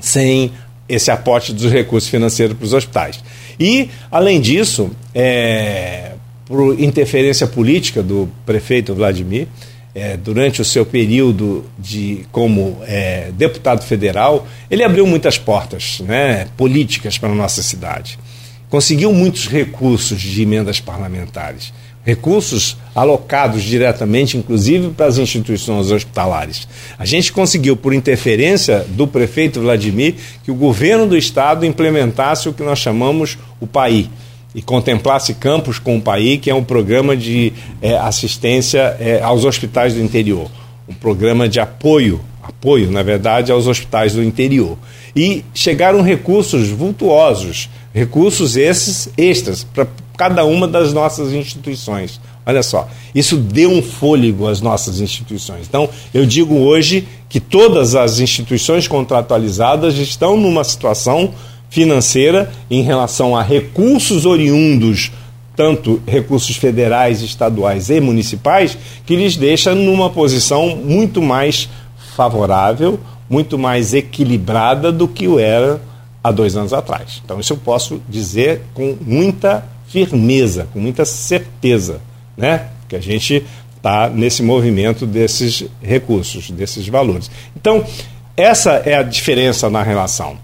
sem 0.00 0.52
esse 0.88 1.10
aporte 1.10 1.52
dos 1.52 1.72
recursos 1.72 2.08
financeiros 2.08 2.56
para 2.56 2.64
os 2.64 2.72
hospitais. 2.72 3.22
E, 3.58 3.90
além 4.10 4.40
disso, 4.40 4.90
é, 5.12 6.12
por 6.46 6.78
interferência 6.78 7.46
política 7.46 8.02
do 8.02 8.28
prefeito 8.44 8.94
Vladimir, 8.94 9.48
é, 9.94 10.16
durante 10.16 10.60
o 10.60 10.64
seu 10.64 10.84
período 10.84 11.64
de 11.78 12.26
como 12.32 12.78
é, 12.86 13.30
deputado 13.32 13.84
federal, 13.84 14.46
ele 14.70 14.82
abriu 14.82 15.06
muitas 15.06 15.38
portas 15.38 16.00
né, 16.00 16.48
políticas 16.56 17.16
para 17.16 17.30
a 17.30 17.34
nossa 17.34 17.62
cidade. 17.62 18.18
Conseguiu 18.68 19.12
muitos 19.12 19.46
recursos 19.48 20.20
de 20.20 20.42
emendas 20.42 20.80
parlamentares. 20.80 21.72
recursos 22.04 22.76
alocados 22.94 23.62
diretamente, 23.62 24.36
inclusive 24.36 24.90
para 24.90 25.06
as 25.06 25.16
instituições 25.16 25.90
hospitalares. 25.90 26.68
A 26.98 27.06
gente 27.06 27.32
conseguiu, 27.32 27.76
por 27.76 27.94
interferência 27.94 28.84
do 28.90 29.06
prefeito 29.06 29.60
Vladimir, 29.60 30.16
que 30.44 30.50
o 30.50 30.54
governo 30.54 31.06
do 31.06 31.16
estado 31.16 31.64
implementasse 31.64 32.46
o 32.46 32.52
que 32.52 32.62
nós 32.62 32.78
chamamos 32.78 33.38
o 33.58 33.66
PAI 33.66 34.10
e 34.54 34.62
contemplasse 34.62 35.34
campos 35.34 35.78
com 35.78 35.96
o 35.96 36.00
PAI, 36.00 36.38
que 36.38 36.48
é 36.48 36.54
um 36.54 36.62
programa 36.62 37.16
de 37.16 37.52
é, 37.82 37.96
assistência 37.96 38.96
é, 39.00 39.20
aos 39.22 39.44
hospitais 39.44 39.94
do 39.94 40.00
interior, 40.00 40.50
um 40.88 40.94
programa 40.94 41.48
de 41.48 41.58
apoio, 41.58 42.20
apoio, 42.42 42.90
na 42.90 43.02
verdade, 43.02 43.50
aos 43.50 43.66
hospitais 43.66 44.12
do 44.12 44.22
interior. 44.22 44.76
E 45.16 45.44
chegaram 45.52 46.02
recursos 46.02 46.68
vultuosos, 46.68 47.68
recursos 47.92 48.56
esses 48.56 49.08
extras 49.16 49.64
para 49.64 49.86
cada 50.16 50.44
uma 50.44 50.68
das 50.68 50.92
nossas 50.92 51.32
instituições. 51.32 52.20
Olha 52.46 52.62
só, 52.62 52.88
isso 53.14 53.36
deu 53.36 53.70
um 53.70 53.82
fôlego 53.82 54.46
às 54.46 54.60
nossas 54.60 55.00
instituições. 55.00 55.66
Então, 55.66 55.88
eu 56.12 56.26
digo 56.26 56.54
hoje 56.54 57.08
que 57.28 57.40
todas 57.40 57.94
as 57.94 58.20
instituições 58.20 58.86
contratualizadas 58.86 59.94
estão 59.96 60.36
numa 60.36 60.62
situação 60.62 61.32
financeira 61.74 62.52
em 62.70 62.82
relação 62.82 63.36
a 63.36 63.42
recursos 63.42 64.24
oriundos, 64.24 65.10
tanto 65.56 66.00
recursos 66.06 66.56
federais, 66.56 67.20
estaduais 67.20 67.90
e 67.90 68.00
municipais, 68.00 68.78
que 69.04 69.16
lhes 69.16 69.36
deixa 69.36 69.74
numa 69.74 70.08
posição 70.08 70.76
muito 70.76 71.20
mais 71.20 71.68
favorável, 72.14 73.00
muito 73.28 73.58
mais 73.58 73.92
equilibrada 73.92 74.92
do 74.92 75.08
que 75.08 75.26
o 75.26 75.40
era 75.40 75.80
há 76.22 76.30
dois 76.30 76.54
anos 76.54 76.72
atrás. 76.72 77.20
Então, 77.24 77.40
isso 77.40 77.54
eu 77.54 77.56
posso 77.56 78.00
dizer 78.08 78.62
com 78.72 78.96
muita 79.00 79.66
firmeza, 79.88 80.68
com 80.72 80.78
muita 80.78 81.04
certeza, 81.04 82.00
né? 82.36 82.68
Que 82.88 82.94
a 82.94 83.00
gente 83.00 83.44
está 83.76 84.08
nesse 84.08 84.44
movimento 84.44 85.06
desses 85.06 85.64
recursos, 85.82 86.52
desses 86.52 86.86
valores. 86.86 87.28
Então, 87.56 87.84
essa 88.36 88.74
é 88.86 88.94
a 88.94 89.02
diferença 89.02 89.68
na 89.68 89.82
relação. 89.82 90.38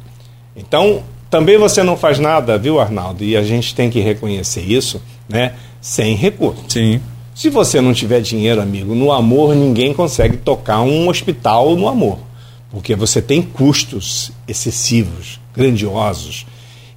Então, 0.57 1.05
também 1.31 1.57
você 1.57 1.83
não 1.83 1.97
faz 1.97 2.19
nada, 2.19 2.59
viu, 2.59 2.81
Arnaldo? 2.81 3.23
E 3.23 3.37
a 3.37 3.43
gente 3.43 3.75
tem 3.75 3.89
que 3.89 4.01
reconhecer 4.01 4.63
isso, 4.63 5.01
né? 5.29 5.55
Sem 5.81 6.17
recurso. 6.17 6.65
Sim. 6.69 7.01
Se 7.35 7.49
você 7.49 7.81
não 7.81 7.95
tiver 7.95 8.21
dinheiro, 8.21 8.61
amigo, 8.61 8.95
no 8.95 9.13
amor 9.13 9.55
ninguém 9.55 9.95
consegue 9.95 10.37
tocar 10.37 10.83
um 10.83 11.09
hospital 11.09 11.75
no 11.77 11.89
amor, 11.89 12.19
porque 12.71 12.95
você 12.95 13.23
tem 13.23 13.41
custos 13.41 14.31
excessivos, 14.47 15.41
grandiosos. 15.55 16.45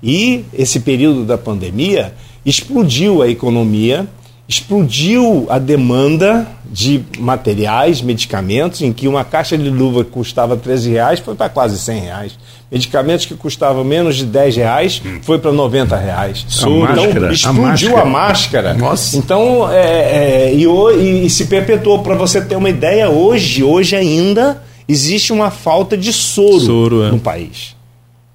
E 0.01 0.43
esse 0.51 0.81
período 0.81 1.23
da 1.23 1.37
pandemia 1.37 2.13
explodiu 2.45 3.21
a 3.21 3.29
economia, 3.29 4.05
explodiu 4.49 5.45
a 5.47 5.57
demanda 5.57 6.45
de 6.65 7.05
materiais, 7.17 8.01
medicamentos, 8.01 8.81
em 8.81 8.91
que 8.91 9.07
uma 9.07 9.23
caixa 9.23 9.57
de 9.57 9.69
luva 9.69 10.03
que 10.03 10.11
custava 10.11 10.57
13 10.57 10.91
reais 10.91 11.19
foi 11.19 11.35
para 11.35 11.47
quase 11.47 11.79
100 11.79 12.01
reais. 12.01 12.37
Medicamentos 12.73 13.27
que 13.27 13.35
custavam 13.35 13.83
menos 13.83 14.15
de 14.15 14.25
10 14.25 14.55
reais 14.55 15.01
foi 15.21 15.37
para 15.37 15.51
90 15.51 15.95
reais. 15.95 16.43
então, 16.49 16.79
máscara, 16.79 17.31
explodiu 17.31 17.97
a 17.97 18.03
máscara. 18.03 18.71
A 18.71 18.73
máscara. 18.73 18.73
Nossa. 18.73 19.15
Então, 19.15 19.71
é, 19.71 20.47
é, 20.47 20.53
e, 20.55 20.65
e, 20.65 21.25
e 21.27 21.29
se 21.29 21.45
perpetuou. 21.45 21.99
Para 21.99 22.15
você 22.15 22.41
ter 22.41 22.55
uma 22.55 22.69
ideia, 22.69 23.11
hoje, 23.11 23.63
hoje 23.63 23.95
ainda, 23.95 24.63
existe 24.87 25.31
uma 25.31 25.51
falta 25.51 25.95
de 25.95 26.11
soro, 26.11 26.59
soro 26.59 27.03
é. 27.03 27.11
no 27.11 27.19
país. 27.19 27.75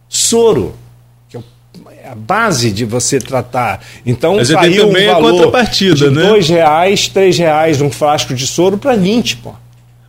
Soro 0.09 0.75
a 2.11 2.15
base 2.15 2.71
de 2.71 2.85
você 2.85 3.19
tratar. 3.19 3.85
Então 4.05 4.37
Mas 4.37 4.49
saiu 4.49 4.87
também 4.87 5.09
um 5.09 5.13
valor 5.13 5.29
a 5.29 5.33
contrapartida, 5.33 6.09
de 6.09 6.11
né? 6.11 6.27
dois 6.27 6.49
reais, 6.49 7.07
três 7.09 7.37
reais 7.37 7.83
um 7.83 7.91
frasco 7.91 8.35
de 8.35 8.47
soro 8.47 8.79
para 8.79 8.97
20, 8.97 9.37
pô. 9.39 9.53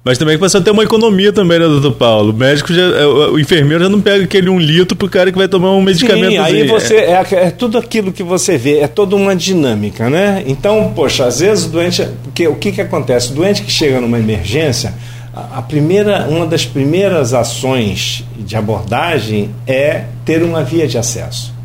Mas 0.04 0.18
também 0.18 0.36
que 0.36 0.42
você 0.42 0.62
tem 0.62 0.72
uma 0.72 0.84
economia 0.84 1.34
também, 1.34 1.60
né, 1.60 1.66
doutor 1.68 1.92
Paulo? 1.92 2.32
O 2.32 2.34
médico 2.34 2.74
já, 2.74 2.82
é, 2.82 3.06
o 3.06 3.38
enfermeiro 3.38 3.84
já 3.84 3.90
não 3.90 4.00
pega 4.00 4.24
aquele 4.24 4.50
um 4.50 4.58
litro 4.58 4.96
pro 4.96 5.10
cara 5.10 5.32
que 5.32 5.38
vai 5.38 5.48
tomar 5.48 5.72
um 5.72 5.82
medicamento. 5.82 6.32
Sim, 6.32 6.38
aí 6.38 6.68
você 6.68 6.96
é, 6.96 7.26
é, 7.32 7.52
tudo 7.52 7.78
aquilo 7.78 8.12
que 8.12 8.24
você 8.24 8.58
vê, 8.58 8.80
é 8.80 8.88
toda 8.88 9.16
uma 9.16 9.36
dinâmica, 9.36 10.10
né? 10.10 10.44
Então, 10.48 10.94
poxa, 10.96 11.26
às 11.26 11.40
vezes 11.40 11.66
o 11.66 11.70
doente, 11.70 12.08
porque 12.24 12.48
o 12.48 12.56
que 12.56 12.72
que 12.72 12.82
acontece? 12.82 13.32
O 13.32 13.36
doente 13.36 13.62
que 13.62 13.72
chega 13.72 14.00
numa 14.00 14.18
emergência, 14.18 14.94
a 15.34 15.62
primeira, 15.62 16.28
uma 16.30 16.46
das 16.46 16.66
primeiras 16.66 17.34
ações 17.34 18.24
de 18.38 18.56
abordagem 18.56 19.52
é 19.68 20.06
ter 20.24 20.44
uma 20.44 20.64
via 20.64 20.88
de 20.88 20.98
acesso. 20.98 21.59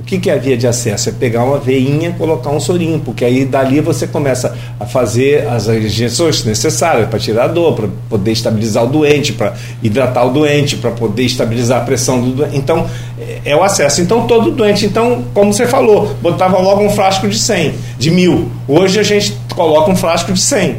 O 0.00 0.02
que, 0.02 0.18
que 0.18 0.30
é 0.30 0.32
a 0.32 0.38
via 0.38 0.56
de 0.56 0.66
acesso? 0.66 1.10
É 1.10 1.12
pegar 1.12 1.44
uma 1.44 1.58
veinha, 1.58 2.12
colocar 2.12 2.48
um 2.48 2.58
sorinho, 2.58 2.98
porque 3.00 3.22
aí 3.22 3.44
dali 3.44 3.80
você 3.80 4.06
começa 4.06 4.56
a 4.80 4.86
fazer 4.86 5.46
as 5.46 5.68
injeções 5.68 6.42
necessárias 6.42 7.06
para 7.06 7.18
tirar 7.18 7.44
a 7.44 7.48
dor, 7.48 7.74
para 7.74 7.88
poder 8.08 8.32
estabilizar 8.32 8.84
o 8.84 8.86
doente, 8.86 9.34
para 9.34 9.52
hidratar 9.82 10.24
o 10.24 10.30
doente, 10.30 10.76
para 10.76 10.90
poder 10.90 11.24
estabilizar 11.24 11.82
a 11.82 11.84
pressão 11.84 12.18
do 12.18 12.30
doente. 12.30 12.56
Então, 12.56 12.88
é, 13.20 13.50
é 13.50 13.54
o 13.54 13.62
acesso. 13.62 14.00
Então, 14.00 14.26
todo 14.26 14.50
doente, 14.50 14.86
então, 14.86 15.22
como 15.34 15.52
você 15.52 15.66
falou, 15.66 16.16
botava 16.22 16.58
logo 16.58 16.82
um 16.82 16.90
frasco 16.90 17.28
de 17.28 17.38
100, 17.38 17.74
de 17.98 18.10
mil. 18.10 18.50
Hoje 18.66 18.98
a 18.98 19.02
gente 19.02 19.36
coloca 19.54 19.90
um 19.90 19.96
frasco 19.96 20.32
de 20.32 20.40
100. 20.40 20.76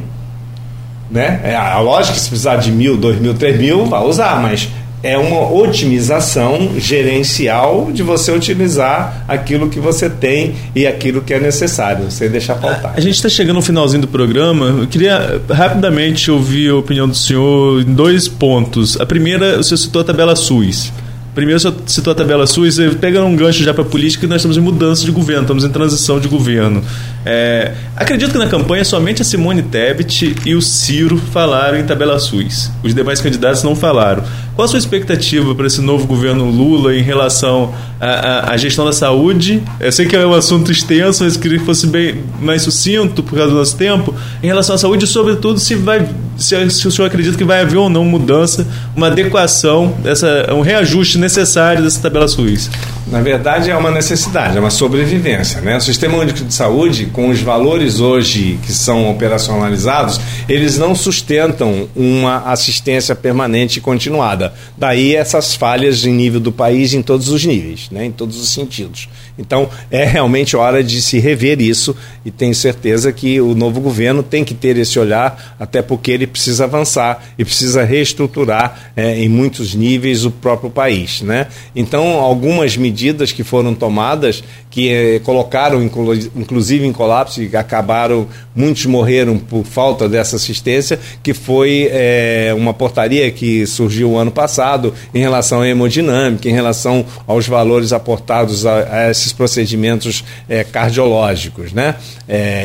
Né? 1.11 1.41
É 1.43 1.56
a 1.56 1.77
lógica 1.80 2.18
se 2.18 2.27
precisar 2.27 2.56
de 2.56 2.72
mil, 2.72 2.98
dois 2.98 3.19
mil, 3.19 3.35
três 3.35 3.60
mil, 3.60 3.85
vai 3.85 4.02
usar, 4.02 4.41
mas 4.41 4.68
é 5.03 5.17
uma 5.17 5.51
otimização 5.51 6.71
gerencial 6.77 7.89
de 7.91 8.03
você 8.03 8.31
utilizar 8.31 9.25
aquilo 9.27 9.69
que 9.69 9.79
você 9.79 10.09
tem 10.09 10.55
e 10.75 10.85
aquilo 10.85 11.21
que 11.21 11.33
é 11.33 11.39
necessário, 11.39 12.11
sem 12.11 12.29
deixar 12.29 12.55
faltar. 12.55 12.93
A 12.95 13.01
gente 13.01 13.15
está 13.15 13.29
chegando 13.29 13.55
no 13.55 13.61
finalzinho 13.61 14.01
do 14.01 14.07
programa. 14.07 14.67
Eu 14.81 14.87
queria 14.87 15.41
rapidamente 15.49 16.29
ouvir 16.29 16.69
a 16.69 16.75
opinião 16.75 17.07
do 17.07 17.15
senhor 17.15 17.81
em 17.81 17.93
dois 17.93 18.27
pontos. 18.27 18.99
A 18.99 19.05
primeira, 19.05 19.59
o 19.59 19.63
senhor 19.63 19.77
citou 19.77 20.01
a 20.01 20.05
tabela 20.05 20.35
SUS. 20.35 20.91
Primeiro, 21.33 21.59
você 21.59 21.73
citou 21.87 22.11
a 22.11 22.15
tabela 22.15 22.45
SUS, 22.45 22.77
pega 22.99 23.23
um 23.23 23.35
gancho 23.35 23.63
já 23.63 23.73
para 23.73 23.83
a 23.83 23.85
política, 23.85 24.27
nós 24.27 24.37
estamos 24.37 24.57
em 24.57 24.59
mudança 24.59 25.05
de 25.05 25.11
governo, 25.11 25.43
estamos 25.43 25.63
em 25.63 25.69
transição 25.69 26.19
de 26.19 26.27
governo. 26.27 26.83
É, 27.25 27.73
acredito 27.95 28.31
que 28.31 28.37
na 28.37 28.47
campanha 28.47 28.83
somente 28.83 29.21
a 29.21 29.25
Simone 29.25 29.61
Tebet 29.61 30.35
e 30.45 30.55
o 30.55 30.61
Ciro 30.61 31.17
falaram 31.17 31.77
em 31.77 31.85
tabela 31.85 32.19
SUS. 32.19 32.69
Os 32.83 32.93
demais 32.93 33.21
candidatos 33.21 33.63
não 33.63 33.75
falaram. 33.75 34.23
Qual 34.55 34.65
a 34.65 34.67
sua 34.67 34.79
expectativa 34.79 35.55
para 35.55 35.67
esse 35.67 35.79
novo 35.79 36.05
governo 36.05 36.49
Lula 36.49 36.93
em 36.93 37.01
relação 37.01 37.73
à, 37.99 38.51
à, 38.51 38.57
gestão 38.57 38.83
da 38.83 38.91
saúde? 38.91 39.63
Eu 39.79 39.91
sei 39.91 40.05
que 40.05 40.15
é 40.15 40.27
um 40.27 40.33
assunto 40.33 40.69
extenso, 40.69 41.23
mas 41.23 41.37
queria 41.37 41.59
que 41.59 41.65
fosse 41.65 41.87
bem 41.87 42.21
mais 42.41 42.63
sucinto 42.63 43.23
por 43.23 43.37
causa 43.37 43.51
do 43.51 43.57
nosso 43.57 43.77
tempo. 43.77 44.13
Em 44.43 44.47
relação 44.47 44.75
à 44.75 44.77
saúde, 44.77 45.05
e 45.05 45.07
sobretudo, 45.07 45.59
se, 45.59 45.75
vai, 45.75 46.05
se, 46.41 46.69
se 46.69 46.88
o 46.88 46.91
senhor 46.91 47.07
acredita 47.07 47.38
que 47.38 47.43
vai 47.43 47.61
haver 47.61 47.77
ou 47.77 47.89
não 47.89 48.03
mudança, 48.03 48.68
uma 48.95 49.07
adequação, 49.07 49.95
essa, 50.03 50.53
um 50.53 50.61
reajuste 50.61 51.18
necessário 51.18 51.84
dessa 51.84 52.01
tabela 52.01 52.27
SUS. 52.27 52.69
Na 53.07 53.22
verdade, 53.22 53.69
é 53.69 53.76
uma 53.76 53.91
necessidade, 53.91 54.55
é 54.55 54.59
uma 54.59 54.69
sobrevivência. 54.69 55.59
Né? 55.59 55.76
O 55.76 55.81
Sistema 55.81 56.18
Único 56.18 56.45
de 56.45 56.53
Saúde, 56.53 57.07
com 57.07 57.30
os 57.30 57.41
valores 57.41 57.99
hoje 57.99 58.57
que 58.65 58.72
são 58.72 59.11
operacionalizados, 59.11 60.19
eles 60.47 60.77
não 60.77 60.95
sustentam 60.95 61.89
uma 61.95 62.43
assistência 62.45 63.13
permanente 63.13 63.80
e 63.80 63.81
continuada. 63.81 64.53
Daí 64.77 65.15
essas 65.15 65.55
falhas 65.55 66.05
em 66.05 66.13
nível 66.13 66.39
do 66.39 66.51
país 66.51 66.93
em 66.93 67.01
todos 67.01 67.27
os 67.30 67.43
níveis, 67.43 67.89
né, 67.91 68.05
em 68.05 68.11
todos 68.11 68.39
os 68.39 68.49
sentidos. 68.49 69.09
Então 69.38 69.69
é 69.89 70.05
realmente 70.05 70.55
hora 70.55 70.84
de 70.84 71.01
se 71.01 71.19
rever 71.19 71.59
isso 71.59 71.95
e 72.23 72.31
tenho 72.31 72.55
certeza 72.55 73.11
que 73.11 73.41
o 73.41 73.53
novo 73.53 73.81
governo 73.81 74.23
tem 74.23 74.43
que 74.43 74.53
ter 74.53 74.77
esse 74.77 74.99
olhar, 74.99 75.55
até 75.59 75.81
porque 75.81 76.11
ele 76.11 76.27
precisa 76.31 76.63
avançar 76.63 77.23
e 77.37 77.45
precisa 77.45 77.83
reestruturar 77.83 78.91
é, 78.95 79.19
em 79.19 79.29
muitos 79.29 79.75
níveis 79.75 80.25
o 80.25 80.31
próprio 80.31 80.69
país. 80.69 81.21
Né? 81.21 81.47
Então 81.75 82.19
algumas 82.19 82.75
medidas 82.75 83.31
que 83.31 83.43
foram 83.43 83.75
tomadas 83.75 84.43
que 84.72 84.89
é, 84.89 85.19
colocaram 85.19 85.84
inclusive 85.84 86.88
em 86.88 86.93
colapso 86.93 87.43
e 87.43 87.56
acabaram, 87.56 88.26
muitos 88.56 88.85
morreram 88.85 89.38
por 89.38 89.65
falta 89.65 90.07
dessa 90.07 90.38
assistência, 90.38 90.98
que 91.22 91.34
foi 91.34 91.89
é, 91.91 92.53
uma 92.56 92.73
portaria 92.73 93.30
que 93.31 93.68
surgiu 93.68 94.18
ano 94.18 94.31
passado 94.31 94.93
em 95.14 95.19
relação 95.19 95.61
à 95.61 95.68
hemodinâmica, 95.68 96.48
em 96.48 96.53
relação 96.53 97.06
aos 97.27 97.45
valores 97.48 97.91
aportados 97.91 98.65
a, 98.65 99.07
a 99.07 99.11
esses 99.11 99.34
procedimentos 99.34 100.23
é, 100.48 100.64
cardiológicos. 100.64 101.73
Né? 101.73 101.95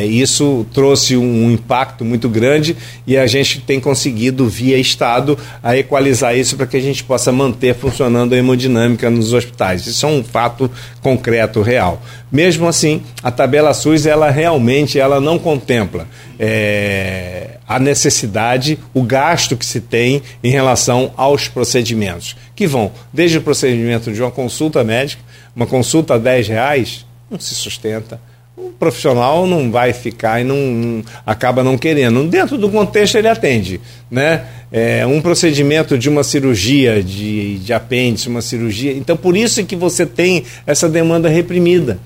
Isso 0.09 0.65
trouxe 0.73 1.17
um, 1.17 1.47
um 1.47 1.51
impacto 1.51 2.05
muito 2.05 2.29
grande 2.29 2.77
e 3.05 3.17
a 3.17 3.27
gente 3.27 3.61
tem 3.61 3.81
conseguido, 3.81 4.49
via 4.49 4.79
Estado, 4.79 5.37
a 5.61 5.77
equalizar 5.77 6.37
isso 6.37 6.57
para 6.57 6.67
que 6.67 6.77
a 6.77 6.81
gente 6.81 7.03
possa 7.03 7.33
manter 7.33 7.75
funcionando 7.75 8.33
a 8.33 8.39
hemodinâmica 8.39 9.11
nos 9.11 9.33
hospitais. 9.33 9.89
Isso 9.89 10.07
é 10.07 10.09
um 10.09 10.23
fato 10.23 10.71
concreto, 11.03 11.63
real. 11.63 11.96
Mesmo 12.31 12.67
assim, 12.67 13.03
a 13.23 13.31
tabela 13.31 13.75
SUS, 13.75 14.07
ela 14.07 14.31
realmente 14.31 14.99
ela 14.99 15.21
não 15.21 15.39
contempla 15.39 16.07
é, 16.39 17.59
a 17.67 17.79
necessidade, 17.79 18.79
o 18.95 19.03
gasto 19.03 19.57
que 19.57 19.65
se 19.65 19.81
tem 19.81 20.23
em 20.43 20.51
relação 20.51 21.13
aos 21.17 21.49
procedimentos, 21.49 22.37
que 22.55 22.67
vão 22.67 22.93
desde 23.13 23.39
o 23.39 23.43
procedimento 23.43 24.13
de 24.13 24.23
uma 24.23 24.31
consulta 24.31 24.83
médica, 24.85 25.23
uma 25.55 25.67
consulta 25.67 26.15
a 26.15 26.19
10 26.19 26.49
reais, 26.49 27.07
não 27.31 27.39
se 27.39 27.55
sustenta. 27.55 28.21
O 28.57 28.71
profissional 28.71 29.47
não 29.47 29.71
vai 29.71 29.93
ficar 29.93 30.41
e 30.41 30.45
não, 30.45 30.57
não, 30.57 31.05
acaba 31.27 31.63
não 31.63 31.77
querendo. 31.77 32.25
Dentro 32.25 32.57
do 32.57 32.71
contexto 32.71 33.17
ele 33.17 33.29
atende, 33.29 33.81
né? 34.11 34.45
É, 34.73 35.07
um 35.07 35.21
procedimento 35.21 35.97
de 35.99 36.09
uma 36.09 36.25
cirurgia 36.25 37.03
de, 37.03 37.59
de 37.59 37.73
apêndice, 37.73 38.29
uma 38.29 38.41
cirurgia. 38.41 38.93
Então 38.93 39.17
por 39.17 39.37
isso 39.37 39.63
que 39.65 39.77
você 39.77 40.07
tem 40.07 40.45
essa 40.67 40.89
demanda 40.89 41.29
reprimida, 41.29 41.99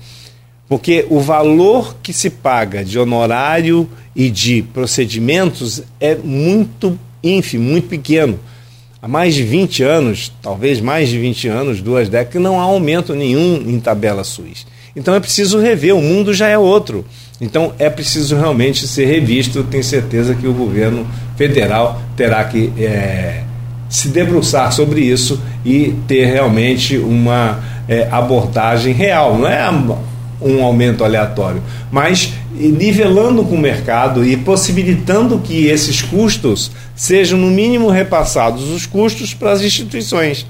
porque 0.67 1.05
o 1.09 1.19
valor 1.19 1.95
que 2.03 2.11
se 2.11 2.29
paga 2.29 2.83
de 2.83 2.99
honorário 2.99 3.89
e 4.15 4.29
de 4.29 4.61
procedimentos 4.61 5.81
é 5.99 6.15
muito 6.15 6.99
ínfimo, 7.23 7.63
muito 7.63 7.87
pequeno. 7.87 8.39
Há 9.01 9.07
mais 9.07 9.33
de 9.33 9.43
20 9.43 9.83
anos, 9.83 10.31
talvez 10.41 10.79
mais 10.79 11.09
de 11.09 11.17
20 11.17 11.47
anos, 11.47 11.81
duas 11.81 12.07
décadas, 12.07 12.41
não 12.41 12.59
há 12.59 12.63
aumento 12.63 13.15
nenhum 13.15 13.63
em 13.67 13.79
tabela 13.79 14.23
SUS. 14.23 14.67
Então 14.95 15.15
é 15.15 15.19
preciso 15.19 15.59
rever, 15.59 15.95
o 15.95 16.01
mundo 16.01 16.33
já 16.33 16.47
é 16.47 16.57
outro. 16.57 17.05
Então 17.39 17.73
é 17.79 17.89
preciso 17.89 18.35
realmente 18.35 18.87
ser 18.87 19.05
revisto. 19.05 19.63
Tenho 19.63 19.83
certeza 19.83 20.35
que 20.35 20.47
o 20.47 20.53
governo 20.53 21.07
federal 21.35 22.01
terá 22.15 22.43
que 22.43 22.71
é, 22.77 23.43
se 23.89 24.09
debruçar 24.09 24.71
sobre 24.71 25.01
isso 25.01 25.41
e 25.65 25.95
ter 26.07 26.25
realmente 26.25 26.97
uma 26.97 27.59
é, 27.87 28.07
abordagem 28.11 28.93
real. 28.93 29.37
Não 29.37 29.47
é 29.47 29.69
um 30.41 30.63
aumento 30.63 31.03
aleatório, 31.03 31.63
mas 31.91 32.33
nivelando 32.53 33.43
com 33.43 33.55
o 33.55 33.59
mercado 33.59 34.25
e 34.25 34.35
possibilitando 34.35 35.39
que 35.39 35.67
esses 35.67 36.01
custos 36.01 36.71
sejam 36.95 37.39
no 37.39 37.47
mínimo 37.47 37.89
repassados 37.89 38.69
os 38.69 38.85
custos 38.85 39.33
para 39.33 39.51
as 39.51 39.61
instituições, 39.61 40.45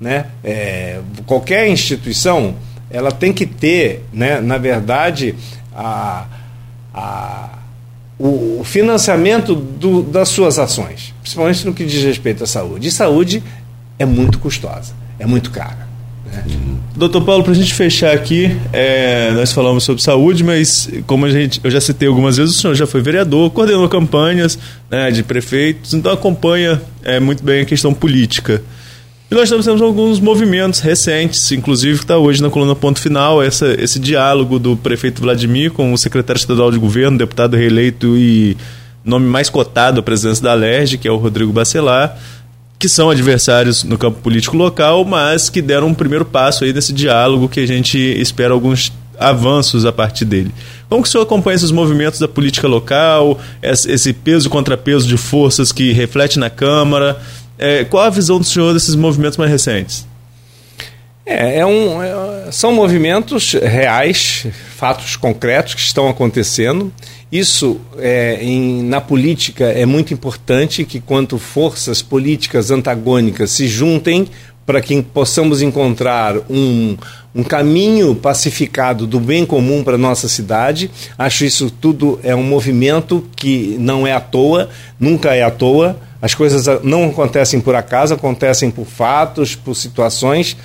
né? 0.00 0.26
É, 0.42 0.98
qualquer 1.26 1.68
instituição 1.68 2.54
ela 2.94 3.10
tem 3.10 3.32
que 3.32 3.44
ter, 3.44 4.04
né, 4.12 4.40
na 4.40 4.56
verdade, 4.56 5.34
a, 5.74 6.26
a, 6.94 7.58
o 8.16 8.62
financiamento 8.64 9.52
do, 9.52 10.00
das 10.00 10.28
suas 10.28 10.60
ações, 10.60 11.12
principalmente 11.20 11.66
no 11.66 11.74
que 11.74 11.84
diz 11.84 12.04
respeito 12.04 12.44
à 12.44 12.46
saúde. 12.46 12.86
E 12.86 12.92
saúde 12.92 13.42
é 13.98 14.04
muito 14.04 14.38
custosa, 14.38 14.94
é 15.18 15.26
muito 15.26 15.50
cara. 15.50 15.88
Né? 16.24 16.44
Doutor 16.94 17.22
Paulo, 17.24 17.42
para 17.42 17.50
a 17.50 17.56
gente 17.56 17.74
fechar 17.74 18.14
aqui, 18.14 18.56
é, 18.72 19.32
nós 19.32 19.50
falamos 19.50 19.82
sobre 19.82 20.00
saúde, 20.00 20.44
mas 20.44 20.88
como 21.04 21.26
a 21.26 21.30
gente, 21.30 21.60
eu 21.64 21.72
já 21.72 21.80
citei 21.80 22.06
algumas 22.06 22.36
vezes, 22.36 22.54
o 22.54 22.60
senhor 22.60 22.74
já 22.76 22.86
foi 22.86 23.02
vereador, 23.02 23.50
coordenou 23.50 23.88
campanhas 23.88 24.56
né, 24.88 25.10
de 25.10 25.24
prefeitos, 25.24 25.94
então 25.94 26.12
acompanha 26.12 26.80
é, 27.02 27.18
muito 27.18 27.42
bem 27.42 27.62
a 27.62 27.64
questão 27.64 27.92
política. 27.92 28.62
E 29.34 29.36
nós 29.36 29.50
temos 29.50 29.82
alguns 29.82 30.20
movimentos 30.20 30.78
recentes, 30.78 31.50
inclusive 31.50 31.98
que 31.98 32.04
está 32.04 32.16
hoje 32.16 32.40
na 32.40 32.48
coluna 32.48 32.72
Ponto 32.76 33.00
Final, 33.00 33.42
essa, 33.42 33.66
esse 33.82 33.98
diálogo 33.98 34.60
do 34.60 34.76
prefeito 34.76 35.20
Vladimir 35.20 35.72
com 35.72 35.92
o 35.92 35.98
secretário 35.98 36.38
estadual 36.38 36.70
de 36.70 36.78
governo, 36.78 37.18
deputado 37.18 37.56
reeleito 37.56 38.16
e 38.16 38.56
nome 39.04 39.26
mais 39.26 39.50
cotado 39.50 39.98
à 39.98 40.02
presidência 40.04 40.40
da 40.40 40.54
LERJ, 40.54 40.98
que 40.98 41.08
é 41.08 41.10
o 41.10 41.16
Rodrigo 41.16 41.52
Bacelar, 41.52 42.16
que 42.78 42.88
são 42.88 43.10
adversários 43.10 43.82
no 43.82 43.98
campo 43.98 44.20
político 44.20 44.56
local, 44.56 45.04
mas 45.04 45.50
que 45.50 45.60
deram 45.60 45.88
um 45.88 45.94
primeiro 45.94 46.24
passo 46.24 46.62
aí 46.62 46.72
nesse 46.72 46.92
diálogo 46.92 47.48
que 47.48 47.58
a 47.58 47.66
gente 47.66 47.98
espera 47.98 48.54
alguns 48.54 48.92
avanços 49.18 49.84
a 49.84 49.90
partir 49.90 50.26
dele. 50.26 50.54
Como 50.88 51.02
que 51.02 51.08
o 51.08 51.10
senhor 51.10 51.24
acompanha 51.24 51.56
esses 51.56 51.72
movimentos 51.72 52.20
da 52.20 52.28
política 52.28 52.68
local, 52.68 53.40
esse 53.60 54.12
peso 54.12 54.46
e 54.46 54.50
contrapeso 54.50 55.08
de 55.08 55.16
forças 55.16 55.72
que 55.72 55.90
reflete 55.90 56.38
na 56.38 56.48
Câmara? 56.48 57.20
É, 57.58 57.84
qual 57.84 58.04
a 58.04 58.10
visão 58.10 58.38
do 58.38 58.44
senhor 58.44 58.72
desses 58.72 58.94
movimentos 58.94 59.38
mais 59.38 59.50
recentes? 59.50 60.06
É, 61.26 61.58
é 61.58 61.66
um, 61.66 62.02
é, 62.02 62.52
são 62.52 62.72
movimentos 62.72 63.52
reais, 63.52 64.46
fatos 64.76 65.16
concretos 65.16 65.74
que 65.74 65.80
estão 65.80 66.08
acontecendo. 66.08 66.92
Isso 67.32 67.80
é, 67.98 68.38
em, 68.42 68.82
na 68.82 69.00
política 69.00 69.64
é 69.64 69.86
muito 69.86 70.12
importante 70.12 70.84
que 70.84 71.00
quanto 71.00 71.38
forças 71.38 72.02
políticas 72.02 72.70
antagônicas 72.70 73.50
se 73.50 73.66
juntem 73.66 74.28
para 74.66 74.80
que 74.80 75.02
possamos 75.02 75.60
encontrar 75.60 76.36
um, 76.48 76.96
um 77.34 77.42
caminho 77.42 78.14
pacificado 78.14 79.06
do 79.06 79.18
bem 79.18 79.44
comum 79.44 79.82
para 79.82 79.98
nossa 79.98 80.28
cidade. 80.28 80.90
Acho 81.18 81.44
isso 81.44 81.70
tudo 81.70 82.18
é 82.22 82.34
um 82.34 82.42
movimento 82.42 83.26
que 83.36 83.76
não 83.78 84.06
é 84.06 84.12
à 84.12 84.20
toa, 84.20 84.68
nunca 84.98 85.34
é 85.34 85.42
à 85.42 85.50
toa. 85.50 85.98
As 86.24 86.34
coisas 86.34 86.82
não 86.82 87.10
acontecem 87.10 87.60
por 87.60 87.74
acaso, 87.74 88.14
acontecem 88.14 88.70
por 88.70 88.86
fatos, 88.86 89.54
por 89.54 89.74
situações. 89.74 90.56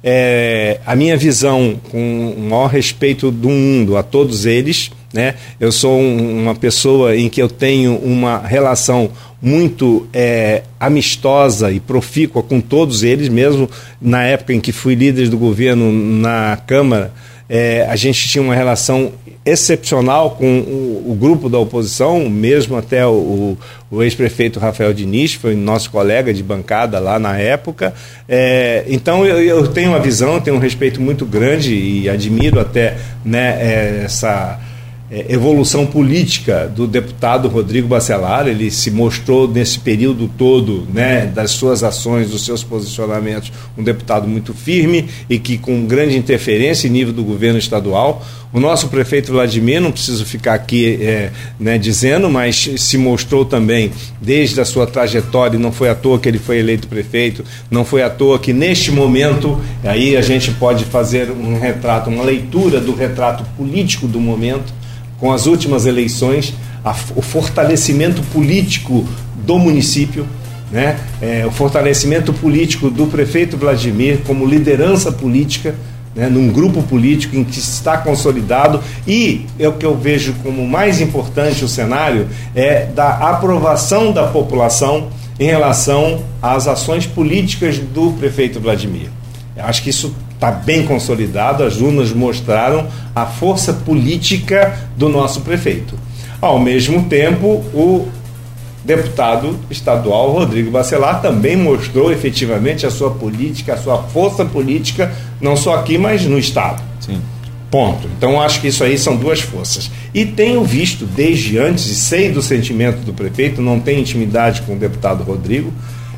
É, 0.00 0.78
a 0.86 0.94
minha 0.94 1.16
visão, 1.16 1.80
com 1.90 2.36
o 2.38 2.40
maior 2.40 2.68
respeito 2.68 3.28
do 3.28 3.48
mundo 3.48 3.96
a 3.96 4.04
todos 4.04 4.46
eles, 4.46 4.92
né? 5.12 5.34
eu 5.58 5.72
sou 5.72 5.98
um, 5.98 6.42
uma 6.42 6.54
pessoa 6.54 7.16
em 7.16 7.28
que 7.28 7.42
eu 7.42 7.48
tenho 7.48 7.96
uma 7.96 8.38
relação 8.38 9.10
muito 9.42 10.06
é, 10.12 10.62
amistosa 10.78 11.72
e 11.72 11.80
profícua 11.80 12.40
com 12.40 12.60
todos 12.60 13.02
eles, 13.02 13.28
mesmo 13.28 13.68
na 14.00 14.22
época 14.22 14.52
em 14.52 14.60
que 14.60 14.70
fui 14.70 14.94
líder 14.94 15.28
do 15.28 15.36
governo 15.36 15.90
na 15.90 16.56
Câmara 16.64 17.12
é, 17.48 17.86
a 17.88 17.96
gente 17.96 18.28
tinha 18.28 18.42
uma 18.42 18.54
relação 18.54 19.12
excepcional 19.50 20.32
com 20.32 20.60
o, 20.60 21.12
o 21.12 21.14
grupo 21.14 21.48
da 21.48 21.58
oposição, 21.58 22.28
mesmo 22.28 22.76
até 22.76 23.06
o, 23.06 23.56
o 23.90 24.02
ex-prefeito 24.02 24.58
Rafael 24.60 24.92
Diniz, 24.92 25.34
foi 25.34 25.54
nosso 25.54 25.90
colega 25.90 26.32
de 26.32 26.42
bancada 26.42 26.98
lá 26.98 27.18
na 27.18 27.38
época. 27.38 27.94
É, 28.28 28.84
então 28.88 29.24
eu, 29.24 29.40
eu, 29.40 29.68
tenho 29.68 29.90
uma 29.90 30.00
visão, 30.00 30.40
tenho 30.40 30.56
um 30.56 30.60
respeito 30.60 31.00
muito 31.00 31.24
grande 31.24 31.74
e 31.74 32.08
admiro 32.08 32.60
até 32.60 32.96
né, 33.24 33.58
é, 33.60 34.02
essa 34.04 34.58
é, 35.10 35.26
evolução 35.32 35.86
política 35.86 36.68
do 36.68 36.86
deputado 36.86 37.48
Rodrigo 37.48 37.88
Bacelar. 37.88 38.46
Ele 38.46 38.70
se 38.70 38.90
mostrou 38.90 39.48
nesse 39.48 39.78
período 39.78 40.30
todo, 40.36 40.86
né, 40.92 41.26
das 41.26 41.52
suas 41.52 41.82
ações, 41.82 42.30
dos 42.30 42.44
seus 42.44 42.62
posicionamentos, 42.62 43.50
um 43.76 43.82
deputado 43.82 44.28
muito 44.28 44.52
firme 44.52 45.08
e 45.28 45.38
que 45.38 45.56
com 45.56 45.86
grande 45.86 46.16
interferência 46.16 46.86
em 46.86 46.90
nível 46.90 47.12
do 47.12 47.24
governo 47.24 47.58
estadual. 47.58 48.24
O 48.50 48.58
nosso 48.58 48.88
prefeito 48.88 49.32
Vladimir, 49.32 49.78
não 49.78 49.92
preciso 49.92 50.24
ficar 50.24 50.54
aqui 50.54 50.98
é, 51.02 51.30
né, 51.60 51.76
dizendo, 51.76 52.30
mas 52.30 52.70
se 52.78 52.96
mostrou 52.96 53.44
também 53.44 53.90
desde 54.20 54.58
a 54.58 54.64
sua 54.64 54.86
trajetória, 54.86 55.58
não 55.58 55.70
foi 55.70 55.90
à 55.90 55.94
toa 55.94 56.18
que 56.18 56.28
ele 56.28 56.38
foi 56.38 56.58
eleito 56.58 56.88
prefeito, 56.88 57.44
não 57.70 57.84
foi 57.84 58.02
à 58.02 58.08
toa 58.08 58.38
que 58.38 58.54
neste 58.54 58.90
momento, 58.90 59.60
aí 59.84 60.16
a 60.16 60.22
gente 60.22 60.50
pode 60.52 60.86
fazer 60.86 61.30
um 61.30 61.58
retrato, 61.58 62.08
uma 62.08 62.24
leitura 62.24 62.80
do 62.80 62.94
retrato 62.94 63.44
político 63.56 64.08
do 64.08 64.18
momento 64.18 64.77
com 65.18 65.32
as 65.32 65.46
últimas 65.46 65.86
eleições, 65.86 66.54
a, 66.84 66.94
o 67.14 67.22
fortalecimento 67.22 68.22
político 68.32 69.06
do 69.44 69.58
município, 69.58 70.26
né? 70.70 70.98
É, 71.20 71.46
o 71.46 71.50
fortalecimento 71.50 72.32
político 72.32 72.90
do 72.90 73.06
prefeito 73.06 73.56
Vladimir 73.56 74.20
como 74.26 74.44
liderança 74.44 75.10
política, 75.10 75.74
né? 76.14 76.28
num 76.28 76.48
grupo 76.48 76.82
político 76.82 77.36
em 77.36 77.44
que 77.44 77.58
está 77.58 77.96
consolidado 77.96 78.80
e 79.06 79.46
é 79.58 79.66
o 79.66 79.72
que 79.72 79.86
eu 79.86 79.96
vejo 79.96 80.34
como 80.42 80.66
mais 80.66 81.00
importante 81.00 81.64
o 81.64 81.68
cenário 81.68 82.28
é 82.54 82.86
da 82.86 83.30
aprovação 83.30 84.12
da 84.12 84.26
população 84.26 85.08
em 85.38 85.46
relação 85.46 86.22
às 86.42 86.66
ações 86.66 87.06
políticas 87.06 87.78
do 87.78 88.12
prefeito 88.12 88.60
Vladimir. 88.60 89.10
Acho 89.56 89.82
que 89.82 89.90
isso 89.90 90.14
está 90.38 90.52
bem 90.52 90.86
consolidado, 90.86 91.64
as 91.64 91.80
urnas 91.80 92.12
mostraram 92.12 92.86
a 93.14 93.26
força 93.26 93.72
política 93.72 94.78
do 94.96 95.08
nosso 95.08 95.40
prefeito. 95.40 95.98
Ao 96.40 96.60
mesmo 96.60 97.06
tempo, 97.08 97.64
o 97.74 98.06
deputado 98.84 99.58
estadual 99.68 100.30
Rodrigo 100.30 100.70
Bacelar 100.70 101.20
também 101.20 101.56
mostrou 101.56 102.12
efetivamente 102.12 102.86
a 102.86 102.90
sua 102.90 103.10
política, 103.10 103.74
a 103.74 103.76
sua 103.76 104.04
força 104.04 104.44
política, 104.44 105.12
não 105.40 105.56
só 105.56 105.74
aqui, 105.74 105.98
mas 105.98 106.24
no 106.24 106.38
Estado. 106.38 106.80
Sim. 107.00 107.20
Ponto. 107.68 108.08
Então 108.16 108.40
acho 108.40 108.60
que 108.60 108.68
isso 108.68 108.84
aí 108.84 108.96
são 108.96 109.16
duas 109.16 109.40
forças. 109.40 109.90
E 110.14 110.24
tenho 110.24 110.64
visto 110.64 111.04
desde 111.04 111.58
antes, 111.58 111.86
e 111.86 111.96
sei 111.96 112.30
do 112.30 112.40
sentimento 112.40 112.98
do 113.04 113.12
prefeito, 113.12 113.60
não 113.60 113.80
tenho 113.80 113.98
intimidade 113.98 114.62
com 114.62 114.74
o 114.74 114.78
deputado 114.78 115.24
Rodrigo, 115.24 115.72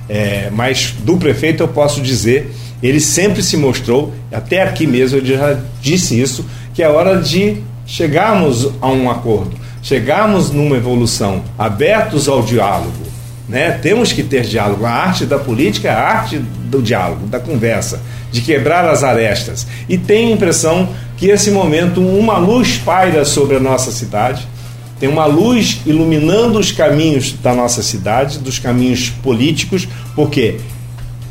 é, 0.08 0.50
mas 0.52 0.94
do 1.02 1.16
prefeito 1.16 1.62
eu 1.62 1.68
posso 1.68 2.02
dizer 2.02 2.52
ele 2.82 3.00
sempre 3.00 3.42
se 3.42 3.56
mostrou, 3.56 4.12
até 4.32 4.62
aqui 4.62 4.86
mesmo 4.86 5.18
eu 5.18 5.24
já 5.24 5.58
disse 5.80 6.20
isso, 6.20 6.44
que 6.74 6.82
é 6.82 6.88
hora 6.88 7.20
de 7.20 7.58
chegarmos 7.86 8.70
a 8.80 8.88
um 8.88 9.10
acordo, 9.10 9.56
chegarmos 9.82 10.50
numa 10.50 10.76
evolução, 10.76 11.42
abertos 11.58 12.28
ao 12.28 12.42
diálogo. 12.42 13.10
Né? 13.48 13.72
Temos 13.72 14.12
que 14.12 14.22
ter 14.22 14.42
diálogo. 14.42 14.86
A 14.86 14.90
arte 14.90 15.26
da 15.26 15.38
política 15.38 15.88
é 15.88 15.90
a 15.90 16.00
arte 16.00 16.38
do 16.38 16.80
diálogo, 16.80 17.26
da 17.26 17.40
conversa, 17.40 18.00
de 18.30 18.40
quebrar 18.40 18.88
as 18.88 19.02
arestas. 19.02 19.66
E 19.88 19.98
tenho 19.98 20.30
a 20.30 20.34
impressão 20.34 20.88
que 21.16 21.26
esse 21.26 21.50
momento 21.50 22.00
uma 22.00 22.38
luz 22.38 22.78
paira 22.78 23.24
sobre 23.24 23.56
a 23.56 23.60
nossa 23.60 23.90
cidade, 23.90 24.46
tem 25.00 25.08
uma 25.08 25.26
luz 25.26 25.80
iluminando 25.84 26.58
os 26.58 26.70
caminhos 26.70 27.32
da 27.42 27.54
nossa 27.54 27.82
cidade, 27.82 28.38
dos 28.38 28.58
caminhos 28.58 29.08
políticos, 29.08 29.88
porque 30.14 30.60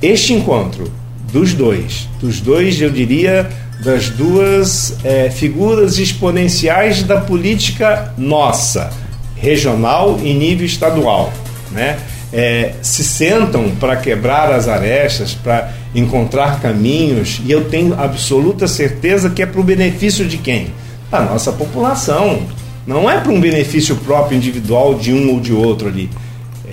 este 0.01 0.33
encontro 0.33 0.91
dos 1.31 1.53
dois. 1.53 2.07
Dos 2.19 2.41
dois, 2.41 2.81
eu 2.81 2.89
diria, 2.89 3.49
das 3.83 4.09
duas 4.09 4.95
é, 5.03 5.29
figuras 5.29 5.97
exponenciais 5.97 7.03
da 7.03 7.21
política 7.21 8.13
nossa, 8.17 8.91
regional 9.35 10.19
e 10.21 10.33
nível 10.33 10.65
estadual. 10.65 11.31
Né? 11.71 11.97
É, 12.31 12.73
se 12.81 13.03
sentam 13.03 13.69
para 13.79 13.95
quebrar 13.95 14.51
as 14.51 14.67
arestas, 14.67 15.33
para 15.33 15.71
encontrar 15.95 16.59
caminhos, 16.61 17.41
e 17.45 17.51
eu 17.51 17.65
tenho 17.69 17.99
absoluta 17.99 18.67
certeza 18.67 19.29
que 19.29 19.41
é 19.41 19.45
para 19.45 19.61
o 19.61 19.63
benefício 19.63 20.25
de 20.25 20.37
quem? 20.37 20.67
Da 21.09 21.21
nossa 21.21 21.51
população. 21.51 22.41
Não 22.85 23.09
é 23.09 23.19
para 23.19 23.31
um 23.31 23.39
benefício 23.39 23.95
próprio 23.97 24.37
individual 24.37 24.95
de 24.95 25.13
um 25.13 25.33
ou 25.33 25.39
de 25.39 25.53
outro 25.53 25.87
ali. 25.87 26.09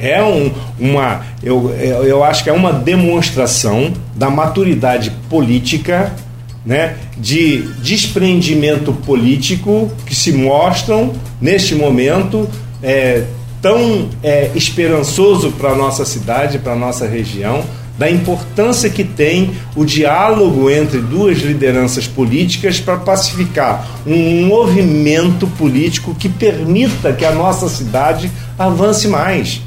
É 0.00 0.22
um, 0.22 0.50
uma. 0.78 1.24
Eu, 1.42 1.70
eu 1.74 2.24
acho 2.24 2.44
que 2.44 2.50
é 2.50 2.52
uma 2.52 2.72
demonstração 2.72 3.92
da 4.14 4.30
maturidade 4.30 5.10
política, 5.28 6.12
né, 6.64 6.96
de 7.16 7.62
desprendimento 7.80 8.92
político 8.92 9.90
que 10.04 10.14
se 10.14 10.32
mostram 10.32 11.12
neste 11.40 11.74
momento 11.74 12.48
é, 12.82 13.24
tão 13.62 14.08
é, 14.22 14.50
esperançoso 14.54 15.52
para 15.52 15.70
a 15.70 15.74
nossa 15.76 16.04
cidade, 16.04 16.58
para 16.58 16.72
a 16.72 16.76
nossa 16.76 17.06
região, 17.06 17.64
da 17.98 18.10
importância 18.10 18.90
que 18.90 19.02
tem 19.04 19.52
o 19.74 19.84
diálogo 19.84 20.68
entre 20.70 21.00
duas 21.00 21.38
lideranças 21.38 22.06
políticas 22.06 22.78
para 22.78 22.98
pacificar 22.98 23.86
um 24.06 24.46
movimento 24.46 25.46
político 25.46 26.14
que 26.14 26.28
permita 26.28 27.12
que 27.12 27.24
a 27.24 27.32
nossa 27.32 27.68
cidade 27.68 28.30
avance 28.58 29.08
mais. 29.08 29.62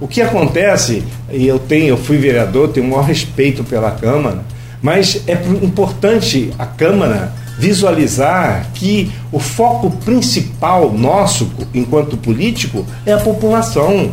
O 0.00 0.08
que 0.08 0.20
acontece, 0.20 1.04
e 1.30 1.46
eu 1.46 1.58
tenho, 1.58 1.88
eu 1.88 1.96
fui 1.96 2.16
vereador, 2.18 2.68
tenho 2.68 2.86
o 2.86 2.90
maior 2.90 3.04
respeito 3.04 3.62
pela 3.62 3.92
Câmara, 3.92 4.44
mas 4.82 5.22
é 5.26 5.34
importante 5.62 6.52
a 6.58 6.66
Câmara 6.66 7.32
visualizar 7.58 8.70
que 8.74 9.10
o 9.30 9.38
foco 9.38 9.90
principal 10.04 10.92
nosso, 10.92 11.50
enquanto 11.72 12.16
político, 12.16 12.84
é 13.06 13.12
a 13.12 13.18
população. 13.18 14.10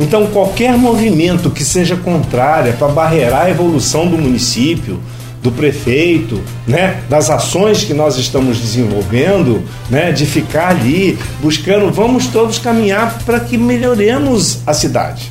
Então, 0.00 0.26
qualquer 0.26 0.76
movimento 0.76 1.50
que 1.50 1.64
seja 1.64 1.96
contrário 1.96 2.72
para 2.74 2.88
barrerar 2.88 3.46
a 3.46 3.50
evolução 3.50 4.08
do 4.08 4.18
município, 4.18 4.98
do 5.46 5.52
prefeito, 5.52 6.42
né, 6.66 7.02
das 7.08 7.30
ações 7.30 7.84
que 7.84 7.94
nós 7.94 8.16
estamos 8.16 8.58
desenvolvendo, 8.58 9.62
né, 9.88 10.10
de 10.10 10.26
ficar 10.26 10.70
ali 10.70 11.16
buscando, 11.40 11.92
vamos 11.92 12.26
todos 12.26 12.58
caminhar 12.58 13.20
para 13.24 13.38
que 13.38 13.56
melhoremos 13.56 14.58
a 14.66 14.74
cidade. 14.74 15.30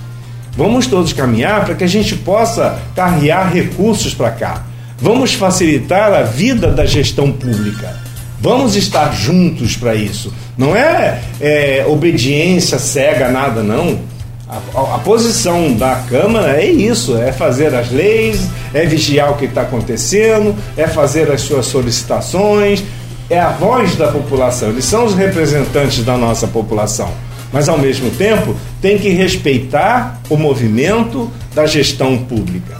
Vamos 0.56 0.88
todos 0.88 1.12
caminhar 1.12 1.66
para 1.66 1.76
que 1.76 1.84
a 1.84 1.88
gente 1.88 2.16
possa 2.16 2.80
carrear 2.96 3.52
recursos 3.52 4.14
para 4.14 4.32
cá. 4.32 4.66
Vamos 4.98 5.34
facilitar 5.34 6.14
a 6.14 6.22
vida 6.22 6.72
da 6.72 6.86
gestão 6.86 7.30
pública. 7.30 7.94
Vamos 8.40 8.78
estar 8.78 9.12
juntos 9.14 9.76
para 9.76 9.96
isso. 9.96 10.34
Não 10.58 10.74
é, 10.74 11.20
é 11.42 11.86
obediência 11.90 12.80
cega, 12.80 13.28
nada, 13.28 13.62
não 13.62 14.15
a, 14.48 14.96
a, 14.96 15.00
posição 15.00 15.74
da 15.74 15.96
Câmara 16.08 16.62
é 16.62 16.66
isso: 16.66 17.18
é 17.18 17.32
fazer 17.32 17.74
as 17.74 17.92
leis, 17.92 18.48
é 18.74 18.86
vigiar 18.86 19.32
o 19.32 19.38
que 19.38 19.46
está 19.46 19.62
acontecendo, 19.62 20.56
é 20.78 20.88
fazer 20.88 21.32
as 21.32 21.42
suas 21.42 21.66
solicitações, 21.66 22.84
é 23.30 23.40
a 23.40 23.50
voz 23.50 23.96
da 23.96 24.08
população. 24.08 24.70
Eles 24.70 24.86
são 24.86 25.06
os 25.06 25.16
representantes 25.16 26.04
da 26.04 26.18
nossa 26.18 26.48
população. 26.48 27.10
Mas, 27.52 27.70
ao 27.70 27.78
mesmo 27.78 28.12
tempo, 28.12 28.56
tem 28.82 28.98
que 28.98 29.10
respeitar 29.10 30.20
o 30.30 30.36
movimento 30.36 31.32
da 31.54 31.66
gestão 31.66 32.18
pública. 32.18 32.76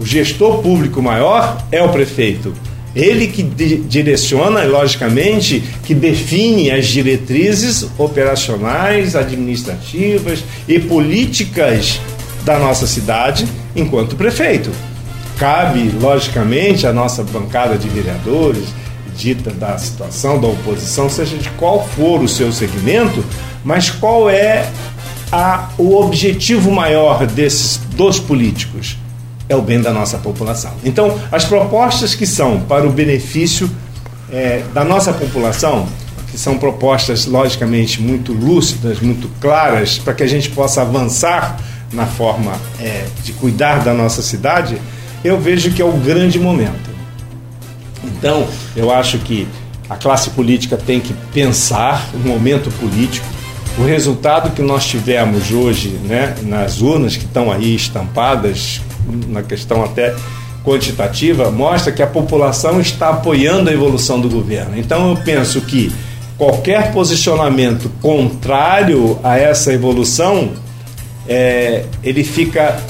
O 0.00 0.06
gestor 0.06 0.62
público 0.62 1.00
maior 1.02 1.58
é 1.70 1.82
o 1.82 1.90
prefeito 1.90 2.52
ele 2.94 3.26
que 3.26 3.42
direciona, 3.42 4.62
logicamente, 4.64 5.62
que 5.84 5.94
define 5.94 6.70
as 6.70 6.86
diretrizes 6.86 7.86
operacionais, 7.98 9.16
administrativas 9.16 10.44
e 10.68 10.78
políticas 10.78 12.00
da 12.44 12.58
nossa 12.58 12.86
cidade 12.86 13.46
enquanto 13.74 14.16
prefeito. 14.16 14.70
Cabe, 15.38 15.90
logicamente, 16.00 16.86
à 16.86 16.92
nossa 16.92 17.24
bancada 17.24 17.76
de 17.76 17.88
vereadores, 17.88 18.64
dita 19.16 19.50
da 19.50 19.76
situação 19.78 20.40
da 20.40 20.46
oposição, 20.46 21.08
seja 21.08 21.36
de 21.36 21.48
qual 21.50 21.86
for 21.96 22.22
o 22.22 22.28
seu 22.28 22.52
segmento, 22.52 23.24
mas 23.64 23.90
qual 23.90 24.28
é 24.30 24.68
a, 25.32 25.70
o 25.78 25.96
objetivo 25.96 26.70
maior 26.70 27.26
desses 27.26 27.78
dos 27.96 28.20
políticos? 28.20 28.96
É 29.48 29.54
o 29.54 29.62
bem 29.62 29.80
da 29.80 29.92
nossa 29.92 30.18
população. 30.18 30.72
Então, 30.84 31.18
as 31.30 31.44
propostas 31.44 32.14
que 32.14 32.26
são 32.26 32.60
para 32.60 32.86
o 32.86 32.90
benefício 32.90 33.70
é, 34.32 34.62
da 34.72 34.84
nossa 34.84 35.12
população, 35.12 35.86
que 36.30 36.38
são 36.38 36.58
propostas 36.58 37.26
logicamente 37.26 38.00
muito 38.00 38.32
lúcidas, 38.32 39.00
muito 39.00 39.28
claras, 39.40 39.98
para 39.98 40.14
que 40.14 40.22
a 40.22 40.26
gente 40.26 40.50
possa 40.50 40.82
avançar 40.82 41.58
na 41.92 42.06
forma 42.06 42.52
é, 42.80 43.06
de 43.22 43.32
cuidar 43.34 43.84
da 43.84 43.94
nossa 43.94 44.22
cidade, 44.22 44.78
eu 45.22 45.40
vejo 45.40 45.70
que 45.70 45.80
é 45.80 45.84
o 45.84 45.92
grande 45.92 46.38
momento. 46.38 46.90
Então, 48.02 48.46
eu 48.74 48.90
acho 48.90 49.18
que 49.18 49.46
a 49.88 49.96
classe 49.96 50.30
política 50.30 50.76
tem 50.76 51.00
que 51.00 51.14
pensar 51.32 52.08
o 52.14 52.18
momento 52.18 52.70
político. 52.80 53.26
O 53.78 53.84
resultado 53.84 54.50
que 54.50 54.62
nós 54.62 54.84
tivemos 54.86 55.50
hoje 55.50 55.90
né, 56.04 56.34
nas 56.42 56.80
urnas 56.80 57.16
que 57.16 57.24
estão 57.24 57.50
aí 57.50 57.74
estampadas 57.74 58.80
na 59.28 59.42
questão 59.42 59.84
até 59.84 60.14
quantitativa, 60.64 61.50
mostra 61.50 61.92
que 61.92 62.02
a 62.02 62.06
população 62.06 62.80
está 62.80 63.10
apoiando 63.10 63.68
a 63.68 63.72
evolução 63.72 64.18
do 64.20 64.28
governo. 64.28 64.78
Então 64.78 65.10
eu 65.10 65.16
penso 65.16 65.60
que 65.60 65.92
qualquer 66.38 66.92
posicionamento 66.92 67.90
contrário 68.00 69.18
a 69.22 69.38
essa 69.38 69.72
evolução, 69.72 70.50
é, 71.28 71.84
ele 72.02 72.24
fica 72.24 72.82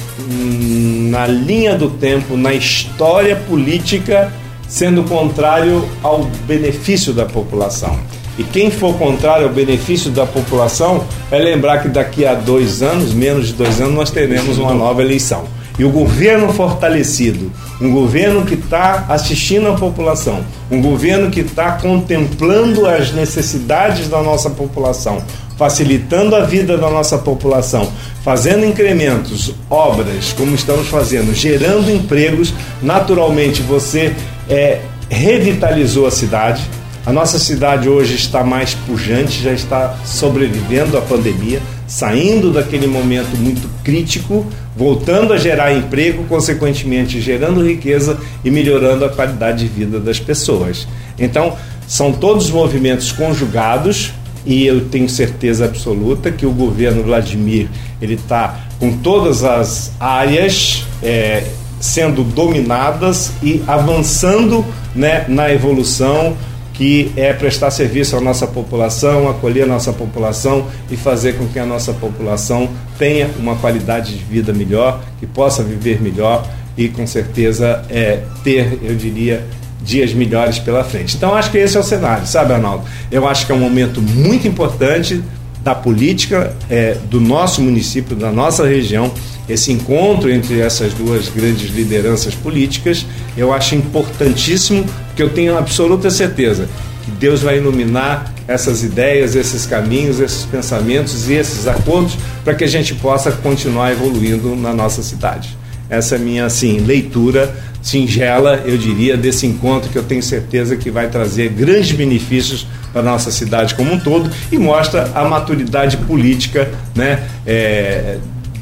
na 1.10 1.26
linha 1.26 1.76
do 1.76 1.90
tempo, 1.90 2.36
na 2.36 2.54
história 2.54 3.36
política, 3.36 4.32
sendo 4.68 5.04
contrário 5.04 5.86
ao 6.02 6.24
benefício 6.46 7.12
da 7.12 7.26
população. 7.26 7.98
E 8.36 8.42
quem 8.42 8.70
for 8.70 8.94
contrário 8.96 9.46
ao 9.46 9.52
benefício 9.52 10.10
da 10.10 10.26
população, 10.26 11.04
é 11.30 11.38
lembrar 11.38 11.82
que 11.82 11.88
daqui 11.88 12.26
a 12.26 12.34
dois 12.34 12.82
anos, 12.82 13.12
menos 13.12 13.48
de 13.48 13.52
dois 13.52 13.80
anos, 13.80 13.94
nós 13.94 14.10
teremos 14.10 14.58
uma 14.58 14.74
nova 14.74 15.02
eleição. 15.02 15.44
E 15.76 15.84
o 15.84 15.90
governo 15.90 16.52
fortalecido, 16.52 17.50
um 17.80 17.90
governo 17.90 18.44
que 18.44 18.54
está 18.54 19.06
assistindo 19.08 19.68
a 19.68 19.74
população, 19.74 20.44
um 20.70 20.80
governo 20.80 21.30
que 21.30 21.40
está 21.40 21.72
contemplando 21.72 22.86
as 22.86 23.12
necessidades 23.12 24.08
da 24.08 24.22
nossa 24.22 24.48
população, 24.50 25.20
facilitando 25.56 26.36
a 26.36 26.40
vida 26.40 26.78
da 26.78 26.88
nossa 26.88 27.18
população, 27.18 27.90
fazendo 28.22 28.64
incrementos, 28.64 29.52
obras, 29.68 30.32
como 30.32 30.54
estamos 30.54 30.86
fazendo, 30.86 31.34
gerando 31.34 31.90
empregos, 31.90 32.54
naturalmente 32.80 33.60
você 33.60 34.14
é, 34.48 34.80
revitalizou 35.08 36.06
a 36.06 36.10
cidade. 36.10 36.62
A 37.06 37.12
nossa 37.12 37.38
cidade 37.38 37.88
hoje 37.88 38.14
está 38.14 38.42
mais 38.42 38.74
pujante, 38.74 39.42
já 39.42 39.52
está 39.52 39.94
sobrevivendo 40.04 40.96
à 40.96 41.02
pandemia, 41.02 41.60
saindo 41.86 42.50
daquele 42.50 42.86
momento 42.86 43.36
muito 43.36 43.68
crítico, 43.84 44.46
voltando 44.76 45.32
a 45.32 45.36
gerar 45.36 45.72
emprego, 45.72 46.24
consequentemente 46.24 47.20
gerando 47.20 47.64
riqueza 47.64 48.18
e 48.44 48.50
melhorando 48.50 49.04
a 49.04 49.08
qualidade 49.08 49.60
de 49.60 49.68
vida 49.68 50.00
das 50.00 50.18
pessoas. 50.18 50.86
Então, 51.18 51.56
são 51.86 52.12
todos 52.12 52.50
movimentos 52.50 53.12
conjugados 53.12 54.12
e 54.44 54.66
eu 54.66 54.86
tenho 54.86 55.08
certeza 55.08 55.64
absoluta 55.64 56.30
que 56.30 56.44
o 56.44 56.50
governo 56.50 57.02
Vladimir 57.02 57.68
ele 58.00 58.14
está 58.14 58.60
com 58.78 58.96
todas 58.98 59.44
as 59.44 59.92
áreas 59.98 60.84
é, 61.02 61.44
sendo 61.80 62.22
dominadas 62.24 63.32
e 63.42 63.62
avançando 63.66 64.64
né, 64.94 65.24
na 65.28 65.52
evolução 65.52 66.36
que 66.74 67.12
é 67.16 67.32
prestar 67.32 67.70
serviço 67.70 68.16
à 68.16 68.20
nossa 68.20 68.46
população, 68.46 69.28
acolher 69.28 69.62
a 69.62 69.66
nossa 69.66 69.92
população 69.92 70.66
e 70.90 70.96
fazer 70.96 71.38
com 71.38 71.46
que 71.46 71.58
a 71.58 71.64
nossa 71.64 71.92
população 71.94 72.68
tenha 72.98 73.30
uma 73.38 73.56
qualidade 73.56 74.14
de 74.14 74.22
vida 74.24 74.52
melhor, 74.52 75.00
que 75.18 75.26
possa 75.26 75.62
viver 75.62 76.02
melhor 76.02 76.46
e 76.76 76.88
com 76.88 77.06
certeza 77.06 77.84
é, 77.88 78.22
ter, 78.42 78.80
eu 78.82 78.94
diria, 78.96 79.46
dias 79.80 80.12
melhores 80.12 80.58
pela 80.58 80.82
frente. 80.82 81.16
Então 81.16 81.34
acho 81.34 81.50
que 81.50 81.58
esse 81.58 81.76
é 81.76 81.80
o 81.80 81.82
cenário, 81.84 82.26
sabe, 82.26 82.52
Arnaldo? 82.52 82.84
Eu 83.10 83.26
acho 83.28 83.46
que 83.46 83.52
é 83.52 83.54
um 83.54 83.60
momento 83.60 84.02
muito 84.02 84.48
importante 84.48 85.22
da 85.62 85.74
política 85.74 86.54
é, 86.68 86.96
do 87.08 87.20
nosso 87.20 87.62
município, 87.62 88.16
da 88.16 88.30
nossa 88.32 88.66
região, 88.66 89.12
esse 89.48 89.72
encontro 89.72 90.30
entre 90.30 90.60
essas 90.60 90.94
duas 90.94 91.28
grandes 91.28 91.70
lideranças 91.70 92.34
políticas, 92.34 93.04
eu 93.36 93.52
acho 93.52 93.74
importantíssimo, 93.74 94.84
porque 95.08 95.22
eu 95.22 95.30
tenho 95.30 95.56
absoluta 95.56 96.10
certeza 96.10 96.68
que 97.04 97.10
Deus 97.10 97.42
vai 97.42 97.58
iluminar 97.58 98.32
essas 98.48 98.82
ideias, 98.82 99.34
esses 99.34 99.66
caminhos, 99.66 100.20
esses 100.20 100.44
pensamentos 100.44 101.28
e 101.28 101.34
esses 101.34 101.66
acordos 101.66 102.16
para 102.42 102.54
que 102.54 102.64
a 102.64 102.68
gente 102.68 102.94
possa 102.94 103.30
continuar 103.30 103.92
evoluindo 103.92 104.56
na 104.56 104.72
nossa 104.72 105.02
cidade. 105.02 105.56
Essa 105.90 106.14
é 106.14 106.18
a 106.18 106.20
minha 106.20 106.46
assim, 106.46 106.78
leitura 106.78 107.54
singela, 107.82 108.62
eu 108.64 108.78
diria, 108.78 109.14
desse 109.14 109.46
encontro 109.46 109.90
que 109.90 109.98
eu 109.98 110.02
tenho 110.02 110.22
certeza 110.22 110.74
que 110.74 110.90
vai 110.90 111.08
trazer 111.08 111.50
grandes 111.50 111.92
benefícios 111.92 112.66
para 112.90 113.02
a 113.02 113.04
nossa 113.04 113.30
cidade 113.30 113.74
como 113.74 113.92
um 113.92 114.00
todo 114.00 114.30
e 114.50 114.56
mostra 114.56 115.10
a 115.14 115.28
maturidade 115.28 115.98
política 115.98 116.70
né, 116.94 117.22
é, 117.46 118.16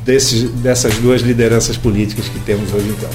desses, 0.04 0.50
dessas 0.50 0.94
duas 0.96 1.22
lideranças 1.22 1.76
políticas 1.76 2.26
que 2.26 2.38
temos 2.40 2.72
hoje 2.72 2.88
então. 2.96 3.10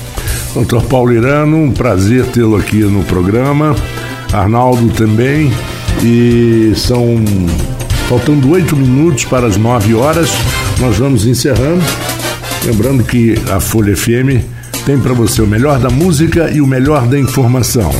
Doutor 0.54 0.84
Paulo 0.84 1.14
Irano, 1.14 1.58
um 1.58 1.72
prazer 1.72 2.26
tê-lo 2.28 2.56
aqui 2.56 2.78
no 2.78 3.04
programa. 3.04 3.76
Arnaldo 4.32 4.90
também. 4.94 5.52
E 6.04 6.74
são 6.76 7.24
faltando 8.08 8.52
oito 8.52 8.76
minutos 8.76 9.26
para 9.26 9.48
as 9.48 9.58
nove 9.58 9.94
horas. 9.94 10.30
Nós 10.80 10.98
vamos 10.98 11.26
encerrando. 11.26 11.84
Lembrando 12.66 13.04
que 13.04 13.36
a 13.52 13.60
Folha 13.60 13.96
FM 13.96 14.44
tem 14.86 15.00
para 15.00 15.14
você 15.14 15.42
o 15.42 15.48
melhor 15.48 15.80
da 15.80 15.90
música 15.90 16.50
e 16.52 16.62
o 16.62 16.68
melhor 16.68 17.08
da 17.08 17.20
informação. 17.20 17.92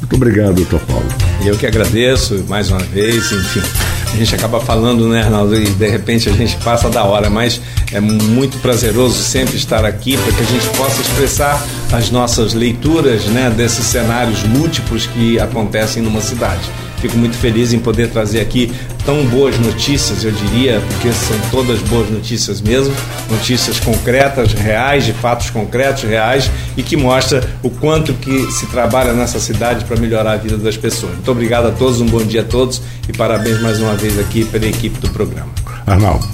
Muito 0.00 0.16
obrigado, 0.16 0.54
doutor 0.54 0.80
Paulo. 0.80 1.06
Eu 1.44 1.56
que 1.56 1.66
agradeço 1.66 2.44
mais 2.48 2.70
uma 2.70 2.80
vez, 2.80 3.32
enfim 3.32 3.81
a 4.12 4.16
gente 4.16 4.34
acaba 4.34 4.60
falando, 4.60 5.08
né, 5.08 5.22
Arnaldo, 5.22 5.56
e 5.56 5.64
de 5.64 5.88
repente 5.88 6.28
a 6.28 6.32
gente 6.32 6.56
passa 6.58 6.90
da 6.90 7.02
hora, 7.04 7.30
mas 7.30 7.60
é 7.92 8.00
muito 8.00 8.58
prazeroso 8.58 9.22
sempre 9.22 9.56
estar 9.56 9.84
aqui 9.84 10.16
para 10.16 10.32
que 10.32 10.42
a 10.42 10.46
gente 10.46 10.68
possa 10.76 11.00
expressar 11.00 11.62
as 11.90 12.10
nossas 12.10 12.52
leituras, 12.52 13.24
né, 13.26 13.50
desses 13.50 13.86
cenários 13.86 14.42
múltiplos 14.42 15.06
que 15.06 15.40
acontecem 15.40 16.02
numa 16.02 16.20
cidade. 16.20 16.62
Fico 17.02 17.18
muito 17.18 17.36
feliz 17.36 17.72
em 17.72 17.80
poder 17.80 18.10
trazer 18.10 18.40
aqui 18.40 18.72
tão 19.04 19.24
boas 19.24 19.58
notícias, 19.58 20.22
eu 20.22 20.30
diria, 20.30 20.80
porque 20.86 21.12
são 21.12 21.36
todas 21.50 21.80
boas 21.80 22.08
notícias 22.08 22.60
mesmo, 22.60 22.94
notícias 23.28 23.80
concretas, 23.80 24.52
reais, 24.52 25.04
de 25.04 25.12
fatos 25.12 25.50
concretos, 25.50 26.04
reais, 26.04 26.48
e 26.76 26.82
que 26.84 26.96
mostra 26.96 27.42
o 27.60 27.70
quanto 27.70 28.14
que 28.14 28.52
se 28.52 28.66
trabalha 28.66 29.12
nessa 29.12 29.40
cidade 29.40 29.84
para 29.84 29.96
melhorar 29.96 30.34
a 30.34 30.36
vida 30.36 30.56
das 30.56 30.76
pessoas. 30.76 31.14
Muito 31.14 31.30
obrigado 31.32 31.66
a 31.66 31.72
todos, 31.72 32.00
um 32.00 32.06
bom 32.06 32.22
dia 32.22 32.42
a 32.42 32.44
todos 32.44 32.80
e 33.08 33.12
parabéns 33.12 33.60
mais 33.60 33.80
uma 33.80 33.94
vez 33.96 34.16
aqui 34.16 34.44
pela 34.44 34.66
equipe 34.66 35.00
do 35.00 35.10
programa. 35.10 35.50
Arnaldo. 35.84 36.24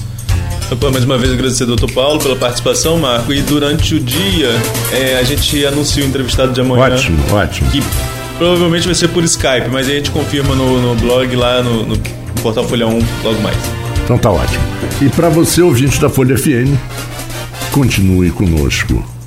Opa, 0.70 0.90
mais 0.90 1.02
uma 1.02 1.16
vez 1.16 1.32
agradecer 1.32 1.62
ao 1.62 1.68
doutor 1.68 1.90
Paulo 1.92 2.18
pela 2.18 2.36
participação, 2.36 2.98
Marco. 2.98 3.32
E 3.32 3.40
durante 3.40 3.94
o 3.94 4.00
dia 4.00 4.50
é, 4.92 5.16
a 5.18 5.22
gente 5.22 5.64
anuncia 5.64 6.04
o 6.04 6.06
entrevistado 6.06 6.52
de 6.52 6.60
amanhã. 6.60 6.94
Ótimo, 6.94 7.18
ótimo. 7.34 7.70
Que 7.70 7.82
provavelmente 8.38 8.86
vai 8.86 8.94
ser 8.94 9.08
por 9.08 9.22
Skype, 9.24 9.68
mas 9.70 9.88
aí 9.88 9.94
a 9.94 9.96
gente 9.96 10.10
confirma 10.10 10.54
no, 10.54 10.80
no 10.80 10.94
blog 10.94 11.34
lá 11.36 11.62
no, 11.62 11.84
no 11.84 11.98
portal 12.40 12.64
Folha 12.66 12.86
1 12.86 12.98
logo 13.24 13.40
mais. 13.42 13.58
Então 14.04 14.16
tá 14.16 14.30
ótimo. 14.30 14.64
E 15.02 15.08
para 15.10 15.28
você, 15.28 15.60
ouvinte 15.60 16.00
da 16.00 16.08
Folha 16.08 16.38
FM, 16.38 16.74
continue 17.72 18.30
conosco. 18.30 19.17